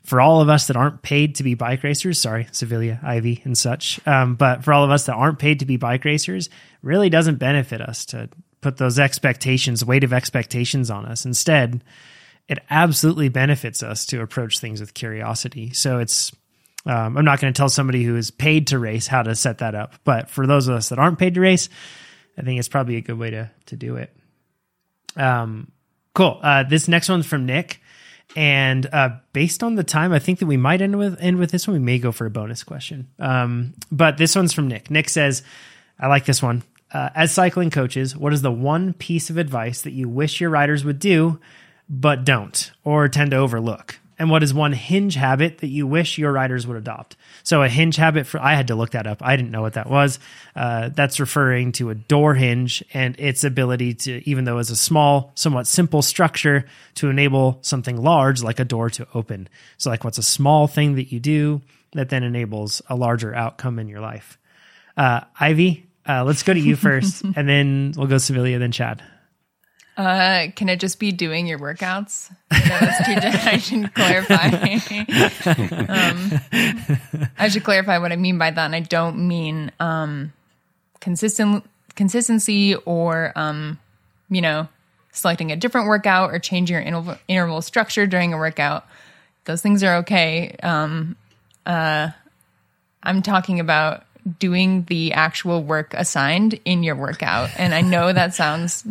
For 0.03 0.19
all 0.19 0.41
of 0.41 0.49
us 0.49 0.67
that 0.67 0.75
aren't 0.75 1.01
paid 1.01 1.35
to 1.35 1.43
be 1.43 1.53
bike 1.53 1.83
racers, 1.83 2.19
sorry, 2.19 2.43
Savilia, 2.51 3.01
Ivy, 3.01 3.41
and 3.45 3.57
such, 3.57 4.05
um, 4.05 4.35
but 4.35 4.65
for 4.65 4.73
all 4.73 4.83
of 4.83 4.91
us 4.91 5.05
that 5.05 5.15
aren't 5.15 5.39
paid 5.39 5.61
to 5.61 5.65
be 5.65 5.77
bike 5.77 6.03
racers, 6.03 6.49
really 6.81 7.09
doesn't 7.09 7.37
benefit 7.37 7.79
us 7.79 8.03
to 8.07 8.27
put 8.59 8.75
those 8.75 8.99
expectations, 8.99 9.85
weight 9.85 10.03
of 10.03 10.11
expectations 10.11 10.91
on 10.91 11.05
us. 11.05 11.23
Instead, 11.23 11.81
it 12.49 12.59
absolutely 12.69 13.29
benefits 13.29 13.81
us 13.83 14.05
to 14.07 14.21
approach 14.21 14.59
things 14.59 14.81
with 14.81 14.93
curiosity. 14.93 15.71
So 15.71 15.99
it's 15.99 16.33
um, 16.85 17.15
I'm 17.15 17.23
not 17.23 17.39
going 17.39 17.53
to 17.53 17.57
tell 17.57 17.69
somebody 17.69 18.03
who 18.03 18.17
is 18.17 18.31
paid 18.31 18.67
to 18.67 18.79
race 18.79 19.07
how 19.07 19.23
to 19.23 19.33
set 19.33 19.59
that 19.59 19.75
up, 19.75 19.93
but 20.03 20.29
for 20.29 20.45
those 20.45 20.67
of 20.67 20.75
us 20.75 20.89
that 20.89 20.99
aren't 20.99 21.19
paid 21.19 21.35
to 21.35 21.39
race, 21.39 21.69
I 22.37 22.41
think 22.41 22.59
it's 22.59 22.67
probably 22.67 22.97
a 22.97 23.01
good 23.01 23.17
way 23.17 23.31
to 23.31 23.51
to 23.67 23.75
do 23.75 23.97
it. 23.97 24.15
Um, 25.15 25.71
cool. 26.13 26.39
Uh, 26.41 26.63
this 26.63 26.87
next 26.87 27.09
one's 27.09 27.25
from 27.25 27.45
Nick, 27.45 27.79
and 28.35 28.87
uh, 28.91 29.09
based 29.31 29.63
on 29.63 29.75
the 29.75 29.83
time, 29.83 30.11
I 30.11 30.19
think 30.19 30.39
that 30.39 30.47
we 30.47 30.57
might 30.57 30.81
end 30.81 30.97
with 30.97 31.17
end 31.19 31.37
with 31.37 31.51
this 31.51 31.67
one. 31.67 31.75
We 31.75 31.83
may 31.83 31.99
go 31.99 32.11
for 32.11 32.25
a 32.25 32.31
bonus 32.31 32.63
question. 32.63 33.07
Um, 33.19 33.73
but 33.91 34.17
this 34.17 34.35
one's 34.35 34.53
from 34.53 34.67
Nick. 34.67 34.89
Nick 34.89 35.09
says, 35.09 35.43
"I 35.99 36.07
like 36.07 36.25
this 36.25 36.41
one." 36.41 36.63
Uh, 36.91 37.09
as 37.15 37.31
cycling 37.31 37.71
coaches, 37.71 38.15
what 38.15 38.33
is 38.33 38.43
the 38.43 38.51
one 38.51 38.93
piece 38.93 39.31
of 39.31 39.37
advice 39.37 39.81
that 39.81 39.93
you 39.93 40.07
wish 40.07 40.39
your 40.39 40.51
riders 40.51 40.85
would 40.85 40.99
do, 40.99 41.39
but 41.89 42.23
don't, 42.23 42.71
or 42.83 43.09
tend 43.09 43.31
to 43.31 43.37
overlook? 43.37 43.99
And 44.19 44.29
what 44.29 44.43
is 44.43 44.53
one 44.53 44.73
hinge 44.73 45.15
habit 45.15 45.59
that 45.59 45.67
you 45.67 45.87
wish 45.87 46.17
your 46.17 46.31
riders 46.31 46.67
would 46.67 46.77
adopt? 46.77 47.15
So 47.43 47.63
a 47.63 47.69
hinge 47.69 47.95
habit 47.95 48.27
for 48.27 48.39
I 48.39 48.55
had 48.55 48.67
to 48.67 48.75
look 48.75 48.91
that 48.91 49.07
up. 49.07 49.19
I 49.21 49.35
didn't 49.35 49.51
know 49.51 49.61
what 49.61 49.73
that 49.73 49.89
was. 49.89 50.19
Uh, 50.55 50.89
that's 50.89 51.19
referring 51.19 51.71
to 51.73 51.89
a 51.89 51.95
door 51.95 52.35
hinge 52.35 52.83
and 52.93 53.19
its 53.19 53.43
ability 53.43 53.95
to, 53.95 54.29
even 54.29 54.45
though 54.45 54.59
it's 54.59 54.69
a 54.69 54.75
small, 54.75 55.31
somewhat 55.35 55.67
simple 55.67 56.01
structure, 56.01 56.65
to 56.95 57.09
enable 57.09 57.59
something 57.61 57.97
large 57.97 58.43
like 58.43 58.59
a 58.59 58.65
door 58.65 58.89
to 58.91 59.07
open. 59.13 59.49
So 59.77 59.89
like, 59.89 60.03
what's 60.03 60.17
a 60.17 60.23
small 60.23 60.67
thing 60.67 60.95
that 60.95 61.11
you 61.11 61.19
do 61.19 61.61
that 61.93 62.09
then 62.09 62.23
enables 62.23 62.81
a 62.87 62.95
larger 62.95 63.33
outcome 63.33 63.79
in 63.79 63.87
your 63.87 64.01
life? 64.01 64.37
Uh, 64.95 65.21
Ivy, 65.39 65.87
uh, 66.07 66.23
let's 66.23 66.43
go 66.43 66.53
to 66.53 66.59
you 66.59 66.75
first, 66.77 67.23
and 67.23 67.47
then 67.49 67.93
we'll 67.95 68.07
go 68.07 68.15
Savilia, 68.15 68.59
then 68.59 68.71
Chad. 68.71 69.01
Uh, 69.95 70.47
can 70.55 70.69
it 70.69 70.79
just 70.79 70.99
be 70.99 71.11
doing 71.11 71.45
your 71.45 71.59
workouts? 71.59 72.33
I 72.51 73.57
should 73.57 73.93
clarify. 73.93 74.47
um, 75.89 77.29
I 77.37 77.47
should 77.49 77.63
clarify 77.63 77.99
what 77.99 78.11
I 78.11 78.15
mean 78.15 78.39
by 78.39 78.49
that, 78.49 78.65
and 78.65 78.75
I 78.75 78.79
don't 78.79 79.27
mean 79.27 79.71
um, 79.79 80.33
consistent 80.99 81.63
consistency 81.95 82.75
or 82.75 83.33
um, 83.35 83.79
you 84.29 84.41
know 84.41 84.67
selecting 85.11 85.51
a 85.51 85.55
different 85.55 85.87
workout 85.87 86.31
or 86.31 86.39
changing 86.39 86.73
your 86.73 86.81
interval, 86.81 87.17
interval 87.27 87.61
structure 87.61 88.07
during 88.07 88.33
a 88.33 88.37
workout. 88.37 88.87
Those 89.45 89.61
things 89.61 89.83
are 89.83 89.97
okay. 89.97 90.55
Um, 90.63 91.15
uh, 91.67 92.09
I'm 93.03 93.21
talking 93.21 93.59
about 93.59 94.05
doing 94.39 94.85
the 94.85 95.13
actual 95.13 95.61
work 95.61 95.93
assigned 95.93 96.59
in 96.65 96.81
your 96.81 96.95
workout, 96.95 97.51
and 97.57 97.75
I 97.75 97.81
know 97.81 98.11
that 98.11 98.33
sounds 98.33 98.83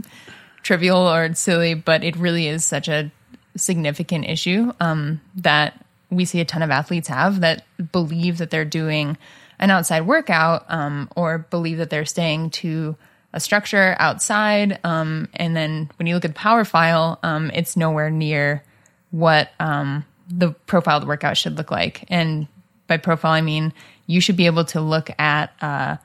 trivial 0.63 0.99
or 0.99 1.33
silly, 1.35 1.75
but 1.75 2.05
it 2.05 2.17
really 2.17 2.49
is 2.49 2.65
such 2.65 2.89
a 2.89 3.11
significant 3.57 4.27
issue 4.27 4.73
um, 4.81 5.21
that 5.37 5.85
we 6.11 6.25
see 6.25 6.41
a 6.41 6.45
ton 6.45 6.63
of 6.63 6.71
athletes 6.71 7.09
have 7.09 7.41
that 7.41 7.65
believe 7.93 8.39
that 8.39 8.51
they're 8.51 8.65
doing 8.65 9.17
an 9.59 9.71
outside 9.71 10.03
workout 10.03 10.65
um, 10.69 11.09
or 11.17 11.39
believe 11.39 11.79
that 11.79 11.91
they're 11.91 12.05
staying 12.05 12.51
to 12.51 12.97
a 13.33 13.41
structure 13.41 13.97
outside. 13.99 14.79
Um, 14.85 15.29
and 15.35 15.57
then 15.57 15.91
when 15.97 16.07
you 16.07 16.15
look 16.15 16.25
at 16.25 16.33
the 16.33 16.39
power 16.39 16.65
file, 16.65 17.19
um, 17.23 17.51
it's 17.55 17.77
nowhere 17.77 18.11
near 18.11 18.63
what 19.11 19.51
um, 19.59 20.05
the 20.29 20.51
profile 20.67 20.97
of 20.97 21.03
the 21.03 21.09
workout 21.09 21.37
should 21.37 21.57
look 21.57 21.71
like. 21.71 22.05
And 22.09 22.47
by 22.87 22.99
profile, 22.99 23.33
I 23.33 23.41
mean 23.41 23.73
you 24.07 24.21
should 24.21 24.37
be 24.37 24.47
able 24.47 24.65
to 24.67 24.81
look 24.81 25.11
at 25.19 25.53
uh, 25.63 25.97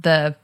the 0.00 0.34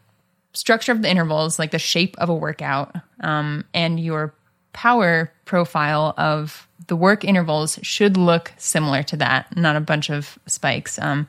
structure 0.55 0.93
of 0.93 1.02
the 1.02 1.10
intervals, 1.10 1.59
like 1.59 1.70
the 1.70 1.78
shape 1.78 2.16
of 2.18 2.28
a 2.28 2.35
workout, 2.35 2.94
um, 3.20 3.64
and 3.74 4.01
your 4.01 4.35
power 4.72 5.32
profile 5.44 6.14
of 6.16 6.66
the 6.86 6.97
work 6.97 7.24
intervals 7.24 7.78
should 7.82 8.16
look 8.16 8.52
similar 8.56 9.02
to 9.05 9.16
that, 9.16 9.56
not 9.56 9.76
a 9.76 9.81
bunch 9.81 10.10
of 10.10 10.39
spikes. 10.47 10.98
Um, 10.98 11.28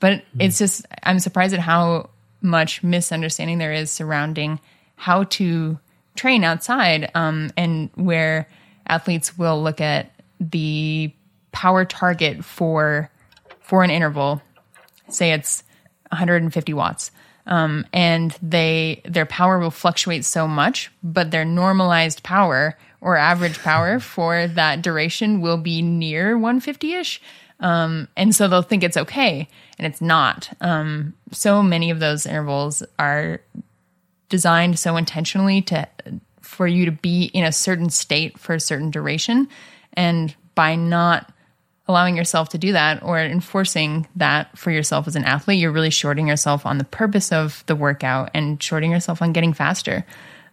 but 0.00 0.22
it's 0.38 0.58
just, 0.58 0.86
I'm 1.02 1.18
surprised 1.18 1.54
at 1.54 1.60
how 1.60 2.10
much 2.42 2.82
misunderstanding 2.82 3.58
there 3.58 3.72
is 3.72 3.90
surrounding 3.90 4.60
how 4.96 5.24
to 5.24 5.78
train 6.14 6.44
outside 6.44 7.10
um, 7.14 7.50
and 7.56 7.90
where 7.94 8.48
athletes 8.86 9.36
will 9.36 9.62
look 9.62 9.80
at 9.80 10.10
the 10.40 11.12
power 11.52 11.84
target 11.84 12.44
for 12.44 13.10
for 13.60 13.82
an 13.82 13.90
interval 13.90 14.40
say 15.08 15.32
it's 15.32 15.62
150 16.10 16.74
watts 16.74 17.10
um, 17.46 17.86
and 17.92 18.36
they 18.42 19.02
their 19.04 19.26
power 19.26 19.58
will 19.58 19.70
fluctuate 19.70 20.24
so 20.24 20.48
much, 20.48 20.90
but 21.02 21.30
their 21.30 21.44
normalized 21.44 22.22
power 22.22 22.76
or 23.00 23.16
average 23.16 23.58
power 23.58 24.00
for 24.14 24.46
that 24.48 24.82
duration 24.82 25.40
will 25.40 25.58
be 25.58 25.82
near 25.82 26.36
150 26.36 26.92
ish. 26.92 27.22
Um, 27.60 28.08
and 28.16 28.34
so 28.34 28.48
they'll 28.48 28.62
think 28.62 28.84
it's 28.84 28.98
okay, 28.98 29.48
and 29.78 29.86
it's 29.86 30.00
not. 30.00 30.50
Um, 30.60 31.14
so 31.32 31.62
many 31.62 31.90
of 31.90 32.00
those 32.00 32.26
intervals 32.26 32.82
are 32.98 33.40
designed 34.28 34.78
so 34.78 34.96
intentionally 34.96 35.62
to 35.62 35.88
for 36.42 36.66
you 36.66 36.84
to 36.86 36.92
be 36.92 37.24
in 37.24 37.44
a 37.44 37.52
certain 37.52 37.90
state 37.90 38.38
for 38.38 38.54
a 38.54 38.60
certain 38.60 38.90
duration. 38.90 39.48
And 39.94 40.34
by 40.54 40.74
not 40.74 41.32
allowing 41.88 42.16
yourself 42.16 42.48
to 42.50 42.58
do 42.58 42.72
that 42.72 43.02
or 43.02 43.20
enforcing 43.20 44.06
that 44.16 44.56
for 44.58 44.70
yourself 44.70 45.06
as 45.06 45.16
an 45.16 45.24
athlete, 45.24 45.60
you're 45.60 45.72
really 45.72 45.90
shorting 45.90 46.26
yourself 46.26 46.66
on 46.66 46.78
the 46.78 46.84
purpose 46.84 47.32
of 47.32 47.62
the 47.66 47.76
workout 47.76 48.30
and 48.34 48.60
shorting 48.62 48.90
yourself 48.90 49.22
on 49.22 49.32
getting 49.32 49.52
faster. 49.52 50.04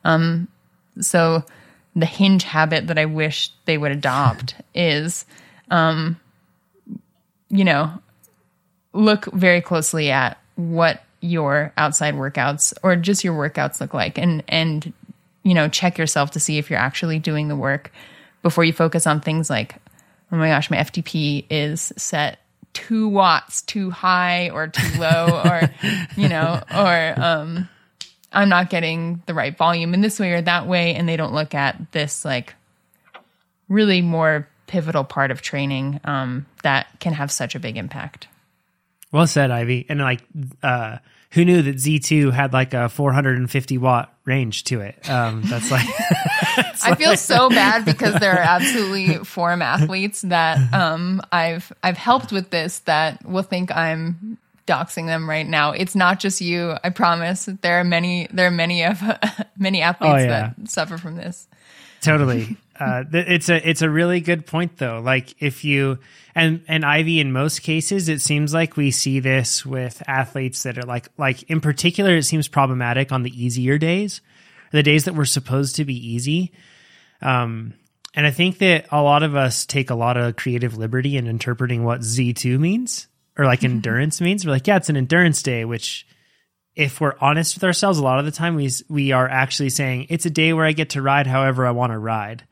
Um, 0.04 0.48
so 1.00 1.44
the 1.96 2.06
hinge 2.06 2.44
habit 2.44 2.88
that 2.88 3.00
I 3.00 3.06
wish 3.06 3.52
they 3.66 3.78
would 3.78 3.92
adopt 3.92 4.56
is, 4.76 5.26
um, 5.72 6.20
you 7.50 7.64
know, 7.64 7.92
look 8.94 9.26
very 9.26 9.62
closely 9.62 10.12
at 10.12 10.38
what 10.56 11.04
your 11.20 11.72
outside 11.78 12.16
workouts 12.16 12.74
or 12.84 12.96
just 12.96 13.24
your 13.24 13.34
workouts 13.34 13.80
look 13.80 13.94
like 13.94 14.18
and 14.18 14.44
and 14.50 14.92
you 15.44 15.54
know 15.54 15.70
check 15.70 15.98
yourself 15.98 16.32
to 16.32 16.40
see 16.40 16.58
if 16.58 16.70
you're 16.70 16.78
actually 16.78 17.18
doing 17.18 17.48
the 17.48 17.56
work 17.56 17.94
before 18.42 18.66
you 18.66 18.74
focus 18.74 19.08
on 19.08 19.22
things 19.22 19.50
like 19.50 19.78
oh 20.34 20.38
my 20.38 20.50
gosh 20.50 20.70
my 20.70 20.78
ftp 20.78 21.46
is 21.50 21.94
set 21.96 22.40
two 22.74 23.08
watts 23.08 23.62
too 23.62 23.90
high 23.90 24.50
or 24.50 24.68
too 24.68 25.00
low 25.00 25.42
or 25.46 25.70
you 26.18 26.28
know 26.28 26.62
or 26.76 27.14
um 27.18 27.70
i'm 28.34 28.50
not 28.50 28.70
getting 28.70 29.22
the 29.28 29.34
right 29.34 29.56
volume 29.58 29.94
in 29.94 30.02
this 30.02 30.20
way 30.20 30.34
or 30.34 30.42
that 30.42 30.68
way 30.68 30.94
and 30.96 31.08
they 31.08 31.16
don't 31.16 31.34
look 31.34 31.54
at 31.54 31.92
this 31.94 32.26
like 32.26 32.56
really 33.70 34.02
more 34.02 34.50
pivotal 34.68 35.04
part 35.04 35.30
of 35.30 35.42
training 35.42 36.00
um, 36.04 36.46
that 36.64 36.88
can 37.00 37.14
have 37.14 37.32
such 37.32 37.54
a 37.54 37.60
big 37.60 37.78
impact 37.78 38.28
Well 39.12 39.28
said, 39.28 39.52
Ivy. 39.52 39.86
And 39.88 40.00
like, 40.00 40.24
uh, 40.64 40.98
who 41.34 41.46
knew 41.46 41.62
that 41.64 41.76
Z2 41.76 42.32
had 42.32 42.54
like 42.54 42.74
a 42.74 42.90
450 42.90 43.78
watt 43.78 44.14
range 44.26 44.64
to 44.66 44.82
it? 44.82 45.10
Um, 45.10 45.42
that's 45.46 45.70
like, 45.72 45.86
I 46.84 46.96
feel 46.98 47.18
so 47.18 47.50
bad 47.50 47.86
because 47.86 48.20
there 48.20 48.32
are 48.34 48.40
absolutely 48.40 49.18
form 49.26 49.62
athletes 49.62 50.22
that 50.22 50.74
um, 50.74 51.22
I've 51.32 51.72
I've 51.84 51.98
helped 51.98 52.32
with 52.32 52.50
this 52.50 52.80
that 52.80 53.26
will 53.26 53.44
think 53.44 53.76
I'm 53.76 54.38
doxing 54.68 55.08
them 55.08 55.30
right 55.30 55.48
now. 55.48 55.72
It's 55.72 55.96
not 55.96 56.20
just 56.20 56.40
you. 56.40 56.76
I 56.84 56.90
promise. 56.90 57.50
There 57.62 57.80
are 57.80 57.84
many. 57.84 58.28
There 58.32 58.48
are 58.48 58.52
many 58.52 58.84
of 58.86 59.02
many 59.58 59.82
athletes 59.82 60.14
Oh, 60.14 60.18
yeah. 60.18 60.52
that 60.58 60.70
suffer 60.70 60.98
from 60.98 61.16
this. 61.16 61.48
totally. 62.02 62.58
Uh, 62.80 63.04
it's 63.14 63.50
a 63.50 63.70
it's 63.70 63.84
a 63.84 63.90
really 63.90 64.20
good 64.20 64.48
point 64.48 64.78
though. 64.78 65.00
Like 65.00 65.36
if 65.40 65.64
you 65.64 66.00
and 66.34 66.64
and 66.68 66.84
Ivy 66.84 67.20
in 67.20 67.32
most 67.32 67.62
cases, 67.62 68.10
it 68.10 68.22
seems 68.22 68.54
like 68.54 68.76
we 68.76 68.90
see 68.90 69.20
this 69.20 69.66
with 69.66 70.02
athletes 70.08 70.64
that 70.64 70.78
are 70.78 70.86
like 70.86 71.08
like 71.18 71.44
in 71.44 71.62
particular, 71.62 72.16
it 72.16 72.24
seems 72.24 72.48
problematic 72.48 73.12
on 73.12 73.22
the 73.24 73.44
easier 73.44 73.78
days, 73.78 74.22
the 74.72 74.84
days 74.84 75.06
that 75.06 75.14
were 75.14 75.26
supposed 75.26 75.76
to 75.76 75.86
be 75.86 75.96
easy. 75.96 76.52
Um, 77.22 77.76
and 78.16 78.26
I 78.26 78.32
think 78.32 78.58
that 78.60 78.88
a 78.92 79.02
lot 79.02 79.24
of 79.24 79.36
us 79.36 79.66
take 79.66 79.90
a 79.90 79.96
lot 79.96 80.18
of 80.18 80.36
creative 80.36 80.78
liberty 80.78 81.16
in 81.16 81.28
interpreting 81.28 81.84
what 81.84 82.04
Z 82.04 82.34
two 82.34 82.58
means 82.58 83.08
or 83.38 83.46
like 83.46 83.64
endurance 83.64 84.20
means. 84.20 84.46
We're 84.46 84.52
like, 84.52 84.68
yeah, 84.68 84.78
it's 84.78 84.90
an 84.90 84.98
endurance 84.98 85.44
day, 85.44 85.64
which 85.64 86.08
if 86.76 87.00
we're 87.00 87.16
honest 87.22 87.56
with 87.56 87.64
ourselves, 87.64 88.00
a 88.00 88.04
lot 88.04 88.20
of 88.20 88.26
the 88.26 88.32
time 88.32 88.56
we 88.56 88.70
we 88.90 89.12
are 89.12 89.30
actually 89.30 89.70
saying 89.70 90.08
it's 90.10 90.26
a 90.26 90.32
day 90.32 90.54
where 90.54 90.66
I 90.66 90.72
get 90.72 90.92
to 90.92 91.02
ride 91.02 91.28
however 91.28 91.68
I 91.68 91.72
want 91.72 91.92
to 91.92 92.00
ride, 92.00 92.44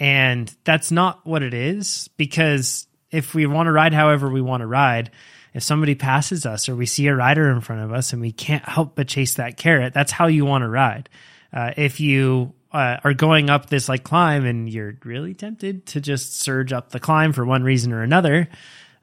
and 0.00 0.52
that's 0.64 0.90
not 0.90 1.24
what 1.26 1.42
it 1.42 1.54
is. 1.54 2.08
Because 2.16 2.88
if 3.10 3.34
we 3.34 3.46
want 3.46 3.66
to 3.66 3.72
ride 3.72 3.92
however 3.92 4.28
we 4.28 4.40
want 4.40 4.62
to 4.62 4.66
ride, 4.66 5.10
if 5.52 5.62
somebody 5.62 5.94
passes 5.94 6.46
us 6.46 6.68
or 6.68 6.74
we 6.74 6.86
see 6.86 7.06
a 7.06 7.14
rider 7.14 7.50
in 7.50 7.60
front 7.60 7.82
of 7.82 7.92
us 7.92 8.12
and 8.12 8.22
we 8.22 8.32
can't 8.32 8.66
help 8.66 8.96
but 8.96 9.08
chase 9.08 9.34
that 9.34 9.56
carrot, 9.56 9.92
that's 9.92 10.10
how 10.10 10.26
you 10.26 10.44
want 10.44 10.62
to 10.62 10.68
ride. 10.68 11.08
Uh, 11.52 11.72
if 11.76 12.00
you 12.00 12.54
uh, 12.72 12.96
are 13.04 13.14
going 13.14 13.50
up 13.50 13.66
this 13.66 13.88
like 13.88 14.02
climb 14.02 14.46
and 14.46 14.70
you're 14.70 14.96
really 15.04 15.34
tempted 15.34 15.86
to 15.86 16.00
just 16.00 16.40
surge 16.40 16.72
up 16.72 16.90
the 16.90 17.00
climb 17.00 17.32
for 17.32 17.44
one 17.44 17.62
reason 17.62 17.92
or 17.92 18.02
another, 18.02 18.48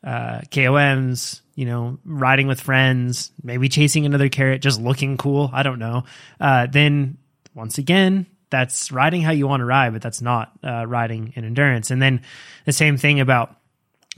uh, 0.03 0.39
KOMs, 0.49 1.41
you 1.55 1.65
know, 1.65 1.99
riding 2.05 2.47
with 2.47 2.61
friends, 2.61 3.31
maybe 3.43 3.67
chasing 3.67 4.05
another 4.05 4.29
carrot, 4.29 4.61
just 4.61 4.79
looking 4.81 5.17
cool. 5.17 5.49
I 5.51 5.63
don't 5.63 5.79
know. 5.79 6.05
Uh, 6.39 6.67
then 6.67 7.17
once 7.53 7.77
again, 7.77 8.25
that's 8.49 8.91
riding 8.91 9.21
how 9.21 9.31
you 9.31 9.47
want 9.47 9.61
to 9.61 9.65
ride, 9.65 9.93
but 9.93 10.01
that's 10.01 10.21
not 10.21 10.51
uh, 10.63 10.85
riding 10.85 11.33
in 11.35 11.45
endurance. 11.45 11.91
And 11.91 12.01
then 12.01 12.21
the 12.65 12.71
same 12.71 12.97
thing 12.97 13.19
about 13.19 13.55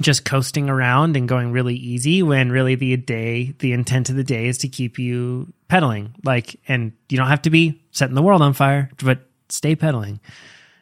just 0.01 0.23
coasting 0.23 0.69
around 0.69 1.17
and 1.17 1.27
going 1.27 1.51
really 1.51 1.75
easy 1.75 2.23
when 2.23 2.51
really 2.51 2.75
the 2.75 2.95
day, 2.95 3.53
the 3.59 3.73
intent 3.73 4.09
of 4.09 4.15
the 4.15 4.23
day 4.23 4.47
is 4.47 4.59
to 4.59 4.69
keep 4.69 4.97
you 4.97 5.51
pedaling. 5.67 6.15
Like, 6.23 6.59
and 6.67 6.93
you 7.09 7.17
don't 7.17 7.27
have 7.27 7.41
to 7.43 7.49
be 7.49 7.81
setting 7.91 8.15
the 8.15 8.21
world 8.21 8.41
on 8.41 8.53
fire, 8.53 8.89
but 9.03 9.27
stay 9.49 9.75
pedaling. 9.75 10.19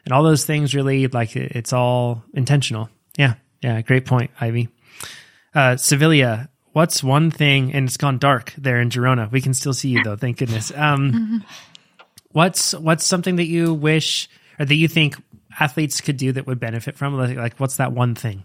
And 0.04 0.12
all 0.12 0.22
those 0.22 0.44
things 0.44 0.74
really, 0.74 1.08
like, 1.08 1.34
it's 1.36 1.72
all 1.72 2.22
intentional. 2.32 2.88
Yeah. 3.16 3.34
Yeah. 3.60 3.80
Great 3.82 4.06
point, 4.06 4.30
Ivy. 4.40 4.68
Uh, 5.54 5.74
Savilia, 5.74 6.48
what's 6.72 7.02
one 7.02 7.30
thing, 7.30 7.74
and 7.74 7.88
it's 7.88 7.96
gone 7.96 8.18
dark 8.18 8.54
there 8.56 8.80
in 8.80 8.90
Girona. 8.90 9.30
We 9.30 9.40
can 9.40 9.52
still 9.52 9.74
see 9.74 9.88
you 9.88 10.04
though, 10.04 10.16
thank 10.16 10.38
goodness. 10.38 10.70
Um, 10.74 11.44
what's 12.38 12.72
what's 12.72 13.04
something 13.04 13.34
that 13.34 13.48
you 13.48 13.74
wish 13.74 14.28
or 14.60 14.64
that 14.64 14.74
you 14.76 14.86
think 14.86 15.16
athletes 15.58 16.00
could 16.00 16.16
do 16.16 16.30
that 16.30 16.46
would 16.46 16.60
benefit 16.60 16.96
from? 16.96 17.14
Like, 17.14 17.36
like 17.36 17.58
what's 17.58 17.78
that 17.78 17.92
one 17.92 18.14
thing? 18.14 18.44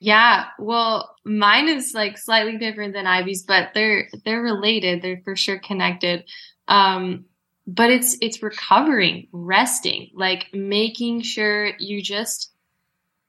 Yeah, 0.00 0.46
well, 0.58 1.14
mine 1.26 1.68
is 1.68 1.92
like 1.94 2.16
slightly 2.16 2.56
different 2.56 2.94
than 2.94 3.06
Ivy's, 3.06 3.42
but 3.42 3.72
they're 3.74 4.08
they're 4.24 4.40
related. 4.40 5.02
They're 5.02 5.20
for 5.24 5.36
sure 5.36 5.58
connected. 5.58 6.24
Um, 6.66 7.26
but 7.66 7.90
it's 7.90 8.16
it's 8.22 8.42
recovering, 8.42 9.28
resting, 9.30 10.10
like 10.14 10.46
making 10.54 11.20
sure 11.20 11.72
you 11.78 12.00
just 12.00 12.50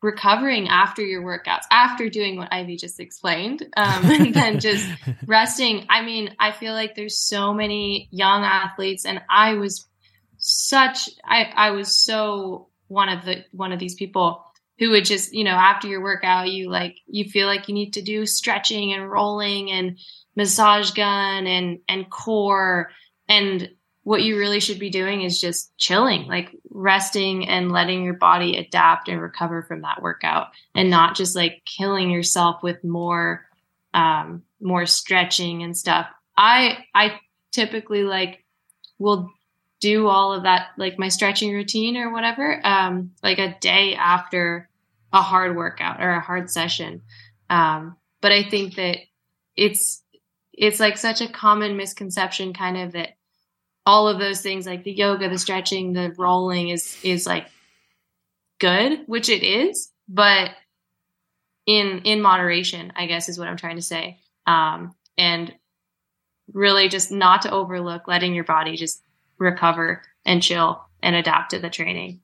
recovering 0.06 0.70
after 0.70 1.02
your 1.02 1.24
workouts, 1.24 1.64
after 1.72 2.10
doing 2.10 2.38
what 2.38 2.54
Ivy 2.54 2.78
just 2.78 3.00
explained, 3.00 3.64
um, 3.76 4.06
and 4.12 4.34
then 4.34 4.60
just 4.60 4.88
resting. 5.26 5.86
I 5.90 6.04
mean, 6.04 6.36
I 6.40 6.52
feel 6.52 6.74
like 6.74 6.96
there's 6.96 7.20
so 7.20 7.54
many 7.54 8.08
young 8.12 8.44
athletes, 8.44 9.06
and 9.06 9.22
I 9.30 9.56
was 9.56 9.88
such 10.38 11.10
I 11.26 11.52
I 11.56 11.72
was 11.72 11.98
so 11.98 12.70
one 12.88 13.10
of 13.10 13.26
the 13.26 13.44
one 13.52 13.72
of 13.72 13.80
these 13.80 13.96
people 13.96 14.44
who 14.78 14.92
would 14.92 15.06
just 15.06 15.34
you 15.34 15.44
know 15.44 15.52
after 15.52 15.88
your 15.88 16.04
workout 16.04 16.52
you 16.52 16.70
like 16.70 16.98
you 17.08 17.26
feel 17.26 17.48
like 17.48 17.68
you 17.68 17.74
need 17.74 17.94
to 17.94 18.02
do 18.02 18.26
stretching 18.26 18.94
and 18.94 19.10
rolling 19.10 19.72
and 19.72 19.98
massage 20.36 20.92
gun 20.92 21.48
and 21.48 21.80
and 21.90 22.10
core 22.10 22.92
and 23.28 23.70
what 24.04 24.22
you 24.22 24.38
really 24.38 24.60
should 24.60 24.78
be 24.78 24.92
doing 24.92 25.24
is 25.24 25.42
just 25.42 25.76
chilling 25.78 26.28
like 26.28 26.52
resting 26.76 27.48
and 27.48 27.72
letting 27.72 28.04
your 28.04 28.14
body 28.14 28.58
adapt 28.58 29.08
and 29.08 29.22
recover 29.22 29.64
from 29.64 29.82
that 29.82 30.02
workout 30.02 30.48
and 30.76 30.90
not 30.90 31.16
just 31.16 31.34
like 31.34 31.64
killing 31.66 32.12
yourself 32.12 32.62
with 32.62 32.84
more 32.84 33.46
um 33.94 34.44
more 34.60 34.86
stretching 34.86 35.64
and 35.64 35.78
stuff. 35.78 36.06
I 36.38 36.80
i 36.94 37.18
typically 37.54 38.04
like 38.04 38.44
will 39.00 39.32
do 39.80 40.08
all 40.08 40.34
of 40.34 40.44
that 40.44 40.68
like 40.78 41.00
my 41.00 41.08
stretching 41.08 41.54
routine 41.54 41.96
or 41.96 42.12
whatever 42.12 42.60
um 42.66 43.12
like 43.24 43.40
a 43.40 43.58
day 43.62 43.96
after 43.96 44.70
a 45.14 45.22
hard 45.22 45.56
workout 45.56 46.04
or 46.04 46.12
a 46.12 46.20
hard 46.20 46.52
session. 46.52 47.02
Um 47.50 47.96
but 48.20 48.34
i 48.34 48.44
think 48.44 48.76
that 48.76 48.98
it's 49.56 50.04
it's 50.52 50.82
like 50.82 50.98
such 50.98 51.22
a 51.22 51.32
common 51.32 51.78
misconception 51.78 52.54
kind 52.54 52.76
of 52.76 52.92
that 52.92 53.12
all 53.86 54.08
of 54.08 54.20
those 54.20 54.42
things 54.42 54.66
like 54.66 54.84
the 54.84 54.92
yoga 54.92 55.30
the 55.30 55.38
stretching 55.38 55.94
the 55.94 56.12
rolling 56.18 56.70
is 56.70 56.98
is 57.04 57.26
like 57.26 57.48
good 58.60 59.00
which 59.06 59.30
it 59.30 59.44
is 59.44 59.92
but 60.08 60.52
in 61.66 62.02
in 62.04 62.22
moderation 62.22 62.92
i 62.96 63.06
guess 63.06 63.30
is 63.30 63.38
what 63.38 63.48
i'm 63.48 63.58
trying 63.58 63.76
to 63.76 63.82
say 63.82 64.20
um 64.48 64.96
and 65.18 65.54
really 66.54 66.90
just 66.90 67.12
not 67.12 67.42
to 67.42 67.52
overlook 67.52 68.08
letting 68.08 68.34
your 68.34 68.44
body 68.44 68.76
just 68.76 69.02
recover 69.38 70.02
and 70.26 70.42
chill 70.42 70.82
and 71.02 71.16
adapt 71.16 71.52
to 71.52 71.60
the 71.60 71.70
training. 71.70 72.22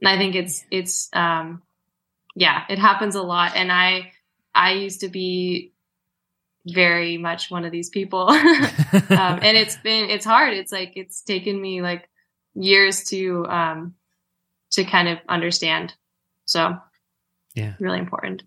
And 0.00 0.08
I 0.08 0.16
think 0.16 0.34
it's 0.34 0.64
it's 0.70 1.08
um 1.12 1.62
yeah, 2.34 2.64
it 2.68 2.78
happens 2.78 3.14
a 3.14 3.22
lot 3.22 3.56
and 3.56 3.70
I 3.70 4.12
I 4.54 4.72
used 4.72 5.00
to 5.00 5.08
be 5.08 5.72
very 6.70 7.18
much 7.18 7.50
one 7.50 7.64
of 7.64 7.72
these 7.72 7.90
people. 7.90 8.28
um, 8.30 8.38
and 9.10 9.56
it's 9.56 9.76
been 9.76 10.10
it's 10.10 10.24
hard. 10.24 10.54
It's 10.54 10.72
like 10.72 10.92
it's 10.96 11.22
taken 11.22 11.60
me 11.60 11.82
like 11.82 12.08
years 12.54 13.04
to 13.04 13.46
um 13.46 13.94
to 14.72 14.84
kind 14.84 15.08
of 15.08 15.18
understand. 15.28 15.94
So 16.44 16.76
Yeah. 17.54 17.74
really 17.78 17.98
important. 17.98 18.42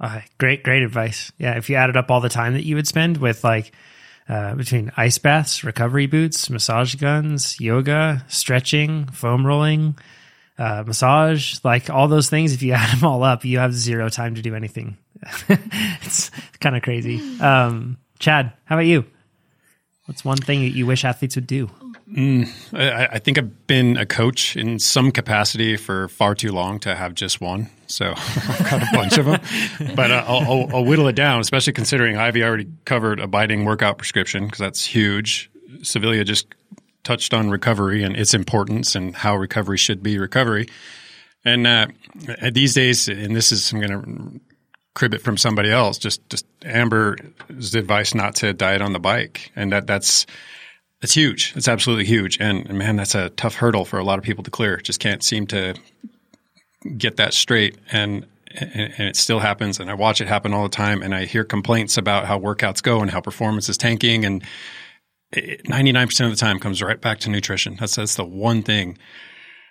Uh, 0.00 0.20
great, 0.38 0.64
great 0.64 0.82
advice. 0.82 1.30
Yeah, 1.38 1.56
if 1.56 1.70
you 1.70 1.76
added 1.76 1.96
up 1.96 2.10
all 2.10 2.20
the 2.20 2.28
time 2.28 2.54
that 2.54 2.64
you 2.64 2.74
would 2.74 2.88
spend 2.88 3.18
with 3.18 3.44
like 3.44 3.72
uh, 4.28 4.54
between 4.54 4.90
ice 4.96 5.18
baths, 5.18 5.62
recovery 5.62 6.06
boots, 6.06 6.50
massage 6.50 6.96
guns, 6.96 7.60
yoga, 7.60 8.24
stretching, 8.28 9.06
foam 9.06 9.46
rolling, 9.46 9.96
uh, 10.58 10.82
massage, 10.86 11.58
like 11.64 11.90
all 11.90 12.08
those 12.08 12.28
things, 12.30 12.52
if 12.52 12.62
you 12.62 12.72
add 12.74 12.96
them 12.98 13.08
all 13.08 13.22
up, 13.22 13.44
you 13.44 13.58
have 13.58 13.74
zero 13.74 14.08
time 14.08 14.34
to 14.34 14.42
do 14.42 14.54
anything. 14.54 14.96
it's 16.02 16.30
kind 16.60 16.76
of 16.76 16.82
crazy. 16.82 17.20
Um, 17.40 17.98
Chad, 18.18 18.52
how 18.64 18.76
about 18.76 18.86
you? 18.86 19.04
What's 20.06 20.24
one 20.24 20.38
thing 20.38 20.60
that 20.60 20.70
you 20.70 20.86
wish 20.86 21.04
athletes 21.04 21.36
would 21.36 21.46
do? 21.46 21.70
Mm, 22.10 22.48
I, 22.74 23.06
I, 23.12 23.18
think 23.18 23.38
I've 23.38 23.66
been 23.66 23.96
a 23.96 24.04
coach 24.04 24.54
in 24.56 24.78
some 24.78 25.12
capacity 25.12 25.78
for 25.78 26.08
far 26.08 26.34
too 26.34 26.52
long 26.52 26.78
to 26.80 26.94
have 26.94 27.14
just 27.14 27.40
one. 27.40 27.70
So 27.86 28.12
I've 28.16 28.70
got 28.70 28.82
a 28.82 28.88
bunch 28.92 29.16
of 29.16 29.24
them, 29.24 29.94
but 29.96 30.10
uh, 30.10 30.24
I'll, 30.26 30.40
I'll, 30.40 30.76
I'll, 30.76 30.84
whittle 30.84 31.08
it 31.08 31.16
down, 31.16 31.40
especially 31.40 31.72
considering 31.72 32.18
Ivy 32.18 32.44
already 32.44 32.68
covered 32.84 33.18
a 33.18 33.26
biting 33.26 33.64
workout 33.64 33.96
prescription 33.96 34.44
because 34.44 34.58
that's 34.58 34.84
huge. 34.84 35.50
Savilia 35.78 36.26
just 36.26 36.48
touched 37.02 37.32
on 37.32 37.48
recovery 37.48 38.02
and 38.02 38.16
its 38.16 38.34
importance 38.34 38.94
and 38.94 39.16
how 39.16 39.36
recovery 39.36 39.78
should 39.78 40.02
be 40.02 40.18
recovery. 40.18 40.68
And 41.44 41.66
uh, 41.66 41.86
these 42.52 42.74
days, 42.74 43.08
and 43.08 43.34
this 43.34 43.52
is 43.52 43.72
I'm 43.72 43.80
going 43.80 44.02
to 44.02 44.40
crib 44.94 45.14
it 45.14 45.22
from 45.22 45.36
somebody 45.36 45.70
else. 45.70 45.98
Just 45.98 46.28
just 46.28 46.46
Amber's 46.64 47.74
advice 47.74 48.14
not 48.14 48.36
to 48.36 48.52
diet 48.52 48.82
on 48.82 48.92
the 48.92 49.00
bike, 49.00 49.52
and 49.56 49.72
that 49.72 49.86
that's 49.86 50.26
that's 51.02 51.14
huge. 51.14 51.52
It's 51.56 51.66
absolutely 51.66 52.04
huge. 52.04 52.38
And, 52.40 52.64
and, 52.66 52.78
man, 52.78 52.94
that's 52.94 53.16
a 53.16 53.28
tough 53.30 53.56
hurdle 53.56 53.84
for 53.84 53.98
a 53.98 54.04
lot 54.04 54.18
of 54.18 54.24
people 54.24 54.44
to 54.44 54.52
clear. 54.52 54.76
Just 54.76 55.00
can't 55.00 55.22
seem 55.22 55.48
to 55.48 55.74
get 56.96 57.16
that 57.16 57.34
straight. 57.34 57.76
And, 57.90 58.24
and, 58.54 59.08
it 59.08 59.16
still 59.16 59.40
happens. 59.40 59.80
And 59.80 59.90
I 59.90 59.94
watch 59.94 60.20
it 60.20 60.28
happen 60.28 60.54
all 60.54 60.62
the 60.62 60.68
time. 60.68 61.02
And 61.02 61.12
I 61.12 61.24
hear 61.24 61.42
complaints 61.42 61.98
about 61.98 62.26
how 62.26 62.38
workouts 62.38 62.80
go 62.80 63.00
and 63.00 63.10
how 63.10 63.20
performance 63.20 63.68
is 63.68 63.76
tanking. 63.76 64.24
And 64.24 64.44
99% 65.34 66.24
of 66.24 66.30
the 66.30 66.36
time 66.36 66.60
comes 66.60 66.80
right 66.80 67.00
back 67.00 67.18
to 67.20 67.30
nutrition. 67.30 67.76
That's, 67.80 67.96
that's 67.96 68.14
the 68.14 68.24
one 68.24 68.62
thing 68.62 68.96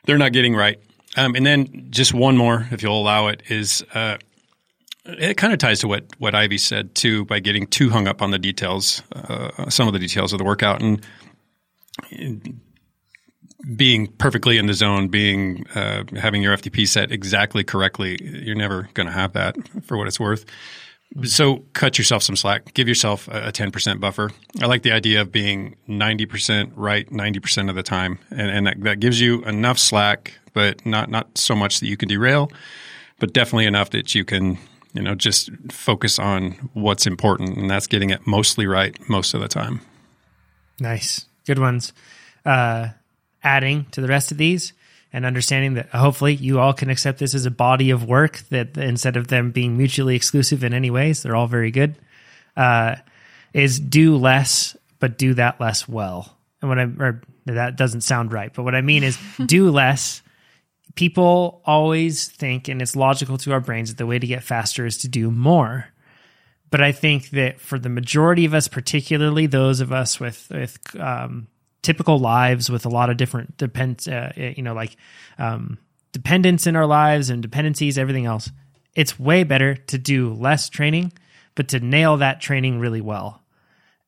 they're 0.06 0.18
not 0.18 0.34
getting 0.34 0.53
right. 0.53 0.81
Um, 1.15 1.35
and 1.35 1.45
then 1.45 1.88
just 1.91 2.14
one 2.14 2.35
more, 2.35 2.68
if 2.72 2.84
you'll 2.84 2.99
allow 2.99 3.27
it, 3.27 3.43
is 3.48 3.85
uh, 3.93 4.18
it 5.06 5.38
kind 5.38 5.53
of 5.53 5.60
ties 5.60 5.80
to 5.80 5.88
what 5.88 6.06
what 6.19 6.36
Ivy 6.36 6.57
said 6.57 6.94
too 6.95 7.26
by 7.26 7.40
getting 7.40 7.68
too 7.68 7.90
hung 7.90 8.07
up 8.07 8.22
on 8.22 8.32
the 8.32 8.40
details, 8.40 9.02
uh, 9.14 9.69
some 9.69 9.88
of 9.88 9.94
the 9.94 9.99
details 9.99 10.34
of 10.34 10.40
the 10.40 10.45
workout, 10.45 10.82
and 10.82 11.06
being 13.76 14.07
perfectly 14.07 14.57
in 14.57 14.65
the 14.68 14.73
zone, 14.73 15.07
being 15.07 15.65
uh, 15.76 16.03
having 16.15 16.41
your 16.41 16.56
FTP 16.56 16.88
set 16.88 17.11
exactly 17.11 17.64
correctly. 17.64 18.18
You're 18.22 18.56
never 18.56 18.90
going 18.94 19.07
to 19.07 19.14
have 19.14 19.34
that 19.34 19.56
for 19.84 19.98
what 19.98 20.07
it's 20.07 20.19
worth. 20.19 20.45
So 21.23 21.65
cut 21.73 21.98
yourself 21.98 22.23
some 22.23 22.38
slack. 22.38 22.73
Give 22.73 22.88
yourself 22.88 23.28
a 23.28 23.52
ten 23.52 23.72
percent 23.72 23.99
buffer. 23.99 24.32
I 24.61 24.68
like 24.68 24.84
the 24.84 24.94
idea 24.94 25.22
of 25.22 25.32
being 25.32 25.76
ninety 25.88 26.26
percent 26.26 26.72
right 26.76 27.11
ninety 27.11 27.40
percent 27.40 27.69
of 27.69 27.76
the 27.76 27.84
time, 27.84 28.19
and, 28.30 28.49
and 28.49 28.68
that, 28.68 28.82
that 28.82 28.99
gives 28.99 29.19
you 29.19 29.44
enough 29.44 29.78
slack, 29.78 30.40
but 30.53 30.86
not 30.86 31.10
not 31.10 31.38
so 31.38 31.56
much 31.56 31.82
that 31.82 31.88
you 31.88 31.98
can 31.98 32.07
derail, 32.07 32.52
but 33.19 33.34
definitely 33.34 33.65
enough 33.65 33.90
that 33.90 34.15
you 34.15 34.23
can 34.23 34.57
you 34.93 35.01
know, 35.01 35.15
just 35.15 35.49
focus 35.72 36.19
on 36.19 36.69
what's 36.73 37.07
important, 37.07 37.57
and 37.57 37.69
that's 37.69 37.88
getting 37.88 38.09
it 38.09 38.26
mostly 38.27 38.68
right 38.68 38.97
most 39.09 39.34
of 39.34 39.41
the 39.41 39.47
time. 39.47 39.81
Nice, 40.80 41.26
good 41.45 41.59
ones. 41.59 41.93
Uh, 42.45 42.89
adding 43.43 43.85
to 43.91 44.01
the 44.01 44.07
rest 44.07 44.31
of 44.31 44.38
these 44.38 44.73
and 45.13 45.26
understanding 45.26 45.73
that 45.76 45.89
hopefully 45.89 46.34
you 46.34 46.59
all 46.59 46.73
can 46.73 46.89
accept 46.89 47.19
this 47.19 47.35
as 47.35 47.45
a 47.45 47.51
body 47.51 47.89
of 47.89 48.05
work 48.05 48.39
that 48.49 48.77
instead 48.77 49.18
of 49.18 49.27
them 49.27 49.51
being 49.51 49.77
mutually 49.77 50.15
exclusive 50.15 50.63
in 50.63 50.73
any 50.73 50.89
ways, 50.89 51.22
they're 51.22 51.35
all 51.35 51.47
very 51.47 51.72
good. 51.72 51.97
Uh, 52.55 52.95
is 53.53 53.80
do 53.80 54.15
less, 54.15 54.77
but 54.99 55.18
do 55.18 55.34
that 55.34 55.59
less 55.59 55.88
well. 55.88 56.38
And 56.61 56.69
what 56.69 56.80
I 56.80 56.84
or 56.84 57.22
that 57.45 57.76
doesn't 57.76 58.01
sound 58.01 58.31
right, 58.31 58.53
but 58.53 58.63
what 58.63 58.76
I 58.76 58.81
mean 58.81 59.03
is 59.03 59.18
do 59.45 59.69
less 59.72 60.22
people 60.95 61.61
always 61.65 62.27
think, 62.27 62.68
and 62.68 62.81
it's 62.81 62.95
logical 62.95 63.38
to 63.39 63.53
our 63.53 63.59
brains, 63.59 63.89
that 63.89 63.97
the 63.97 64.05
way 64.05 64.19
to 64.19 64.27
get 64.27 64.43
faster 64.43 64.85
is 64.85 64.97
to 64.99 65.07
do 65.07 65.31
more. 65.31 65.88
But 66.69 66.81
I 66.81 66.91
think 66.91 67.31
that 67.31 67.59
for 67.59 67.77
the 67.77 67.89
majority 67.89 68.45
of 68.45 68.53
us, 68.53 68.68
particularly 68.68 69.45
those 69.45 69.81
of 69.81 69.91
us 69.91 70.19
with 70.19 70.47
with 70.49 70.77
um, 70.99 71.47
typical 71.81 72.18
lives 72.19 72.69
with 72.69 72.85
a 72.85 72.89
lot 72.89 73.09
of 73.09 73.18
different 73.18 73.57
depend, 73.57 74.07
uh, 74.07 74.31
you 74.35 74.63
know, 74.63 74.73
like 74.73 74.95
um, 75.38 75.77
dependence 76.11 76.68
in 76.68 76.76
our 76.76 76.85
lives 76.85 77.30
and 77.30 77.41
dependencies, 77.41 77.97
everything 77.97 78.26
else, 78.26 78.51
it's 78.95 79.19
way 79.19 79.43
better 79.43 79.76
to 79.76 79.97
do 79.97 80.34
less 80.34 80.69
training, 80.69 81.11
but 81.55 81.69
to 81.69 81.80
nail 81.80 82.18
that 82.18 82.41
training 82.41 82.80
really 82.80 83.01
well. 83.01 83.41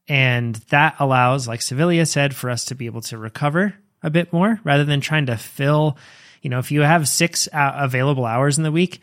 And 0.07 0.55
that 0.69 0.95
allows, 0.99 1.47
like 1.47 1.61
Savilia 1.61 2.07
said, 2.07 2.35
for 2.35 2.49
us 2.49 2.65
to 2.65 2.75
be 2.75 2.85
able 2.85 3.01
to 3.01 3.17
recover 3.17 3.73
a 4.01 4.09
bit 4.09 4.33
more 4.33 4.59
rather 4.63 4.83
than 4.83 4.99
trying 4.99 5.27
to 5.27 5.37
fill 5.37 5.97
you 6.43 6.49
know, 6.49 6.59
if 6.59 6.71
you 6.71 6.81
have 6.81 7.07
six 7.07 7.47
uh, 7.51 7.71
available 7.77 8.25
hours 8.25 8.57
in 8.57 8.63
the 8.63 8.71
week, 8.71 9.01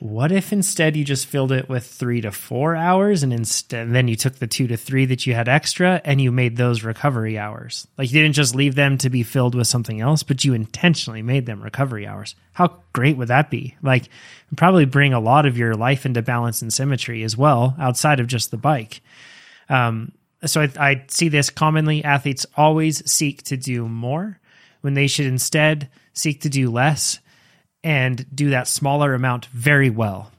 what 0.00 0.30
if 0.30 0.52
instead 0.52 0.96
you 0.96 1.04
just 1.04 1.26
filled 1.26 1.50
it 1.50 1.68
with 1.68 1.84
three 1.84 2.20
to 2.20 2.30
four 2.30 2.76
hours 2.76 3.24
and 3.24 3.32
instead 3.32 3.90
then 3.90 4.06
you 4.06 4.14
took 4.14 4.36
the 4.36 4.46
two 4.46 4.68
to 4.68 4.76
three 4.76 5.04
that 5.06 5.26
you 5.26 5.34
had 5.34 5.48
extra 5.48 6.00
and 6.04 6.20
you 6.20 6.30
made 6.30 6.56
those 6.56 6.84
recovery 6.84 7.36
hours? 7.36 7.86
Like 7.98 8.10
you 8.10 8.22
didn't 8.22 8.36
just 8.36 8.54
leave 8.54 8.76
them 8.76 8.96
to 8.98 9.10
be 9.10 9.24
filled 9.24 9.56
with 9.56 9.66
something 9.66 10.00
else 10.00 10.22
but 10.22 10.44
you 10.44 10.54
intentionally 10.54 11.20
made 11.20 11.46
them 11.46 11.60
recovery 11.60 12.06
hours. 12.06 12.36
How 12.52 12.78
great 12.92 13.16
would 13.16 13.28
that 13.28 13.50
be? 13.50 13.76
Like 13.82 14.08
probably 14.56 14.84
bring 14.84 15.14
a 15.14 15.20
lot 15.20 15.46
of 15.46 15.58
your 15.58 15.74
life 15.74 16.06
into 16.06 16.22
balance 16.22 16.62
and 16.62 16.72
symmetry 16.72 17.24
as 17.24 17.36
well 17.36 17.74
outside 17.78 18.20
of 18.20 18.28
just 18.28 18.52
the 18.52 18.56
bike. 18.56 19.00
Um, 19.68 20.12
so 20.44 20.62
I, 20.62 20.70
I 20.78 21.04
see 21.08 21.28
this 21.28 21.50
commonly. 21.50 22.04
Athletes 22.04 22.46
always 22.56 23.10
seek 23.10 23.42
to 23.44 23.56
do 23.56 23.88
more 23.88 24.38
when 24.80 24.94
they 24.94 25.08
should 25.08 25.26
instead 25.26 25.90
seek 26.18 26.42
to 26.42 26.48
do 26.48 26.70
less 26.70 27.20
and 27.84 28.26
do 28.34 28.50
that 28.50 28.68
smaller 28.68 29.14
amount 29.14 29.46
very 29.46 29.90
well. 29.90 30.30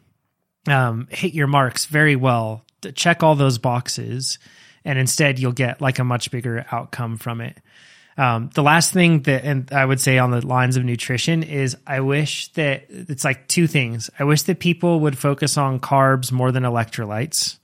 Um, 0.67 1.07
hit 1.09 1.33
your 1.33 1.47
marks 1.47 1.85
very 1.85 2.15
well, 2.15 2.65
check 2.95 3.23
all 3.23 3.35
those 3.35 3.57
boxes, 3.57 4.39
and 4.83 4.99
instead 4.99 5.39
you'll 5.39 5.53
get 5.53 5.81
like 5.81 5.99
a 5.99 6.03
much 6.03 6.31
bigger 6.31 6.65
outcome 6.71 7.17
from 7.17 7.41
it. 7.41 7.57
Um, 8.17 8.49
the 8.53 8.63
last 8.63 8.91
thing 8.91 9.21
that, 9.21 9.45
and 9.45 9.71
I 9.71 9.85
would 9.85 10.01
say 10.01 10.17
on 10.17 10.31
the 10.31 10.45
lines 10.45 10.75
of 10.75 10.83
nutrition 10.83 11.41
is 11.41 11.77
I 11.87 12.01
wish 12.01 12.51
that 12.53 12.87
it's 12.89 13.23
like 13.23 13.47
two 13.47 13.65
things. 13.65 14.09
I 14.19 14.25
wish 14.25 14.43
that 14.43 14.59
people 14.59 14.99
would 14.99 15.17
focus 15.17 15.57
on 15.57 15.79
carbs 15.79 16.29
more 16.29 16.51
than 16.51 16.63
electrolytes. 16.63 17.57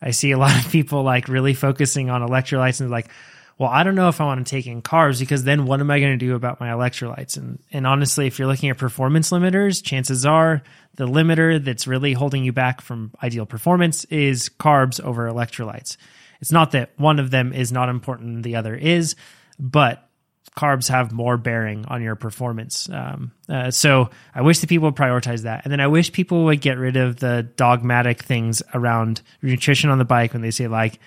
I 0.00 0.12
see 0.12 0.30
a 0.30 0.38
lot 0.38 0.58
of 0.58 0.72
people 0.72 1.02
like 1.02 1.28
really 1.28 1.52
focusing 1.52 2.08
on 2.08 2.22
electrolytes 2.22 2.80
and 2.80 2.90
like, 2.90 3.10
well, 3.58 3.70
I 3.70 3.82
don't 3.82 3.96
know 3.96 4.08
if 4.08 4.20
I 4.20 4.24
want 4.24 4.46
to 4.46 4.48
take 4.48 4.68
in 4.68 4.82
carbs 4.82 5.18
because 5.18 5.42
then 5.42 5.66
what 5.66 5.80
am 5.80 5.90
I 5.90 5.98
going 5.98 6.16
to 6.16 6.26
do 6.26 6.36
about 6.36 6.60
my 6.60 6.68
electrolytes? 6.68 7.36
And 7.36 7.58
and 7.72 7.86
honestly, 7.86 8.28
if 8.28 8.38
you're 8.38 8.46
looking 8.46 8.70
at 8.70 8.78
performance 8.78 9.30
limiters, 9.30 9.82
chances 9.82 10.24
are 10.24 10.62
the 10.94 11.06
limiter 11.06 11.62
that's 11.62 11.86
really 11.86 12.12
holding 12.12 12.44
you 12.44 12.52
back 12.52 12.80
from 12.80 13.12
ideal 13.22 13.46
performance 13.46 14.04
is 14.06 14.48
carbs 14.48 15.00
over 15.00 15.28
electrolytes. 15.28 15.96
It's 16.40 16.52
not 16.52 16.70
that 16.72 16.92
one 16.96 17.18
of 17.18 17.32
them 17.32 17.52
is 17.52 17.72
not 17.72 17.88
important 17.88 18.44
the 18.44 18.56
other 18.56 18.76
is, 18.76 19.16
but 19.58 20.08
carbs 20.56 20.88
have 20.88 21.12
more 21.12 21.36
bearing 21.36 21.84
on 21.86 22.02
your 22.02 22.16
performance. 22.16 22.88
Um, 22.88 23.32
uh, 23.48 23.70
so 23.70 24.10
I 24.34 24.42
wish 24.42 24.60
that 24.60 24.68
people 24.68 24.88
would 24.88 24.96
prioritize 24.96 25.42
that. 25.42 25.64
And 25.64 25.72
then 25.72 25.80
I 25.80 25.86
wish 25.86 26.12
people 26.12 26.44
would 26.44 26.60
get 26.60 26.78
rid 26.78 26.96
of 26.96 27.16
the 27.16 27.48
dogmatic 27.56 28.22
things 28.22 28.62
around 28.74 29.22
nutrition 29.42 29.90
on 29.90 29.98
the 29.98 30.04
bike 30.04 30.32
when 30.32 30.42
they 30.42 30.50
say 30.50 30.66
like, 30.66 30.98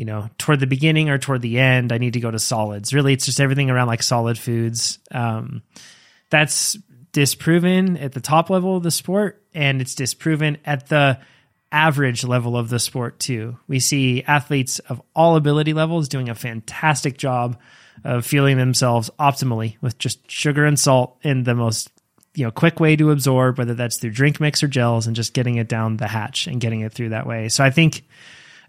you 0.00 0.06
know, 0.06 0.30
toward 0.38 0.60
the 0.60 0.66
beginning 0.66 1.10
or 1.10 1.18
toward 1.18 1.42
the 1.42 1.58
end, 1.58 1.92
I 1.92 1.98
need 1.98 2.14
to 2.14 2.20
go 2.20 2.30
to 2.30 2.38
solids. 2.38 2.94
Really, 2.94 3.12
it's 3.12 3.26
just 3.26 3.38
everything 3.38 3.68
around 3.68 3.88
like 3.88 4.02
solid 4.02 4.38
foods. 4.38 4.98
Um, 5.10 5.60
that's 6.30 6.78
disproven 7.12 7.98
at 7.98 8.12
the 8.12 8.22
top 8.22 8.48
level 8.48 8.78
of 8.78 8.82
the 8.82 8.90
sport, 8.90 9.44
and 9.52 9.82
it's 9.82 9.94
disproven 9.94 10.56
at 10.64 10.88
the 10.88 11.18
average 11.70 12.24
level 12.24 12.56
of 12.56 12.70
the 12.70 12.78
sport 12.78 13.20
too. 13.20 13.58
We 13.68 13.78
see 13.78 14.22
athletes 14.22 14.78
of 14.78 15.02
all 15.14 15.36
ability 15.36 15.74
levels 15.74 16.08
doing 16.08 16.30
a 16.30 16.34
fantastic 16.34 17.18
job 17.18 17.60
of 18.02 18.24
feeling 18.24 18.56
themselves 18.56 19.10
optimally 19.20 19.76
with 19.82 19.98
just 19.98 20.30
sugar 20.30 20.64
and 20.64 20.80
salt 20.80 21.18
in 21.20 21.42
the 21.42 21.54
most 21.54 21.90
you 22.34 22.46
know 22.46 22.50
quick 22.50 22.80
way 22.80 22.96
to 22.96 23.10
absorb 23.10 23.58
whether 23.58 23.74
that's 23.74 23.98
through 23.98 24.12
drink 24.12 24.40
mix 24.40 24.62
or 24.62 24.68
gels 24.68 25.06
and 25.06 25.14
just 25.14 25.34
getting 25.34 25.56
it 25.56 25.68
down 25.68 25.98
the 25.98 26.06
hatch 26.06 26.46
and 26.46 26.58
getting 26.58 26.80
it 26.80 26.94
through 26.94 27.10
that 27.10 27.26
way 27.26 27.50
so 27.50 27.62
i 27.62 27.70
think 27.70 28.04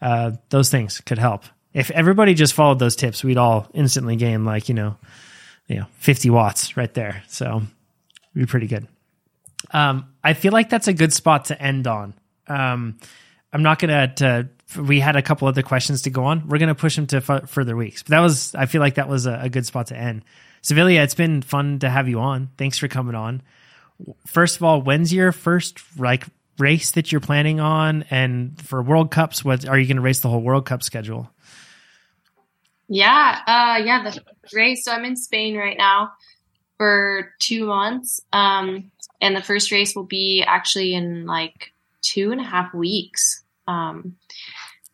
uh, 0.01 0.31
those 0.49 0.69
things 0.69 0.99
could 1.01 1.17
help. 1.17 1.43
If 1.73 1.91
everybody 1.91 2.33
just 2.33 2.53
followed 2.53 2.79
those 2.79 2.95
tips, 2.95 3.23
we'd 3.23 3.37
all 3.37 3.69
instantly 3.73 4.15
gain 4.15 4.43
like 4.43 4.67
you 4.67 4.75
know, 4.75 4.97
you 5.67 5.77
know, 5.77 5.85
fifty 5.99 6.29
watts 6.29 6.75
right 6.75 6.93
there. 6.93 7.23
So 7.27 7.61
be 8.33 8.45
pretty 8.45 8.67
good. 8.67 8.87
Um, 9.71 10.13
I 10.23 10.33
feel 10.33 10.51
like 10.51 10.69
that's 10.69 10.87
a 10.87 10.93
good 10.93 11.13
spot 11.13 11.45
to 11.45 11.61
end 11.61 11.87
on. 11.87 12.13
Um, 12.47 12.97
I'm 13.53 13.63
not 13.63 13.79
gonna. 13.79 14.13
To, 14.15 14.49
we 14.77 14.99
had 14.99 15.15
a 15.15 15.21
couple 15.21 15.47
other 15.47 15.63
questions 15.63 16.03
to 16.03 16.09
go 16.09 16.25
on. 16.25 16.47
We're 16.47 16.57
gonna 16.57 16.75
push 16.75 16.95
them 16.95 17.07
to 17.07 17.17
f- 17.17 17.49
further 17.49 17.75
weeks. 17.75 18.03
But 18.03 18.11
that 18.11 18.19
was. 18.19 18.55
I 18.55 18.65
feel 18.65 18.81
like 18.81 18.95
that 18.95 19.07
was 19.07 19.25
a, 19.25 19.41
a 19.43 19.49
good 19.49 19.65
spot 19.65 19.87
to 19.87 19.97
end. 19.97 20.23
Savilia, 20.63 21.03
it's 21.03 21.15
been 21.15 21.41
fun 21.41 21.79
to 21.79 21.89
have 21.89 22.07
you 22.07 22.19
on. 22.19 22.49
Thanks 22.57 22.77
for 22.77 22.87
coming 22.87 23.15
on. 23.15 23.41
First 24.27 24.57
of 24.57 24.63
all, 24.63 24.81
when's 24.81 25.13
your 25.13 25.31
first 25.31 25.79
like 25.97 26.25
race 26.57 26.91
that 26.91 27.11
you're 27.11 27.21
planning 27.21 27.59
on? 27.59 28.05
And 28.09 28.59
for 28.61 28.81
World 28.81 29.11
Cups, 29.11 29.43
what 29.43 29.67
are 29.67 29.77
you 29.77 29.87
going 29.87 29.97
to 29.97 30.01
race 30.01 30.19
the 30.19 30.29
whole 30.29 30.41
World 30.41 30.65
Cup 30.65 30.83
schedule? 30.83 31.29
Yeah, 32.87 33.39
uh, 33.47 33.81
yeah, 33.83 34.03
the 34.03 34.21
race. 34.53 34.83
So 34.83 34.91
I'm 34.91 35.05
in 35.05 35.15
Spain 35.15 35.55
right 35.55 35.77
now 35.77 36.11
for 36.77 37.33
two 37.39 37.65
months, 37.65 38.19
um, 38.33 38.91
and 39.21 39.35
the 39.35 39.41
first 39.41 39.71
race 39.71 39.95
will 39.95 40.03
be 40.03 40.43
actually 40.45 40.93
in 40.93 41.25
like 41.25 41.71
two 42.01 42.31
and 42.31 42.41
a 42.41 42.43
half 42.43 42.73
weeks. 42.73 43.43
Um, 43.67 44.17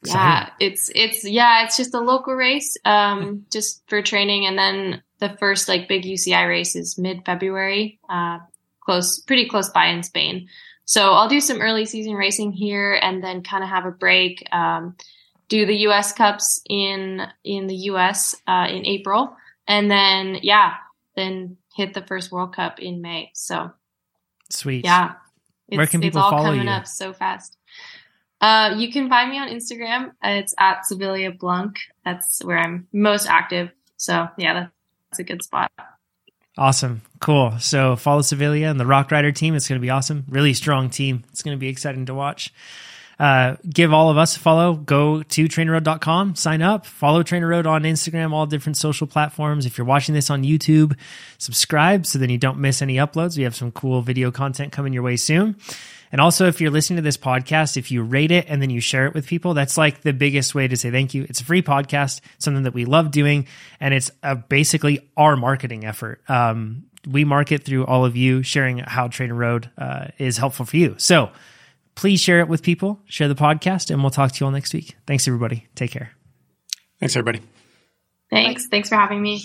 yeah, 0.03 0.49
it's 0.59 0.91
it's 0.93 1.25
yeah, 1.25 1.63
it's 1.63 1.75
just 1.75 1.95
a 1.95 1.99
local 1.99 2.35
race, 2.35 2.77
um, 2.85 3.45
just 3.51 3.81
for 3.87 4.01
training, 4.01 4.45
and 4.45 4.57
then 4.57 5.01
the 5.19 5.35
first 5.39 5.67
like 5.67 5.87
big 5.87 6.03
UCI 6.03 6.47
race 6.47 6.75
is 6.75 6.97
mid 6.97 7.25
February, 7.25 7.99
uh, 8.07 8.39
close, 8.79 9.19
pretty 9.19 9.47
close 9.47 9.69
by 9.69 9.87
in 9.87 10.03
Spain. 10.03 10.47
So 10.87 11.11
I'll 11.11 11.27
do 11.27 11.41
some 11.41 11.61
early 11.61 11.85
season 11.85 12.13
racing 12.13 12.53
here, 12.53 12.97
and 13.01 13.21
then 13.21 13.43
kind 13.43 13.61
of 13.61 13.69
have 13.69 13.85
a 13.85 13.91
break. 13.91 14.47
Um, 14.53 14.95
do 15.49 15.65
the 15.65 15.75
U.S. 15.79 16.13
Cups 16.13 16.61
in 16.69 17.27
in 17.43 17.67
the 17.67 17.75
U.S. 17.91 18.35
Uh, 18.47 18.67
in 18.69 18.85
April, 18.85 19.35
and 19.67 19.91
then 19.91 20.39
yeah, 20.41 20.75
then 21.17 21.57
hit 21.75 21.93
the 21.93 22.01
first 22.03 22.31
World 22.31 22.55
Cup 22.55 22.79
in 22.79 23.01
May. 23.01 23.31
So 23.33 23.71
sweet, 24.49 24.85
yeah. 24.85 25.15
Where 25.67 25.87
can 25.87 25.99
people 25.99 26.21
it's 26.21 26.23
all 26.23 26.31
follow 26.31 26.51
coming 26.51 26.67
you? 26.67 26.71
up 26.71 26.87
so 26.87 27.11
fast. 27.11 27.57
Uh, 28.39 28.75
you 28.77 28.89
can 28.89 29.09
find 29.09 29.29
me 29.29 29.39
on 29.39 29.49
Instagram. 29.49 30.11
It's 30.23 30.55
at 30.57 30.83
Savilia 30.89 31.37
Blunk. 31.37 31.79
That's 32.05 32.41
where 32.45 32.59
I'm 32.59 32.87
most 32.93 33.27
active. 33.27 33.71
So 33.97 34.27
yeah, 34.37 34.67
that's 35.09 35.19
a 35.19 35.23
good 35.25 35.43
spot. 35.43 35.69
Awesome. 36.57 37.01
Cool. 37.19 37.59
So 37.59 37.95
follow 37.95 38.21
Savilia 38.21 38.69
and 38.69 38.79
the 38.79 38.85
Rockrider 38.85 39.33
team. 39.33 39.55
It's 39.55 39.67
going 39.67 39.79
to 39.79 39.85
be 39.85 39.89
awesome. 39.89 40.25
Really 40.27 40.53
strong 40.53 40.89
team. 40.89 41.23
It's 41.31 41.43
going 41.43 41.55
to 41.55 41.59
be 41.59 41.67
exciting 41.67 42.05
to 42.07 42.13
watch. 42.13 42.53
Uh, 43.19 43.55
give 43.67 43.93
all 43.93 44.09
of 44.09 44.17
us 44.17 44.35
a 44.35 44.39
follow. 44.39 44.75
Go 44.75 45.23
to 45.23 45.45
trainerroad.com, 45.45 46.35
sign 46.35 46.61
up, 46.61 46.85
follow 46.85 47.23
TrainerRoad 47.23 47.65
on 47.65 47.83
Instagram, 47.83 48.31
all 48.31 48.45
different 48.45 48.77
social 48.77 49.07
platforms. 49.07 49.65
If 49.65 49.77
you're 49.77 49.87
watching 49.87 50.13
this 50.13 50.29
on 50.29 50.43
YouTube, 50.43 50.95
subscribe 51.37 52.05
so 52.05 52.19
then 52.19 52.29
you 52.29 52.37
don't 52.37 52.59
miss 52.59 52.81
any 52.81 52.95
uploads. 52.95 53.37
We 53.37 53.43
have 53.43 53.55
some 53.55 53.71
cool 53.71 54.01
video 54.01 54.31
content 54.31 54.71
coming 54.71 54.93
your 54.93 55.03
way 55.03 55.15
soon. 55.15 55.55
And 56.11 56.21
also, 56.21 56.47
if 56.47 56.61
you're 56.61 56.71
listening 56.71 56.97
to 56.97 57.03
this 57.03 57.17
podcast, 57.17 57.75
if 57.75 57.91
you 57.91 58.01
rate 58.01 58.31
it 58.31 58.45
and 58.47 58.61
then 58.61 58.69
you 58.69 58.79
share 58.79 59.07
it 59.07 59.13
with 59.13 59.27
people, 59.27 59.53
that's 59.53 59.77
like 59.77 60.01
the 60.01 60.13
biggest 60.13 60.55
way 60.55 60.67
to 60.67 60.77
say 60.77 60.89
thank 60.89 61.13
you. 61.13 61.25
It's 61.27 61.41
a 61.41 61.43
free 61.43 61.61
podcast, 61.61 62.21
something 62.37 62.63
that 62.63 62.73
we 62.73 62.85
love 62.85 63.11
doing, 63.11 63.47
and 63.79 63.93
it's 63.93 64.11
uh, 64.23 64.35
basically 64.35 65.09
our 65.17 65.35
marketing 65.35 65.85
effort. 65.85 66.21
Um, 66.29 66.85
we 67.05 67.25
market 67.25 67.63
through 67.63 67.85
all 67.85 68.05
of 68.05 68.15
you 68.15 68.43
sharing 68.43 68.77
how 68.79 69.07
TrainerRoad 69.07 69.69
uh, 69.77 70.07
is 70.17 70.37
helpful 70.37 70.65
for 70.65 70.77
you. 70.77 70.95
So 70.97 71.31
please 71.97 72.21
share 72.21 72.39
it 72.39 72.47
with 72.47 72.61
people, 72.61 73.01
share 73.05 73.27
the 73.27 73.35
podcast, 73.35 73.89
and 73.89 74.01
we'll 74.01 74.11
talk 74.11 74.31
to 74.31 74.39
you 74.39 74.45
all 74.45 74.51
next 74.51 74.73
week. 74.73 74.95
Thanks, 75.07 75.27
everybody. 75.27 75.65
Take 75.75 75.91
care. 75.91 76.11
Thanks, 76.99 77.15
everybody. 77.15 77.41
Thanks. 78.29 78.67
Thanks 78.67 78.89
for 78.89 78.95
having 78.95 79.21
me. 79.21 79.35